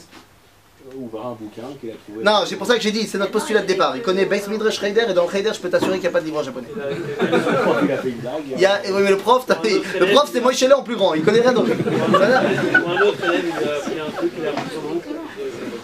Ou 0.98 1.10
un 1.18 1.32
bouquin 1.40 1.62
qu'il 1.80 1.92
a 1.92 1.94
trouvé. 1.94 2.24
Non, 2.24 2.44
c'est 2.46 2.56
pour 2.58 2.68
ça 2.68 2.76
que 2.76 2.82
j'ai 2.82 2.92
dit, 2.92 3.08
c'est 3.08 3.18
notre 3.18 3.32
postulat 3.32 3.62
de 3.62 3.66
départ. 3.68 3.96
Il 3.96 4.02
connaît 4.02 4.26
Beis 4.26 4.42
Midrash 4.50 4.82
Heider, 4.84 5.06
et 5.10 5.14
dans 5.14 5.26
le 5.26 5.34
Heider, 5.36 5.52
je 5.54 5.60
peux 5.60 5.70
t'assurer 5.70 5.94
qu'il 5.94 6.02
n'y 6.02 6.08
a 6.08 6.12
pas 6.12 6.20
de 6.20 6.26
livre 6.26 6.40
en 6.40 6.44
japonais. 6.44 6.68
Il 6.76 7.92
a 7.92 7.98
fait 7.98 8.10
une 8.10 8.16
blague. 8.16 8.34
Il 8.56 8.60
y 8.62 8.66
a, 8.66 8.82
oui, 8.88 9.02
mais 9.04 9.10
le 9.12 9.18
prof, 9.18 9.46
t'as- 9.46 9.58
le 9.64 10.06
prof 10.14 10.30
c'est 10.34 10.42
Moïse 10.42 10.68
en 10.76 10.84
plus 10.84 10.96
grand, 10.98 11.14
il 11.14 11.24
connaît 11.24 11.40
rien 11.42 11.54
d'autre. 11.54 11.70
Un 11.72 13.02
autre 13.04 13.18
élève, 13.24 13.44
il 13.46 13.70
a 13.70 13.76
appris 13.78 14.00
un 14.00 14.12
truc, 14.18 14.32
il 14.38 14.46
a 14.46 14.50
appris 14.50 14.64
son 14.74 14.96
oncle. 14.96 15.08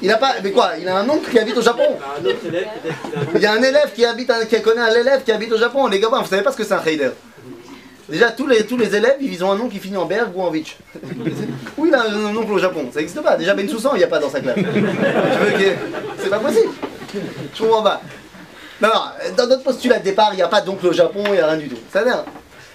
Il 0.02 0.12
a 0.12 0.18
pas, 0.18 0.34
mais 0.44 0.52
quoi 0.52 0.72
Il 0.80 0.88
a 0.88 0.98
un 0.98 1.10
oncle 1.10 1.30
qui 1.32 1.40
habite 1.40 1.58
au 1.58 1.62
Japon? 1.62 1.98
Il 3.36 3.42
y 3.42 3.46
a 3.46 3.52
un 3.54 3.62
élève 3.64 3.94
qui 3.96 4.04
habite, 4.04 4.30
un- 4.30 4.46
qui 4.46 4.62
connaît 4.62 4.82
un 4.82 4.94
élève 4.94 5.24
qui 5.24 5.32
habite 5.32 5.52
au 5.54 5.58
Japon. 5.58 5.88
Les 5.88 6.00
gars, 6.00 6.10
vous 6.10 6.26
savez 6.26 6.44
pas 6.44 6.52
ce 6.52 6.58
que 6.58 6.64
c'est 6.66 6.74
un 6.74 6.84
Heider 6.84 7.12
Déjà, 8.10 8.32
tous 8.32 8.48
les, 8.48 8.66
tous 8.66 8.78
les 8.78 8.96
élèves, 8.96 9.18
ils 9.20 9.44
ont 9.44 9.52
un 9.52 9.56
nom 9.58 9.68
qui 9.68 9.80
finit 9.80 9.98
en 9.98 10.06
Berg 10.06 10.32
ou 10.36 10.42
en 10.42 10.50
Vich. 10.50 10.78
Ou 11.78 11.86
il 11.86 11.94
a 11.94 12.04
un 12.04 12.36
oncle 12.36 12.52
au 12.54 12.58
Japon, 12.58 12.90
ça 12.94 13.00
n'existe 13.00 13.22
pas. 13.22 13.36
Déjà, 13.36 13.54
Ben 13.54 13.68
Soussan, 13.68 13.92
il 13.96 13.98
n'y 13.98 14.04
a 14.04 14.08
pas 14.08 14.20
dans 14.20 14.30
sa 14.30 14.40
classe. 14.40 14.56
Que- 14.56 15.76
C'est 16.24 16.30
pas 16.30 16.40
possible. 16.40 16.72
Je 17.54 17.62
comprends 17.64 17.84
pas. 17.84 18.02
Non, 18.82 18.90
non, 18.94 19.02
dans 19.36 19.48
notre 19.48 19.64
postulat 19.64 20.00
de 20.00 20.04
départ, 20.06 20.30
il 20.34 20.38
n'y 20.38 20.42
a 20.42 20.48
pas 20.48 20.62
d'oncle 20.62 20.88
au 20.88 20.94
Japon, 20.94 21.24
il 21.26 21.32
n'y 21.34 21.40
a 21.40 21.48
rien 21.48 21.58
du 21.58 21.68
tout. 21.68 21.78
Ça 21.92 22.04
dire- 22.04 22.24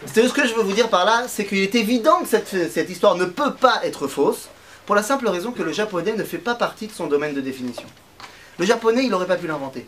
C'est 0.05 0.27
ce 0.29 0.33
que 0.35 0.47
je 0.47 0.53
veux 0.55 0.63
vous 0.63 0.73
dire 0.75 0.89
par 0.89 1.05
là, 1.07 1.25
c'est 1.29 1.47
qu'il 1.47 1.59
est 1.61 1.75
évident 1.77 2.21
que 2.23 2.29
cette, 2.29 2.71
cette 2.71 2.91
histoire 2.91 3.15
ne 3.15 3.25
peut 3.25 3.55
pas 3.55 3.81
être 3.85 4.09
fausse, 4.09 4.49
pour 4.85 4.97
la 4.97 5.03
simple 5.03 5.29
raison 5.29 5.53
que 5.53 5.63
le 5.63 5.73
japonais 5.73 6.13
ne 6.15 6.25
fait 6.25 6.39
pas 6.39 6.57
partie 6.57 6.89
de 6.89 6.93
son 6.93 7.07
domaine 7.07 7.35
de 7.35 7.41
définition. 7.41 7.87
Le 8.59 8.67
japonais, 8.67 9.05
il 9.05 9.11
n'aurait 9.11 9.27
pas 9.27 9.37
pu 9.37 9.47
l'inventer. 9.47 9.87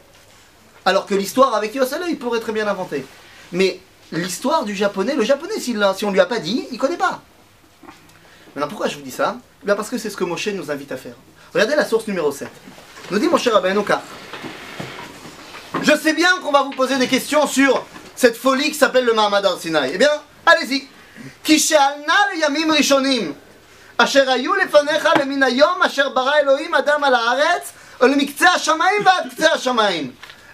Alors 0.87 1.05
que 1.07 1.15
l'histoire 1.15 1.55
avec 1.55 1.75
Yosele, 1.75 2.03
il 2.09 2.17
pourrait 2.19 2.41
très 2.41 2.53
bien 2.53 2.65
l'inventer. 2.65 3.05
Mais 3.53 3.81
l'histoire 4.19 4.65
du 4.65 4.75
japonais. 4.75 5.15
Le 5.15 5.25
japonais, 5.25 5.59
si 5.59 5.77
on 6.03 6.09
ne 6.09 6.13
lui 6.13 6.21
a 6.21 6.27
pas 6.27 6.39
dit, 6.39 6.67
il 6.71 6.75
ne 6.75 6.79
connaît 6.79 6.97
pas. 6.97 7.23
Maintenant, 8.55 8.69
pourquoi 8.69 8.89
je 8.89 8.97
vous 8.97 9.03
dis 9.03 9.11
ça? 9.11 9.37
Eh 9.63 9.67
bien 9.67 9.75
Parce 9.75 9.89
que 9.89 9.99
c'est 9.99 10.11
ce 10.11 10.17
que 10.17 10.25
Moshe 10.25 10.49
nous 10.49 10.71
invite 10.71 10.93
à 10.93 10.97
faire. 10.97 11.15
Regardez 11.53 11.75
la 11.75 11.85
source 11.85 12.07
numéro 12.07 12.31
7. 12.31 12.49
Nous 13.11 13.19
dit 13.19 13.27
mon 13.27 13.33
Moshe 13.33 13.49
Rabbeinu 13.49 13.81
Je 15.83 15.97
sais 15.97 16.13
bien 16.13 16.31
qu'on 16.43 16.53
va 16.53 16.63
vous 16.63 16.71
poser 16.71 16.97
des 16.99 17.09
questions 17.09 17.47
sur 17.47 17.85
cette 18.15 18.37
folie 18.37 18.71
qui 18.71 18.75
s'appelle 18.75 19.05
le 19.05 19.13
Mahamad 19.13 19.47
Sinai. 19.59 19.91
Eh 19.93 19.99
bien, 19.99 20.11
allez-y. 20.47 20.89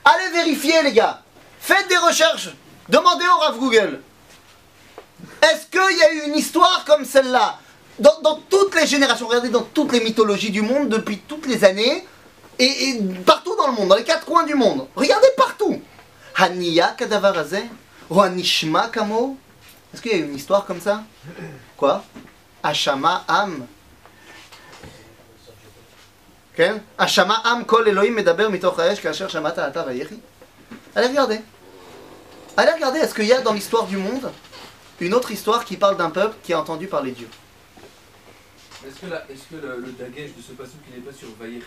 Allez 0.05 0.31
vérifier 0.33 0.83
les 0.83 0.93
gars. 0.93 1.23
Faites 1.61 1.89
des 1.89 1.97
recherches. 1.97 2.51
Demandez 2.90 3.26
au 3.28 3.40
Rav 3.40 3.58
Google. 3.58 4.02
Est-ce 5.42 5.66
qu'il 5.68 5.98
y 5.98 6.04
a 6.04 6.14
eu 6.14 6.28
une 6.28 6.36
histoire 6.36 6.84
comme 6.86 7.06
celle-là 7.06 7.60
dans, 7.98 8.20
dans 8.22 8.36
toutes 8.50 8.76
les 8.76 8.86
générations, 8.86 9.28
regardez 9.28 9.50
dans 9.50 9.62
toutes 9.62 9.94
les 9.94 10.02
mythologies 10.02 10.52
du 10.52 10.62
monde 10.62 10.90
depuis 10.90 11.20
toutes 11.20 11.46
les 11.48 11.64
années 11.64 12.06
et, 12.60 12.90
et 12.90 13.02
partout 13.26 13.56
dans 13.56 13.68
le 13.68 13.74
monde, 13.74 13.88
dans 13.88 13.96
les 13.96 14.04
quatre 14.04 14.26
coins 14.26 14.44
du 14.44 14.56
monde. 14.56 14.88
Regardez 14.96 15.30
partout. 15.38 15.82
Haniya 16.36 16.90
kadavarazé 16.98 17.64
ou 18.10 18.22
Hanishma 18.22 18.90
kamo 18.90 19.38
Est-ce 19.94 20.02
qu'il 20.02 20.12
y 20.12 20.16
a 20.16 20.18
eu 20.18 20.24
une 20.24 20.36
histoire 20.36 20.66
comme 20.66 20.82
ça 20.82 21.04
Quoi 21.78 22.04
Ashama 22.64 23.24
Am. 23.28 23.66
כן? 26.56 26.78
השמע 27.00 27.36
עם 27.46 27.64
כל 27.64 27.88
אלוהים 27.88 28.16
מדבר 28.16 28.50
מתוך 28.50 28.80
האש 28.80 29.00
כאשר 29.00 29.28
שמעת 29.28 29.60
אתה 29.60 29.84
ויחי? 29.88 30.16
Allez 30.96 31.08
regarder. 31.08 31.40
Allez 32.57 32.73
regarder, 32.73 32.99
est-ce 33.01 33.15
qu'il 33.15 33.25
y 33.27 33.33
a 33.33 33.41
dans 33.41 33.53
l'histoire 33.53 33.87
du 33.87 33.97
monde 33.97 34.31
une 35.01 35.15
autre 35.15 35.31
histoire 35.31 35.65
qui 35.65 35.77
parle 35.79 35.97
d'un 35.97 36.11
peuple 36.11 36.37
qui 36.43 36.53
a 36.53 36.61
entendu 36.61 36.87
parler 36.87 37.13
Dieu 37.13 37.29
Est-ce 38.87 39.01
que, 39.01 39.07
la- 39.11 39.25
est-ce 39.31 39.45
que 39.51 39.55
le, 39.67 39.77
le 39.81 39.87
de 39.93 40.43
ce 40.47 40.53
passage 40.53 40.75
qu'il 40.87 40.95
n'est 40.95 41.01
pas 41.11 41.17
sur 41.17 41.29
Vayechi 41.41 41.65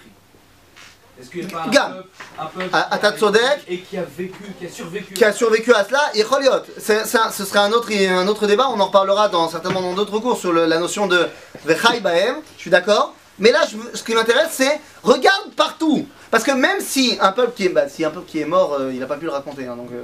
Est-ce 1.20 1.30
qu'il 1.32 1.48
n'y 1.48 1.52
a 1.52 1.58
pas 1.58 1.64
un 1.64 1.70
Gam. 1.72 1.94
peuple, 1.94 2.10
un 2.40 2.46
peuple 2.46 2.70
Ah, 2.74 3.00
qui 3.00 3.18
a 3.18 3.32
vécu 3.32 3.64
et 3.68 3.80
qui 3.80 3.98
a 3.98 4.04
vécu, 4.04 4.44
qui 4.60 4.66
a 4.66 4.70
survécu 4.70 5.14
qui 5.16 5.26
a 5.26 5.34
survécu 5.34 5.74
à 5.74 5.84
cela, 5.84 6.12
et 6.14 6.24
Choliot. 6.24 6.52
C'est- 6.78 7.06
Ce 7.06 7.46
serait 7.46 7.60
un 7.60 7.72
autre, 7.72 7.92
un 7.92 8.28
autre 8.28 8.46
débat, 8.46 8.70
on 8.70 8.80
en 8.80 8.86
reparlera 8.86 9.30
dans, 9.30 9.50
certainement 9.50 9.82
dans 9.82 9.94
d'autres 9.94 10.20
cours 10.20 10.38
sur 10.38 10.54
le- 10.54 10.66
la 10.68 10.78
notion 10.78 11.08
de 11.08 11.28
Vechai 11.66 12.02
Bahem, 12.02 12.36
je 12.58 12.62
suis 12.62 12.70
d'accord. 12.72 13.16
Mais 13.40 13.52
là, 13.52 13.62
je 13.68 13.98
ce 13.98 14.04
qui 14.04 14.14
m'intéresse, 14.14 14.50
c'est 14.52 14.80
regarde 15.02 15.50
partout. 15.56 16.08
Parce 16.34 16.44
que 16.44 16.50
même 16.50 16.80
si 16.82 17.16
un 17.22 17.32
peuple 17.32 17.54
qui 17.56 17.66
est, 17.68 17.70
bah, 17.70 17.88
si 17.88 18.04
un 18.04 18.10
peuple 18.10 18.26
qui 18.28 18.40
est 18.40 18.46
mort, 18.46 18.74
euh, 18.74 18.92
il 18.92 19.00
n'a 19.00 19.06
pas 19.06 19.18
pu 19.18 19.26
le 19.26 19.30
raconter, 19.32 19.68
hein, 19.68 19.76
donc 19.76 19.90
euh, 19.92 20.04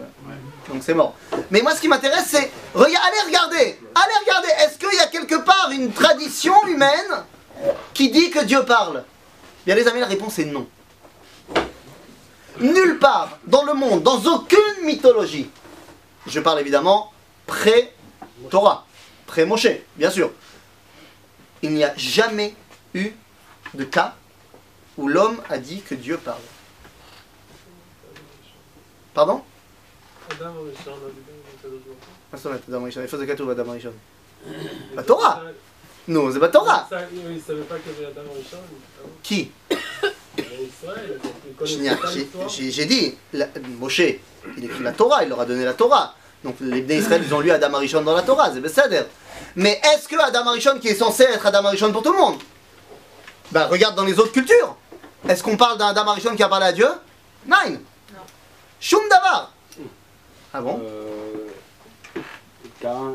donc 0.71 0.83
c'est 0.83 0.93
mort. 0.93 1.15
Mais 1.49 1.63
moi, 1.63 1.73
ce 1.73 1.81
qui 1.81 1.87
m'intéresse, 1.87 2.27
c'est 2.27 2.51
rega- 2.75 2.99
allez 3.03 3.25
regarder, 3.25 3.79
allez 3.95 4.13
regarder. 4.23 4.49
Est-ce 4.59 4.77
qu'il 4.77 4.95
y 4.95 5.01
a 5.01 5.07
quelque 5.07 5.43
part 5.43 5.71
une 5.71 5.91
tradition 5.91 6.53
humaine 6.67 7.25
qui 7.95 8.11
dit 8.11 8.29
que 8.29 8.43
Dieu 8.43 8.63
parle? 8.63 9.03
Bien 9.65 9.73
les 9.73 9.87
amis, 9.87 10.01
la 10.01 10.05
réponse 10.05 10.37
est 10.37 10.45
non. 10.45 10.67
Nulle 12.59 12.99
part 12.99 13.39
dans 13.47 13.63
le 13.63 13.73
monde, 13.73 14.03
dans 14.03 14.21
aucune 14.31 14.83
mythologie, 14.85 15.49
je 16.27 16.39
parle 16.41 16.59
évidemment 16.59 17.11
pré-Torah, 17.47 18.85
pré-Moshe, 19.25 19.79
bien 19.95 20.11
sûr, 20.11 20.29
il 21.63 21.71
n'y 21.73 21.83
a 21.83 21.91
jamais 21.97 22.53
eu 22.93 23.13
de 23.73 23.83
cas 23.83 24.13
où 24.98 25.08
l'homme 25.08 25.40
a 25.48 25.58
dit 25.58 25.80
que 25.82 25.94
Dieu 25.94 26.18
parle. 26.18 26.40
Pardon 29.14 29.40
אדם 30.30 30.52
הראשון, 30.56 30.92
לא 31.02 31.08
דיבר 31.08 31.32
עם 31.32 31.56
הקדוש 31.58 31.80
ברוך 31.86 31.86
הוא. 31.86 31.94
מה 32.32 32.38
זאת 32.38 32.46
אומרת 32.46 32.60
אדם 32.68 32.82
הראשון? 32.82 33.02
איפה 33.02 33.16
זה 33.18 33.26
כתוב 33.26 33.50
אדם 33.50 33.70
הראשון? 33.70 33.92
בתורה. 34.94 35.40
נו, 36.08 36.32
זה 36.32 36.38
בתורה. 36.40 36.84
Ça, 36.90 36.94
Il 37.12 37.34
ne 37.34 37.38
savait 37.40 37.64
pas 37.68 37.78
qu'il 37.78 37.92
y 37.92 38.04
avait 38.04 38.06
Adam 38.06 38.28
הראשון. 38.30 38.60
Qui 39.22 39.50
Israël. 40.38 41.18
donc 41.22 41.32
il 41.48 41.54
connaissait 41.56 41.76
Shnia, 41.76 41.96
pas 41.96 42.10
j'ai- 42.10 42.20
l'histoire. 42.20 42.48
J'ai 42.48 42.70
j'ai 42.70 42.86
dit, 42.86 43.14
la- 43.32 43.48
Moshe, 43.78 44.00
il 44.58 44.64
écrit 44.64 44.82
la 44.82 44.92
Torah, 44.92 45.22
il 45.22 45.28
leur 45.30 45.40
a 45.40 45.46
donné 45.46 45.64
la 45.64 45.74
Torah. 45.74 46.14
Donc 46.44 46.56
les 46.60 46.82
Bnei 46.82 46.98
Israël, 46.98 47.22
ils 47.26 47.32
ont 47.34 47.40
lu 47.40 47.50
Adam 47.50 47.72
Arishon 47.74 48.02
dans 48.02 48.14
la 48.14 48.22
Torah, 48.22 48.50
c'est 48.52 48.60
Besséder. 48.60 49.04
Mais 49.56 49.80
est-ce 49.90 50.06
que 50.08 50.16
Adam 50.16 50.46
Arishon, 50.48 50.78
qui 50.80 50.88
est 50.88 50.94
censé 51.04 51.22
être 51.24 51.46
Adam 51.46 51.64
Arishon 51.66 51.90
pour 51.92 52.02
tout 52.02 52.12
le 52.12 52.18
monde 52.18 52.38
Ben 53.52 53.64
regarde 53.66 53.94
dans 53.94 54.04
les 54.04 54.18
autres 54.18 54.32
cultures. 54.32 54.76
Est-ce 55.27 55.43
qu'on 55.43 55.57
parle 55.57 55.77
d'un 55.77 55.87
Adam 55.87 56.07
Arishon 56.07 56.35
qui 56.35 56.43
a 56.43 56.49
parlé 56.49 56.67
à 56.67 56.71
Dieu? 56.71 56.87
Nine. 57.45 57.79
Shum 58.79 59.01
Davar. 59.09 59.51
Ah 60.53 60.61
bon? 60.61 60.81
Cain, 62.81 63.13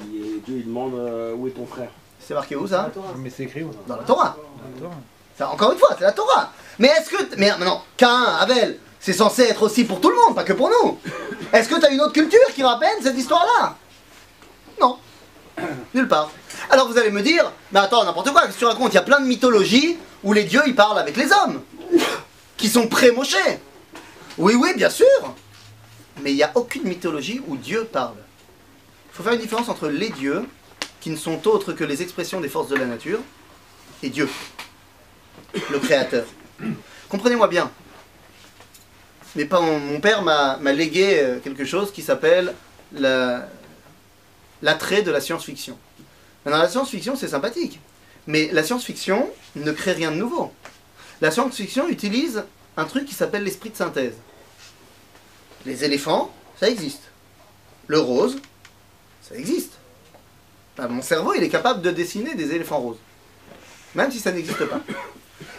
il- 0.00 0.40
Dieu 0.42 0.56
il 0.58 0.66
demande 0.66 0.94
euh, 0.94 1.34
où 1.34 1.46
est 1.46 1.50
ton 1.52 1.66
frère? 1.66 1.90
C'est 2.20 2.34
marqué 2.34 2.56
où 2.56 2.66
ça? 2.66 2.90
Mais 3.16 3.30
c'est 3.30 3.44
écrit 3.44 3.62
où 3.62 3.70
Dans 3.86 3.96
la 3.96 4.02
Torah. 4.04 4.36
Dans 4.62 4.68
la 4.74 4.80
Torah. 4.80 5.00
Ça, 5.36 5.50
encore 5.50 5.72
une 5.72 5.78
fois, 5.78 5.90
c'est 5.98 6.04
la 6.04 6.12
Torah. 6.12 6.50
Mais 6.78 6.88
est-ce 6.88 7.10
que. 7.10 7.36
Mais 7.36 7.50
maintenant, 7.50 7.82
Cain, 7.96 8.22
Abel, 8.40 8.78
c'est 9.00 9.12
censé 9.12 9.42
être 9.42 9.62
aussi 9.62 9.84
pour 9.84 10.00
tout 10.00 10.08
le 10.10 10.16
monde, 10.16 10.34
pas 10.34 10.44
que 10.44 10.52
pour 10.54 10.70
nous. 10.70 10.98
Est-ce 11.52 11.68
que 11.68 11.78
tu 11.78 11.84
as 11.84 11.90
une 11.90 12.00
autre 12.00 12.12
culture 12.12 12.40
qui 12.54 12.62
rappelle 12.62 13.02
cette 13.02 13.16
histoire-là? 13.16 13.76
Non. 14.80 14.98
Nulle 15.94 16.08
part. 16.08 16.30
Alors 16.70 16.88
vous 16.88 16.98
allez 16.98 17.10
me 17.10 17.22
dire, 17.22 17.52
mais 17.72 17.80
attends, 17.80 18.04
n'importe 18.04 18.30
quoi, 18.30 18.42
qu'est-ce 18.42 18.54
que 18.54 18.58
tu 18.60 18.64
racontes? 18.64 18.92
Il 18.92 18.96
y 18.96 18.98
a 18.98 19.02
plein 19.02 19.20
de 19.20 19.26
mythologies 19.26 19.96
où 20.22 20.32
les 20.32 20.44
dieux 20.44 20.62
ils 20.66 20.74
parlent 20.74 20.98
avec 20.98 21.16
les 21.16 21.30
hommes, 21.32 21.62
qui 22.56 22.68
sont 22.68 22.86
pré-mochés. 22.88 23.58
Oui, 24.38 24.54
oui, 24.54 24.72
bien 24.76 24.90
sûr. 24.90 25.06
Mais 26.22 26.32
il 26.32 26.36
n'y 26.36 26.42
a 26.42 26.52
aucune 26.54 26.84
mythologie 26.84 27.40
où 27.48 27.56
Dieu 27.56 27.84
parle. 27.84 28.16
Il 29.12 29.16
faut 29.16 29.22
faire 29.22 29.32
une 29.32 29.40
différence 29.40 29.68
entre 29.68 29.88
les 29.88 30.10
dieux, 30.10 30.44
qui 31.00 31.10
ne 31.10 31.16
sont 31.16 31.46
autres 31.48 31.72
que 31.72 31.84
les 31.84 32.00
expressions 32.02 32.40
des 32.40 32.48
forces 32.48 32.68
de 32.68 32.76
la 32.76 32.86
nature, 32.86 33.18
et 34.02 34.08
Dieu, 34.08 34.28
le 35.70 35.78
Créateur. 35.78 36.24
Comprenez-moi 37.08 37.48
bien. 37.48 37.70
Mais 39.34 39.44
pas, 39.44 39.60
mon, 39.60 40.00
père 40.00 40.22
m'a 40.22 40.58
m'a 40.58 40.72
légué 40.72 41.18
euh, 41.20 41.38
quelque 41.40 41.64
chose 41.64 41.90
qui 41.92 42.02
s'appelle 42.02 42.54
la- 42.92 43.48
l'attrait 44.62 45.02
de 45.02 45.10
la 45.10 45.20
science-fiction. 45.20 45.76
Maintenant, 46.44 46.62
la 46.62 46.68
science-fiction, 46.68 47.16
c'est 47.16 47.28
sympathique. 47.28 47.80
Mais 48.26 48.48
la 48.52 48.62
science-fiction 48.62 49.28
ne 49.56 49.72
crée 49.72 49.92
rien 49.92 50.10
de 50.10 50.16
nouveau. 50.16 50.52
La 51.20 51.30
science-fiction 51.30 51.88
utilise 51.88 52.44
un 52.76 52.84
truc 52.84 53.04
qui 53.04 53.14
s'appelle 53.14 53.44
l'esprit 53.44 53.70
de 53.70 53.76
synthèse. 53.76 54.14
Les 55.66 55.84
éléphants, 55.84 56.32
ça 56.58 56.68
existe. 56.68 57.02
Le 57.86 57.98
rose, 57.98 58.38
ça 59.20 59.34
existe. 59.36 59.72
Ben, 60.76 60.88
mon 60.88 61.02
cerveau, 61.02 61.34
il 61.34 61.42
est 61.42 61.48
capable 61.48 61.82
de 61.82 61.90
dessiner 61.90 62.34
des 62.34 62.54
éléphants 62.54 62.78
roses. 62.78 62.98
Même 63.94 64.10
si 64.10 64.20
ça 64.20 64.32
n'existe 64.32 64.64
pas. 64.64 64.80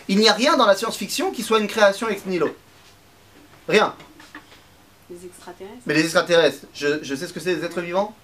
Il 0.07 0.17
n'y 0.17 0.27
a 0.27 0.33
rien 0.33 0.57
dans 0.57 0.65
la 0.65 0.75
science-fiction 0.75 1.31
qui 1.31 1.43
soit 1.43 1.59
une 1.59 1.67
création 1.67 2.09
ex 2.09 2.25
nihilo. 2.25 2.55
Rien. 3.67 3.95
Les 5.09 5.25
extraterrestres. 5.25 5.81
Mais 5.85 5.93
les 5.93 6.03
extraterrestres, 6.03 6.65
je, 6.73 7.03
je 7.03 7.15
sais 7.15 7.27
ce 7.27 7.33
que 7.33 7.39
c'est 7.39 7.55
des 7.55 7.63
êtres 7.63 7.81
vivants? 7.81 8.15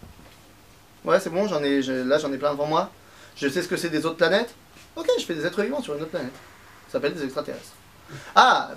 Ouais, 1.05 1.19
c'est 1.19 1.29
bon, 1.29 1.47
j'en 1.47 1.63
ai, 1.63 1.81
je- 1.81 1.91
là 1.91 2.17
j'en 2.19 2.31
ai 2.33 2.37
plein 2.37 2.51
devant 2.51 2.65
moi. 2.67 2.89
Je 3.35 3.47
sais 3.47 3.61
ce 3.61 3.67
que 3.67 3.77
c'est 3.77 3.89
des 3.89 4.05
autres 4.05 4.17
planètes 4.17 4.53
Ok, 4.95 5.07
je 5.17 5.23
fais 5.23 5.33
des 5.35 5.45
êtres 5.45 5.61
vivants 5.61 5.81
sur 5.81 5.95
une 5.95 6.01
autre 6.01 6.11
planète. 6.11 6.33
Ça 6.87 6.93
s'appelle 6.93 7.13
des 7.13 7.23
extraterrestres. 7.23 7.73
Ah, 8.35 8.71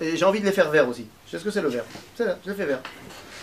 et 0.00 0.16
j'ai 0.16 0.24
envie 0.24 0.40
de 0.40 0.46
les 0.46 0.52
faire 0.52 0.70
verts 0.70 0.88
aussi. 0.88 1.06
Je 1.26 1.32
sais 1.32 1.38
ce 1.38 1.44
que 1.44 1.50
c'est 1.50 1.60
le 1.60 1.68
vert. 1.68 1.84
C'est 2.16 2.24
là, 2.24 2.36
je 2.44 2.50
les 2.50 2.56
fais 2.56 2.64
verts. 2.66 2.80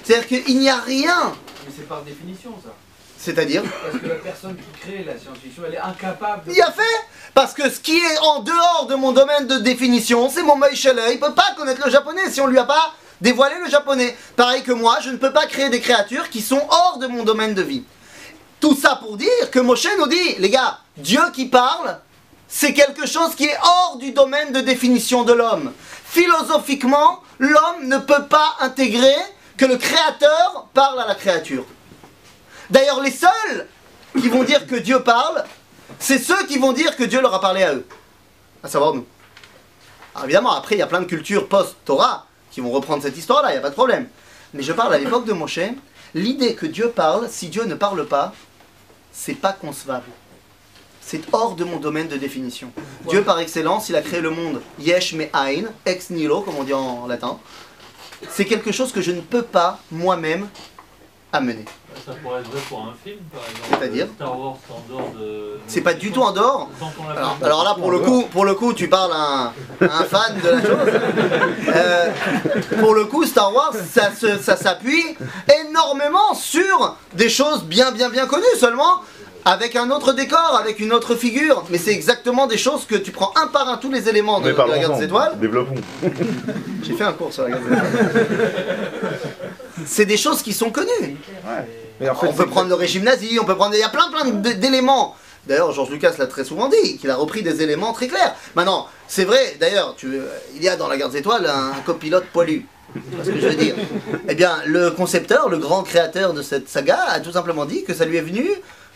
C'est-à-dire 0.03 0.27
qu'il 0.27 0.59
n'y 0.59 0.69
a 0.69 0.77
rien. 0.77 1.33
Mais 1.65 1.73
c'est 1.75 1.87
par 1.87 2.01
définition 2.01 2.51
ça. 2.63 2.71
C'est-à-dire 3.17 3.61
Parce 3.63 4.01
que 4.01 4.07
la 4.07 4.15
personne 4.15 4.55
qui 4.55 4.79
crée 4.81 5.03
la 5.03 5.17
science-fiction, 5.17 5.63
elle 5.67 5.75
est 5.75 5.77
incapable 5.77 6.45
de. 6.47 6.51
Il 6.53 6.61
a 6.61 6.71
fait 6.71 6.81
Parce 7.33 7.53
que 7.53 7.69
ce 7.69 7.79
qui 7.79 7.97
est 7.97 8.17
en 8.19 8.41
dehors 8.41 8.87
de 8.89 8.95
mon 8.95 9.11
domaine 9.11 9.47
de 9.47 9.57
définition, 9.59 10.29
c'est 10.29 10.43
mon 10.43 10.57
Moïse 10.57 10.81
Il 10.83 11.19
peut 11.19 11.33
pas 11.33 11.53
connaître 11.55 11.85
le 11.85 11.91
japonais 11.91 12.29
si 12.29 12.41
on 12.41 12.47
lui 12.47 12.57
a 12.57 12.65
pas 12.65 12.93
dévoilé 13.21 13.55
le 13.63 13.69
japonais. 13.69 14.15
Pareil 14.35 14.63
que 14.63 14.73
moi, 14.73 14.97
je 15.01 15.09
ne 15.09 15.17
peux 15.17 15.31
pas 15.31 15.45
créer 15.45 15.69
des 15.69 15.79
créatures 15.79 16.29
qui 16.29 16.41
sont 16.41 16.61
hors 16.69 16.97
de 16.99 17.07
mon 17.07 17.23
domaine 17.23 17.53
de 17.53 17.61
vie. 17.61 17.83
Tout 18.63 18.77
ça 18.77 18.95
pour 18.95 19.17
dire 19.17 19.51
que 19.51 19.59
Moshe 19.59 19.89
nous 19.99 20.07
dit, 20.07 20.35
les 20.39 20.49
gars, 20.49 20.79
Dieu 20.95 21.19
qui 21.33 21.47
parle, 21.47 21.99
c'est 22.47 22.71
quelque 22.71 23.05
chose 23.05 23.35
qui 23.35 23.43
est 23.43 23.57
hors 23.61 23.97
du 23.97 24.13
domaine 24.13 24.53
de 24.53 24.61
définition 24.61 25.25
de 25.25 25.33
l'homme. 25.33 25.73
Philosophiquement, 26.05 27.21
l'homme 27.39 27.89
ne 27.89 27.97
peut 27.97 28.23
pas 28.29 28.55
intégrer 28.61 29.17
que 29.57 29.65
le 29.65 29.75
créateur 29.75 30.69
parle 30.73 31.01
à 31.01 31.07
la 31.07 31.15
créature. 31.15 31.65
D'ailleurs, 32.69 33.01
les 33.01 33.11
seuls 33.11 33.67
qui 34.21 34.29
vont 34.29 34.45
dire 34.45 34.65
que 34.65 34.77
Dieu 34.77 35.03
parle, 35.03 35.43
c'est 35.99 36.19
ceux 36.19 36.45
qui 36.45 36.57
vont 36.57 36.71
dire 36.71 36.95
que 36.95 37.03
Dieu 37.03 37.19
leur 37.19 37.33
a 37.33 37.41
parlé 37.41 37.63
à 37.63 37.73
eux. 37.73 37.85
À 38.63 38.69
savoir 38.69 38.93
nous. 38.93 39.05
Alors 40.15 40.23
évidemment, 40.23 40.53
après, 40.53 40.75
il 40.75 40.79
y 40.79 40.83
a 40.83 40.87
plein 40.87 41.01
de 41.01 41.05
cultures 41.05 41.49
post-Torah 41.49 42.27
qui 42.49 42.61
vont 42.61 42.71
reprendre 42.71 43.03
cette 43.03 43.17
histoire-là, 43.17 43.49
il 43.49 43.55
n'y 43.55 43.59
a 43.59 43.61
pas 43.61 43.71
de 43.71 43.75
problème. 43.75 44.07
Mais 44.53 44.63
je 44.63 44.71
parle 44.71 44.93
à 44.93 44.99
l'époque 44.99 45.25
de 45.25 45.33
Moshe, 45.33 45.59
l'idée 46.13 46.55
que 46.55 46.65
Dieu 46.65 46.91
parle, 46.95 47.27
si 47.29 47.49
Dieu 47.49 47.65
ne 47.65 47.75
parle 47.75 48.07
pas, 48.07 48.31
c'est 49.13 49.35
pas 49.35 49.53
concevable. 49.53 50.09
C'est 50.99 51.21
hors 51.31 51.55
de 51.55 51.63
mon 51.63 51.77
domaine 51.77 52.07
de 52.07 52.17
définition. 52.17 52.71
Dieu, 53.07 53.21
par 53.23 53.39
excellence, 53.39 53.89
il 53.89 53.95
a 53.95 54.01
créé 54.01 54.19
le 54.21 54.31
monde 54.31 54.61
yesh 54.79 55.13
me 55.13 55.25
ein, 55.33 55.65
ex 55.85 56.09
nihilo, 56.09 56.41
comme 56.41 56.55
on 56.55 56.63
dit 56.63 56.73
en 56.73 57.07
latin. 57.07 57.39
C'est 58.29 58.45
quelque 58.45 58.71
chose 58.71 58.91
que 58.91 59.01
je 59.01 59.11
ne 59.11 59.21
peux 59.21 59.41
pas 59.43 59.79
moi-même 59.91 60.47
amener. 61.33 61.65
Ça 62.05 62.11
pourrait 62.23 62.39
être 62.41 62.49
vrai 62.51 62.59
pour 62.69 62.79
un 62.79 62.93
film, 63.03 63.17
par 63.31 63.41
exemple. 63.43 63.77
C'est-à-dire 63.79 64.07
Star 64.15 64.39
Wars 64.39 64.57
en 64.69 64.83
dehors 64.93 65.11
de. 65.19 65.57
C'est 65.67 65.81
pas 65.81 65.93
du 65.93 66.11
tout 66.11 66.21
en 66.21 66.31
dehors. 66.31 66.69
Alors, 67.41 67.63
là, 67.63 67.75
pour 67.77 67.91
le 67.91 67.99
coup, 67.99 68.23
pour 68.31 68.45
le 68.45 68.53
coup, 68.55 68.73
tu 68.73 68.87
parles 68.89 69.11
à 69.13 69.15
un, 69.17 69.87
à 69.87 69.99
un 69.99 70.03
fan 70.05 70.39
de 70.43 70.49
la 70.49 70.61
chose. 70.61 70.93
Euh, 71.75 72.09
pour 72.79 72.93
le 72.93 73.05
coup, 73.05 73.25
Star 73.25 73.53
Wars, 73.53 73.73
ça, 73.91 74.11
se- 74.11 74.37
ça 74.37 74.55
s'appuie 74.55 75.03
énormément 75.67 76.33
sur 76.35 76.97
des 77.13 77.29
choses 77.29 77.63
bien, 77.63 77.91
bien, 77.91 78.09
bien 78.09 78.27
connues 78.27 78.43
seulement. 78.59 79.01
Avec 79.45 79.75
un 79.75 79.89
autre 79.91 80.13
décor, 80.13 80.57
avec 80.57 80.79
une 80.79 80.93
autre 80.93 81.15
figure, 81.15 81.65
mais 81.69 81.77
c'est 81.77 81.91
exactement 81.91 82.47
des 82.47 82.57
choses 82.57 82.85
que 82.85 82.95
tu 82.95 83.11
prends 83.11 83.33
un 83.35 83.47
par 83.47 83.67
un 83.67 83.75
tous 83.75 83.91
les 83.91 84.07
éléments 84.07 84.39
de, 84.39 84.51
de 84.53 84.57
la 84.57 84.79
guerre 84.79 84.95
des 84.97 85.03
étoiles. 85.03 85.37
Développons. 85.37 85.75
J'ai 86.81 86.93
fait 86.93 87.03
un 87.03 87.11
cours 87.11 87.33
sur 87.33 87.43
la 87.43 87.49
guerre 87.49 87.59
des 87.59 87.73
étoiles. 87.73 89.32
C'est 89.85 90.05
des 90.05 90.17
choses 90.17 90.41
qui 90.41 90.53
sont 90.53 90.69
connues. 90.71 91.17
Mais 91.99 92.09
en 92.09 92.15
fait, 92.15 92.27
on 92.27 92.33
peut 92.33 92.47
prendre 92.47 92.69
le 92.69 92.75
régime 92.75 93.03
nazi, 93.03 93.37
on 93.41 93.45
peut 93.45 93.55
prendre. 93.55 93.75
Il 93.75 93.79
y 93.79 93.83
a 93.83 93.89
plein 93.89 94.09
plein 94.09 94.29
d'éléments. 94.55 95.15
D'ailleurs, 95.45 95.71
Georges 95.73 95.89
Lucas 95.89 96.13
l'a 96.17 96.27
très 96.27 96.45
souvent 96.45 96.69
dit, 96.69 96.97
qu'il 96.97 97.09
a 97.09 97.15
repris 97.17 97.43
des 97.43 97.61
éléments 97.61 97.91
très 97.91 98.07
clairs. 98.07 98.33
Maintenant, 98.55 98.87
c'est 99.07 99.25
vrai, 99.25 99.57
d'ailleurs, 99.59 99.93
tu- 99.97 100.21
il 100.55 100.63
y 100.63 100.69
a 100.69 100.77
dans 100.77 100.87
la 100.87 100.95
guerre 100.97 101.09
des 101.09 101.17
étoiles 101.19 101.45
un, 101.47 101.73
copilote 101.85 102.25
poilu. 102.31 102.65
C'est 103.17 103.25
ce 103.25 103.29
que 103.31 103.39
je 103.41 103.47
veux 103.47 103.55
dire? 103.55 103.75
Eh 104.29 104.35
bien, 104.35 104.59
le 104.65 104.91
concepteur, 104.91 105.49
le 105.49 105.57
grand 105.57 105.83
créateur 105.83 106.33
de 106.33 106.41
cette 106.41 106.69
saga, 106.69 106.97
a 107.09 107.19
tout 107.19 107.31
simplement 107.33 107.65
dit 107.65 107.83
que 107.83 107.93
ça 107.93 108.05
lui 108.05 108.17
est 108.17 108.21
venu. 108.21 108.47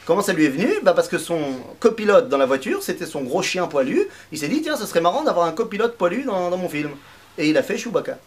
Comment 0.05 0.21
ça 0.21 0.31
lui 0.31 0.45
est 0.45 0.49
venu? 0.49 0.69
Bah 0.83 0.93
Parce 0.93 1.09
que 1.09 1.17
son 1.17 1.39
copilote 1.81 2.29
dans 2.29 2.37
la 2.37 2.45
voiture, 2.45 2.81
c'était 2.81 3.05
son 3.05 3.23
gros 3.23 3.41
chien 3.41 3.67
poilu. 3.67 4.07
Il 4.31 4.37
s'est 4.37 4.47
dit, 4.47 4.61
tiens, 4.61 4.77
ça 4.77 4.85
serait 4.85 5.01
marrant 5.01 5.23
d'avoir 5.23 5.47
un 5.47 5.51
copilote 5.51 5.97
poilu 5.97 6.23
dans, 6.23 6.49
dans 6.49 6.57
mon 6.57 6.69
film. 6.69 6.91
Et 7.37 7.49
il 7.49 7.57
a 7.57 7.63
fait 7.63 7.77
Chewbacca. 7.77 8.17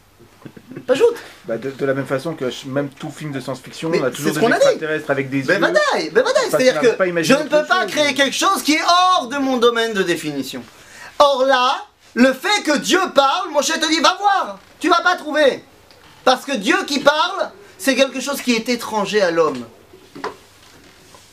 T'ajoutes 0.86 1.16
Bah, 1.47 1.57
de, 1.59 1.70
de 1.70 1.86
la 1.86 1.95
même 1.95 2.07
façon 2.07 2.34
que 2.34 2.47
même 2.66 2.88
tout 2.91 3.11
film 3.11 3.32
de 3.32 3.41
science-fiction, 3.41 3.88
Mais 3.91 4.01
on 4.01 4.05
a 4.05 4.11
toujours 4.11 4.32
des 4.32 4.45
extraterrestres 4.45 5.11
avec 5.11 5.30
des 5.30 5.43
Ben 5.43 5.55
yeux. 5.55 5.61
vadaï, 5.61 6.11
ben 6.11 6.22
vadaï. 6.24 6.51
Parce 6.51 6.62
C'est-à-dire 6.62 6.80
que 6.80 7.22
je 7.22 7.34
ne 7.34 7.43
peux 7.45 7.64
pas 7.66 7.82
chose. 7.82 7.91
créer 7.91 8.14
quelque 8.14 8.34
chose 8.36 8.62
qui 8.62 8.74
est 8.74 8.82
hors 8.82 9.28
de 9.28 9.36
mon 9.38 9.57
domaine 9.59 9.93
de 9.93 10.03
définition. 10.03 10.62
Or 11.18 11.45
là, 11.45 11.84
le 12.14 12.32
fait 12.32 12.62
que 12.64 12.78
Dieu 12.78 13.01
parle, 13.14 13.51
mon 13.51 13.62
cher 13.62 13.78
te 13.78 13.86
dit, 13.88 14.01
va 14.01 14.16
voir, 14.18 14.59
tu 14.80 14.88
vas 14.88 15.01
pas 15.03 15.16
trouver. 15.16 15.62
Parce 16.24 16.45
que 16.45 16.57
Dieu 16.57 16.76
qui 16.86 17.01
parle, 17.01 17.51
c'est 17.78 17.95
quelque 17.95 18.20
chose 18.20 18.41
qui 18.41 18.55
est 18.55 18.68
étranger 18.68 19.20
à 19.22 19.30
l'homme. 19.30 19.64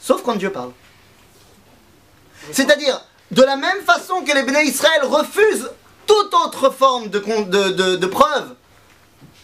Sauf 0.01 0.21
quand 0.23 0.35
Dieu 0.35 0.51
parle. 0.51 0.71
C'est-à-dire, 2.51 3.01
de 3.31 3.43
la 3.43 3.55
même 3.57 3.81
façon 3.85 4.21
que 4.21 4.33
les 4.33 4.43
béné 4.43 4.63
Israël 4.63 5.01
refusent 5.03 5.69
toute 6.05 6.33
autre 6.33 6.69
forme 6.69 7.09
de, 7.09 7.19
con- 7.19 7.41
de, 7.41 7.69
de- 7.69 7.95
de 7.97 8.05
preuve, 8.07 8.53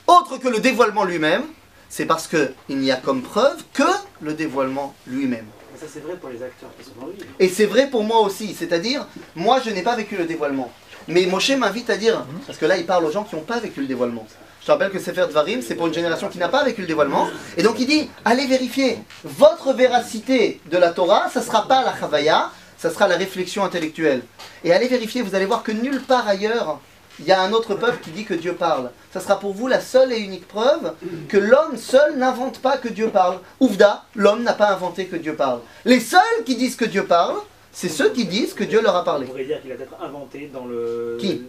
autre 0.07 0.37
que 0.37 0.47
le 0.47 0.59
dévoilement 0.59 1.03
lui-même, 1.03 1.43
c'est 1.89 2.05
parce 2.05 2.27
qu'il 2.27 2.77
n'y 2.77 2.91
a 2.91 2.95
comme 2.95 3.21
preuve 3.21 3.63
que 3.73 3.83
le 4.21 4.33
dévoilement 4.33 4.95
lui-même. 5.07 5.45
Mais 5.71 5.79
ça, 5.79 5.85
c'est 5.91 6.01
vrai 6.01 6.15
pour 6.15 6.29
les 6.29 6.41
acteurs 6.41 6.69
qui 6.77 6.85
sont 6.85 6.99
dans 6.99 7.07
le 7.07 7.13
livre. 7.13 7.25
Et 7.39 7.47
c'est 7.47 7.65
vrai 7.65 7.87
pour 7.87 8.03
moi 8.03 8.21
aussi, 8.21 8.55
c'est-à-dire, 8.57 9.07
moi 9.35 9.59
je 9.63 9.69
n'ai 9.69 9.81
pas 9.81 9.95
vécu 9.95 10.15
le 10.15 10.25
dévoilement. 10.25 10.71
Mais 11.07 11.25
Moshe 11.25 11.51
m'invite 11.51 11.89
à 11.89 11.97
dire, 11.97 12.25
parce 12.47 12.57
que 12.57 12.65
là 12.65 12.77
il 12.77 12.85
parle 12.85 13.05
aux 13.05 13.11
gens 13.11 13.23
qui 13.23 13.35
n'ont 13.35 13.41
pas 13.41 13.59
vécu 13.59 13.81
le 13.81 13.87
dévoilement. 13.87 14.25
Je 14.61 14.67
te 14.67 14.71
rappelle 14.71 14.91
que 14.91 14.99
Sefer 14.99 15.25
Dvarim, 15.29 15.61
c'est 15.61 15.75
pour 15.75 15.87
une 15.87 15.93
génération 15.93 16.29
qui 16.29 16.37
n'a 16.37 16.47
pas 16.47 16.63
vécu 16.63 16.81
le 16.81 16.87
dévoilement. 16.87 17.27
Et 17.57 17.63
donc 17.63 17.79
il 17.79 17.85
dit, 17.85 18.09
allez 18.23 18.47
vérifier, 18.47 18.97
votre 19.25 19.73
véracité 19.73 20.61
de 20.71 20.77
la 20.77 20.91
Torah, 20.91 21.29
ça 21.29 21.41
ne 21.41 21.45
sera 21.45 21.67
pas 21.67 21.83
la 21.83 21.93
Chavaya, 21.99 22.49
ça 22.77 22.89
sera 22.89 23.07
la 23.07 23.17
réflexion 23.17 23.65
intellectuelle. 23.65 24.23
Et 24.63 24.71
allez 24.71 24.87
vérifier, 24.87 25.21
vous 25.21 25.35
allez 25.35 25.45
voir 25.45 25.63
que 25.63 25.73
nulle 25.73 26.01
part 26.01 26.27
ailleurs, 26.27 26.79
il 27.19 27.25
y 27.25 27.31
a 27.31 27.41
un 27.41 27.51
autre 27.53 27.75
peuple 27.75 27.99
qui 28.03 28.09
dit 28.11 28.25
que 28.25 28.33
Dieu 28.33 28.53
parle. 28.53 28.89
Ça 29.13 29.19
sera 29.19 29.39
pour 29.39 29.53
vous 29.53 29.67
la 29.67 29.79
seule 29.81 30.11
et 30.11 30.17
unique 30.19 30.47
preuve 30.47 30.93
que 31.29 31.37
l'homme 31.37 31.77
seul 31.77 32.17
n'invente 32.17 32.59
pas 32.59 32.77
que 32.77 32.87
Dieu 32.89 33.09
parle. 33.09 33.39
Ouvda, 33.59 34.03
l'homme 34.15 34.43
n'a 34.43 34.53
pas 34.53 34.69
inventé 34.71 35.05
que 35.05 35.15
Dieu 35.15 35.35
parle. 35.35 35.59
Les 35.85 35.99
seuls 35.99 36.43
qui 36.45 36.55
disent 36.55 36.75
que 36.75 36.85
Dieu 36.85 37.05
parle, 37.05 37.35
c'est 37.71 37.89
ceux 37.89 38.09
qui 38.09 38.25
disent 38.25 38.53
que 38.53 38.63
Dieu 38.63 38.81
leur 38.81 38.95
a 38.95 39.03
parlé. 39.03 39.25
On 39.25 39.29
pourrait 39.31 39.45
dire 39.45 39.61
qu'il 39.61 39.71
a 39.71 39.75
peut-être 39.75 39.95
inventé 40.01 40.49
dans 40.53 40.65
le. 40.65 41.17
Qui? 41.19 41.43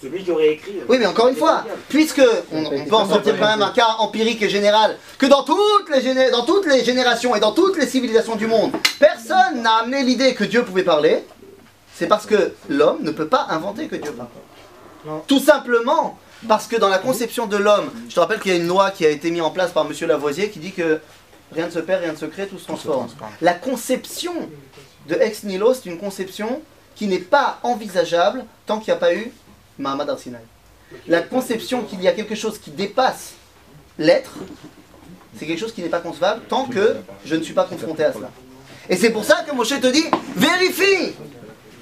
Celui 0.00 0.22
qui 0.22 0.30
aurait 0.30 0.50
écrit. 0.52 0.74
Oui, 0.88 0.98
mais 1.00 1.06
encore 1.06 1.26
une 1.26 1.34
fois, 1.34 1.64
puisque 1.88 2.22
on, 2.52 2.64
on 2.64 2.84
peut 2.84 2.94
en 2.94 3.08
sortir 3.08 3.36
quand 3.38 3.48
même 3.48 3.62
un 3.62 3.72
cas 3.72 3.96
empirique 3.98 4.40
et 4.42 4.48
général, 4.48 4.96
que 5.18 5.26
dans 5.26 5.42
toutes, 5.42 5.90
les 5.92 6.00
géné- 6.00 6.30
dans 6.30 6.44
toutes 6.44 6.66
les 6.66 6.84
générations 6.84 7.34
et 7.34 7.40
dans 7.40 7.50
toutes 7.50 7.76
les 7.76 7.86
civilisations 7.88 8.36
du 8.36 8.46
monde, 8.46 8.70
personne 9.00 9.62
n'a 9.62 9.78
amené 9.78 10.04
l'idée 10.04 10.34
que 10.34 10.44
Dieu 10.44 10.64
pouvait 10.64 10.84
parler, 10.84 11.24
c'est 11.96 12.06
parce 12.06 12.24
que 12.24 12.52
l'homme 12.68 12.98
ne 13.02 13.10
peut 13.10 13.26
pas 13.26 13.46
inventer 13.50 13.88
que 13.88 13.96
Dieu 13.96 14.12
parle. 14.12 14.28
Tout 15.26 15.40
simplement 15.40 16.18
parce 16.48 16.66
que 16.66 16.76
dans 16.76 16.88
la 16.88 16.98
conception 16.98 17.46
de 17.46 17.56
l'homme, 17.56 17.90
je 18.08 18.14
te 18.14 18.20
rappelle 18.20 18.40
qu'il 18.40 18.52
y 18.52 18.54
a 18.54 18.58
une 18.58 18.66
loi 18.66 18.90
qui 18.90 19.06
a 19.06 19.10
été 19.10 19.30
mise 19.30 19.42
en 19.42 19.50
place 19.50 19.72
par 19.72 19.86
M. 19.86 19.92
Lavoisier 20.08 20.50
qui 20.50 20.58
dit 20.58 20.72
que 20.72 21.00
rien 21.52 21.66
ne 21.66 21.70
se 21.70 21.78
perd, 21.78 22.02
rien 22.02 22.12
ne 22.12 22.16
se 22.18 22.26
crée, 22.26 22.46
tout 22.46 22.58
se 22.58 22.64
transforme. 22.64 23.08
La 23.40 23.54
conception 23.54 24.34
de 25.08 25.14
ex 25.14 25.44
nihilo, 25.44 25.74
c'est 25.74 25.88
une 25.88 25.98
conception 25.98 26.62
qui 26.94 27.06
n'est 27.06 27.18
pas 27.18 27.58
envisageable 27.62 28.44
tant 28.66 28.78
qu'il 28.78 28.92
n'y 28.92 28.96
a 28.96 29.00
pas 29.00 29.14
eu 29.14 29.32
Mahamad 29.78 30.08
Arsinaï. 30.08 30.42
La 31.08 31.22
conception 31.22 31.82
qu'il 31.82 32.02
y 32.02 32.08
a 32.08 32.12
quelque 32.12 32.34
chose 32.34 32.58
qui 32.58 32.70
dépasse 32.70 33.32
l'être, 33.98 34.34
c'est 35.36 35.46
quelque 35.46 35.58
chose 35.58 35.72
qui 35.72 35.82
n'est 35.82 35.88
pas 35.88 36.00
concevable 36.00 36.42
tant 36.48 36.66
que 36.66 36.96
je 37.24 37.34
ne 37.34 37.42
suis 37.42 37.54
pas 37.54 37.64
confronté 37.64 38.04
à 38.04 38.12
cela. 38.12 38.30
Et 38.88 38.96
c'est 38.96 39.10
pour 39.10 39.24
ça 39.24 39.42
que 39.42 39.54
Moshe 39.54 39.80
te 39.80 39.86
dit 39.86 40.04
vérifie 40.36 41.14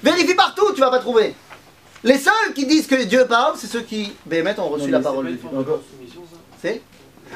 Vérifie 0.01 0.35
partout, 0.35 0.73
tu 0.73 0.81
vas 0.81 0.89
pas 0.89 0.99
trouver. 0.99 1.33
Les 2.03 2.17
seuls 2.17 2.53
qui 2.53 2.65
disent 2.65 2.87
que 2.87 3.01
Dieu 3.03 3.25
parle, 3.27 3.55
c'est 3.57 3.67
ceux 3.67 3.81
qui, 3.81 4.11
Béhémet, 4.25 4.59
ont 4.59 4.67
reçu 4.67 4.89
la 4.89 4.99
parole 4.99 5.25
de 5.27 5.31
Dieu. 5.31 5.39
C'est 6.61 6.81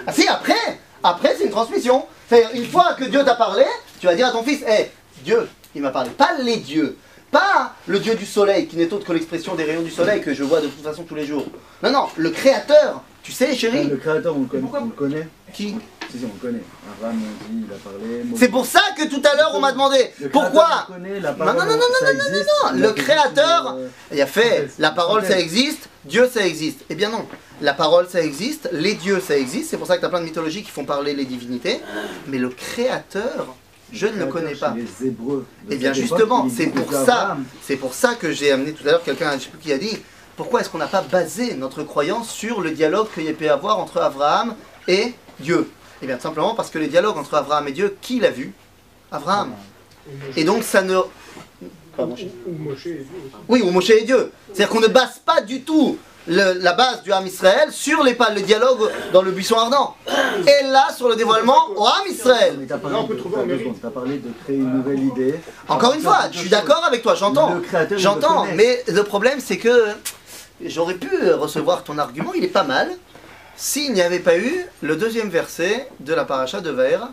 Ah 0.06 0.12
si, 0.12 0.28
après 0.28 0.80
Après, 1.04 1.36
c'est 1.38 1.46
une 1.46 1.52
transmission. 1.52 2.06
C'est-à-dire, 2.28 2.50
une 2.54 2.68
fois 2.68 2.94
que 2.94 3.06
Dieu 3.06 3.24
t'a 3.24 3.36
parlé, 3.36 3.64
tu 4.00 4.08
vas 4.08 4.16
dire 4.16 4.28
à 4.28 4.32
ton 4.32 4.44
fils, 4.44 4.62
hé, 4.64 4.92
Dieu, 5.24 5.48
il 5.74 5.82
m'a 5.82 5.92
parlé. 5.92 6.10
Pas 6.10 6.34
les 6.42 6.58
dieux. 6.58 6.98
Pas 7.32 7.76
le 7.88 8.00
dieu 8.00 8.16
du 8.16 8.26
soleil, 8.26 8.68
qui 8.68 8.78
n'est 8.78 8.92
autre 8.94 9.06
que 9.06 9.14
l'expression 9.14 9.56
des 9.56 9.64
rayons 9.64 9.82
du 9.82 9.92
soleil 9.92 10.22
que 10.22 10.34
je 10.34 10.44
vois 10.44 10.62
de 10.62 10.68
toute 10.68 10.84
façon 10.84 11.04
tous 11.04 11.16
les 11.16 11.26
jours. 11.26 11.46
Non, 11.84 11.92
non, 11.92 12.08
le 12.16 12.30
créateur. 12.30 13.04
Tu 13.28 13.34
sais, 13.34 13.54
chérie 13.54 13.90
Le 13.90 13.98
créateur, 13.98 14.38
on 14.38 14.40
le 14.40 14.46
connaît. 14.46 14.70
On 14.80 14.86
le 14.86 14.92
connaît. 14.92 15.28
Qui 15.54 15.76
Si, 16.10 16.18
si, 16.18 16.24
on 16.24 16.28
le 16.34 16.40
connaît. 16.40 16.64
Abraham, 16.98 17.20
on 17.22 17.52
dit, 17.54 17.66
il 17.68 17.74
a 17.74 17.78
parlé. 17.78 18.24
C'est 18.38 18.48
pour 18.48 18.66
ça 18.66 18.80
que 18.98 19.06
tout 19.10 19.22
à 19.30 19.36
l'heure 19.36 19.52
on 19.54 19.60
m'a 19.60 19.74
demandé 19.74 19.98
Le 20.22 20.30
pourquoi 20.30 20.64
créateur, 20.64 20.88
on 20.90 20.94
le 20.94 21.00
connaît, 21.04 21.20
la 21.20 21.32
Non, 21.32 21.38
parole, 21.38 21.56
non, 21.56 21.66
non, 21.66 21.72
non, 21.72 21.76
non, 21.76 21.78
non, 21.78 22.06
non, 22.06 22.12
existe, 22.14 22.50
non, 22.64 22.80
le 22.80 22.92
créateur, 22.94 23.76
euh, 23.78 23.88
il 24.14 24.22
a 24.22 24.26
fait 24.28 24.70
la 24.80 24.92
parole 24.92 25.26
ça 25.26 25.38
existe, 25.38 25.90
Dieu 26.06 26.30
ça 26.34 26.48
existe. 26.48 26.86
Eh 26.90 26.96
bien 26.96 27.10
non, 27.10 27.26
la 27.62 27.74
parole 27.74 28.08
ça 28.08 28.22
existe, 28.22 28.70
les 28.72 28.94
dieux 28.94 29.20
ça 29.20 29.38
existe, 29.38 29.72
c'est 29.72 29.78
pour 29.78 29.88
ça 29.88 29.98
que 29.98 30.00
tu 30.00 30.06
as 30.06 30.10
plein 30.10 30.22
de 30.22 30.26
mythologies 30.26 30.64
qui 30.64 30.72
font 30.72 30.86
parler 30.86 31.14
les 31.14 31.26
divinités, 31.26 31.82
mais 32.28 32.38
le 32.38 32.48
créateur, 32.48 33.56
je 33.92 34.08
ne 34.08 34.20
le 34.20 34.28
connais 34.28 34.56
pas. 34.56 34.74
Les 34.74 35.08
Hébreux. 35.08 35.46
Eh 35.70 35.76
bien 35.76 35.92
justement, 35.92 36.48
c'est 36.50 36.68
pour 36.68 36.94
ça, 36.94 37.36
c'est 37.62 37.76
pour 37.76 37.94
ça 37.94 38.16
que 38.16 38.32
j'ai 38.32 38.54
amené 38.54 38.72
tout 38.72 38.88
à 38.88 38.92
l'heure 38.92 39.04
quelqu'un, 39.04 39.34
je 39.38 39.44
sais 39.44 39.50
plus 39.50 39.60
qui 39.60 39.74
a 39.74 39.78
dit, 39.78 39.98
pourquoi 40.38 40.62
est-ce 40.62 40.70
qu'on 40.70 40.78
n'a 40.78 40.88
pas 40.88 41.02
basé 41.02 41.56
notre 41.56 41.84
croyance 41.84 42.30
sur 42.30 42.62
le 42.62 42.72
dialogue 42.72 43.08
qu'il 43.14 43.24
y 43.24 43.30
a 43.30 43.34
pu 43.34 43.50
avoir 43.50 43.80
entre 43.80 44.00
Abraham 44.00 44.56
et 44.88 45.14
Dieu? 45.40 45.70
Eh 46.02 46.06
bien 46.08 46.16
tout 46.16 46.22
simplement 46.24 46.54
parce 46.56 46.70
que 46.70 46.78
les 46.80 46.88
dialogues 46.88 47.18
entre 47.18 47.34
Abraham 47.36 47.68
et 47.68 47.72
Dieu, 47.72 47.98
qui 48.02 48.20
l'a 48.20 48.30
vu? 48.30 48.54
Abraham. 49.12 49.52
Et 50.36 50.44
donc 50.44 50.64
ça 50.64 50.82
ne... 50.84 50.96
Quoi, 51.96 52.06
mon 52.06 52.16
cher 52.16 52.28
Ou 52.46 52.52
Moshe 52.64 52.86
et 52.86 52.94
Dieu 52.94 53.04
aussi. 53.26 53.34
oui, 53.50 53.62
ou 53.66 53.72
Moshe 53.72 53.90
et 53.90 54.04
Dieu. 54.04 54.32
C'est-à-dire 54.54 54.70
qu'on 54.70 54.80
ne 54.80 54.88
base 54.88 55.20
pas 55.26 55.42
du 55.42 55.62
tout 55.64 55.98
le- 56.28 56.54
la 56.60 56.74
base 56.74 57.02
du 57.04 57.12
Ham 57.12 57.26
Israël 57.26 57.72
sur 57.72 58.04
les, 58.04 58.14
pas- 58.14 58.30
le 58.30 58.42
dialogue 58.42 58.92
dans 59.14 59.22
le 59.24 59.32
buisson 59.32 59.56
ardent. 59.58 59.96
Et 60.08 60.68
là, 60.68 60.90
sur 60.96 61.08
le 61.10 61.16
dévoilement 61.16 61.70
au 61.76 61.86
Ham 61.88 62.04
Israël. 62.10 62.58
Mais 62.60 62.68
t'as 62.68 62.78
parlé, 62.78 62.96
Là, 62.98 63.02
on 63.02 63.08
peut 63.08 63.16
de, 63.16 63.22
secondes, 63.22 63.76
t'as 63.82 63.90
parlé 63.90 64.18
de 64.18 64.30
créer 64.44 64.58
une 64.58 64.74
nouvelle 64.78 65.00
idée. 65.00 65.36
Encore 65.68 65.94
une 65.94 66.02
fois, 66.02 66.20
je 66.32 66.38
suis 66.40 66.50
d'accord 66.50 66.84
avec 66.86 67.02
toi, 67.02 67.16
j'entends. 67.16 67.56
Le 67.56 67.98
J'entends, 67.98 68.46
le 68.46 68.52
mais 68.56 68.84
le 68.88 69.04
problème 69.04 69.40
c'est 69.40 69.58
que 69.58 69.86
j'aurais 70.64 70.96
pu 70.96 71.10
recevoir 71.32 71.84
ton 71.84 71.98
argument, 71.98 72.34
il 72.34 72.44
est 72.44 72.50
pas 72.50 72.64
mal, 72.64 72.90
s'il 73.56 73.94
n'y 73.94 74.02
avait 74.02 74.20
pas 74.20 74.38
eu 74.38 74.66
le 74.82 74.96
deuxième 74.96 75.30
verset 75.30 75.90
de 76.00 76.14
la 76.14 76.26
paracha 76.26 76.62
de 76.62 76.70
Vaera. 76.70 77.12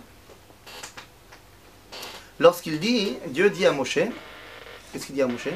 Lorsqu'il 2.40 2.80
dit, 2.80 3.16
Dieu 3.28 3.50
dit 3.50 3.64
à 3.66 3.72
Moshe, 3.72 3.98
qu'est-ce 4.92 5.06
qu'il 5.06 5.14
dit 5.14 5.22
à 5.22 5.26
Moshe? 5.26 5.48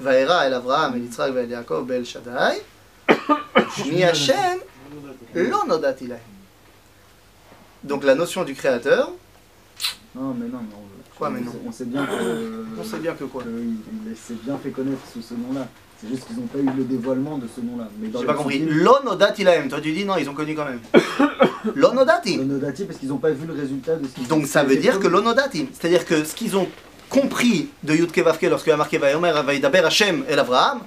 Vaera 0.00 0.46
el 0.46 0.54
Avraham, 0.54 0.94
el 0.96 1.04
Yitzhak, 1.04 1.34
el 1.34 1.50
Yaakov, 1.50 1.90
el 1.90 2.04
Shaddai, 2.04 2.60
Shmi 3.76 4.02
Hashem. 4.02 4.60
Donc 7.82 8.04
la 8.04 8.14
notion 8.14 8.44
du 8.44 8.54
créateur, 8.54 9.10
Non, 10.14 10.32
mais 10.32 10.46
non, 10.46 10.60
mais 10.62 10.74
on, 10.76 10.83
Quoi, 11.18 11.30
mais 11.30 11.40
on 11.40 11.44
non 11.44 11.50
sait- 11.52 11.58
on 11.68 11.72
sait 11.72 11.84
bien 11.84 12.04
que. 12.06 12.64
on 12.80 12.84
sait 12.84 12.98
bien 12.98 13.12
que 13.14 13.24
quoi 13.24 13.42
que 13.42 13.48
il, 13.48 14.16
s'est 14.16 14.34
bien 14.44 14.58
fait 14.62 14.70
connaître 14.70 15.00
sous 15.12 15.22
ce 15.22 15.34
nom-là. 15.34 15.68
C'est 16.00 16.08
juste 16.08 16.26
qu'ils 16.26 16.36
n'ont 16.36 16.46
pas 16.46 16.58
eu 16.58 16.76
le 16.76 16.84
dévoilement 16.84 17.38
de 17.38 17.46
ce 17.54 17.60
nom-là. 17.60 17.88
Mais 18.00 18.08
dans 18.08 18.20
J'ai 18.20 18.26
pas 18.26 18.34
compris. 18.34 18.58
sens- 18.60 18.68
Lo 18.70 18.96
nodati 19.04 19.44
lahem. 19.44 19.68
Toi 19.68 19.80
tu 19.80 19.92
dis 19.92 20.04
non, 20.04 20.16
ils 20.16 20.28
ont 20.28 20.34
connu 20.34 20.54
quand 20.56 20.64
même. 20.64 20.80
Lo 21.76 21.92
nodati. 21.92 22.36
Le 22.36 22.44
nodati 22.44 22.84
parce 22.84 22.98
qu'ils 22.98 23.08
n'ont 23.10 23.18
pas 23.18 23.30
vu 23.30 23.46
le 23.46 23.52
résultat 23.54 23.94
de 23.96 24.06
ce 24.06 24.12
qu'ils 24.14 24.26
Donc 24.26 24.46
ça 24.46 24.64
veut 24.64 24.76
dire 24.76 24.98
que 24.98 25.06
l'onodati, 25.06 25.68
c'est-à-dire 25.72 26.04
que 26.04 26.24
ce 26.24 26.34
qu'ils 26.34 26.56
ont 26.56 26.68
compris 27.08 27.68
de 27.84 27.94
Yudke 27.94 28.18
Vavke 28.18 28.42
lorsqu'il 28.42 28.72
a 28.72 28.76
marqué 28.76 28.98
Vayomer 28.98 29.32
Vaidaber 29.46 29.78
Hashem 29.84 30.24
El 30.28 30.38
Avraham, 30.40 30.80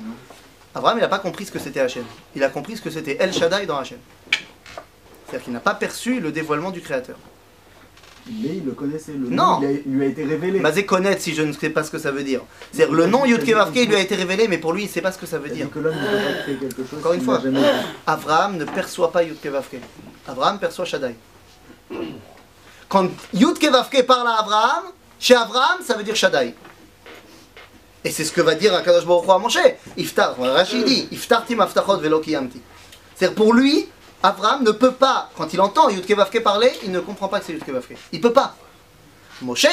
Abraham 0.76 0.98
il 0.98 1.02
n'a 1.02 1.08
pas 1.08 1.20
compris 1.20 1.46
ce 1.46 1.52
que 1.52 1.60
c'était 1.60 1.80
Hashem. 1.80 2.04
Il 2.36 2.44
a 2.44 2.50
compris 2.50 2.76
ce 2.76 2.82
que 2.82 2.90
c'était 2.90 3.16
El 3.20 3.34
Shaddai 3.34 3.66
dans 3.66 3.78
Hashem. 3.80 3.98
C'est-à-dire 5.26 5.44
qu'il 5.46 5.54
n'a 5.54 5.60
pas 5.62 5.74
perçu 5.74 6.20
le 6.20 6.32
dévoilement 6.32 6.70
du 6.72 6.82
Créateur. 6.82 7.18
Mais 8.30 8.58
il 8.58 8.66
le 8.66 8.72
connaissait. 8.74 9.14
Le 9.14 9.30
Non. 9.30 9.60
nom, 9.60 9.62
il, 9.62 9.66
a- 9.68 9.82
lui 9.98 10.06
a 10.06 10.08
été 10.10 10.24
révélé. 10.24 10.60
Mazé 10.60 10.86
connaître 10.86 11.22
si 11.22 11.34
je 11.34 11.42
ne 11.44 11.54
sais 11.54 11.70
pas 11.70 11.84
ce 11.84 11.92
que 11.92 11.98
ça 11.98 12.12
veut 12.12 12.24
dire. 12.24 12.42
C'est-à-dire 12.72 12.94
le 12.94 13.06
nom 13.08 13.24
il 13.26 13.36
lui 13.36 13.96
a 13.96 14.00
été 14.00 14.16
révélé, 14.16 14.48
mais 14.48 14.58
pour 14.58 14.74
lui 14.74 14.84
il 14.84 14.88
ne 14.88 14.92
sait 14.92 15.02
pas 15.02 15.12
ce 15.12 15.18
que 15.18 15.26
ça 15.26 15.40
veut 15.40 15.50
dire. 15.50 15.70
que 15.72 15.80
l'homme 15.80 15.96
ne 15.96 16.00
peut 16.00 16.16
pas 16.36 16.42
créer 16.44 16.56
quelque 16.58 16.84
chose. 16.90 17.00
Encore 17.00 17.14
une 17.14 17.22
fois, 17.22 17.40
jamais. 17.42 17.62
Abraham 18.06 18.58
ne 18.58 18.66
perçoit 18.66 19.12
pas 19.12 19.24
Yudke 19.24 19.48
Vavke. 19.48 19.78
Abraham 20.28 20.60
perçoit 20.60 20.86
Shaddai. 20.86 21.16
Quand 22.90 23.10
Vavke 23.72 24.06
parle 24.06 24.28
à 24.28 24.40
Abraham, 24.40 24.84
chez 25.20 25.36
Abraham, 25.36 25.80
ça 25.84 25.96
veut 25.96 26.04
dire 26.04 26.16
Shaddai. 26.16 26.54
Et 28.04 28.12
c'est 28.12 28.24
ce 28.24 28.32
que 28.32 28.42
va 28.42 28.56
dire 28.56 28.74
Akadosh 28.74 29.06
Baruch 29.06 29.26
Hu 29.28 29.32
à 29.32 29.38
Moshe. 29.38 29.58
Iftar, 29.98 30.36
Rachid 30.40 30.86
dit, 30.86 31.08
Iftarti 31.12 31.56
maftachot 31.56 31.98
velo 31.98 32.20
kiyamti. 32.20 32.62
C'est-à-dire 33.16 33.36
pour 33.36 33.54
lui, 33.54 33.88
Abraham 34.28 34.64
ne 34.66 34.72
peut 34.72 34.92
pas, 34.92 35.30
quand 35.38 35.54
il 35.54 35.62
entend 35.62 35.88
Yudke 35.88 36.12
Vavke 36.12 36.44
parler, 36.44 36.70
il 36.84 36.92
ne 36.92 37.00
comprend 37.00 37.30
pas 37.30 37.40
que 37.40 37.46
c'est 37.46 37.54
Yudke 37.54 37.70
Vavke. 37.70 37.96
Il 38.12 38.20
peut 38.20 38.34
pas. 38.34 38.58
Moshe, 39.42 39.68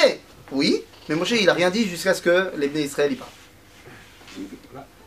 oui, 0.53 0.81
mais 1.09 1.15
Moshe 1.15 1.31
il 1.31 1.49
a 1.49 1.53
rien 1.53 1.69
dit 1.69 1.85
jusqu'à 1.85 2.13
ce 2.13 2.21
que 2.21 2.51
les 2.55 2.69
Bnei 2.69 2.83
Israël 2.83 3.11
y 3.11 3.15
parlent. 3.15 3.29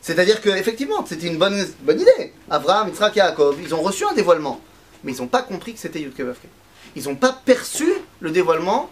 C'est-à-dire 0.02 0.42
que 0.42 0.50
effectivement, 0.50 1.04
c'était 1.06 1.28
une 1.28 1.38
bonne, 1.38 1.66
bonne 1.80 1.98
idée. 1.98 2.34
Abraham, 2.50 2.88
Yitzhak 2.88 3.16
et 3.16 3.20
Yaakov, 3.20 3.56
ils 3.62 3.74
ont 3.74 3.80
reçu 3.80 4.04
un 4.04 4.12
dévoilement, 4.12 4.60
mais 5.02 5.12
ils 5.12 5.20
n'ont 5.22 5.28
pas 5.28 5.40
compris 5.42 5.72
que 5.72 5.80
c'était 5.80 6.00
Yudke 6.00 6.20
Vavke. 6.20 6.48
Ils 6.94 7.04
n'ont 7.04 7.16
pas 7.16 7.32
perçu 7.32 7.90
le 8.20 8.30
dévoilement 8.30 8.90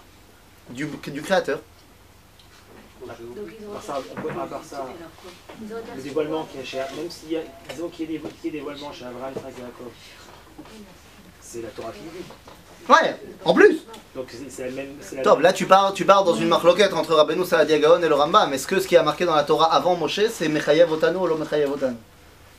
du, 0.70 0.86
du 0.86 1.20
Créateur. 1.20 1.60
À 3.06 3.08
part 3.08 3.82
ça, 3.84 4.00
on 4.16 4.20
peut- 4.20 4.30
à 4.30 4.46
part 4.46 4.64
ça, 4.64 4.86
le 5.96 6.02
dévoilement 6.02 6.44
qu'il 6.44 6.60
y 6.60 6.62
a 6.62 6.66
chez 6.66 6.78
même 6.78 7.10
s'il 7.10 7.32
y 7.32 7.36
a, 7.36 7.40
disons 7.70 7.88
qu'il 7.88 8.10
y 8.10 8.16
ait 8.16 8.20
des, 8.42 8.50
dévoilements 8.50 8.92
chez 8.92 9.04
Abraham, 9.04 9.32
et 9.36 9.40
Jacob, 9.40 9.92
c'est 11.40 11.62
la 11.62 11.68
Torah 11.68 11.92
qui 11.92 12.00
dit. 12.00 12.24
Ouais, 12.88 13.16
en 13.44 13.52
plus. 13.54 13.78
Donc 14.14 14.26
c'est 14.48 14.64
la 14.66 14.70
même. 14.70 14.88
la 15.12 15.22
Top, 15.22 15.34
même- 15.34 15.42
là 15.42 15.52
tu 15.52 15.66
pars, 15.66 15.92
tu 15.92 16.04
pars 16.04 16.24
dans 16.24 16.34
une 16.34 16.48
marloquette 16.48 16.92
entre 16.92 17.14
Rabbeinu 17.14 17.44
Saladia 17.44 17.78
Gaon 17.78 18.02
et 18.02 18.08
le 18.08 18.14
Rambam. 18.14 18.52
Est-ce 18.52 18.66
que 18.66 18.78
ce 18.80 18.86
qui 18.86 18.96
a 18.96 19.02
marqué 19.02 19.24
dans 19.24 19.34
la 19.34 19.42
Torah 19.44 19.72
avant 19.74 19.96
Moshe, 19.96 20.20
c'est 20.32 20.48
Mechayev 20.48 20.90
Otanu 20.92 21.18
ou 21.18 21.36
Mechayev 21.36 21.72
Otanu? 21.72 21.96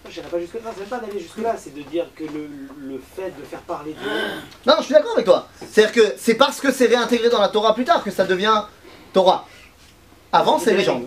Je 0.09 0.19
n'irai 0.21 0.29
pas 0.31 0.39
jusque-là, 0.39 0.71
c'est 0.77 0.89
pas 0.89 0.99
d'aller 0.99 1.19
jusque-là, 1.19 1.55
c'est 1.57 1.73
de 1.75 1.81
dire 1.81 2.05
que 2.15 2.23
le, 2.23 2.47
le 2.79 3.01
fait 3.15 3.33
de 3.37 3.43
faire 3.43 3.59
parler 3.61 3.91
Dieu. 3.93 4.09
Non, 4.65 4.75
je 4.79 4.83
suis 4.85 4.93
d'accord 4.93 5.11
avec 5.13 5.25
toi. 5.25 5.47
C'est-à-dire 5.69 5.91
que 5.93 6.13
c'est 6.17 6.35
parce 6.35 6.61
que 6.61 6.71
c'est 6.71 6.85
réintégré 6.85 7.29
dans 7.29 7.41
la 7.41 7.49
Torah 7.49 7.73
plus 7.75 7.83
tard 7.83 8.03
que 8.03 8.11
ça 8.11 8.23
devient 8.25 8.61
Torah. 9.11 9.45
Avant, 10.31 10.59
c'est 10.59 10.73
légende. 10.73 11.03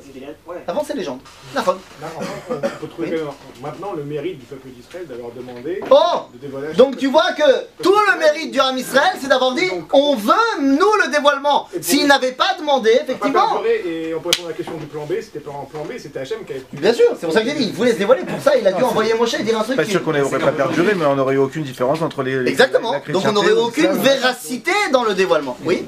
Avant, 0.67 0.83
c'est 0.85 0.97
légende. 0.97 1.21
Que 1.55 3.25
maintenant 3.63 3.93
le 3.97 4.05
mérite 4.05 4.39
du 4.39 4.47
peuple 4.47 4.69
d'Israël 4.69 5.07
d'avoir 5.07 5.31
demandé 5.33 5.81
Oh 5.91 6.27
de 6.33 6.39
dévoiler 6.39 6.75
Donc 6.75 6.97
tu 6.97 7.07
vois 7.07 7.33
que 7.33 7.83
tout 7.83 7.95
le 8.13 8.19
mérite 8.19 8.51
du 8.51 8.61
Ham 8.61 8.77
Israël, 8.77 9.17
c'est 9.21 9.29
d'avoir 9.29 9.55
dit 9.55 9.69
on 9.93 10.17
veut, 10.17 10.33
nous, 10.61 10.93
le 11.05 11.11
dévoilement. 11.11 11.69
S'il 11.81 12.07
n'avait 12.07 12.33
pas 12.33 12.57
demandé, 12.59 12.91
effectivement. 13.03 13.63
et 13.65 14.15
on 14.15 14.21
peut 14.21 14.31
répondre 14.31 14.49
à 14.49 14.51
la 14.51 14.57
question 14.57 14.77
du 14.77 14.87
plan 14.87 15.07
B, 15.07 15.15
c'était 15.23 15.41
pas 15.41 15.51
en 15.51 15.65
plan 15.65 15.85
B, 15.85 15.93
c'était 15.99 16.21
Hachem 16.21 16.45
qui 16.45 16.53
avait 16.53 16.65
Bien 16.73 16.93
sûr, 16.93 17.07
c'est 17.19 17.27
pour 17.27 17.35
ça 17.35 17.45
j'ai 17.45 17.55
dit, 17.55 17.65
il 17.65 17.73
voulait 17.73 17.93
se 17.93 17.99
dévoiler. 17.99 18.23
Pour 18.25 18.41
ça, 18.41 18.57
il 18.57 18.67
a 18.67 18.73
dû 18.73 18.83
envoyer 18.83 19.15
Moshe 19.15 19.35
et 19.35 19.43
dire 19.43 19.59
un 19.59 19.63
truc. 19.63 19.77
Pas 19.77 19.85
sûr 19.85 20.03
qu'on 20.03 20.13
n'aurait 20.13 20.39
pas 20.39 20.53
perduré, 20.53 20.95
mais 20.95 21.07
on 21.07 21.17
n'aurait 21.17 21.35
eu 21.35 21.39
aucune 21.39 21.63
différence 21.63 22.03
entre 22.03 22.23
les. 22.23 22.49
Exactement. 22.49 22.93
la 22.93 23.13
Donc 23.13 23.25
on 23.27 23.33
n'aurait 23.33 23.53
aucune 23.53 23.93
véracité 23.93 24.73
dans 24.93 25.05
le 25.05 25.15
dévoilement. 25.15 25.57
Oui 25.65 25.85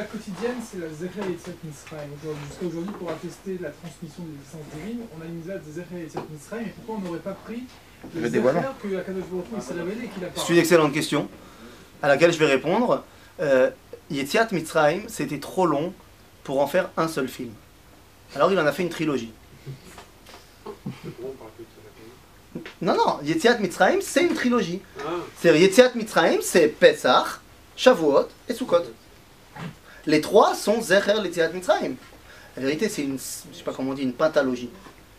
quotidienne, 0.00 0.56
c'est 0.60 0.78
la 0.80 0.88
Zechel 2.62 2.70
et 2.70 2.70
Tzat 2.70 2.70
Mitzrayim 2.70 2.70
Aujourd'hui- 2.70 2.70
Jusqu'à 2.70 2.78
aujourd'hui, 2.78 2.94
pour 2.98 3.10
attester 3.10 3.58
la 3.60 3.70
transmission 3.70 4.22
des 4.24 4.38
essences 4.46 4.68
divines, 4.74 5.00
on 5.16 5.22
a 5.22 5.26
une 5.26 5.34
mitzvah 5.36 5.58
de 5.58 5.70
Zechel 5.70 5.98
et 5.98 6.08
Tzat 6.08 6.24
Mitzrayim, 6.30 6.66
et 6.66 6.70
pourquoi 6.76 6.96
on 6.96 7.00
n'aurait 7.06 7.18
pas 7.20 7.32
pris 7.44 7.62
Le. 8.14 8.28
Zecher 8.28 8.40
que 8.82 8.96
Akadosh 8.96 9.24
Baruch 9.30 9.62
s'est 9.62 9.74
révélé 9.74 10.04
et 10.06 10.08
qu'il 10.08 10.24
a 10.24 10.28
C'est 10.34 10.52
une 10.52 10.58
excellente 10.58 10.92
question 10.92 11.28
à 12.02 12.08
laquelle 12.08 12.32
je 12.32 12.38
vais 12.38 12.46
répondre. 12.46 13.04
Euh, 13.40 13.70
Yetziat 14.10 14.48
Mitzrayim, 14.52 15.02
c'était 15.08 15.38
trop 15.38 15.66
long 15.66 15.92
pour 16.44 16.60
en 16.60 16.66
faire 16.66 16.90
un 16.96 17.08
seul 17.08 17.28
film. 17.28 17.52
Alors 18.34 18.50
il 18.52 18.58
en 18.58 18.66
a 18.66 18.72
fait 18.72 18.82
une 18.82 18.88
trilogie. 18.90 19.32
Non, 22.82 22.94
non, 22.96 23.20
Yetziat 23.22 23.58
Mitzrayim, 23.58 24.00
c'est 24.02 24.24
une 24.24 24.34
trilogie. 24.34 24.80
C'est-à-dire 25.38 25.62
Yetziat 25.62 25.92
Mitzrayim, 25.94 26.40
c'est 26.42 26.68
Pesach, 26.68 27.40
Shavuot 27.76 28.26
et 28.48 28.54
Sukkot. 28.54 28.82
Les 30.06 30.20
trois 30.20 30.54
sont 30.54 30.80
Zecher 30.82 31.14
Yetziat 31.22 31.50
Mitzrayim. 31.50 31.94
La 32.56 32.62
vérité, 32.62 32.88
c'est 32.88 33.02
une, 33.02 33.18
je 33.18 33.56
sais 33.58 33.64
pas 33.64 33.72
comment 33.72 33.90
on 33.92 33.94
dit, 33.94 34.02
une 34.02 34.12
pentalogie. 34.12 34.70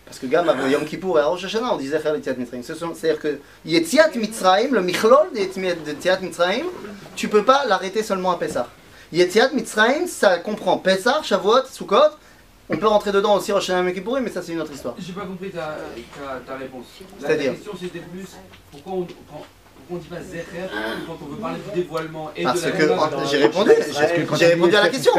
Parce 0.05 0.19
que 0.19 0.27
Gam, 0.27 0.47
avant 0.47 0.68
Yom 0.68 0.85
Kippour 0.85 1.18
et 1.19 1.23
Rosh 1.23 1.45
Hashanah, 1.45 1.73
on 1.73 1.77
disait 1.77 1.97
Yetziat 1.97 2.34
Mitzrayim. 2.35 2.61
C'est-à-dire 2.61 3.19
que 3.19 3.39
Yetziat 3.65 4.10
Mitzrayim, 4.15 4.73
le 4.73 4.81
Michlol 4.81 5.30
de 5.34 5.39
Yetziat- 5.39 6.19
Mitzrayim, 6.22 6.65
tu 7.15 7.30
peux 7.30 7.43
pas 7.43 7.65
l'arrêter 7.65 8.03
seulement 8.03 8.31
à 8.31 8.38
Pessah. 8.38 8.68
Yetziat 9.11 9.49
Mitzrayim, 9.53 10.05
ça 10.07 10.38
comprend 10.39 10.77
Pessah, 10.77 11.22
Shavuot, 11.23 11.65
Sukkot. 11.72 11.97
On 12.69 12.77
peut 12.77 12.88
rentrer 12.88 13.11
dedans 13.11 13.35
aussi 13.35 13.51
Rosh 13.51 13.64
Hashanah 13.69 13.81
et 13.81 13.85
Yom 13.85 13.93
Kippour, 13.93 14.19
mais 14.22 14.30
ça 14.30 14.41
c'est 14.41 14.51
une 14.51 14.61
autre 14.61 14.73
histoire. 14.73 14.95
J'ai 14.99 15.14
pas 15.14 15.22
compris 15.26 15.49
ta, 15.49 15.77
ta, 16.15 16.39
ta 16.45 16.57
réponse. 16.57 16.85
La, 17.22 17.27
C'est-à-dire 17.27 17.51
la 17.51 17.55
question 17.57 17.73
c'était 17.80 17.99
plus 17.99 18.27
pourquoi 18.72 18.93
on, 18.93 19.07
pourquoi 19.88 19.97
on 19.97 19.97
dit 19.97 20.07
pas 20.07 20.22
Zecher 20.22 20.69
quand 21.07 21.18
on 21.22 21.30
veut 21.34 21.38
parler 21.38 21.60
du 21.73 21.81
dévoilement 21.81 22.31
et 22.35 22.43
Parce 22.43 22.61
de 22.61 22.65
la 22.68 22.72
que 22.72 23.26
j'ai 23.30 23.38
répondu, 23.38 23.72
j'ai- 24.38 24.45
répondu 24.47 24.76
à 24.76 24.81
la 24.84 24.89
question. 24.89 25.11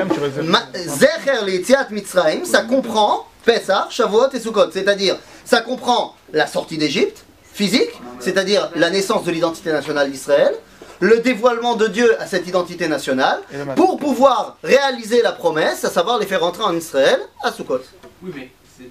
Zecher 0.74 1.50
Yetziat 1.50 1.88
Mitzrayim, 1.90 2.44
ça 2.44 2.62
comprend 2.62 3.26
Pessah, 3.44 3.88
Shavuot 3.90 4.30
et 4.32 4.40
Sukkot. 4.40 4.70
C'est-à-dire, 4.72 5.16
ça 5.44 5.60
comprend 5.60 6.16
la 6.32 6.46
sortie 6.46 6.78
d'Égypte, 6.78 7.24
physique, 7.52 7.90
c'est-à-dire 8.20 8.70
la 8.74 8.90
naissance 8.90 9.24
de 9.24 9.30
l'identité 9.30 9.70
nationale 9.70 10.10
d'Israël, 10.10 10.54
le 11.00 11.18
dévoilement 11.18 11.74
de 11.76 11.86
Dieu 11.88 12.20
à 12.20 12.26
cette 12.26 12.46
identité 12.48 12.88
nationale, 12.88 13.40
pour 13.76 13.98
pouvoir 13.98 14.56
réaliser 14.62 15.20
la 15.22 15.32
promesse, 15.32 15.84
à 15.84 15.90
savoir 15.90 16.18
les 16.18 16.26
faire 16.26 16.40
rentrer 16.40 16.62
en 16.64 16.74
Israël 16.74 17.20
à 17.42 17.52
Sukkot. 17.52 17.80
Oui, 18.22 18.32
mais 18.34 18.50
c'est 18.78 18.90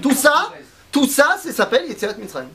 Tout 0.00 0.14
ça, 0.14 0.50
tout 0.92 1.06
ça, 1.08 1.36
ça 1.42 1.52
s'appelle 1.52 1.86
Yetziat 1.88 2.14
Mitzrayim. 2.18 2.48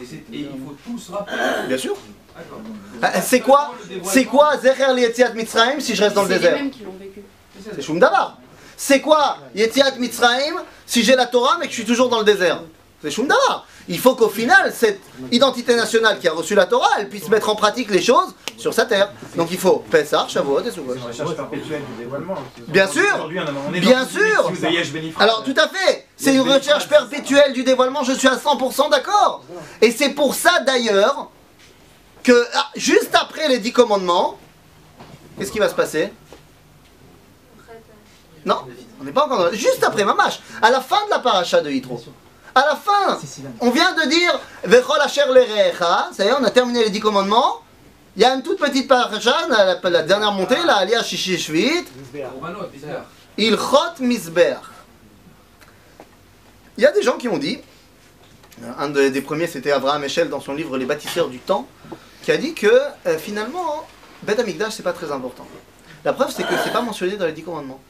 Et, 0.00 0.04
il 0.32 0.46
faut 0.46 0.76
tout 0.84 0.98
se 0.98 1.12
rappeler. 1.12 1.36
Bien 1.66 1.78
sûr. 1.78 1.96
Ah, 3.02 3.20
C'est 3.20 3.40
quoi, 3.40 3.74
c'est 4.04 4.24
quoi 4.24 4.56
Zecher 4.58 4.94
Yetziat 4.96 5.32
Mitzrayim 5.32 5.80
si 5.80 5.94
je 5.96 6.04
reste 6.04 6.14
dans 6.14 6.22
le 6.22 6.28
C'est 6.28 6.34
les 6.34 6.40
désert 6.40 6.56
mêmes 6.56 6.70
qui 6.70 6.84
l'ont 6.84 6.94
vécu. 6.98 7.22
C'est 7.74 7.82
Shum. 7.82 8.00
C'est 8.76 9.00
quoi 9.00 9.38
Yetziat 9.54 9.96
Mitzrayim 9.98 10.54
si 10.86 11.02
j'ai 11.02 11.16
la 11.16 11.26
Torah 11.26 11.56
mais 11.58 11.66
que 11.66 11.72
je 11.72 11.78
suis 11.78 11.84
toujours 11.84 12.08
dans 12.08 12.20
le 12.20 12.24
désert 12.24 12.62
C'est 13.00 13.10
Shum 13.12 13.28
Davar. 13.28 13.64
Il 13.88 13.98
faut 13.98 14.16
qu'au 14.16 14.28
final, 14.28 14.72
cette 14.74 15.00
identité 15.30 15.76
nationale 15.76 16.18
qui 16.18 16.26
a 16.26 16.32
reçu 16.32 16.54
la 16.56 16.66
Torah, 16.66 16.90
elle 16.98 17.08
puisse 17.08 17.28
mettre 17.28 17.48
en 17.48 17.54
pratique 17.54 17.90
les 17.90 18.02
choses 18.02 18.34
sur 18.56 18.74
sa 18.74 18.86
terre. 18.86 19.12
Donc 19.36 19.48
il 19.52 19.58
faut 19.58 19.84
Pessah, 19.88 20.26
Shavuot 20.28 20.62
et 20.64 20.70
Sukkot. 20.72 20.94
C'est 20.94 20.98
une 20.98 21.06
recherche 21.06 21.36
perpétuelle 21.36 21.82
du 21.82 22.02
dévoilement. 22.02 22.34
Bien 22.66 22.88
sûr 22.88 23.28
Bien 23.70 24.04
sûr. 24.04 24.52
Alors 25.20 25.44
tout 25.44 25.54
à 25.56 25.68
fait 25.68 26.08
C'est 26.16 26.34
une 26.34 26.40
recherche 26.40 26.88
perpétuelle 26.88 27.52
du 27.52 27.62
dévoilement, 27.62 28.02
je 28.02 28.12
suis 28.12 28.28
à 28.28 28.36
100% 28.36 28.90
d'accord 28.90 29.44
Et 29.80 29.92
c'est 29.92 30.10
pour 30.10 30.34
ça 30.34 30.60
d'ailleurs 30.66 31.30
que 32.24 32.46
ah, 32.54 32.70
juste 32.74 33.14
après 33.14 33.48
les 33.48 33.58
dix 33.58 33.72
commandements, 33.72 34.38
qu'est-ce 35.38 35.52
qui 35.52 35.60
va 35.60 35.68
se 35.68 35.74
passer? 35.74 36.12
Non, 38.44 38.62
on 39.00 39.04
n'est 39.04 39.12
pas 39.12 39.26
encore 39.26 39.38
dans... 39.38 39.52
Juste 39.52 39.84
après 39.84 40.04
Mamash, 40.04 40.40
à 40.60 40.70
la 40.70 40.80
fin 40.80 41.04
de 41.06 41.10
la 41.10 41.20
paracha 41.20 41.60
de 41.60 41.70
Yitro. 41.70 42.02
À 42.54 42.60
la 42.66 42.76
fin, 42.76 43.18
on 43.60 43.70
vient 43.70 43.94
de 43.94 44.08
dire 44.08 44.40
Vechol 44.64 45.00
Asher 45.00 45.22
Lerecha, 45.28 46.08
ça 46.12 46.24
y 46.24 46.28
est, 46.28 46.32
on 46.32 46.42
a 46.44 46.50
terminé 46.50 46.82
les 46.84 46.90
dix 46.90 47.00
commandements. 47.00 47.62
Il 48.16 48.22
y 48.22 48.24
a 48.24 48.34
une 48.34 48.42
toute 48.42 48.58
petite 48.58 48.88
paracha, 48.88 49.46
la, 49.48 49.74
la- 49.80 49.90
la 49.90 50.02
dernière 50.02 50.32
montée, 50.32 50.56
la 50.64 50.76
Aliyah 50.78 51.02
Shishi 51.04 51.38
Shvit. 51.38 51.84
Korbanot, 52.12 52.66
bizarre. 52.72 53.04
Ilchot 53.36 54.00
Misbeach. 54.00 54.56
Il 56.76 56.82
y 56.82 56.86
a 56.86 56.92
des 56.92 57.02
gens 57.02 57.16
qui 57.16 57.28
ont 57.28 57.38
dit, 57.38 57.58
un 58.78 58.88
de- 58.88 59.08
des 59.08 59.20
premiers 59.22 59.46
c'était 59.46 59.70
Abraham 59.70 60.02
Echel 60.04 60.28
dans 60.28 60.40
son 60.40 60.54
livre 60.54 60.76
Les 60.76 60.86
bâtisseurs 60.86 61.28
du 61.28 61.38
temps, 61.38 61.66
qui 62.22 62.32
a 62.32 62.36
dit 62.36 62.54
que 62.54 62.66
euh, 63.06 63.18
finalement, 63.18 63.86
Beth 64.24 64.40
Amikdash 64.40 64.74
c'est 64.74 64.82
pas 64.82 64.92
très 64.92 65.12
important. 65.12 65.46
La 66.04 66.12
preuve 66.12 66.32
c'est 66.34 66.42
que 66.44 66.54
c'est 66.64 66.72
pas 66.72 66.80
mentionné 66.82 67.16
dans 67.16 67.26
les 67.26 67.32
dix 67.32 67.42
commandements. 67.44 67.80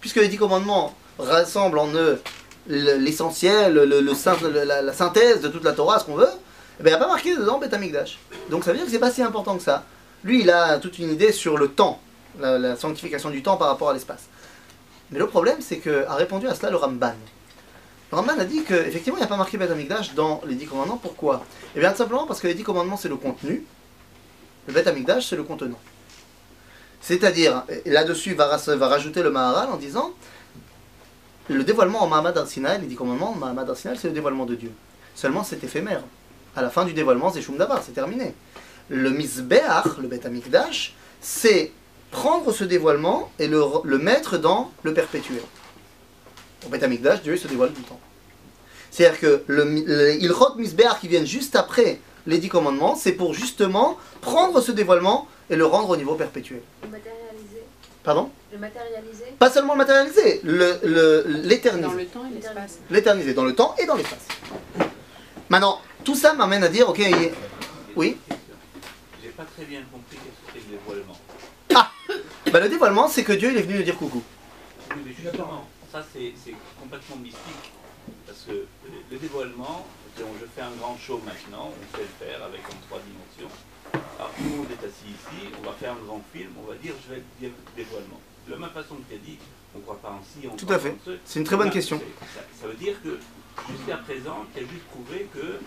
Puisque 0.00 0.16
les 0.16 0.28
dix 0.28 0.38
commandements 0.38 0.94
rassemblent 1.18 1.78
en 1.78 1.88
eux 1.94 2.22
l'essentiel, 2.68 3.74
le, 3.74 4.00
la, 4.64 4.92
synthèse 4.92 5.40
de 5.40 5.48
toute 5.48 5.64
la 5.64 5.72
Torah, 5.72 5.98
ce 5.98 6.04
qu'on 6.04 6.16
veut, 6.16 6.28
eh 6.80 6.82
ben, 6.82 6.90
il 6.90 6.92
n'y 6.92 6.96
a 6.96 6.98
pas 6.98 7.08
marqué 7.08 7.34
dedans 7.36 7.58
Beth 7.58 7.72
Amikdash. 7.74 8.18
Donc 8.50 8.64
ça 8.64 8.70
veut 8.70 8.76
dire 8.76 8.86
que 8.86 8.92
c'est 8.92 8.98
pas 8.98 9.10
si 9.10 9.22
important 9.22 9.56
que 9.56 9.62
ça. 9.62 9.84
Lui, 10.24 10.42
il 10.42 10.50
a 10.50 10.78
toute 10.78 10.98
une 10.98 11.10
idée 11.10 11.32
sur 11.32 11.56
le 11.58 11.68
temps, 11.68 12.00
la, 12.38 12.58
la 12.58 12.76
sanctification 12.76 13.30
du 13.30 13.42
temps 13.42 13.56
par 13.56 13.68
rapport 13.68 13.90
à 13.90 13.94
l'espace. 13.94 14.24
Mais 15.10 15.18
le 15.18 15.26
problème, 15.26 15.58
c'est 15.60 15.78
que 15.78 16.04
a 16.06 16.14
répondu 16.14 16.46
à 16.46 16.54
cela 16.54 16.70
le 16.70 16.76
Ramban. 16.76 17.14
Le 18.10 18.16
Ramban 18.16 18.38
a 18.38 18.44
dit 18.44 18.62
qu'effectivement, 18.64 19.18
il 19.18 19.20
n'y 19.20 19.26
a 19.26 19.28
pas 19.28 19.36
marqué 19.36 19.56
Beth 19.56 19.70
Amikdash 19.70 20.14
dans 20.14 20.40
les 20.46 20.54
dix 20.54 20.66
commandements. 20.66 20.98
Pourquoi? 20.98 21.44
Eh 21.74 21.80
bien, 21.80 21.90
tout 21.90 21.98
simplement 21.98 22.26
parce 22.26 22.40
que 22.40 22.46
les 22.46 22.54
dix 22.54 22.64
commandements, 22.64 22.96
c'est 22.96 23.08
le 23.08 23.16
contenu. 23.16 23.64
Le 24.66 24.72
Beth 24.72 24.86
Amikdash, 24.86 25.28
c'est 25.28 25.36
le 25.36 25.44
contenant. 25.44 25.78
C'est-à-dire, 27.00 27.64
là-dessus, 27.86 28.34
va, 28.34 28.56
va 28.56 28.88
rajouter 28.88 29.22
le 29.22 29.30
Maharal 29.30 29.70
en 29.70 29.76
disant 29.76 30.12
le 31.48 31.64
dévoilement 31.64 32.02
en 32.02 32.08
Mahamad 32.08 32.36
Arsinaï, 32.36 32.80
les 32.80 32.86
dix 32.86 32.96
commandements, 32.96 33.34
Mahamad 33.34 33.68
Arsinaï, 33.70 33.96
c'est 33.96 34.08
le 34.08 34.14
dévoilement 34.14 34.46
de 34.46 34.54
Dieu. 34.54 34.70
Seulement, 35.14 35.42
c'est 35.42 35.62
éphémère. 35.64 36.02
À 36.54 36.62
la 36.62 36.70
fin 36.70 36.84
du 36.84 36.92
dévoilement, 36.92 37.32
c'est 37.32 37.42
Shum 37.42 37.56
Davar, 37.56 37.82
c'est 37.84 37.92
terminé. 37.92 38.34
Le 38.88 39.10
Misbeach, 39.10 39.98
le 40.00 40.08
Beth 40.08 40.26
Amikdash, 40.26 40.94
c'est 41.20 41.72
prendre 42.10 42.52
ce 42.52 42.64
dévoilement 42.64 43.30
et 43.38 43.48
le, 43.48 43.98
mettre 43.98 44.38
dans 44.38 44.70
le 44.82 44.94
perpétuel. 44.94 45.42
Au 46.66 46.68
Beth 46.68 46.82
Amikdash, 46.82 47.22
Dieu 47.22 47.36
se 47.36 47.48
dévoile 47.48 47.70
tout 47.70 47.80
le 47.80 47.88
temps. 47.88 48.00
C'est-à-dire 48.90 49.20
que 49.20 49.42
le, 49.46 49.64
le 49.64 50.14
Ilchot 50.22 50.56
qui 51.00 51.08
viennent 51.08 51.26
juste 51.26 51.56
après 51.56 52.00
les 52.26 52.38
dix 52.38 52.48
commandements, 52.48 52.94
c'est 52.94 53.12
pour 53.12 53.34
justement 53.34 53.96
prendre 54.20 54.60
ce 54.60 54.72
dévoilement 54.72 55.28
et 55.50 55.56
le 55.56 55.66
rendre 55.66 55.90
au 55.90 55.96
niveau 55.96 56.14
perpétuel. 56.14 56.60
Pardon 58.02 58.30
Le 58.52 58.58
matérialiser. 58.58 59.24
Pas 59.38 59.50
seulement 59.50 59.74
le 59.74 59.78
matérialiser, 59.78 60.40
le- 60.44 60.78
le- 60.82 61.24
l'éterniser. 61.42 61.86
Dans 61.88 61.92
le 61.94 62.06
temps 62.06 62.24
et 62.30 62.34
l'espace. 62.34 62.78
L'éterniser 62.90 63.34
dans 63.34 63.44
le 63.44 63.54
temps 63.54 63.74
et 63.78 63.86
dans 63.86 63.96
l'espace. 63.96 64.26
Maintenant, 65.48 65.80
tout 66.04 66.14
ça 66.14 66.32
m'amène 66.34 66.62
à 66.64 66.68
dire, 66.68 66.88
ok, 66.88 66.98
il- 66.98 67.32
oui? 67.96 68.16
J'ai 69.22 69.28
pas 69.30 69.44
très 69.44 69.64
bien 69.64 69.80
compris 69.92 70.16
qu'est-ce 70.16 70.52
que 70.52 70.58
c'est 70.58 70.70
le 70.72 70.78
dévoilement. 70.78 71.18
bah, 72.52 72.60
Le 72.60 72.68
dévoilement, 72.68 73.08
c'est 73.08 73.24
que 73.24 73.32
Dieu 73.32 73.50
il 73.50 73.58
est 73.58 73.62
venu 73.62 73.78
nous 73.78 73.82
dire 73.82 73.96
coucou. 73.96 74.22
Oui, 74.90 74.96
mais 75.04 75.12
justement, 75.12 75.66
ça 75.92 76.02
c'est 76.12 76.32
complètement 76.80 77.16
mystique. 77.16 77.72
Parce 78.26 78.40
que 78.46 78.52
le- 78.52 78.66
le 79.10 79.18
dévoilement, 79.18 79.86
je 80.16 80.22
fais 80.56 80.62
un 80.62 80.70
grand 80.80 80.96
show 80.98 81.20
maintenant, 81.26 81.70
on 81.72 81.96
sait 81.96 82.02
le 82.04 82.26
faire 82.26 82.42
avec 82.42 82.60
en 82.60 82.76
trois 82.88 83.00
dimensions. 83.04 83.54
Alors 84.18 84.30
tout 84.36 84.44
le 84.44 84.50
monde 84.56 84.66
est 84.70 84.84
assis 84.86 85.08
ici, 85.10 85.52
on 85.62 85.66
va 85.66 85.72
faire 85.78 85.92
un 85.92 86.04
grand 86.06 86.22
film, 86.32 86.50
on 86.62 86.70
va 86.70 86.76
dire 86.76 86.92
je 87.08 87.14
vais 87.14 87.22
dévoilement. 87.76 88.20
De 88.46 88.52
la 88.52 88.58
même 88.58 88.70
façon 88.70 88.96
que 88.96 89.02
tu 89.10 89.14
as 89.14 89.18
dit, 89.24 89.38
on 89.74 89.78
ne 89.78 89.82
croit 89.84 89.98
pas 90.00 90.10
en 90.10 90.20
ci, 90.22 90.46
on 90.50 90.56
Tout 90.56 90.64
croit 90.66 90.76
à 90.76 90.78
fait. 90.78 90.94
ce. 91.04 91.10
C'est 91.24 91.38
une 91.40 91.44
très 91.44 91.56
bonne 91.56 91.70
question. 91.70 91.98
Ça, 91.98 92.40
ça 92.62 92.66
veut 92.66 92.74
dire 92.74 92.94
que 93.02 93.18
jusqu'à 93.70 93.96
présent, 93.98 94.44
tu 94.54 94.60
as 94.60 94.66
juste 94.66 94.84
prouvé 94.90 95.28
que 95.34 95.60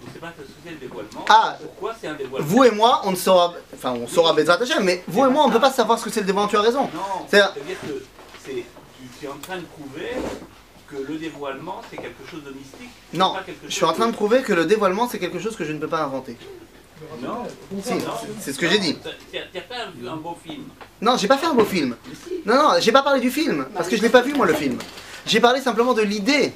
on 0.00 0.06
ne 0.06 0.12
sait 0.12 0.20
pas 0.20 0.32
ce 0.36 0.42
que 0.42 0.48
c'est 0.64 0.70
le 0.70 0.76
dévoilement. 0.76 1.24
Ah, 1.28 1.58
Pourquoi 1.60 1.92
c'est 2.00 2.06
un 2.06 2.14
dévoilement? 2.14 2.46
Vous 2.48 2.62
et 2.64 2.70
moi, 2.70 3.00
on 3.04 3.10
ne 3.10 3.16
saura, 3.16 3.54
enfin 3.74 3.92
on 3.92 4.06
saura 4.06 4.32
Bezrat 4.32 4.62
Hashem, 4.62 4.84
mais 4.84 5.02
vous 5.08 5.24
et 5.24 5.28
moi, 5.28 5.42
on 5.44 5.48
ne 5.48 5.52
peut 5.52 5.60
pas 5.60 5.72
savoir 5.72 5.98
ce 5.98 6.04
que 6.04 6.10
c'est 6.10 6.20
le 6.20 6.26
dévoilement, 6.26 6.48
tu 6.48 6.56
as 6.56 6.60
raison. 6.62 6.82
Non, 6.94 7.26
C'est-à-dire- 7.28 7.54
que 7.80 8.04
c'est, 8.44 8.64
tu, 9.18 9.26
es 9.26 9.28
en 9.28 9.38
train 9.38 9.56
de 9.56 9.64
prouver 9.64 10.10
que 10.88 10.96
le 10.96 11.18
dévoilement 11.18 11.82
c'est 11.90 11.96
quelque 11.96 12.24
chose 12.30 12.44
de 12.44 12.50
mystique. 12.52 12.90
Non, 13.12 13.34
pas 13.34 13.42
je 13.66 13.70
suis 13.74 13.84
en 13.84 13.92
train 13.92 14.06
de 14.06 14.12
prouver 14.14 14.42
que 14.42 14.52
le 14.52 14.64
dévoilement, 14.66 15.08
c'est 15.08 15.18
quelque 15.18 15.40
chose 15.40 15.56
que 15.56 15.64
je 15.64 15.72
ne 15.72 15.78
peux 15.80 15.88
pas 15.88 16.02
inventer. 16.04 16.36
Non, 17.22 17.46
Si, 17.82 17.92
c'est 18.40 18.52
ce 18.52 18.58
que 18.58 18.68
j'ai 18.68 18.78
dit. 18.78 18.96
n'as 19.54 19.60
pas 19.62 19.74
un, 19.76 20.06
un 20.12 20.16
beau 20.16 20.36
film. 20.42 20.64
Non, 21.00 21.16
j'ai 21.16 21.28
pas 21.28 21.38
fait 21.38 21.46
un 21.46 21.54
beau 21.54 21.64
film. 21.64 21.96
Non, 22.44 22.54
non, 22.54 22.70
j'ai 22.80 22.92
pas 22.92 23.02
parlé 23.02 23.20
du 23.20 23.30
film, 23.30 23.66
parce 23.74 23.88
que 23.88 23.96
je 23.96 24.02
l'ai 24.02 24.08
pas 24.08 24.22
vu 24.22 24.34
moi 24.34 24.46
le 24.46 24.54
film. 24.54 24.78
J'ai 25.26 25.40
parlé 25.40 25.60
simplement 25.60 25.94
de 25.94 26.02
l'idée. 26.02 26.52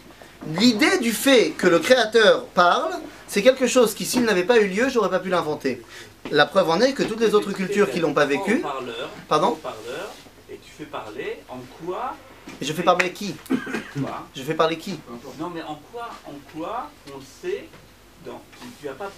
L'idée 0.58 0.98
du 0.98 1.12
fait 1.12 1.50
que 1.50 1.68
le 1.68 1.78
créateur 1.78 2.46
parle, 2.46 2.94
c'est 3.28 3.42
quelque 3.42 3.66
chose 3.66 3.94
qui, 3.94 4.04
s'il 4.04 4.24
n'avait 4.24 4.44
pas 4.44 4.58
eu 4.58 4.66
lieu, 4.68 4.88
j'aurais 4.88 5.10
pas 5.10 5.20
pu 5.20 5.28
l'inventer. 5.28 5.82
La 6.30 6.46
preuve 6.46 6.70
en 6.70 6.80
est 6.80 6.92
que 6.92 7.02
toutes 7.02 7.20
les 7.20 7.34
autres 7.34 7.52
cultures 7.52 7.90
qui 7.90 8.00
l'ont 8.00 8.14
pas 8.14 8.26
vécu, 8.26 8.58
Parleur, 8.58 9.10
Pardon 9.28 9.52
parleur, 9.62 10.10
et 10.50 10.58
tu 10.64 10.70
fais 10.76 10.84
parler 10.84 11.38
en 11.48 11.58
quoi 11.84 12.14
et 12.60 12.64
je 12.64 12.72
fais 12.72 12.82
parler 12.82 13.12
qui 13.12 13.34
Je 14.34 14.42
fais 14.42 14.54
parler 14.54 14.76
qui 14.76 14.98
Non, 15.38 15.50
mais 15.54 15.62
en 15.62 15.78
quoi, 15.92 16.08
en 16.26 16.32
quoi 16.58 16.90
on 17.08 17.20
sait, 17.20 17.68
tu 18.24 18.86
n'as 18.86 18.92
pas 18.92 19.10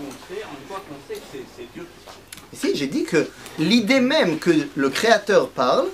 montré 0.00 0.42
en 0.44 0.68
quoi 0.68 0.82
on 0.90 1.12
sait 1.12 1.20
que 1.20 1.38
c'est, 1.56 1.72
Dieu 1.72 1.82
qui 1.82 2.04
parle. 2.04 2.16
Si, 2.52 2.76
j'ai 2.76 2.86
dit 2.86 3.04
que 3.04 3.28
l'idée 3.58 4.00
même 4.00 4.38
que 4.38 4.50
le 4.74 4.88
créateur 4.90 5.48
parle, 5.48 5.86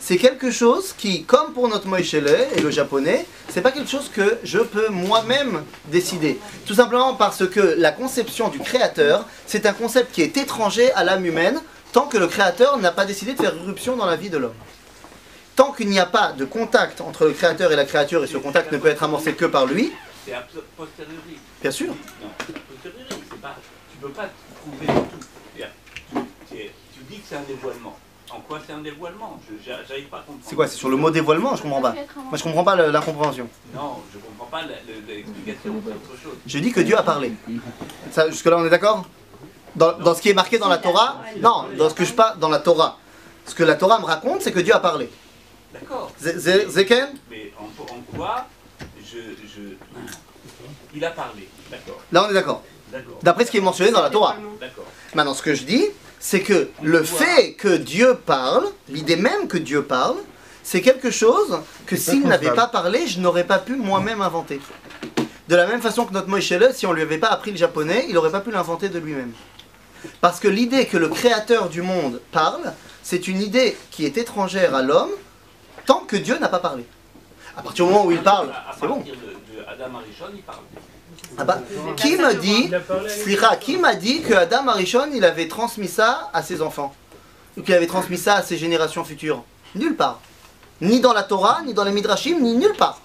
c'est 0.00 0.16
quelque 0.16 0.50
chose 0.50 0.94
qui, 0.96 1.24
comme 1.24 1.52
pour 1.52 1.68
notre 1.68 1.86
Moïchele 1.86 2.46
et 2.56 2.60
le 2.60 2.70
japonais, 2.70 3.26
c'est 3.48 3.60
pas 3.60 3.72
quelque 3.72 3.90
chose 3.90 4.10
que 4.14 4.38
je 4.44 4.58
peux 4.58 4.88
moi-même 4.88 5.64
décider. 5.86 6.38
Tout 6.66 6.74
simplement 6.74 7.14
parce 7.14 7.46
que 7.48 7.74
la 7.78 7.90
conception 7.90 8.48
du 8.48 8.58
créateur, 8.60 9.26
c'est 9.46 9.66
un 9.66 9.72
concept 9.72 10.12
qui 10.12 10.22
est 10.22 10.36
étranger 10.36 10.92
à 10.92 11.04
l'âme 11.04 11.26
humaine, 11.26 11.60
tant 11.92 12.06
que 12.06 12.16
le 12.16 12.28
créateur 12.28 12.78
n'a 12.78 12.92
pas 12.92 13.04
décidé 13.04 13.34
de 13.34 13.40
faire 13.40 13.54
irruption 13.54 13.96
dans 13.96 14.06
la 14.06 14.16
vie 14.16 14.30
de 14.30 14.38
l'homme. 14.38 14.54
Tant 15.56 15.72
qu'il 15.72 15.88
n'y 15.88 15.98
a 15.98 16.06
pas 16.06 16.32
de 16.32 16.44
contact 16.44 17.00
entre 17.00 17.24
le 17.24 17.32
créateur 17.32 17.72
et 17.72 17.76
la 17.76 17.84
créature, 17.84 18.22
et 18.22 18.28
ce 18.28 18.36
contact 18.36 18.70
ne 18.70 18.78
peut 18.78 18.88
être 18.88 19.02
amorcé 19.02 19.32
que 19.32 19.46
par 19.46 19.66
lui, 19.66 19.92
C'est 20.24 20.32
a 20.32 20.46
posteriori. 20.76 21.38
Bien 21.60 21.70
sûr. 21.72 21.94
Tu 24.00 24.06
peux 24.06 24.12
pas 24.12 24.28
prouver 24.62 24.86
tout. 24.86 26.18
Tu, 26.50 26.56
dis 27.10 27.16
que 27.20 27.26
c'est 27.28 27.36
un 27.36 27.42
dévoilement. 27.42 27.96
En 28.30 28.40
quoi 28.40 28.60
c'est 28.66 28.72
un 28.72 28.78
dévoilement? 28.78 29.40
Je- 29.48 29.64
J'arrive 29.88 30.06
pas 30.06 30.18
à 30.18 30.20
comprendre. 30.20 30.40
C'est 30.42 30.54
quoi? 30.54 30.66
C'est 30.66 30.76
sur 30.76 30.88
le 30.88 30.96
mot 30.96 31.10
dévoilement? 31.10 31.56
Je 31.56 31.62
comprends 31.62 31.80
pas. 31.80 31.94
Moi, 32.16 32.36
je 32.36 32.42
comprends 32.42 32.64
pas 32.64 32.76
le- 32.76 32.90
l'incompréhension. 32.90 33.48
Non, 33.74 34.02
je 34.12 34.18
comprends 34.18 34.46
pas 34.46 34.62
la- 34.62 34.68
le- 34.86 35.06
l'explication, 35.14 35.82
c'est 35.84 35.92
autre 35.92 36.22
chose. 36.22 36.36
Je 36.46 36.58
dis 36.58 36.72
que 36.72 36.80
Dieu 36.80 36.96
a 36.98 37.02
parlé. 37.02 37.32
Ça, 38.10 38.28
jusque-là, 38.30 38.58
on 38.58 38.66
est 38.66 38.70
d'accord? 38.70 39.04
Dans, 39.76 39.92
dans 39.98 40.14
ce 40.14 40.22
qui 40.22 40.30
est 40.30 40.34
marqué 40.34 40.58
dans 40.58 40.68
la 40.68 40.78
Torah 40.78 41.20
Non, 41.40 41.66
dans 41.76 41.88
ce 41.88 41.94
que 41.94 42.04
je 42.04 42.12
parle 42.12 42.38
dans 42.38 42.48
la 42.48 42.58
Torah. 42.58 42.98
Ce 43.46 43.54
que 43.54 43.62
la 43.64 43.76
Torah 43.76 43.98
me 43.98 44.04
raconte, 44.04 44.42
c'est 44.42 44.52
que 44.52 44.60
Dieu 44.60 44.74
a 44.74 44.80
parlé. 44.80 45.08
D'accord. 45.72 46.12
Zéken? 46.18 47.14
Mais 47.30 47.52
en, 47.58 47.64
en 47.64 48.00
quoi 48.16 48.46
je, 49.02 49.18
je... 49.46 49.60
Il 50.94 51.04
a 51.04 51.10
parlé, 51.10 51.48
d'accord. 51.70 52.00
Là, 52.12 52.26
on 52.26 52.30
est 52.30 52.34
d'accord. 52.34 52.62
D'après 53.22 53.44
ce 53.44 53.50
qui 53.50 53.58
est 53.58 53.62
mentionné 53.62 53.90
dans 53.90 54.02
la 54.02 54.10
Torah. 54.10 54.36
Maintenant, 55.14 55.34
ce 55.34 55.42
que 55.42 55.54
je 55.54 55.64
dis, 55.64 55.86
c'est 56.20 56.40
que 56.40 56.68
le 56.82 57.02
fait 57.02 57.54
que 57.54 57.76
Dieu 57.76 58.14
parle, 58.14 58.66
l'idée 58.88 59.16
même 59.16 59.48
que 59.48 59.58
Dieu 59.58 59.82
parle, 59.82 60.16
c'est 60.62 60.80
quelque 60.80 61.10
chose 61.10 61.60
que 61.86 61.96
s'il 61.96 62.26
n'avait 62.26 62.52
pas 62.52 62.66
parlé, 62.66 63.06
je 63.06 63.20
n'aurais 63.20 63.44
pas 63.44 63.58
pu 63.58 63.76
moi-même 63.76 64.20
inventer. 64.20 64.60
De 65.48 65.56
la 65.56 65.66
même 65.66 65.80
façon 65.80 66.04
que 66.04 66.12
notre 66.12 66.28
Moïse, 66.28 66.54
si 66.74 66.86
on 66.86 66.92
lui 66.92 67.00
avait 67.02 67.16
pas 67.18 67.28
appris 67.28 67.52
le 67.52 67.56
japonais, 67.56 68.04
il 68.08 68.14
n'aurait 68.14 68.30
pas 68.30 68.40
pu 68.40 68.50
l'inventer 68.50 68.90
de 68.90 68.98
lui-même. 68.98 69.32
Parce 70.20 70.40
que 70.40 70.48
l'idée 70.48 70.86
que 70.86 70.96
le 70.96 71.08
créateur 71.08 71.68
du 71.68 71.82
monde 71.82 72.20
parle, 72.32 72.74
c'est 73.02 73.28
une 73.28 73.40
idée 73.40 73.76
qui 73.90 74.04
est 74.04 74.18
étrangère 74.18 74.74
à 74.74 74.82
l'homme 74.82 75.10
tant 75.86 76.00
que 76.00 76.16
Dieu 76.16 76.38
n'a 76.38 76.48
pas 76.48 76.58
parlé. 76.58 76.84
À 77.56 77.62
partir 77.62 77.86
du 77.86 77.92
moment 77.92 78.04
où 78.04 78.12
il 78.12 78.22
parle, 78.22 78.52
c'est 78.78 78.86
bon. 78.86 78.96
partir 78.96 79.14
de, 79.14 79.56
de 79.56 79.64
Adam 79.66 79.96
Arishon, 79.96 80.26
il 80.34 80.42
parle. 80.42 80.58
Ah 81.36 81.44
bah, 81.44 81.60
qui 81.96 82.16
me 82.16 82.34
dit, 82.34 82.70
Slicha, 83.08 83.56
qui 83.56 83.76
m'a 83.76 83.94
dit 83.94 84.22
que 84.22 84.34
Adam 84.34 84.66
Arishon, 84.68 85.10
il 85.14 85.24
avait 85.24 85.48
transmis 85.48 85.88
ça 85.88 86.30
à 86.32 86.42
ses 86.42 86.62
enfants 86.62 86.94
Ou 87.56 87.62
qu'il 87.62 87.74
avait 87.74 87.86
transmis 87.86 88.18
ça 88.18 88.36
à 88.36 88.42
ses 88.42 88.56
générations 88.56 89.04
futures? 89.04 89.44
Nulle 89.74 89.94
part. 89.94 90.20
Ni 90.80 91.00
dans 91.00 91.12
la 91.12 91.22
Torah, 91.22 91.60
ni 91.64 91.74
dans 91.74 91.84
les 91.84 91.92
Midrashim, 91.92 92.40
ni 92.40 92.56
nulle 92.56 92.74
part. 92.74 93.00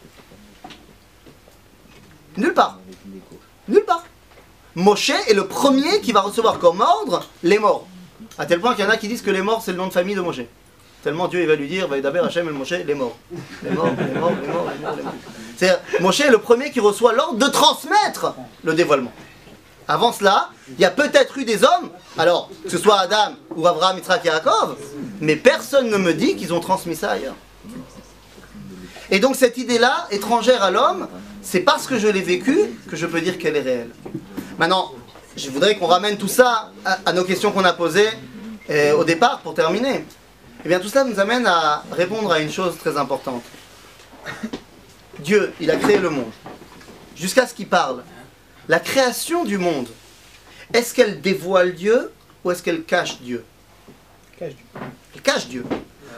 Nulle 2.37 2.53
part. 2.53 2.79
Nulle 3.67 3.85
part. 3.85 4.03
Moshe 4.75 5.09
est 5.09 5.33
le 5.33 5.47
premier 5.47 6.01
qui 6.01 6.11
va 6.11 6.21
recevoir 6.21 6.59
comme 6.59 6.81
ordre 6.81 7.27
les 7.43 7.59
morts. 7.59 7.85
À 8.37 8.45
tel 8.45 8.59
point 8.59 8.73
qu'il 8.73 8.83
y 8.83 8.87
en 8.87 8.91
a 8.91 8.97
qui 8.97 9.07
disent 9.07 9.21
que 9.21 9.31
les 9.31 9.41
morts, 9.41 9.61
c'est 9.63 9.71
le 9.71 9.77
nom 9.77 9.87
de 9.87 9.93
famille 9.93 10.15
de 10.15 10.21
Moshe. 10.21 10.41
Tellement 11.03 11.27
Dieu 11.27 11.45
va 11.45 11.55
lui 11.55 11.67
dire, 11.67 11.89
va 11.89 11.99
d'abord 11.99 12.25
Hachem 12.25 12.47
et 12.47 12.51
Moshe, 12.51 12.71
les 12.71 12.95
morts. 12.95 13.17
Les 13.61 13.71
morts. 13.71 13.89
C'est-à-dire, 15.57 15.79
Moshe 15.99 16.21
est 16.21 16.29
le 16.31 16.37
premier 16.37 16.71
qui 16.71 16.79
reçoit 16.79 17.11
l'ordre 17.11 17.37
de 17.37 17.47
transmettre 17.51 18.33
le 18.63 18.73
dévoilement. 18.73 19.11
Avant 19.85 20.13
cela, 20.13 20.49
il 20.69 20.79
y 20.79 20.85
a 20.85 20.91
peut-être 20.91 21.37
eu 21.37 21.43
des 21.43 21.65
hommes, 21.65 21.89
alors 22.17 22.49
que 22.63 22.69
ce 22.69 22.77
soit 22.77 22.99
Adam 22.99 23.35
ou 23.53 23.67
Abraham, 23.67 23.97
Yitzhak 23.97 24.23
Yaakov, 24.23 24.77
mais 25.19 25.35
personne 25.35 25.89
ne 25.89 25.97
me 25.97 26.13
dit 26.13 26.37
qu'ils 26.37 26.53
ont 26.53 26.61
transmis 26.61 26.95
ça 26.95 27.11
ailleurs. 27.11 27.35
Et 29.11 29.19
donc 29.19 29.35
cette 29.35 29.57
idée-là, 29.57 30.07
étrangère 30.09 30.63
à 30.63 30.71
l'homme, 30.71 31.09
c'est 31.41 31.59
parce 31.59 31.85
que 31.85 31.99
je 31.99 32.07
l'ai 32.07 32.21
vécue 32.21 32.79
que 32.89 32.95
je 32.95 33.05
peux 33.05 33.19
dire 33.19 33.37
qu'elle 33.37 33.57
est 33.57 33.61
réelle. 33.61 33.89
Maintenant, 34.57 34.93
je 35.35 35.49
voudrais 35.49 35.75
qu'on 35.75 35.87
ramène 35.87 36.15
tout 36.15 36.29
ça 36.29 36.71
à, 36.85 36.99
à 37.05 37.11
nos 37.11 37.25
questions 37.25 37.51
qu'on 37.51 37.65
a 37.65 37.73
posées 37.73 38.07
euh, 38.69 38.93
au 38.95 39.03
départ 39.03 39.41
pour 39.41 39.53
terminer. 39.53 40.05
Eh 40.65 40.69
bien 40.69 40.79
tout 40.79 40.87
cela 40.87 41.03
nous 41.03 41.19
amène 41.19 41.45
à 41.45 41.83
répondre 41.91 42.31
à 42.31 42.39
une 42.39 42.51
chose 42.51 42.77
très 42.77 42.95
importante. 42.97 43.43
Dieu, 45.19 45.53
il 45.59 45.69
a 45.69 45.75
créé 45.75 45.97
le 45.97 46.09
monde. 46.09 46.31
Jusqu'à 47.15 47.45
ce 47.45 47.53
qu'il 47.53 47.67
parle. 47.67 48.03
La 48.69 48.79
création 48.79 49.43
du 49.43 49.57
monde, 49.57 49.89
est-ce 50.73 50.93
qu'elle 50.93 51.19
dévoile 51.19 51.73
Dieu 51.73 52.11
ou 52.43 52.51
est-ce 52.51 52.63
qu'elle 52.63 52.83
cache 52.83 53.19
Dieu? 53.19 53.43
Cache 54.39 54.53
Dieu. 54.55 54.81
Elle 55.13 55.21
cache 55.21 55.47
Dieu. 55.47 55.65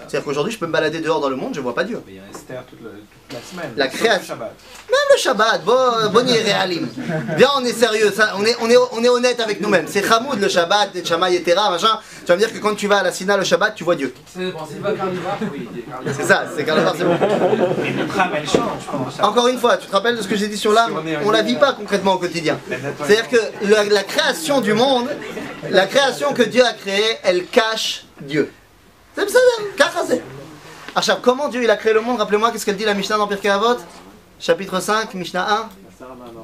C'est-à-dire 0.07 0.25
qu'aujourd'hui, 0.25 0.53
je 0.53 0.59
peux 0.59 0.67
me 0.67 0.71
balader 0.71 0.99
dehors 0.99 1.19
dans 1.19 1.29
le 1.29 1.35
monde, 1.35 1.53
je 1.53 1.59
ne 1.59 1.63
vois 1.63 1.75
pas 1.75 1.83
Dieu. 1.83 2.01
Il 2.07 2.15
y 2.15 2.19
a 2.19 2.21
Esther 2.33 2.63
toute 2.69 2.81
la, 2.83 2.89
toute 2.89 3.33
la 3.33 3.39
semaine. 3.41 3.73
La 3.75 3.87
création. 3.87 4.35
Shabbat. 4.35 4.53
Même 4.89 4.99
le 5.13 5.19
Shabbat, 5.19 5.63
bon, 5.63 5.75
bon 6.13 6.25
réalim. 6.25 6.87
Bien, 7.37 7.49
on 7.57 7.65
est 7.65 7.73
sérieux, 7.73 8.11
ça, 8.15 8.33
on, 8.37 8.45
est, 8.45 8.55
on, 8.61 8.69
est, 8.69 8.77
on 8.91 9.03
est 9.03 9.09
honnête 9.09 9.39
avec 9.39 9.61
nous-mêmes. 9.61 9.85
C'est 9.87 10.09
Hamoud 10.11 10.39
le 10.39 10.47
Shabbat, 10.47 10.89
le 10.93 11.03
Shamaï, 11.03 11.35
etc. 11.35 11.57
Machin. 11.69 11.99
Tu 12.19 12.25
vas 12.27 12.35
me 12.35 12.39
dire 12.39 12.53
que 12.53 12.59
quand 12.59 12.75
tu 12.75 12.87
vas 12.87 12.97
à 12.97 13.03
la 13.03 13.11
Sina 13.11 13.37
le 13.37 13.43
Shabbat, 13.43 13.75
tu 13.75 13.83
vois 13.83 13.95
Dieu. 13.95 14.13
C'est 14.33 14.51
bon, 14.51 14.59
c'est 14.69 14.81
pas 14.81 14.93
Carnival, 14.93 15.37
oui. 15.51 15.69
C'est 16.15 16.23
ça, 16.23 16.45
c'est 16.55 16.63
carnaval, 16.63 16.93
c'est 16.97 17.03
bon. 17.03 17.17
Mais. 17.81 19.23
Encore 19.23 19.47
une 19.47 19.57
fois, 19.59 19.77
tu 19.77 19.87
te 19.87 19.91
rappelles 19.91 20.17
de 20.17 20.21
ce 20.21 20.27
que 20.27 20.35
j'ai 20.35 20.47
dit 20.47 20.57
sur 20.57 20.71
l'âme? 20.71 21.01
On 21.23 21.31
la 21.31 21.41
vit 21.41 21.55
pas 21.55 21.73
concrètement 21.73 22.13
au 22.13 22.17
quotidien. 22.17 22.59
C'est-à-dire 23.03 23.29
que 23.29 23.37
la, 23.63 23.83
la 23.85 24.03
création 24.03 24.61
du 24.61 24.73
monde, 24.73 25.09
la 25.69 25.87
création 25.87 26.33
que 26.33 26.43
Dieu 26.43 26.63
a 26.63 26.73
créée, 26.73 27.17
elle 27.23 27.45
cache 27.47 28.05
Dieu. 28.21 28.51
Achab, 30.95 31.21
comment 31.21 31.49
Dieu 31.49 31.63
il 31.63 31.69
a 31.69 31.75
créé 31.75 31.93
le 31.93 32.01
monde? 32.01 32.19
Rappelez-moi, 32.19 32.51
qu'est-ce 32.51 32.65
qu'elle 32.65 32.77
dit 32.77 32.85
la 32.85 32.93
Mishnah 32.93 33.17
dans 33.17 33.27
Pirkei 33.27 33.49
Avot? 33.49 33.77
Chapitre 34.39 34.79
5, 34.79 35.13
Mishnah 35.13 35.47
1. 35.51 35.69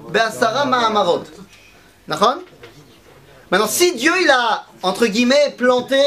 Be'asara 0.10 0.66
ma'amarot. 0.66 1.24
Nachon? 2.08 2.42
Maintenant, 3.50 3.68
si 3.68 3.96
Dieu 3.96 4.14
il 4.22 4.30
a, 4.30 4.66
entre 4.82 5.08
guillemets, 5.08 5.54
planté 5.58 6.02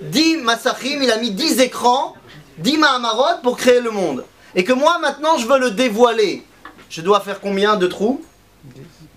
10 0.00 0.38
massachim, 0.38 1.02
il 1.02 1.10
a 1.10 1.18
mis 1.18 1.30
10 1.30 1.60
écrans, 1.60 2.14
10 2.58 2.78
ma'amarot 2.78 3.40
pour 3.42 3.56
créer 3.56 3.80
le 3.80 3.90
monde, 3.90 4.24
et 4.54 4.64
que 4.64 4.72
moi 4.72 4.98
maintenant 4.98 5.36
je 5.38 5.46
veux 5.46 5.58
le 5.58 5.72
dévoiler, 5.72 6.44
je 6.88 7.00
dois 7.00 7.20
faire 7.20 7.40
combien 7.40 7.76
de 7.76 7.86
trous? 7.86 8.24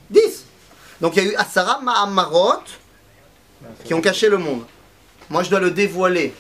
10. 0.10 0.46
Donc 1.02 1.16
il 1.16 1.24
y 1.24 1.28
a 1.28 1.32
eu 1.32 1.36
Asara 1.36 1.80
ma'amarot 1.82 2.64
qui 3.86 3.94
ont 3.94 4.02
caché 4.02 4.28
le 4.28 4.38
monde. 4.38 4.64
Moi 5.30 5.44
je 5.44 5.50
dois 5.50 5.60
le 5.60 5.72
dévoiler. 5.72 6.34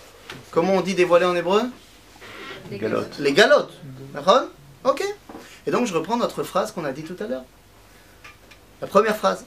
Comment 0.51 0.73
on 0.73 0.81
dit 0.81 0.95
dévoiler 0.95 1.25
en 1.25 1.35
hébreu 1.35 1.61
Les 2.69 2.77
galottes. 2.77 3.17
Les 3.19 3.33
galottes. 3.33 3.73
D'accord 4.13 4.43
Ok. 4.83 5.03
Et 5.65 5.71
donc 5.71 5.85
je 5.85 5.93
reprends 5.93 6.17
notre 6.17 6.43
phrase 6.43 6.71
qu'on 6.71 6.85
a 6.85 6.91
dit 6.91 7.03
tout 7.03 7.15
à 7.19 7.27
l'heure. 7.27 7.43
La 8.81 8.87
première 8.87 9.15
phrase. 9.15 9.45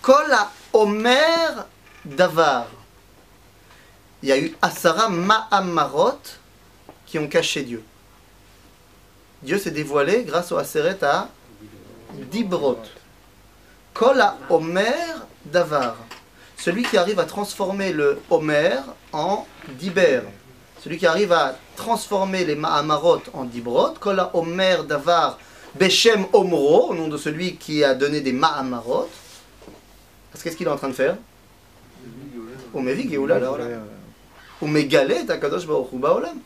Kol 0.00 0.34
Omer 0.72 1.66
Davar. 2.04 2.66
Il 4.22 4.28
y 4.28 4.32
a 4.32 4.38
eu 4.38 4.54
Asara 4.62 5.08
Ma'amarot 5.08 6.20
qui 7.06 7.18
ont 7.18 7.28
caché 7.28 7.62
Dieu. 7.62 7.82
Dieu 9.42 9.58
s'est 9.58 9.72
dévoilé 9.72 10.22
grâce 10.24 10.52
au 10.52 10.56
Aseret 10.56 11.02
à 11.02 11.28
Dibrot. 12.30 12.78
Kol 13.92 14.22
Omer 14.48 15.26
Davar. 15.44 15.96
Celui 16.56 16.84
qui 16.84 16.96
arrive 16.96 17.18
à 17.18 17.24
transformer 17.24 17.92
le 17.92 18.20
Omer 18.30 18.84
en 19.12 19.46
Diber. 19.78 20.22
Celui 20.82 20.98
qui 20.98 21.06
arrive 21.06 21.32
à 21.32 21.56
transformer 21.76 22.44
les 22.44 22.56
Ma'amarot 22.56 23.22
en 23.34 23.44
Dibrot. 23.44 23.94
Kol 24.00 24.22
Omer 24.32 24.84
Davar 24.84 25.38
Beshem 25.78 26.26
Omro, 26.32 26.90
au 26.90 26.94
nom 26.94 27.08
de 27.08 27.16
celui 27.16 27.56
qui 27.56 27.84
a 27.84 27.94
donné 27.94 28.20
des 28.20 28.32
Ma'amarot. 28.32 29.08
Parce 30.30 30.42
qu'est-ce 30.42 30.56
qu'il 30.56 30.66
est 30.66 30.70
en 30.70 30.76
train 30.76 30.88
de 30.88 30.94
faire? 30.94 31.16
Omevi 32.74 33.08
Geoula 33.10 33.38
Laolam. 33.38 33.84
Omegale 34.60 35.26
Takadosh 35.26 35.66
Baruch 35.66 35.94
Baolam. 35.94 36.38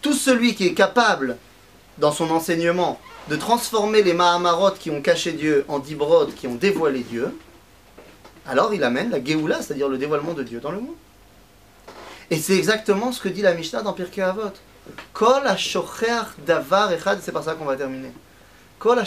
Tout 0.00 0.14
celui 0.14 0.54
qui 0.54 0.66
est 0.66 0.74
capable, 0.74 1.36
dans 1.98 2.12
son 2.12 2.30
enseignement, 2.30 3.00
de 3.28 3.36
transformer 3.36 4.02
les 4.02 4.12
Mahamarot 4.12 4.72
qui 4.72 4.90
ont 4.90 5.00
caché 5.00 5.32
Dieu 5.32 5.64
en 5.68 5.78
Dibrot 5.78 6.26
qui 6.26 6.46
ont 6.46 6.56
dévoilé 6.56 7.00
Dieu, 7.00 7.34
alors 8.46 8.74
il 8.74 8.84
amène 8.84 9.10
la 9.10 9.22
Géoula, 9.22 9.62
c'est-à-dire 9.62 9.88
le 9.88 9.98
dévoilement 9.98 10.34
de 10.34 10.42
Dieu 10.42 10.60
dans 10.60 10.70
le 10.70 10.80
monde. 10.80 10.96
Et 12.30 12.38
c'est 12.38 12.56
exactement 12.56 13.12
ce 13.12 13.20
que 13.20 13.28
dit 13.28 13.42
la 13.42 13.54
Mishnah 13.54 13.82
dans 13.82 13.92
Pirkei 13.92 14.22
Avot. 14.22 14.52
Kol 15.12 15.42
davar 16.46 16.92
echad, 16.92 17.20
c'est 17.22 17.32
par 17.32 17.44
ça 17.44 17.54
qu'on 17.54 17.64
va 17.64 17.76
terminer. 17.76 18.12
Kol 18.78 19.02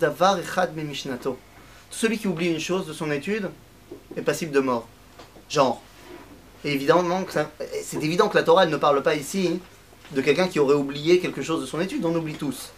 davar 0.00 0.38
echad 0.38 0.74
me 0.76 0.82
mishnato. 0.82 1.38
Celui 1.90 2.18
qui 2.18 2.26
oublie 2.26 2.48
une 2.48 2.60
chose 2.60 2.86
de 2.86 2.92
son 2.92 3.10
étude 3.10 3.48
est 4.16 4.22
passible 4.22 4.52
de 4.52 4.60
mort. 4.60 4.88
Genre. 5.48 5.80
Évidemment, 6.64 7.24
c'est 7.82 8.02
évident 8.02 8.28
que 8.28 8.38
la 8.38 8.42
Torah 8.42 8.64
ne 8.64 8.76
parle 8.78 9.02
pas 9.02 9.14
ici 9.14 9.60
de 10.12 10.20
quelqu'un 10.22 10.48
qui 10.48 10.58
aurait 10.58 10.74
oublié 10.74 11.20
quelque 11.20 11.42
chose 11.42 11.60
de 11.60 11.66
son 11.66 11.80
étude, 11.80 12.04
on 12.04 12.14
oublie 12.14 12.34
tous. 12.34 12.70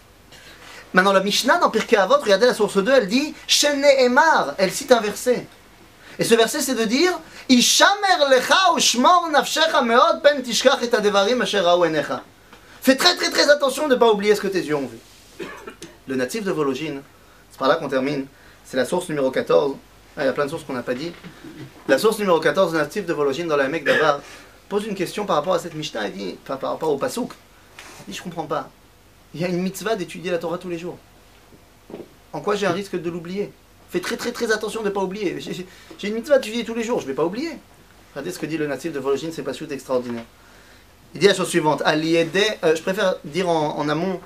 Maintenant, 0.92 1.12
la 1.12 1.20
Mishnah 1.20 1.58
dans 1.58 1.70
Pirkei 1.70 1.96
Avot, 1.96 2.16
regardez 2.20 2.46
la 2.46 2.54
source 2.54 2.82
2, 2.82 2.92
elle 2.92 3.06
dit 3.06 3.34
Shene 3.46 3.84
Emar, 3.98 4.54
elle 4.58 4.72
cite 4.72 4.90
un 4.90 5.00
verset. 5.00 5.46
Et 6.18 6.24
ce 6.24 6.34
verset, 6.34 6.60
c'est 6.60 6.74
de 6.74 6.84
dire 6.84 7.18
et 11.84 11.88
enecha. 11.88 12.22
Fais 12.80 12.96
très 12.96 13.16
très 13.16 13.30
très 13.30 13.50
attention 13.50 13.88
de 13.88 13.94
ne 13.94 13.98
pas 13.98 14.10
oublier 14.10 14.34
ce 14.34 14.40
que 14.40 14.46
tes 14.46 14.62
yeux 14.62 14.76
ont 14.76 14.88
vu. 14.88 14.98
Le 16.06 16.16
natif 16.16 16.44
de 16.44 16.52
Vologine, 16.52 17.02
c'est 17.50 17.58
par 17.58 17.68
là 17.68 17.76
qu'on 17.76 17.88
termine, 17.88 18.26
c'est 18.64 18.76
la 18.76 18.84
source 18.84 19.08
numéro 19.08 19.30
14. 19.30 19.76
Ah, 20.16 20.22
il 20.22 20.26
y 20.26 20.28
a 20.28 20.32
plein 20.32 20.46
de 20.46 20.50
sources 20.50 20.64
qu'on 20.64 20.72
n'a 20.72 20.82
pas 20.82 20.94
dit. 20.94 21.12
La 21.88 21.98
source 21.98 22.18
numéro 22.18 22.40
14, 22.40 22.72
le 22.72 22.78
natif 22.78 23.04
de 23.04 23.12
Vologine 23.12 23.48
dans 23.48 23.56
la 23.56 23.68
Mecque 23.68 23.84
d'Avar, 23.84 24.20
pose 24.68 24.86
une 24.86 24.94
question 24.94 25.26
par 25.26 25.36
rapport 25.36 25.54
à 25.54 25.58
cette 25.58 25.74
Mishnah, 25.74 26.08
il 26.08 26.12
dit, 26.12 26.38
enfin, 26.42 26.56
par 26.56 26.70
rapport 26.70 26.90
au 26.90 26.96
Pasouk. 26.96 27.32
Il 28.06 28.12
dit 28.12 28.16
Je 28.16 28.22
comprends 28.22 28.46
pas. 28.46 28.70
Il 29.34 29.40
y 29.40 29.44
a 29.44 29.48
une 29.48 29.60
mitzvah 29.60 29.96
d'étudier 29.96 30.30
la 30.30 30.38
Torah 30.38 30.56
tous 30.56 30.70
les 30.70 30.78
jours. 30.78 30.96
En 32.32 32.40
quoi 32.40 32.56
j'ai 32.56 32.66
un 32.66 32.72
risque 32.72 32.96
de 32.96 33.10
l'oublier? 33.10 33.52
Fais 33.90 34.00
très 34.00 34.16
très 34.16 34.32
très 34.32 34.52
attention 34.52 34.82
de 34.82 34.88
ne 34.88 34.92
pas 34.92 35.02
oublier. 35.02 35.38
J'ai 35.40 36.08
une 36.08 36.14
mitzvah 36.14 36.38
d'étudier 36.38 36.64
tous 36.64 36.74
les 36.74 36.82
jours, 36.82 36.98
je 37.00 37.04
ne 37.04 37.10
vais 37.10 37.14
pas 37.14 37.24
oublier. 37.24 37.52
Regardez 38.12 38.32
ce 38.32 38.38
que 38.38 38.46
dit 38.46 38.56
le 38.56 38.66
natif 38.66 38.92
de 38.92 38.98
Vologine, 38.98 39.30
c'est 39.32 39.42
pas 39.42 39.52
tout 39.52 39.70
extraordinaire. 39.72 40.24
Il 41.14 41.20
dit 41.20 41.26
la 41.26 41.34
chose 41.34 41.48
suivante. 41.48 41.82
Aliédé, 41.84 42.44
euh, 42.64 42.74
je 42.74 42.82
préfère 42.82 43.16
dire 43.24 43.48
en, 43.48 43.88
amont, 43.88 44.20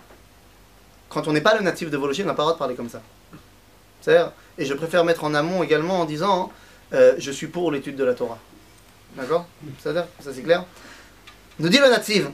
quand 1.09 1.29
on 1.29 1.33
n'est 1.33 1.41
pas 1.41 1.57
le 1.57 1.63
natif 1.63 1.91
de 1.91 1.97
Vologine, 1.97 2.25
on 2.25 2.29
n'a 2.29 2.35
pas 2.35 2.43
le 2.43 2.47
droit 2.47 2.55
de 2.55 2.59
parler 2.59 2.75
comme 2.75 2.89
ça. 2.89 3.03
C'est-à-dire, 4.01 4.33
et 4.59 4.65
je 4.65 4.75
préfère 4.75 5.05
mettre 5.05 5.25
en 5.25 5.35
amont 5.35 5.63
également 5.63 6.01
en 6.01 6.05
disant, 6.05 6.53
euh, 6.93 7.15
je 7.19 7.31
suis 7.31 7.49
pour 7.49 7.71
l'étude 7.71 7.97
de 7.97 8.05
la 8.05 8.15
Torah. 8.15 8.39
D'accord? 9.17 9.47
Ça 9.83 9.93
c'est 10.23 10.43
clair? 10.43 10.65
Nous 11.59 11.69
dit 11.69 11.79
le 11.79 11.91
natif, 11.91 12.27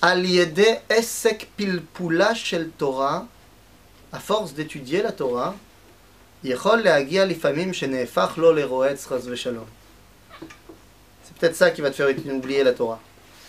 Aliédé 0.00 0.78
esek 0.88 1.50
pilpula 1.56 2.34
shel 2.34 2.70
Torah, 2.70 3.26
à 4.12 4.18
force 4.18 4.54
d'étudier 4.54 5.02
la 5.02 5.12
Torah, 5.12 5.54
יכול 6.43 6.77
להגיע 6.77 7.25
לפעמים 7.25 7.73
שנהפך 7.73 8.33
לו 8.37 8.53
לרועץ 8.53 9.05
חס 9.05 9.25
ושלום. 9.25 9.65
C'est 11.25 11.37
peut-être 11.39 11.55
ça 11.55 11.71
qui 11.71 11.81
va 11.81 11.91
te 11.91 11.95
faire 11.95 12.09
oublier 12.35 12.63
la 12.63 12.73
Torah. 12.73 12.99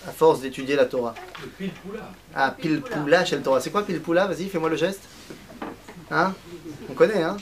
À 0.06 0.12
force 0.12 0.40
d'étudier 0.40 0.76
la 0.76 0.84
Torah. 0.84 1.14
Le 1.42 1.48
pilpoula. 1.48 2.10
Ah, 2.34 2.54
pilpoula 2.60 3.24
chez 3.24 3.36
le 3.36 3.42
Torah. 3.42 3.60
C'est 3.60 3.70
quoi 3.70 3.82
pilpoula 3.84 4.26
Vas-y, 4.26 4.48
fais-moi 4.48 4.68
le 4.68 4.76
geste. 4.76 5.02
Hein 6.10 6.34
On 6.88 6.94
connaît, 6.94 7.22
hein 7.22 7.36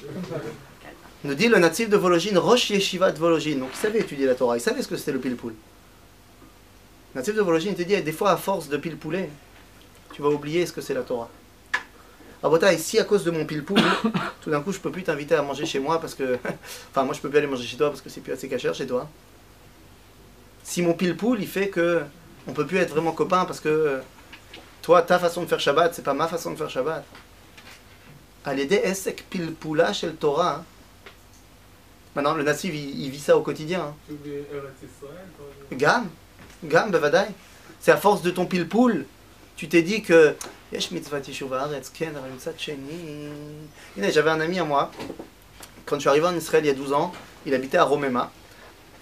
Nous 1.24 1.34
dit 1.34 1.48
le 1.48 1.58
natif 1.58 1.88
de 1.88 1.96
Vologine, 1.96 2.38
Rosh 2.38 2.70
Yeshiva 2.70 3.12
de 3.12 3.18
Vologine. 3.18 3.60
Donc 3.60 3.70
il 3.72 3.78
savait 3.78 4.00
étudier 4.00 4.26
la 4.26 4.34
Torah, 4.34 4.56
il 4.56 4.60
savait 4.60 4.82
ce 4.82 4.88
que 4.88 4.96
c'était 4.96 5.12
le 5.12 5.20
pilpoul. 5.20 5.54
Le 7.14 7.20
natif 7.20 7.34
de 7.34 7.42
Vologine, 7.42 7.70
il 7.72 7.76
te 7.76 7.82
dit, 7.82 8.00
des 8.00 8.12
fois, 8.12 8.32
à 8.32 8.36
force 8.36 8.68
de 8.68 8.76
pilpouler, 8.76 9.30
tu 10.12 10.22
vas 10.22 10.28
oublier 10.28 10.66
ce 10.66 10.72
que 10.72 10.80
c'est 10.80 10.94
la 10.94 11.02
Torah. 11.02 11.30
Alors, 12.41 12.51
Bota, 12.51 12.75
si 12.77 12.97
à 12.99 13.03
cause 13.03 13.23
de 13.23 13.31
mon 13.31 13.45
pilpoul, 13.45 13.79
tout 14.41 14.49
d'un 14.49 14.61
coup, 14.61 14.71
je 14.71 14.79
peux 14.79 14.91
plus 14.91 15.03
t'inviter 15.03 15.35
à 15.35 15.41
manger 15.43 15.65
chez 15.65 15.79
moi 15.79 15.99
parce 16.01 16.15
que. 16.15 16.37
enfin, 16.89 17.03
moi, 17.03 17.13
je 17.13 17.19
peux 17.21 17.29
plus 17.29 17.37
aller 17.37 17.47
manger 17.47 17.65
chez 17.67 17.77
toi 17.77 17.89
parce 17.89 18.01
que 18.01 18.09
c'est 18.09 18.21
plus 18.21 18.33
assez 18.33 18.47
cachère 18.49 18.73
chez 18.73 18.87
toi. 18.87 19.07
Si 20.63 20.81
mon 20.81 20.93
pilpoul, 20.93 21.39
il 21.41 21.47
fait 21.47 21.69
que. 21.69 22.01
On 22.47 22.53
peut 22.53 22.65
plus 22.65 22.77
être 22.77 22.89
vraiment 22.91 23.11
copains 23.11 23.45
parce 23.45 23.59
que. 23.59 23.99
Toi, 24.81 25.03
ta 25.03 25.19
façon 25.19 25.43
de 25.43 25.47
faire 25.47 25.59
Shabbat, 25.59 25.93
c'est 25.93 26.01
pas 26.03 26.15
ma 26.15 26.27
façon 26.27 26.51
de 26.51 26.55
faire 26.55 26.69
Shabbat. 26.69 27.05
À 28.43 28.53
l'aider 28.55 28.77
esek 28.83 29.25
pilpoula 29.29 29.93
chez 29.93 30.07
le 30.07 30.15
Torah. 30.15 30.55
hein. 30.55 30.65
Maintenant, 32.15 32.33
le 32.33 32.41
natif, 32.43 32.73
il, 32.73 32.99
il 32.99 33.11
vit 33.11 33.19
ça 33.19 33.37
au 33.37 33.41
quotidien. 33.43 33.81
hein. 33.81 33.93
Tu 34.07 34.13
oublies 34.13 34.31
Eretz 34.51 34.73
Israël, 34.83 35.27
toi, 35.37 35.45
Gam, 35.77 36.09
Gam, 36.63 36.89
bevadai. 36.89 37.27
C'est 37.79 37.91
à 37.91 37.97
force 37.97 38.23
de 38.23 38.31
ton 38.31 38.47
pilpoul, 38.47 39.05
tu 39.61 39.67
t'es 39.67 39.83
dit 39.83 40.01
que 40.01 40.35
j'avais 44.09 44.31
un 44.31 44.39
ami 44.39 44.57
à 44.57 44.63
moi, 44.63 44.89
quand 45.85 45.97
je 45.97 45.99
suis 45.99 46.09
arrivé 46.09 46.25
en 46.25 46.35
Israël 46.35 46.65
il 46.65 46.67
y 46.67 46.71
a 46.71 46.73
12 46.73 46.93
ans, 46.93 47.11
il 47.45 47.53
habitait 47.53 47.77
à 47.77 47.83
Romema. 47.83 48.31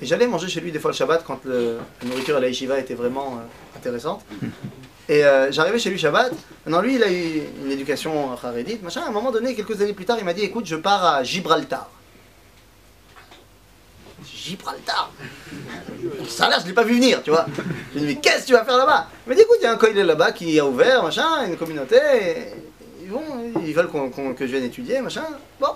Et 0.02 0.06
j'allais 0.06 0.28
manger 0.28 0.50
chez 0.50 0.60
lui 0.60 0.74
des 0.74 0.80
fois 0.80 0.92
le 0.92 0.98
Shabbat 0.98 1.24
quand 1.26 1.46
la 1.46 2.08
nourriture 2.10 2.36
à 2.36 2.42
la 2.42 2.50
yeshiva 2.50 2.78
était 2.78 2.94
vraiment 2.94 3.38
euh, 3.38 3.78
intéressante. 3.78 4.26
Et 5.08 5.24
euh, 5.24 5.50
j'arrivais 5.50 5.80
chez 5.80 5.92
lui 5.92 5.98
Shabbat. 5.98 6.34
Non, 6.68 6.82
lui, 6.82 6.96
il 6.96 7.04
a 7.04 7.10
eu 7.10 7.42
une 7.64 7.72
éducation 7.72 8.34
euh, 8.34 8.36
harédite, 8.44 8.84
machin. 8.84 9.04
À 9.04 9.08
un 9.08 9.12
moment 9.12 9.32
donné, 9.32 9.56
quelques 9.56 9.82
années 9.82 9.94
plus 9.94 10.04
tard, 10.04 10.18
il 10.20 10.26
m'a 10.26 10.34
dit 10.34 10.42
Écoute, 10.42 10.66
je 10.66 10.76
pars 10.76 11.06
à 11.06 11.24
Gibraltar. 11.24 11.90
Gibraltar 14.26 15.10
ça 16.32 16.50
là, 16.50 16.58
je 16.62 16.68
l'ai 16.68 16.74
pas 16.74 16.84
vu 16.84 16.96
venir, 16.96 17.22
tu 17.24 17.30
vois. 17.32 17.46
Je 17.94 18.00
lui 18.00 18.06
ai 18.06 18.08
dit, 18.08 18.16
mais 18.16 18.22
qu'est-ce 18.22 18.42
que 18.42 18.48
tu 18.48 18.54
vas 18.54 18.64
faire 18.66 18.78
là-bas? 18.78 19.08
Il 19.26 19.30
m'a 19.30 19.36
dit, 19.36 19.42
écoute, 19.42 19.58
il 19.60 19.64
y 19.64 19.68
a 19.68 19.72
un 19.74 19.78
coïlé 19.78 20.04
là-bas 20.04 20.32
qui 20.32 20.60
a 20.60 20.66
ouvert, 20.66 21.04
machin, 21.04 21.46
une 21.48 21.58
communauté, 21.58 21.98
ils, 23.04 23.10
vont, 23.10 23.24
ils 23.66 23.74
veulent 23.74 23.88
qu'on- 23.90 24.10
que 24.10 24.46
je 24.46 24.52
vienne 24.52 24.64
étudier, 24.64 25.02
machin. 25.02 25.26
Bon. 25.60 25.70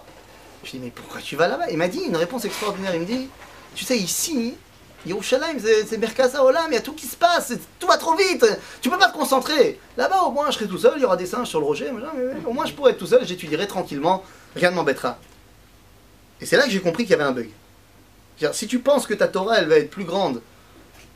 Je 0.63 0.71
lui 0.71 0.77
ai 0.77 0.79
dit, 0.79 0.85
mais 0.85 0.91
pourquoi 0.95 1.19
tu 1.21 1.35
vas 1.35 1.47
là-bas? 1.47 1.65
Il 1.71 1.77
m'a 1.77 1.87
dit 1.87 1.99
une 2.07 2.15
réponse 2.15 2.45
extraordinaire. 2.45 2.93
Il 2.95 3.01
me 3.01 3.05
dit, 3.05 3.27
tu 3.75 3.83
sais, 3.83 3.97
ici, 3.97 4.53
Yerushalayim, 5.05 5.57
c'est 5.59 5.85
c'est 5.85 5.97
Merkaz 5.97 6.35
Olam, 6.39 6.67
il 6.69 6.75
y 6.75 6.77
a 6.77 6.81
tout 6.81 6.93
qui 6.93 7.07
se 7.07 7.17
passe, 7.17 7.51
tout 7.77 7.87
va 7.87 7.97
trop 7.97 8.15
vite, 8.15 8.45
tu 8.81 8.89
peux 8.89 8.97
pas 8.97 9.09
te 9.09 9.17
concentrer. 9.17 9.77
Là-bas, 9.97 10.21
au 10.21 10.31
moins, 10.31 10.49
je 10.49 10.55
serai 10.55 10.67
tout 10.67 10.77
seul, 10.77 10.93
il 10.95 11.01
y 11.01 11.05
aura 11.05 11.17
des 11.17 11.25
singes 11.25 11.47
sur 11.49 11.59
le 11.59 11.65
rocher, 11.65 11.91
machin, 11.91 12.11
mais 12.15 12.23
au 12.45 12.53
moins, 12.53 12.65
je 12.65 12.71
pourrai 12.73 12.91
être 12.91 12.99
tout 12.99 13.07
seul, 13.07 13.25
j'étudierai 13.27 13.67
tranquillement, 13.67 14.23
rien 14.55 14.71
ne 14.71 14.75
m'embêtera. 14.75 15.17
Et 16.39 16.45
c'est 16.45 16.55
là 16.55 16.63
que 16.63 16.69
j'ai 16.69 16.79
compris 16.79 17.03
qu'il 17.03 17.11
y 17.11 17.15
avait 17.15 17.23
un 17.23 17.31
bug. 17.33 17.49
Si 18.51 18.67
tu 18.67 18.79
penses 18.79 19.07
que 19.07 19.13
ta 19.13 19.27
Torah, 19.27 19.59
elle 19.59 19.67
va 19.67 19.77
être 19.77 19.89
plus 19.89 20.03
grande, 20.03 20.41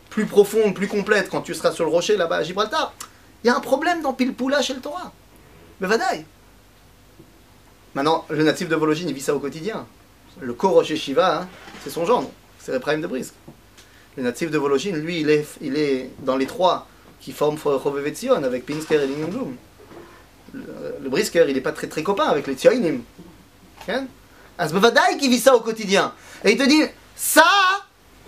plus 0.10 0.26
profonde, 0.26 0.74
plus 0.74 0.88
complète 0.88 1.30
quand 1.30 1.42
tu 1.42 1.54
seras 1.54 1.72
sur 1.72 1.84
le 1.86 1.92
rocher 1.92 2.18
là-bas 2.18 2.38
à 2.38 2.44
Gibraltar, 2.44 2.94
il 3.44 3.48
y 3.48 3.50
a 3.50 3.56
un 3.56 3.60
problème 3.60 4.02
dans 4.02 4.14
Pilpoula 4.14 4.62
chez 4.62 4.74
le 4.74 4.80
Torah. 4.80 5.12
Mais 5.80 5.88
vadaï. 5.88 6.26
Maintenant, 7.94 8.26
le 8.30 8.44
natif 8.44 8.70
de 8.70 8.76
Vologine, 8.76 9.10
il 9.10 9.16
vit 9.16 9.22
ça 9.22 9.36
au 9.36 9.40
quotidien. 9.40 9.86
Le 10.40 10.54
co-rocher 10.54 10.96
Shiva, 10.96 11.42
hein, 11.42 11.48
c'est 11.84 11.90
son 11.90 12.06
gendre, 12.06 12.30
c'est 12.60 12.72
le 12.72 12.80
prime 12.80 13.02
de 13.02 13.08
Brisk. 13.08 13.34
Le 14.16 14.24
natif 14.24 14.52
de 14.52 14.58
Vologine, 14.58 14.98
lui, 14.98 15.22
il 15.22 15.30
est, 15.30 15.48
il 15.62 15.78
est 15.78 16.12
dans 16.20 16.38
les 16.38 16.46
trois 16.46 16.88
qui 17.20 17.32
forment 17.32 17.58
Chovevetzion 17.58 18.44
avec 18.44 18.66
Pinsker 18.66 19.02
et 19.02 19.08
Lingenblum. 19.08 19.56
Le, 20.54 20.62
le, 21.02 21.10
Brisker, 21.10 21.46
il 21.48 21.56
n'est 21.56 21.62
pas 21.62 21.72
très 21.72 21.88
très 21.88 22.04
copain 22.04 22.26
avec 22.26 22.48
les 22.48 22.54
Tsioinim. 22.54 23.02
Hein? 23.88 24.06
As 24.58 24.72
Bavadaï 24.72 25.18
qui 25.18 25.28
vit 25.30 25.40
ça 25.40 25.56
au 25.56 25.60
quotidien. 25.60 26.14
Et 26.44 26.52
il 26.52 26.58
te 26.58 26.64
dit, 26.64 26.84
ça, 27.18 27.44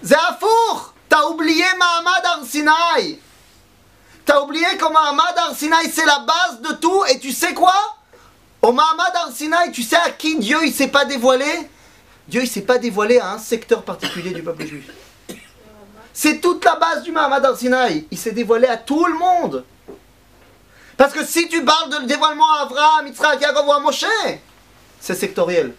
c'est. 0.02 0.94
T'as 1.08 1.26
oublié 1.26 1.64
Mahamad 1.78 2.26
Arsinaï. 2.26 3.20
T'as 4.26 4.42
oublié 4.42 4.66
que 4.78 4.92
Mahamad 4.92 5.38
Arsinaï, 5.38 5.90
c'est 5.92 6.06
la 6.06 6.20
base 6.20 6.62
de 6.62 6.74
tout. 6.76 7.04
Et 7.06 7.20
tu 7.20 7.32
sais 7.32 7.54
quoi? 7.54 7.74
Au 8.62 8.72
Mahamad 8.72 9.16
Arsinaï, 9.16 9.72
tu 9.72 9.84
sais 9.84 9.96
à 9.96 10.10
qui 10.10 10.38
Dieu 10.38 10.58
il 10.64 10.74
s'est 10.74 10.88
pas 10.88 11.06
dévoilé? 11.06 11.70
Dieu 12.28 12.42
il 12.42 12.48
s'est 12.48 12.62
pas 12.62 12.78
dévoilé 12.78 13.20
à 13.20 13.32
un 13.32 13.38
secteur 13.38 13.84
particulier 13.84 14.32
du 14.32 14.44
peuple 14.44 14.66
juif. 14.66 14.90
C'est 16.14 16.42
toute 16.42 16.66
la 16.66 16.76
base 16.76 17.04
du 17.04 17.12
Mahamad 17.12 17.46
Arsinaï. 17.46 18.08
Il 18.12 18.18
s'est 18.18 18.32
dévoilé 18.32 18.68
à 18.68 18.78
tout 18.78 19.06
le 19.06 19.18
monde. 19.18 19.66
Parce 20.98 21.14
que 21.14 21.24
si 21.26 21.48
tu 21.48 21.64
parles 21.64 21.92
de 21.92 22.08
dévoilement 22.08 22.52
à 22.54 22.64
Abraham, 22.64 23.08
Yitzhak, 23.08 23.40
Yaakov 23.40 23.68
ou 23.68 23.72
à 23.72 23.80
Moshe, 23.80 24.06
c'est 25.00 25.16
sectoriel. 25.16 25.74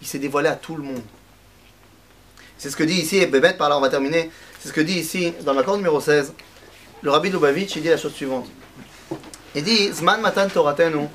Il 0.00 0.06
s'est 0.06 0.18
dévoilé 0.18 0.48
à 0.48 0.56
tout 0.56 0.76
le 0.76 0.84
monde. 0.84 1.02
C'est 2.64 2.70
ce 2.70 2.76
que 2.76 2.84
dit 2.84 2.94
ici, 2.94 3.18
et 3.18 3.26
Bébête, 3.26 3.58
par 3.58 3.68
là 3.68 3.76
on 3.76 3.80
va 3.82 3.90
terminer, 3.90 4.30
c'est 4.58 4.70
ce 4.70 4.72
que 4.72 4.80
dit 4.80 4.98
ici, 4.98 5.34
dans 5.42 5.52
l'accord 5.52 5.76
numéro 5.76 6.00
16, 6.00 6.32
le 7.02 7.10
rabbi 7.10 7.28
Lubavitch, 7.28 7.76
il 7.76 7.82
dit 7.82 7.90
la 7.90 7.98
chose 7.98 8.14
suivante. 8.14 8.46
Il 9.54 9.62
dit, 9.62 9.92
Zman 9.92 10.22
matan 10.22 10.48
Toratenu, 10.48 11.06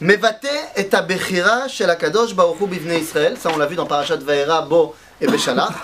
Mevate 0.00 0.46
et 0.76 0.94
abechira 0.94 1.66
shel 1.66 1.90
akadosh 1.90 2.36
baruch 2.36 2.60
hu 2.60 2.68
bivnei 2.68 3.00
Israël, 3.00 3.36
ça 3.36 3.50
on 3.52 3.58
l'a 3.58 3.66
vu 3.66 3.74
dans 3.74 3.84
Parashat 3.84 4.18
Vaera, 4.18 4.62
Bo 4.62 4.94
et 5.20 5.26
Beshalach, 5.26 5.74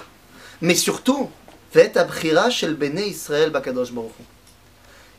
mais 0.60 0.76
surtout, 0.76 1.28
Vet 1.74 1.96
abechira 1.96 2.48
shel 2.48 2.74
bnei 2.74 3.08
Israël 3.08 3.50
bakadosh 3.50 3.90
baruch 3.90 4.12
hu. 4.20 4.22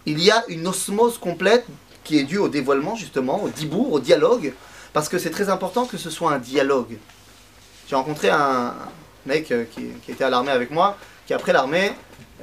Il 0.06 0.24
y 0.24 0.32
a 0.32 0.46
une 0.48 0.66
osmose 0.66 1.18
complète 1.18 1.66
qui 2.06 2.20
est 2.20 2.24
due 2.24 2.38
au 2.38 2.48
dévoilement 2.48 2.96
justement, 2.96 3.44
au 3.44 3.50
dibour, 3.50 3.92
au 3.92 4.00
dialogue, 4.00 4.54
parce 4.94 5.10
que 5.10 5.18
c'est 5.18 5.30
très 5.30 5.50
important 5.50 5.84
que 5.84 5.98
ce 5.98 6.10
soit 6.10 6.32
un 6.32 6.40
dialogue. 6.40 6.98
J'ai 7.90 7.98
rencontré 7.98 8.30
un 8.30 8.76
mec 9.26 9.52
euh, 9.52 9.66
qui, 9.66 10.12
était 10.12 10.24
à 10.24 10.30
l'armée 10.30 10.52
avec 10.52 10.72
moi, 10.72 10.98
qui 11.26 11.34
après 11.34 11.54
l'armée 11.54 11.92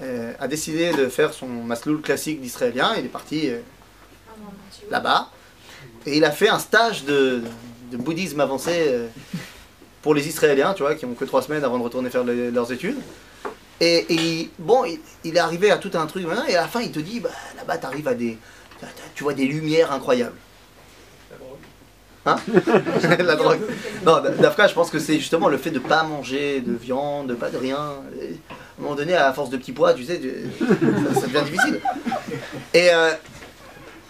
euh, 0.00 0.32
a 0.38 0.48
décidé 0.48 0.92
de 0.92 1.08
faire 1.08 1.32
son 1.32 1.46
masloul 1.46 2.00
classique 2.00 2.40
d'israélien. 2.40 2.94
Il 2.98 3.06
est 3.06 3.08
parti 3.08 3.50
euh, 3.50 3.60
là-bas 4.90 5.30
et 6.06 6.16
il 6.16 6.24
a 6.24 6.30
fait 6.30 6.48
un 6.48 6.58
stage 6.58 7.04
de, 7.04 7.42
bouddhisme 7.92 8.40
avancé 8.40 8.92
pour 10.02 10.14
les 10.14 10.28
Israéliens, 10.28 10.74
tu 10.74 10.82
vois, 10.82 10.94
qui 10.94 11.06
ont 11.06 11.14
que 11.14 11.24
trois 11.24 11.40
semaines 11.40 11.64
avant 11.64 11.78
de 11.78 11.84
retourner 11.84 12.10
faire 12.10 12.24
le- 12.24 12.50
leurs 12.50 12.70
études. 12.72 12.98
Et, 13.80 14.50
bon, 14.58 14.84
il, 15.24 15.36
est 15.36 15.38
arrivé 15.38 15.70
à 15.70 15.78
tout 15.78 15.90
un 15.94 16.06
truc, 16.06 16.26
et 16.48 16.56
à 16.56 16.62
la 16.62 16.68
fin 16.68 16.80
il 16.80 16.92
te 16.92 16.98
dit, 16.98 17.20
bah, 17.20 17.30
là-bas 17.56 17.78
tu 17.78 17.86
arrives 17.86 18.08
à 18.08 18.14
des, 18.14 18.38
tu 19.14 19.22
vois 19.22 19.34
des 19.34 19.46
lumières 19.46 19.92
incroyables. 19.92 20.36
Hein 22.26 22.36
La 23.20 23.36
drogue. 23.36 23.60
Non, 24.04 24.20
Dafka, 24.40 24.66
je 24.66 24.74
pense 24.74 24.90
que 24.90 24.98
c'est 24.98 25.18
justement 25.18 25.48
le 25.48 25.58
fait 25.58 25.70
de 25.70 25.78
pas 25.78 26.02
manger 26.02 26.60
de 26.60 26.72
viande, 26.74 27.28
de 27.28 27.34
pas 27.34 27.50
de 27.50 27.56
rien. 27.56 27.94
Et 28.20 28.34
À 28.50 28.54
un 28.78 28.82
moment 28.82 28.94
donné, 28.96 29.14
à 29.14 29.32
force 29.32 29.48
de 29.50 29.56
petits 29.56 29.72
poids, 29.72 29.94
tu 29.94 30.04
sais, 30.04 30.20
tu- 30.20 30.44
ça, 31.14 31.20
ça 31.20 31.26
devient 31.28 31.44
difficile. 31.50 31.80
Et, 32.74 32.90
euh, 32.92 33.12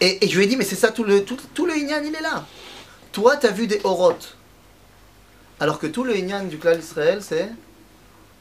et, 0.01 0.24
et 0.24 0.28
je 0.28 0.36
lui 0.36 0.44
ai 0.44 0.48
dit, 0.48 0.56
mais 0.56 0.64
c'est 0.64 0.76
ça, 0.76 0.88
tout 0.88 1.05
le, 1.05 1.24
tout, 1.24 1.36
tout 1.55 1.66
le 1.66 1.76
Inyan, 1.76 2.02
il 2.05 2.14
est 2.14 2.22
là. 2.22 2.44
Toi, 3.12 3.36
tu 3.36 3.47
as 3.47 3.51
vu 3.51 3.66
des 3.66 3.80
orotes. 3.84 4.36
Alors 5.60 5.78
que 5.78 5.86
tout 5.86 6.05
le 6.05 6.16
Inyan 6.16 6.44
du 6.44 6.59
clan 6.59 6.74
d'Israël, 6.76 7.20
c'est 7.22 7.48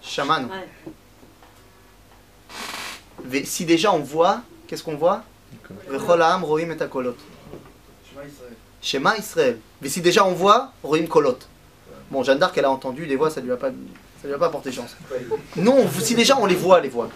chaman. 0.02 0.48
Mais 3.26 3.44
Si 3.46 3.66
déjà 3.66 3.92
on 3.94 4.00
voit, 4.00 4.42
qu'est-ce 4.68 4.84
qu'on 4.84 4.96
voit? 4.98 5.24
Roim 6.44 6.72
et 6.72 6.90
kolot. 6.90 7.16
Shema 8.86 9.18
Israël. 9.18 9.58
Mais 9.82 9.90
si 9.90 10.00
déjà 10.00 10.24
on 10.26 10.34
voit, 10.34 10.72
Rohim 10.84 11.08
Kolot. 11.08 11.40
Bon, 12.12 12.24
Jeanne 12.24 12.38
d'Arc, 12.38 12.56
elle 12.56 12.66
a 12.66 12.70
entendu 12.70 13.08
des 13.08 13.16
voix, 13.16 13.32
ça 13.32 13.42
lui 13.42 13.52
a 13.52 13.58
pas, 13.58 13.70
ça 14.22 14.28
lui 14.28 14.34
a 14.36 14.38
pas 14.38 14.50
porté 14.50 14.72
chance. 14.72 14.96
Non, 15.56 15.88
si 16.00 16.14
déjà 16.14 16.38
on 16.38 16.46
les 16.46 16.54
voit, 16.56 16.80
les 16.82 16.90
voix. 16.90 17.10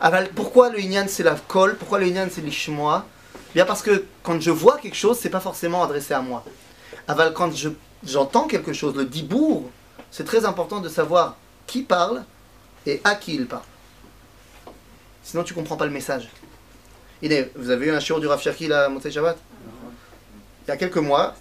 Aval, 0.00 0.30
pourquoi 0.32 0.70
le 0.70 0.78
Inyan 0.80 1.06
c'est 1.08 1.24
la 1.24 1.34
kol 1.34 1.76
Pourquoi 1.76 1.98
le 1.98 2.06
Inyan 2.06 2.28
c'est 2.30 2.40
l'ishmoa? 2.40 3.04
Bien 3.52 3.64
parce 3.64 3.82
que 3.82 4.04
quand 4.22 4.40
je 4.40 4.52
vois 4.52 4.78
quelque 4.78 4.94
chose, 4.96 5.18
c'est 5.20 5.28
pas 5.28 5.40
forcément 5.40 5.82
adressé 5.82 6.14
à 6.14 6.20
moi. 6.20 6.44
Aval, 7.08 7.32
quand 7.32 7.52
je- 7.52 7.70
j'entends 8.06 8.46
quelque 8.46 8.72
chose, 8.72 8.94
le 8.94 9.04
dibour, 9.04 9.68
c'est 10.12 10.24
très 10.24 10.44
important 10.44 10.78
de 10.78 10.88
savoir 10.88 11.36
qui 11.66 11.82
parle 11.82 12.22
et 12.86 13.00
à 13.02 13.16
qui 13.16 13.34
il 13.34 13.46
parle. 13.46 13.62
Sinon, 15.24 15.42
tu 15.42 15.52
comprends 15.52 15.76
pas 15.76 15.84
le 15.86 15.90
message. 15.90 16.28
Vous 17.56 17.70
avez 17.70 17.86
eu 17.86 17.90
un 17.90 17.98
shiur 17.98 18.20
du 18.20 18.28
Rav 18.28 18.40
là, 18.68 18.88
Shabbat? 19.10 19.36
Il 20.68 20.72
y 20.72 20.74
a 20.74 20.76
quelques 20.76 20.98
mois, 20.98 21.34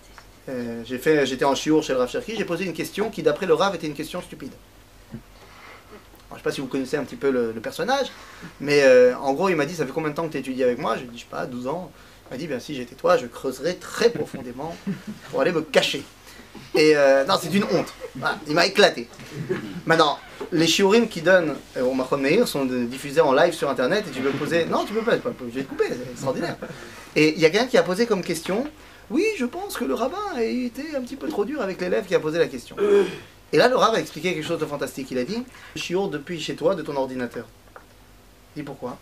euh, 0.47 0.85
j'étais 0.85 1.43
en 1.43 1.53
shiur 1.53 1.83
chez 1.83 1.91
le 1.91 1.99
Rav 1.99 2.09
Cherki, 2.09 2.37
j'ai 2.37 2.45
posé 2.45 2.63
une 2.63 2.71
question 2.71 3.09
qui, 3.09 3.21
d'après 3.23 3.45
le 3.45 3.53
Rav, 3.53 3.75
était 3.75 3.85
une 3.85 3.93
question 3.93 4.21
stupide. 4.21 4.53
Je 5.11 5.17
ne 6.31 6.37
sais 6.37 6.43
pas 6.43 6.51
si 6.53 6.61
vous 6.61 6.67
connaissez 6.67 6.95
un 6.95 7.03
petit 7.03 7.17
peu 7.17 7.29
le, 7.29 7.51
personnage, 7.59 8.07
mais 8.61 8.83
euh, 8.83 9.17
en 9.17 9.33
gros, 9.33 9.49
il 9.49 9.57
m'a 9.57 9.65
dit 9.65 9.75
Ça 9.75 9.85
fait 9.85 9.91
combien 9.91 10.11
de 10.11 10.15
temps 10.15 10.27
que 10.27 10.31
tu 10.31 10.37
étudies 10.37 10.63
avec 10.63 10.77
moi? 10.77 10.95
Je 10.95 11.01
lui 11.01 11.09
ai 11.09 11.11
dit 11.11 11.17
Je 11.17 11.23
sais 11.23 11.29
pas, 11.29 11.45
12 11.45 11.67
ans. 11.67 11.91
Il 12.29 12.35
m'a 12.35 12.37
dit 12.37 12.47
Bien, 12.47 12.61
si 12.61 12.73
j'étais 12.73 12.95
toi, 12.95 13.17
je 13.17 13.25
creuserais 13.25 13.73
très 13.73 14.11
profondément 14.11 14.73
pour 15.29 15.41
aller 15.41 15.51
me 15.51 15.61
cacher. 15.61 16.05
Et 16.73 16.95
euh, 16.95 17.25
non, 17.25 17.35
c'est 17.41 17.53
une 17.53 17.65
honte. 17.65 17.93
Il 18.47 18.53
m'a 18.53 18.65
éclaté. 18.65 19.09
Maintenant, 19.85 20.19
les 20.53 20.67
shiurim 20.67 21.09
qui 21.09 21.21
donnent 21.21 21.55
au 21.77 21.93
Mahon 21.93 22.17
Meir 22.17 22.47
sont 22.47 22.63
diffusés 22.63 23.19
en 23.19 23.33
live 23.33 23.53
sur 23.53 23.69
internet 23.69 24.05
et 24.07 24.11
tu 24.11 24.21
peux 24.21 24.31
poser. 24.31 24.63
Non, 24.67 24.85
tu 24.85 24.93
peux 24.93 25.01
pas, 25.01 25.17
je 25.17 25.53
vais 25.53 25.63
te 25.63 25.67
couper, 25.67 25.87
c'est 25.89 26.11
extraordinaire. 26.11 26.55
Et 27.13 27.33
il 27.33 27.39
y 27.41 27.45
a 27.45 27.49
quelqu'un 27.49 27.67
qui 27.67 27.77
a 27.77 27.83
posé 27.83 28.05
comme 28.05 28.23
question 28.23 28.65
Oui, 29.09 29.23
je 29.37 29.45
pense 29.45 29.77
que 29.77 29.85
le 29.85 29.93
rabbin 29.93 30.17
a 30.35 30.43
été 30.43 30.95
un 30.95 31.01
petit 31.01 31.15
peu 31.15 31.29
trop 31.29 31.45
dur 31.45 31.61
avec 31.61 31.79
l'élève 31.79 32.05
qui 32.05 32.15
a 32.15 32.19
posé 32.19 32.39
la 32.39 32.47
question. 32.47 32.75
Et 33.53 33.57
là, 33.57 33.69
le 33.69 33.77
rabbin 33.77 33.97
a 33.97 34.01
expliqué 34.01 34.33
quelque 34.33 34.45
chose 34.45 34.59
de 34.59 34.65
fantastique. 34.65 35.09
Il 35.11 35.17
a 35.17 35.23
dit 35.23 35.43
Shiur 35.75 36.09
depuis 36.09 36.39
chez 36.41 36.55
toi, 36.55 36.75
de 36.75 36.81
ton 36.81 36.95
ordinateur. 36.95 37.45
Il 38.55 38.61
dit 38.61 38.65
pourquoi? 38.65 38.97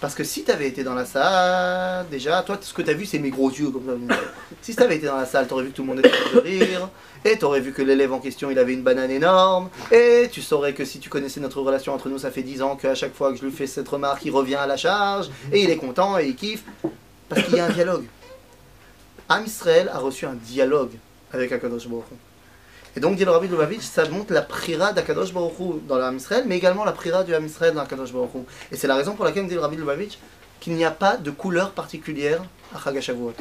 Parce 0.00 0.14
que 0.14 0.22
si 0.22 0.44
tu 0.44 0.52
été 0.62 0.84
dans 0.84 0.94
la 0.94 1.06
salle, 1.06 2.06
déjà, 2.10 2.42
toi, 2.42 2.58
ce 2.60 2.74
que 2.74 2.82
tu 2.82 2.90
as 2.90 2.94
vu, 2.94 3.06
c'est 3.06 3.18
mes 3.18 3.30
gros 3.30 3.50
yeux 3.50 3.70
comme 3.70 4.06
ça. 4.08 4.16
Si 4.60 4.76
tu 4.76 4.82
été 4.82 5.06
dans 5.06 5.16
la 5.16 5.24
salle, 5.24 5.46
tu 5.46 5.54
aurais 5.54 5.64
vu 5.64 5.70
que 5.70 5.76
tout 5.76 5.82
le 5.82 5.88
monde 5.88 6.00
était 6.00 6.10
en 6.10 6.28
train 6.28 6.34
de 6.34 6.40
rire, 6.40 6.90
et 7.24 7.38
tu 7.38 7.44
aurais 7.46 7.60
vu 7.60 7.72
que 7.72 7.80
l'élève 7.80 8.12
en 8.12 8.18
question, 8.18 8.50
il 8.50 8.58
avait 8.58 8.74
une 8.74 8.82
banane 8.82 9.10
énorme, 9.10 9.70
et 9.90 10.28
tu 10.30 10.42
saurais 10.42 10.74
que 10.74 10.84
si 10.84 10.98
tu 10.98 11.08
connaissais 11.08 11.40
notre 11.40 11.60
relation 11.62 11.94
entre 11.94 12.10
nous, 12.10 12.18
ça 12.18 12.30
fait 12.30 12.42
10 12.42 12.60
ans 12.60 12.76
qu'à 12.76 12.94
chaque 12.94 13.14
fois 13.14 13.32
que 13.32 13.38
je 13.38 13.46
lui 13.46 13.52
fais 13.52 13.66
cette 13.66 13.88
remarque, 13.88 14.24
il 14.26 14.30
revient 14.30 14.56
à 14.56 14.66
la 14.66 14.76
charge, 14.76 15.30
et 15.50 15.62
il 15.62 15.70
est 15.70 15.78
content, 15.78 16.18
et 16.18 16.26
il 16.26 16.36
kiffe, 16.36 16.64
parce 17.30 17.42
qu'il 17.44 17.54
y 17.54 17.60
a 17.60 17.64
un 17.64 17.70
dialogue. 17.70 18.04
Am 19.28 19.44
Israël 19.44 19.90
a 19.92 19.98
reçu 19.98 20.26
un 20.26 20.34
dialogue 20.34 20.92
avec 21.32 21.52
Akadosh 21.52 21.88
Baruch. 21.88 22.04
Et 22.96 23.00
donc, 23.00 23.16
dit 23.16 23.24
le 23.24 23.30
Rabbi 23.30 23.48
Lubavitch, 23.48 23.82
ça 23.82 24.08
montre 24.08 24.32
la 24.32 24.42
prira 24.42 24.92
d'Akadosh 24.92 25.32
Baruch 25.32 25.84
dans 25.88 25.96
l'Am 25.96 26.16
Israël, 26.16 26.44
mais 26.46 26.56
également 26.56 26.84
la 26.84 26.92
prira 26.92 27.24
du 27.24 27.34
Am 27.34 27.44
Israël 27.44 27.74
dans 27.74 27.80
Akadosh 27.80 28.12
Baruch. 28.12 28.30
Et 28.70 28.76
c'est 28.76 28.86
la 28.86 28.94
raison 28.94 29.14
pour 29.14 29.24
laquelle 29.24 29.48
dit 29.48 29.54
le 29.54 29.60
Rabbi 29.60 29.76
Lubavitch 29.76 30.18
qu'il 30.60 30.74
n'y 30.74 30.84
a 30.84 30.90
pas 30.90 31.16
de 31.16 31.30
couleur 31.30 31.72
particulière 31.72 32.42
à 32.74 32.78
Chag 32.78 32.96
HaShavuot, 32.96 33.34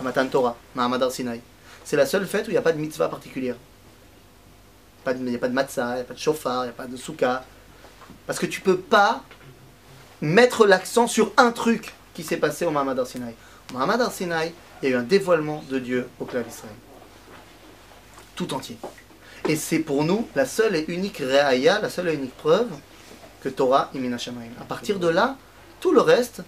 à 0.00 0.02
Matan 0.02 0.26
Torah, 0.26 0.56
Ar 0.76 1.12
Sinai. 1.12 1.40
C'est 1.84 1.96
la 1.96 2.06
seule 2.06 2.26
fête 2.26 2.46
où 2.46 2.50
il 2.50 2.54
n'y 2.54 2.58
a 2.58 2.62
pas 2.62 2.72
de 2.72 2.78
mitzvah 2.78 3.08
particulière. 3.08 3.56
Il 5.06 5.24
n'y 5.24 5.34
a 5.34 5.38
pas 5.38 5.48
de 5.48 5.54
matzah, 5.54 5.92
il 5.92 5.94
n'y 5.94 6.00
a 6.00 6.04
pas 6.04 6.14
de 6.14 6.18
shofar, 6.18 6.64
il 6.64 6.66
n'y 6.66 6.70
a 6.70 6.74
pas 6.74 6.86
de 6.86 6.96
soukha. 6.96 7.44
Parce 8.26 8.38
que 8.38 8.46
tu 8.46 8.60
peux 8.60 8.78
pas 8.78 9.22
mettre 10.20 10.66
l'accent 10.66 11.06
sur 11.06 11.32
un 11.36 11.50
truc 11.50 11.92
qui 12.14 12.22
s'est 12.22 12.36
passé 12.36 12.64
au 12.64 12.70
Mahamad 12.70 13.04
Sinai. 13.04 13.34
Mahamad 13.72 14.00
Ar 14.00 14.12
Sinai, 14.12 14.52
il 14.82 14.88
y 14.88 14.92
a 14.92 14.96
eu 14.96 14.98
un 14.98 15.02
dévoilement 15.02 15.64
de 15.68 15.78
Dieu 15.78 16.08
au 16.20 16.24
clan 16.24 16.42
d'Israël 16.42 16.74
tout 18.34 18.54
entier. 18.54 18.76
Et 19.48 19.56
c'est 19.56 19.80
pour 19.80 20.04
nous 20.04 20.26
la 20.34 20.46
seule 20.46 20.76
et 20.76 20.84
unique 20.88 21.18
réaïa, 21.18 21.80
la 21.80 21.90
seule 21.90 22.08
et 22.08 22.14
unique 22.14 22.36
preuve 22.36 22.70
que 23.40 23.48
Torah 23.48 23.90
imina 23.94 24.18
shamayim. 24.18 24.52
À 24.60 24.64
partir 24.64 24.98
de 24.98 25.08
là, 25.08 25.36
tout 25.80 25.92
le 25.92 26.00
reste, 26.00 26.42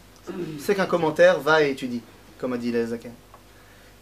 c'est 0.59 0.74
qu'un 0.74 0.86
commentaire 0.86 1.40
va 1.40 1.62
et 1.62 1.70
étudie, 1.70 2.02
comme 2.38 2.52
a 2.52 2.56
dit 2.56 2.72
Zaken. 2.72 3.12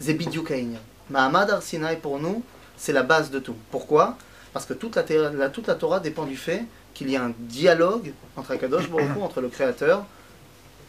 Zebidiou 0.00 0.42
Kaïnia. 0.42 0.78
Mahamad 1.10 1.50
Ar 1.50 1.62
Sinai 1.62 1.96
pour 1.96 2.18
nous, 2.18 2.42
c'est 2.76 2.92
la 2.92 3.02
base 3.02 3.30
de 3.30 3.38
tout. 3.38 3.56
Pourquoi? 3.70 4.16
Parce 4.52 4.66
que 4.66 4.74
toute 4.74 4.96
la, 4.96 5.48
toute 5.48 5.66
la 5.66 5.74
Torah 5.74 6.00
dépend 6.00 6.24
du 6.24 6.36
fait 6.36 6.64
qu'il 6.92 7.10
y 7.10 7.16
a 7.16 7.24
un 7.24 7.32
dialogue 7.38 8.12
entre 8.36 8.50
Akadosh 8.52 8.84
entre 9.20 9.40
le 9.40 9.48
Créateur 9.48 10.04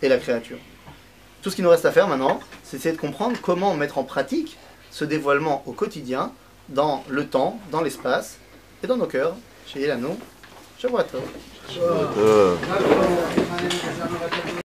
et 0.02 0.10
la 0.10 0.18
créature. 0.18 0.58
Tout 1.44 1.50
ce 1.50 1.58
qui 1.58 1.62
nous 1.62 1.70
reste 1.70 1.84
à 1.84 1.92
faire 1.92 2.08
maintenant, 2.08 2.40
c'est 2.64 2.78
essayer 2.78 2.96
de 2.96 3.02
comprendre 3.02 3.36
comment 3.42 3.74
mettre 3.74 3.98
en 3.98 4.06
pratique 4.06 4.58
ce 4.92 5.04
dévoilement 5.04 5.62
au 5.66 5.74
quotidien, 5.74 6.32
dans 6.70 7.04
le 7.10 7.28
temps, 7.28 7.60
dans 7.70 7.82
l'espace 7.82 8.38
et 8.82 8.88
dans 8.88 8.96
nos 8.96 9.08
cœurs. 9.08 9.36
Chez 9.68 9.82
Elano, 9.82 10.18
je 10.80 10.88
vois 10.88 11.04
toi. 11.04 11.20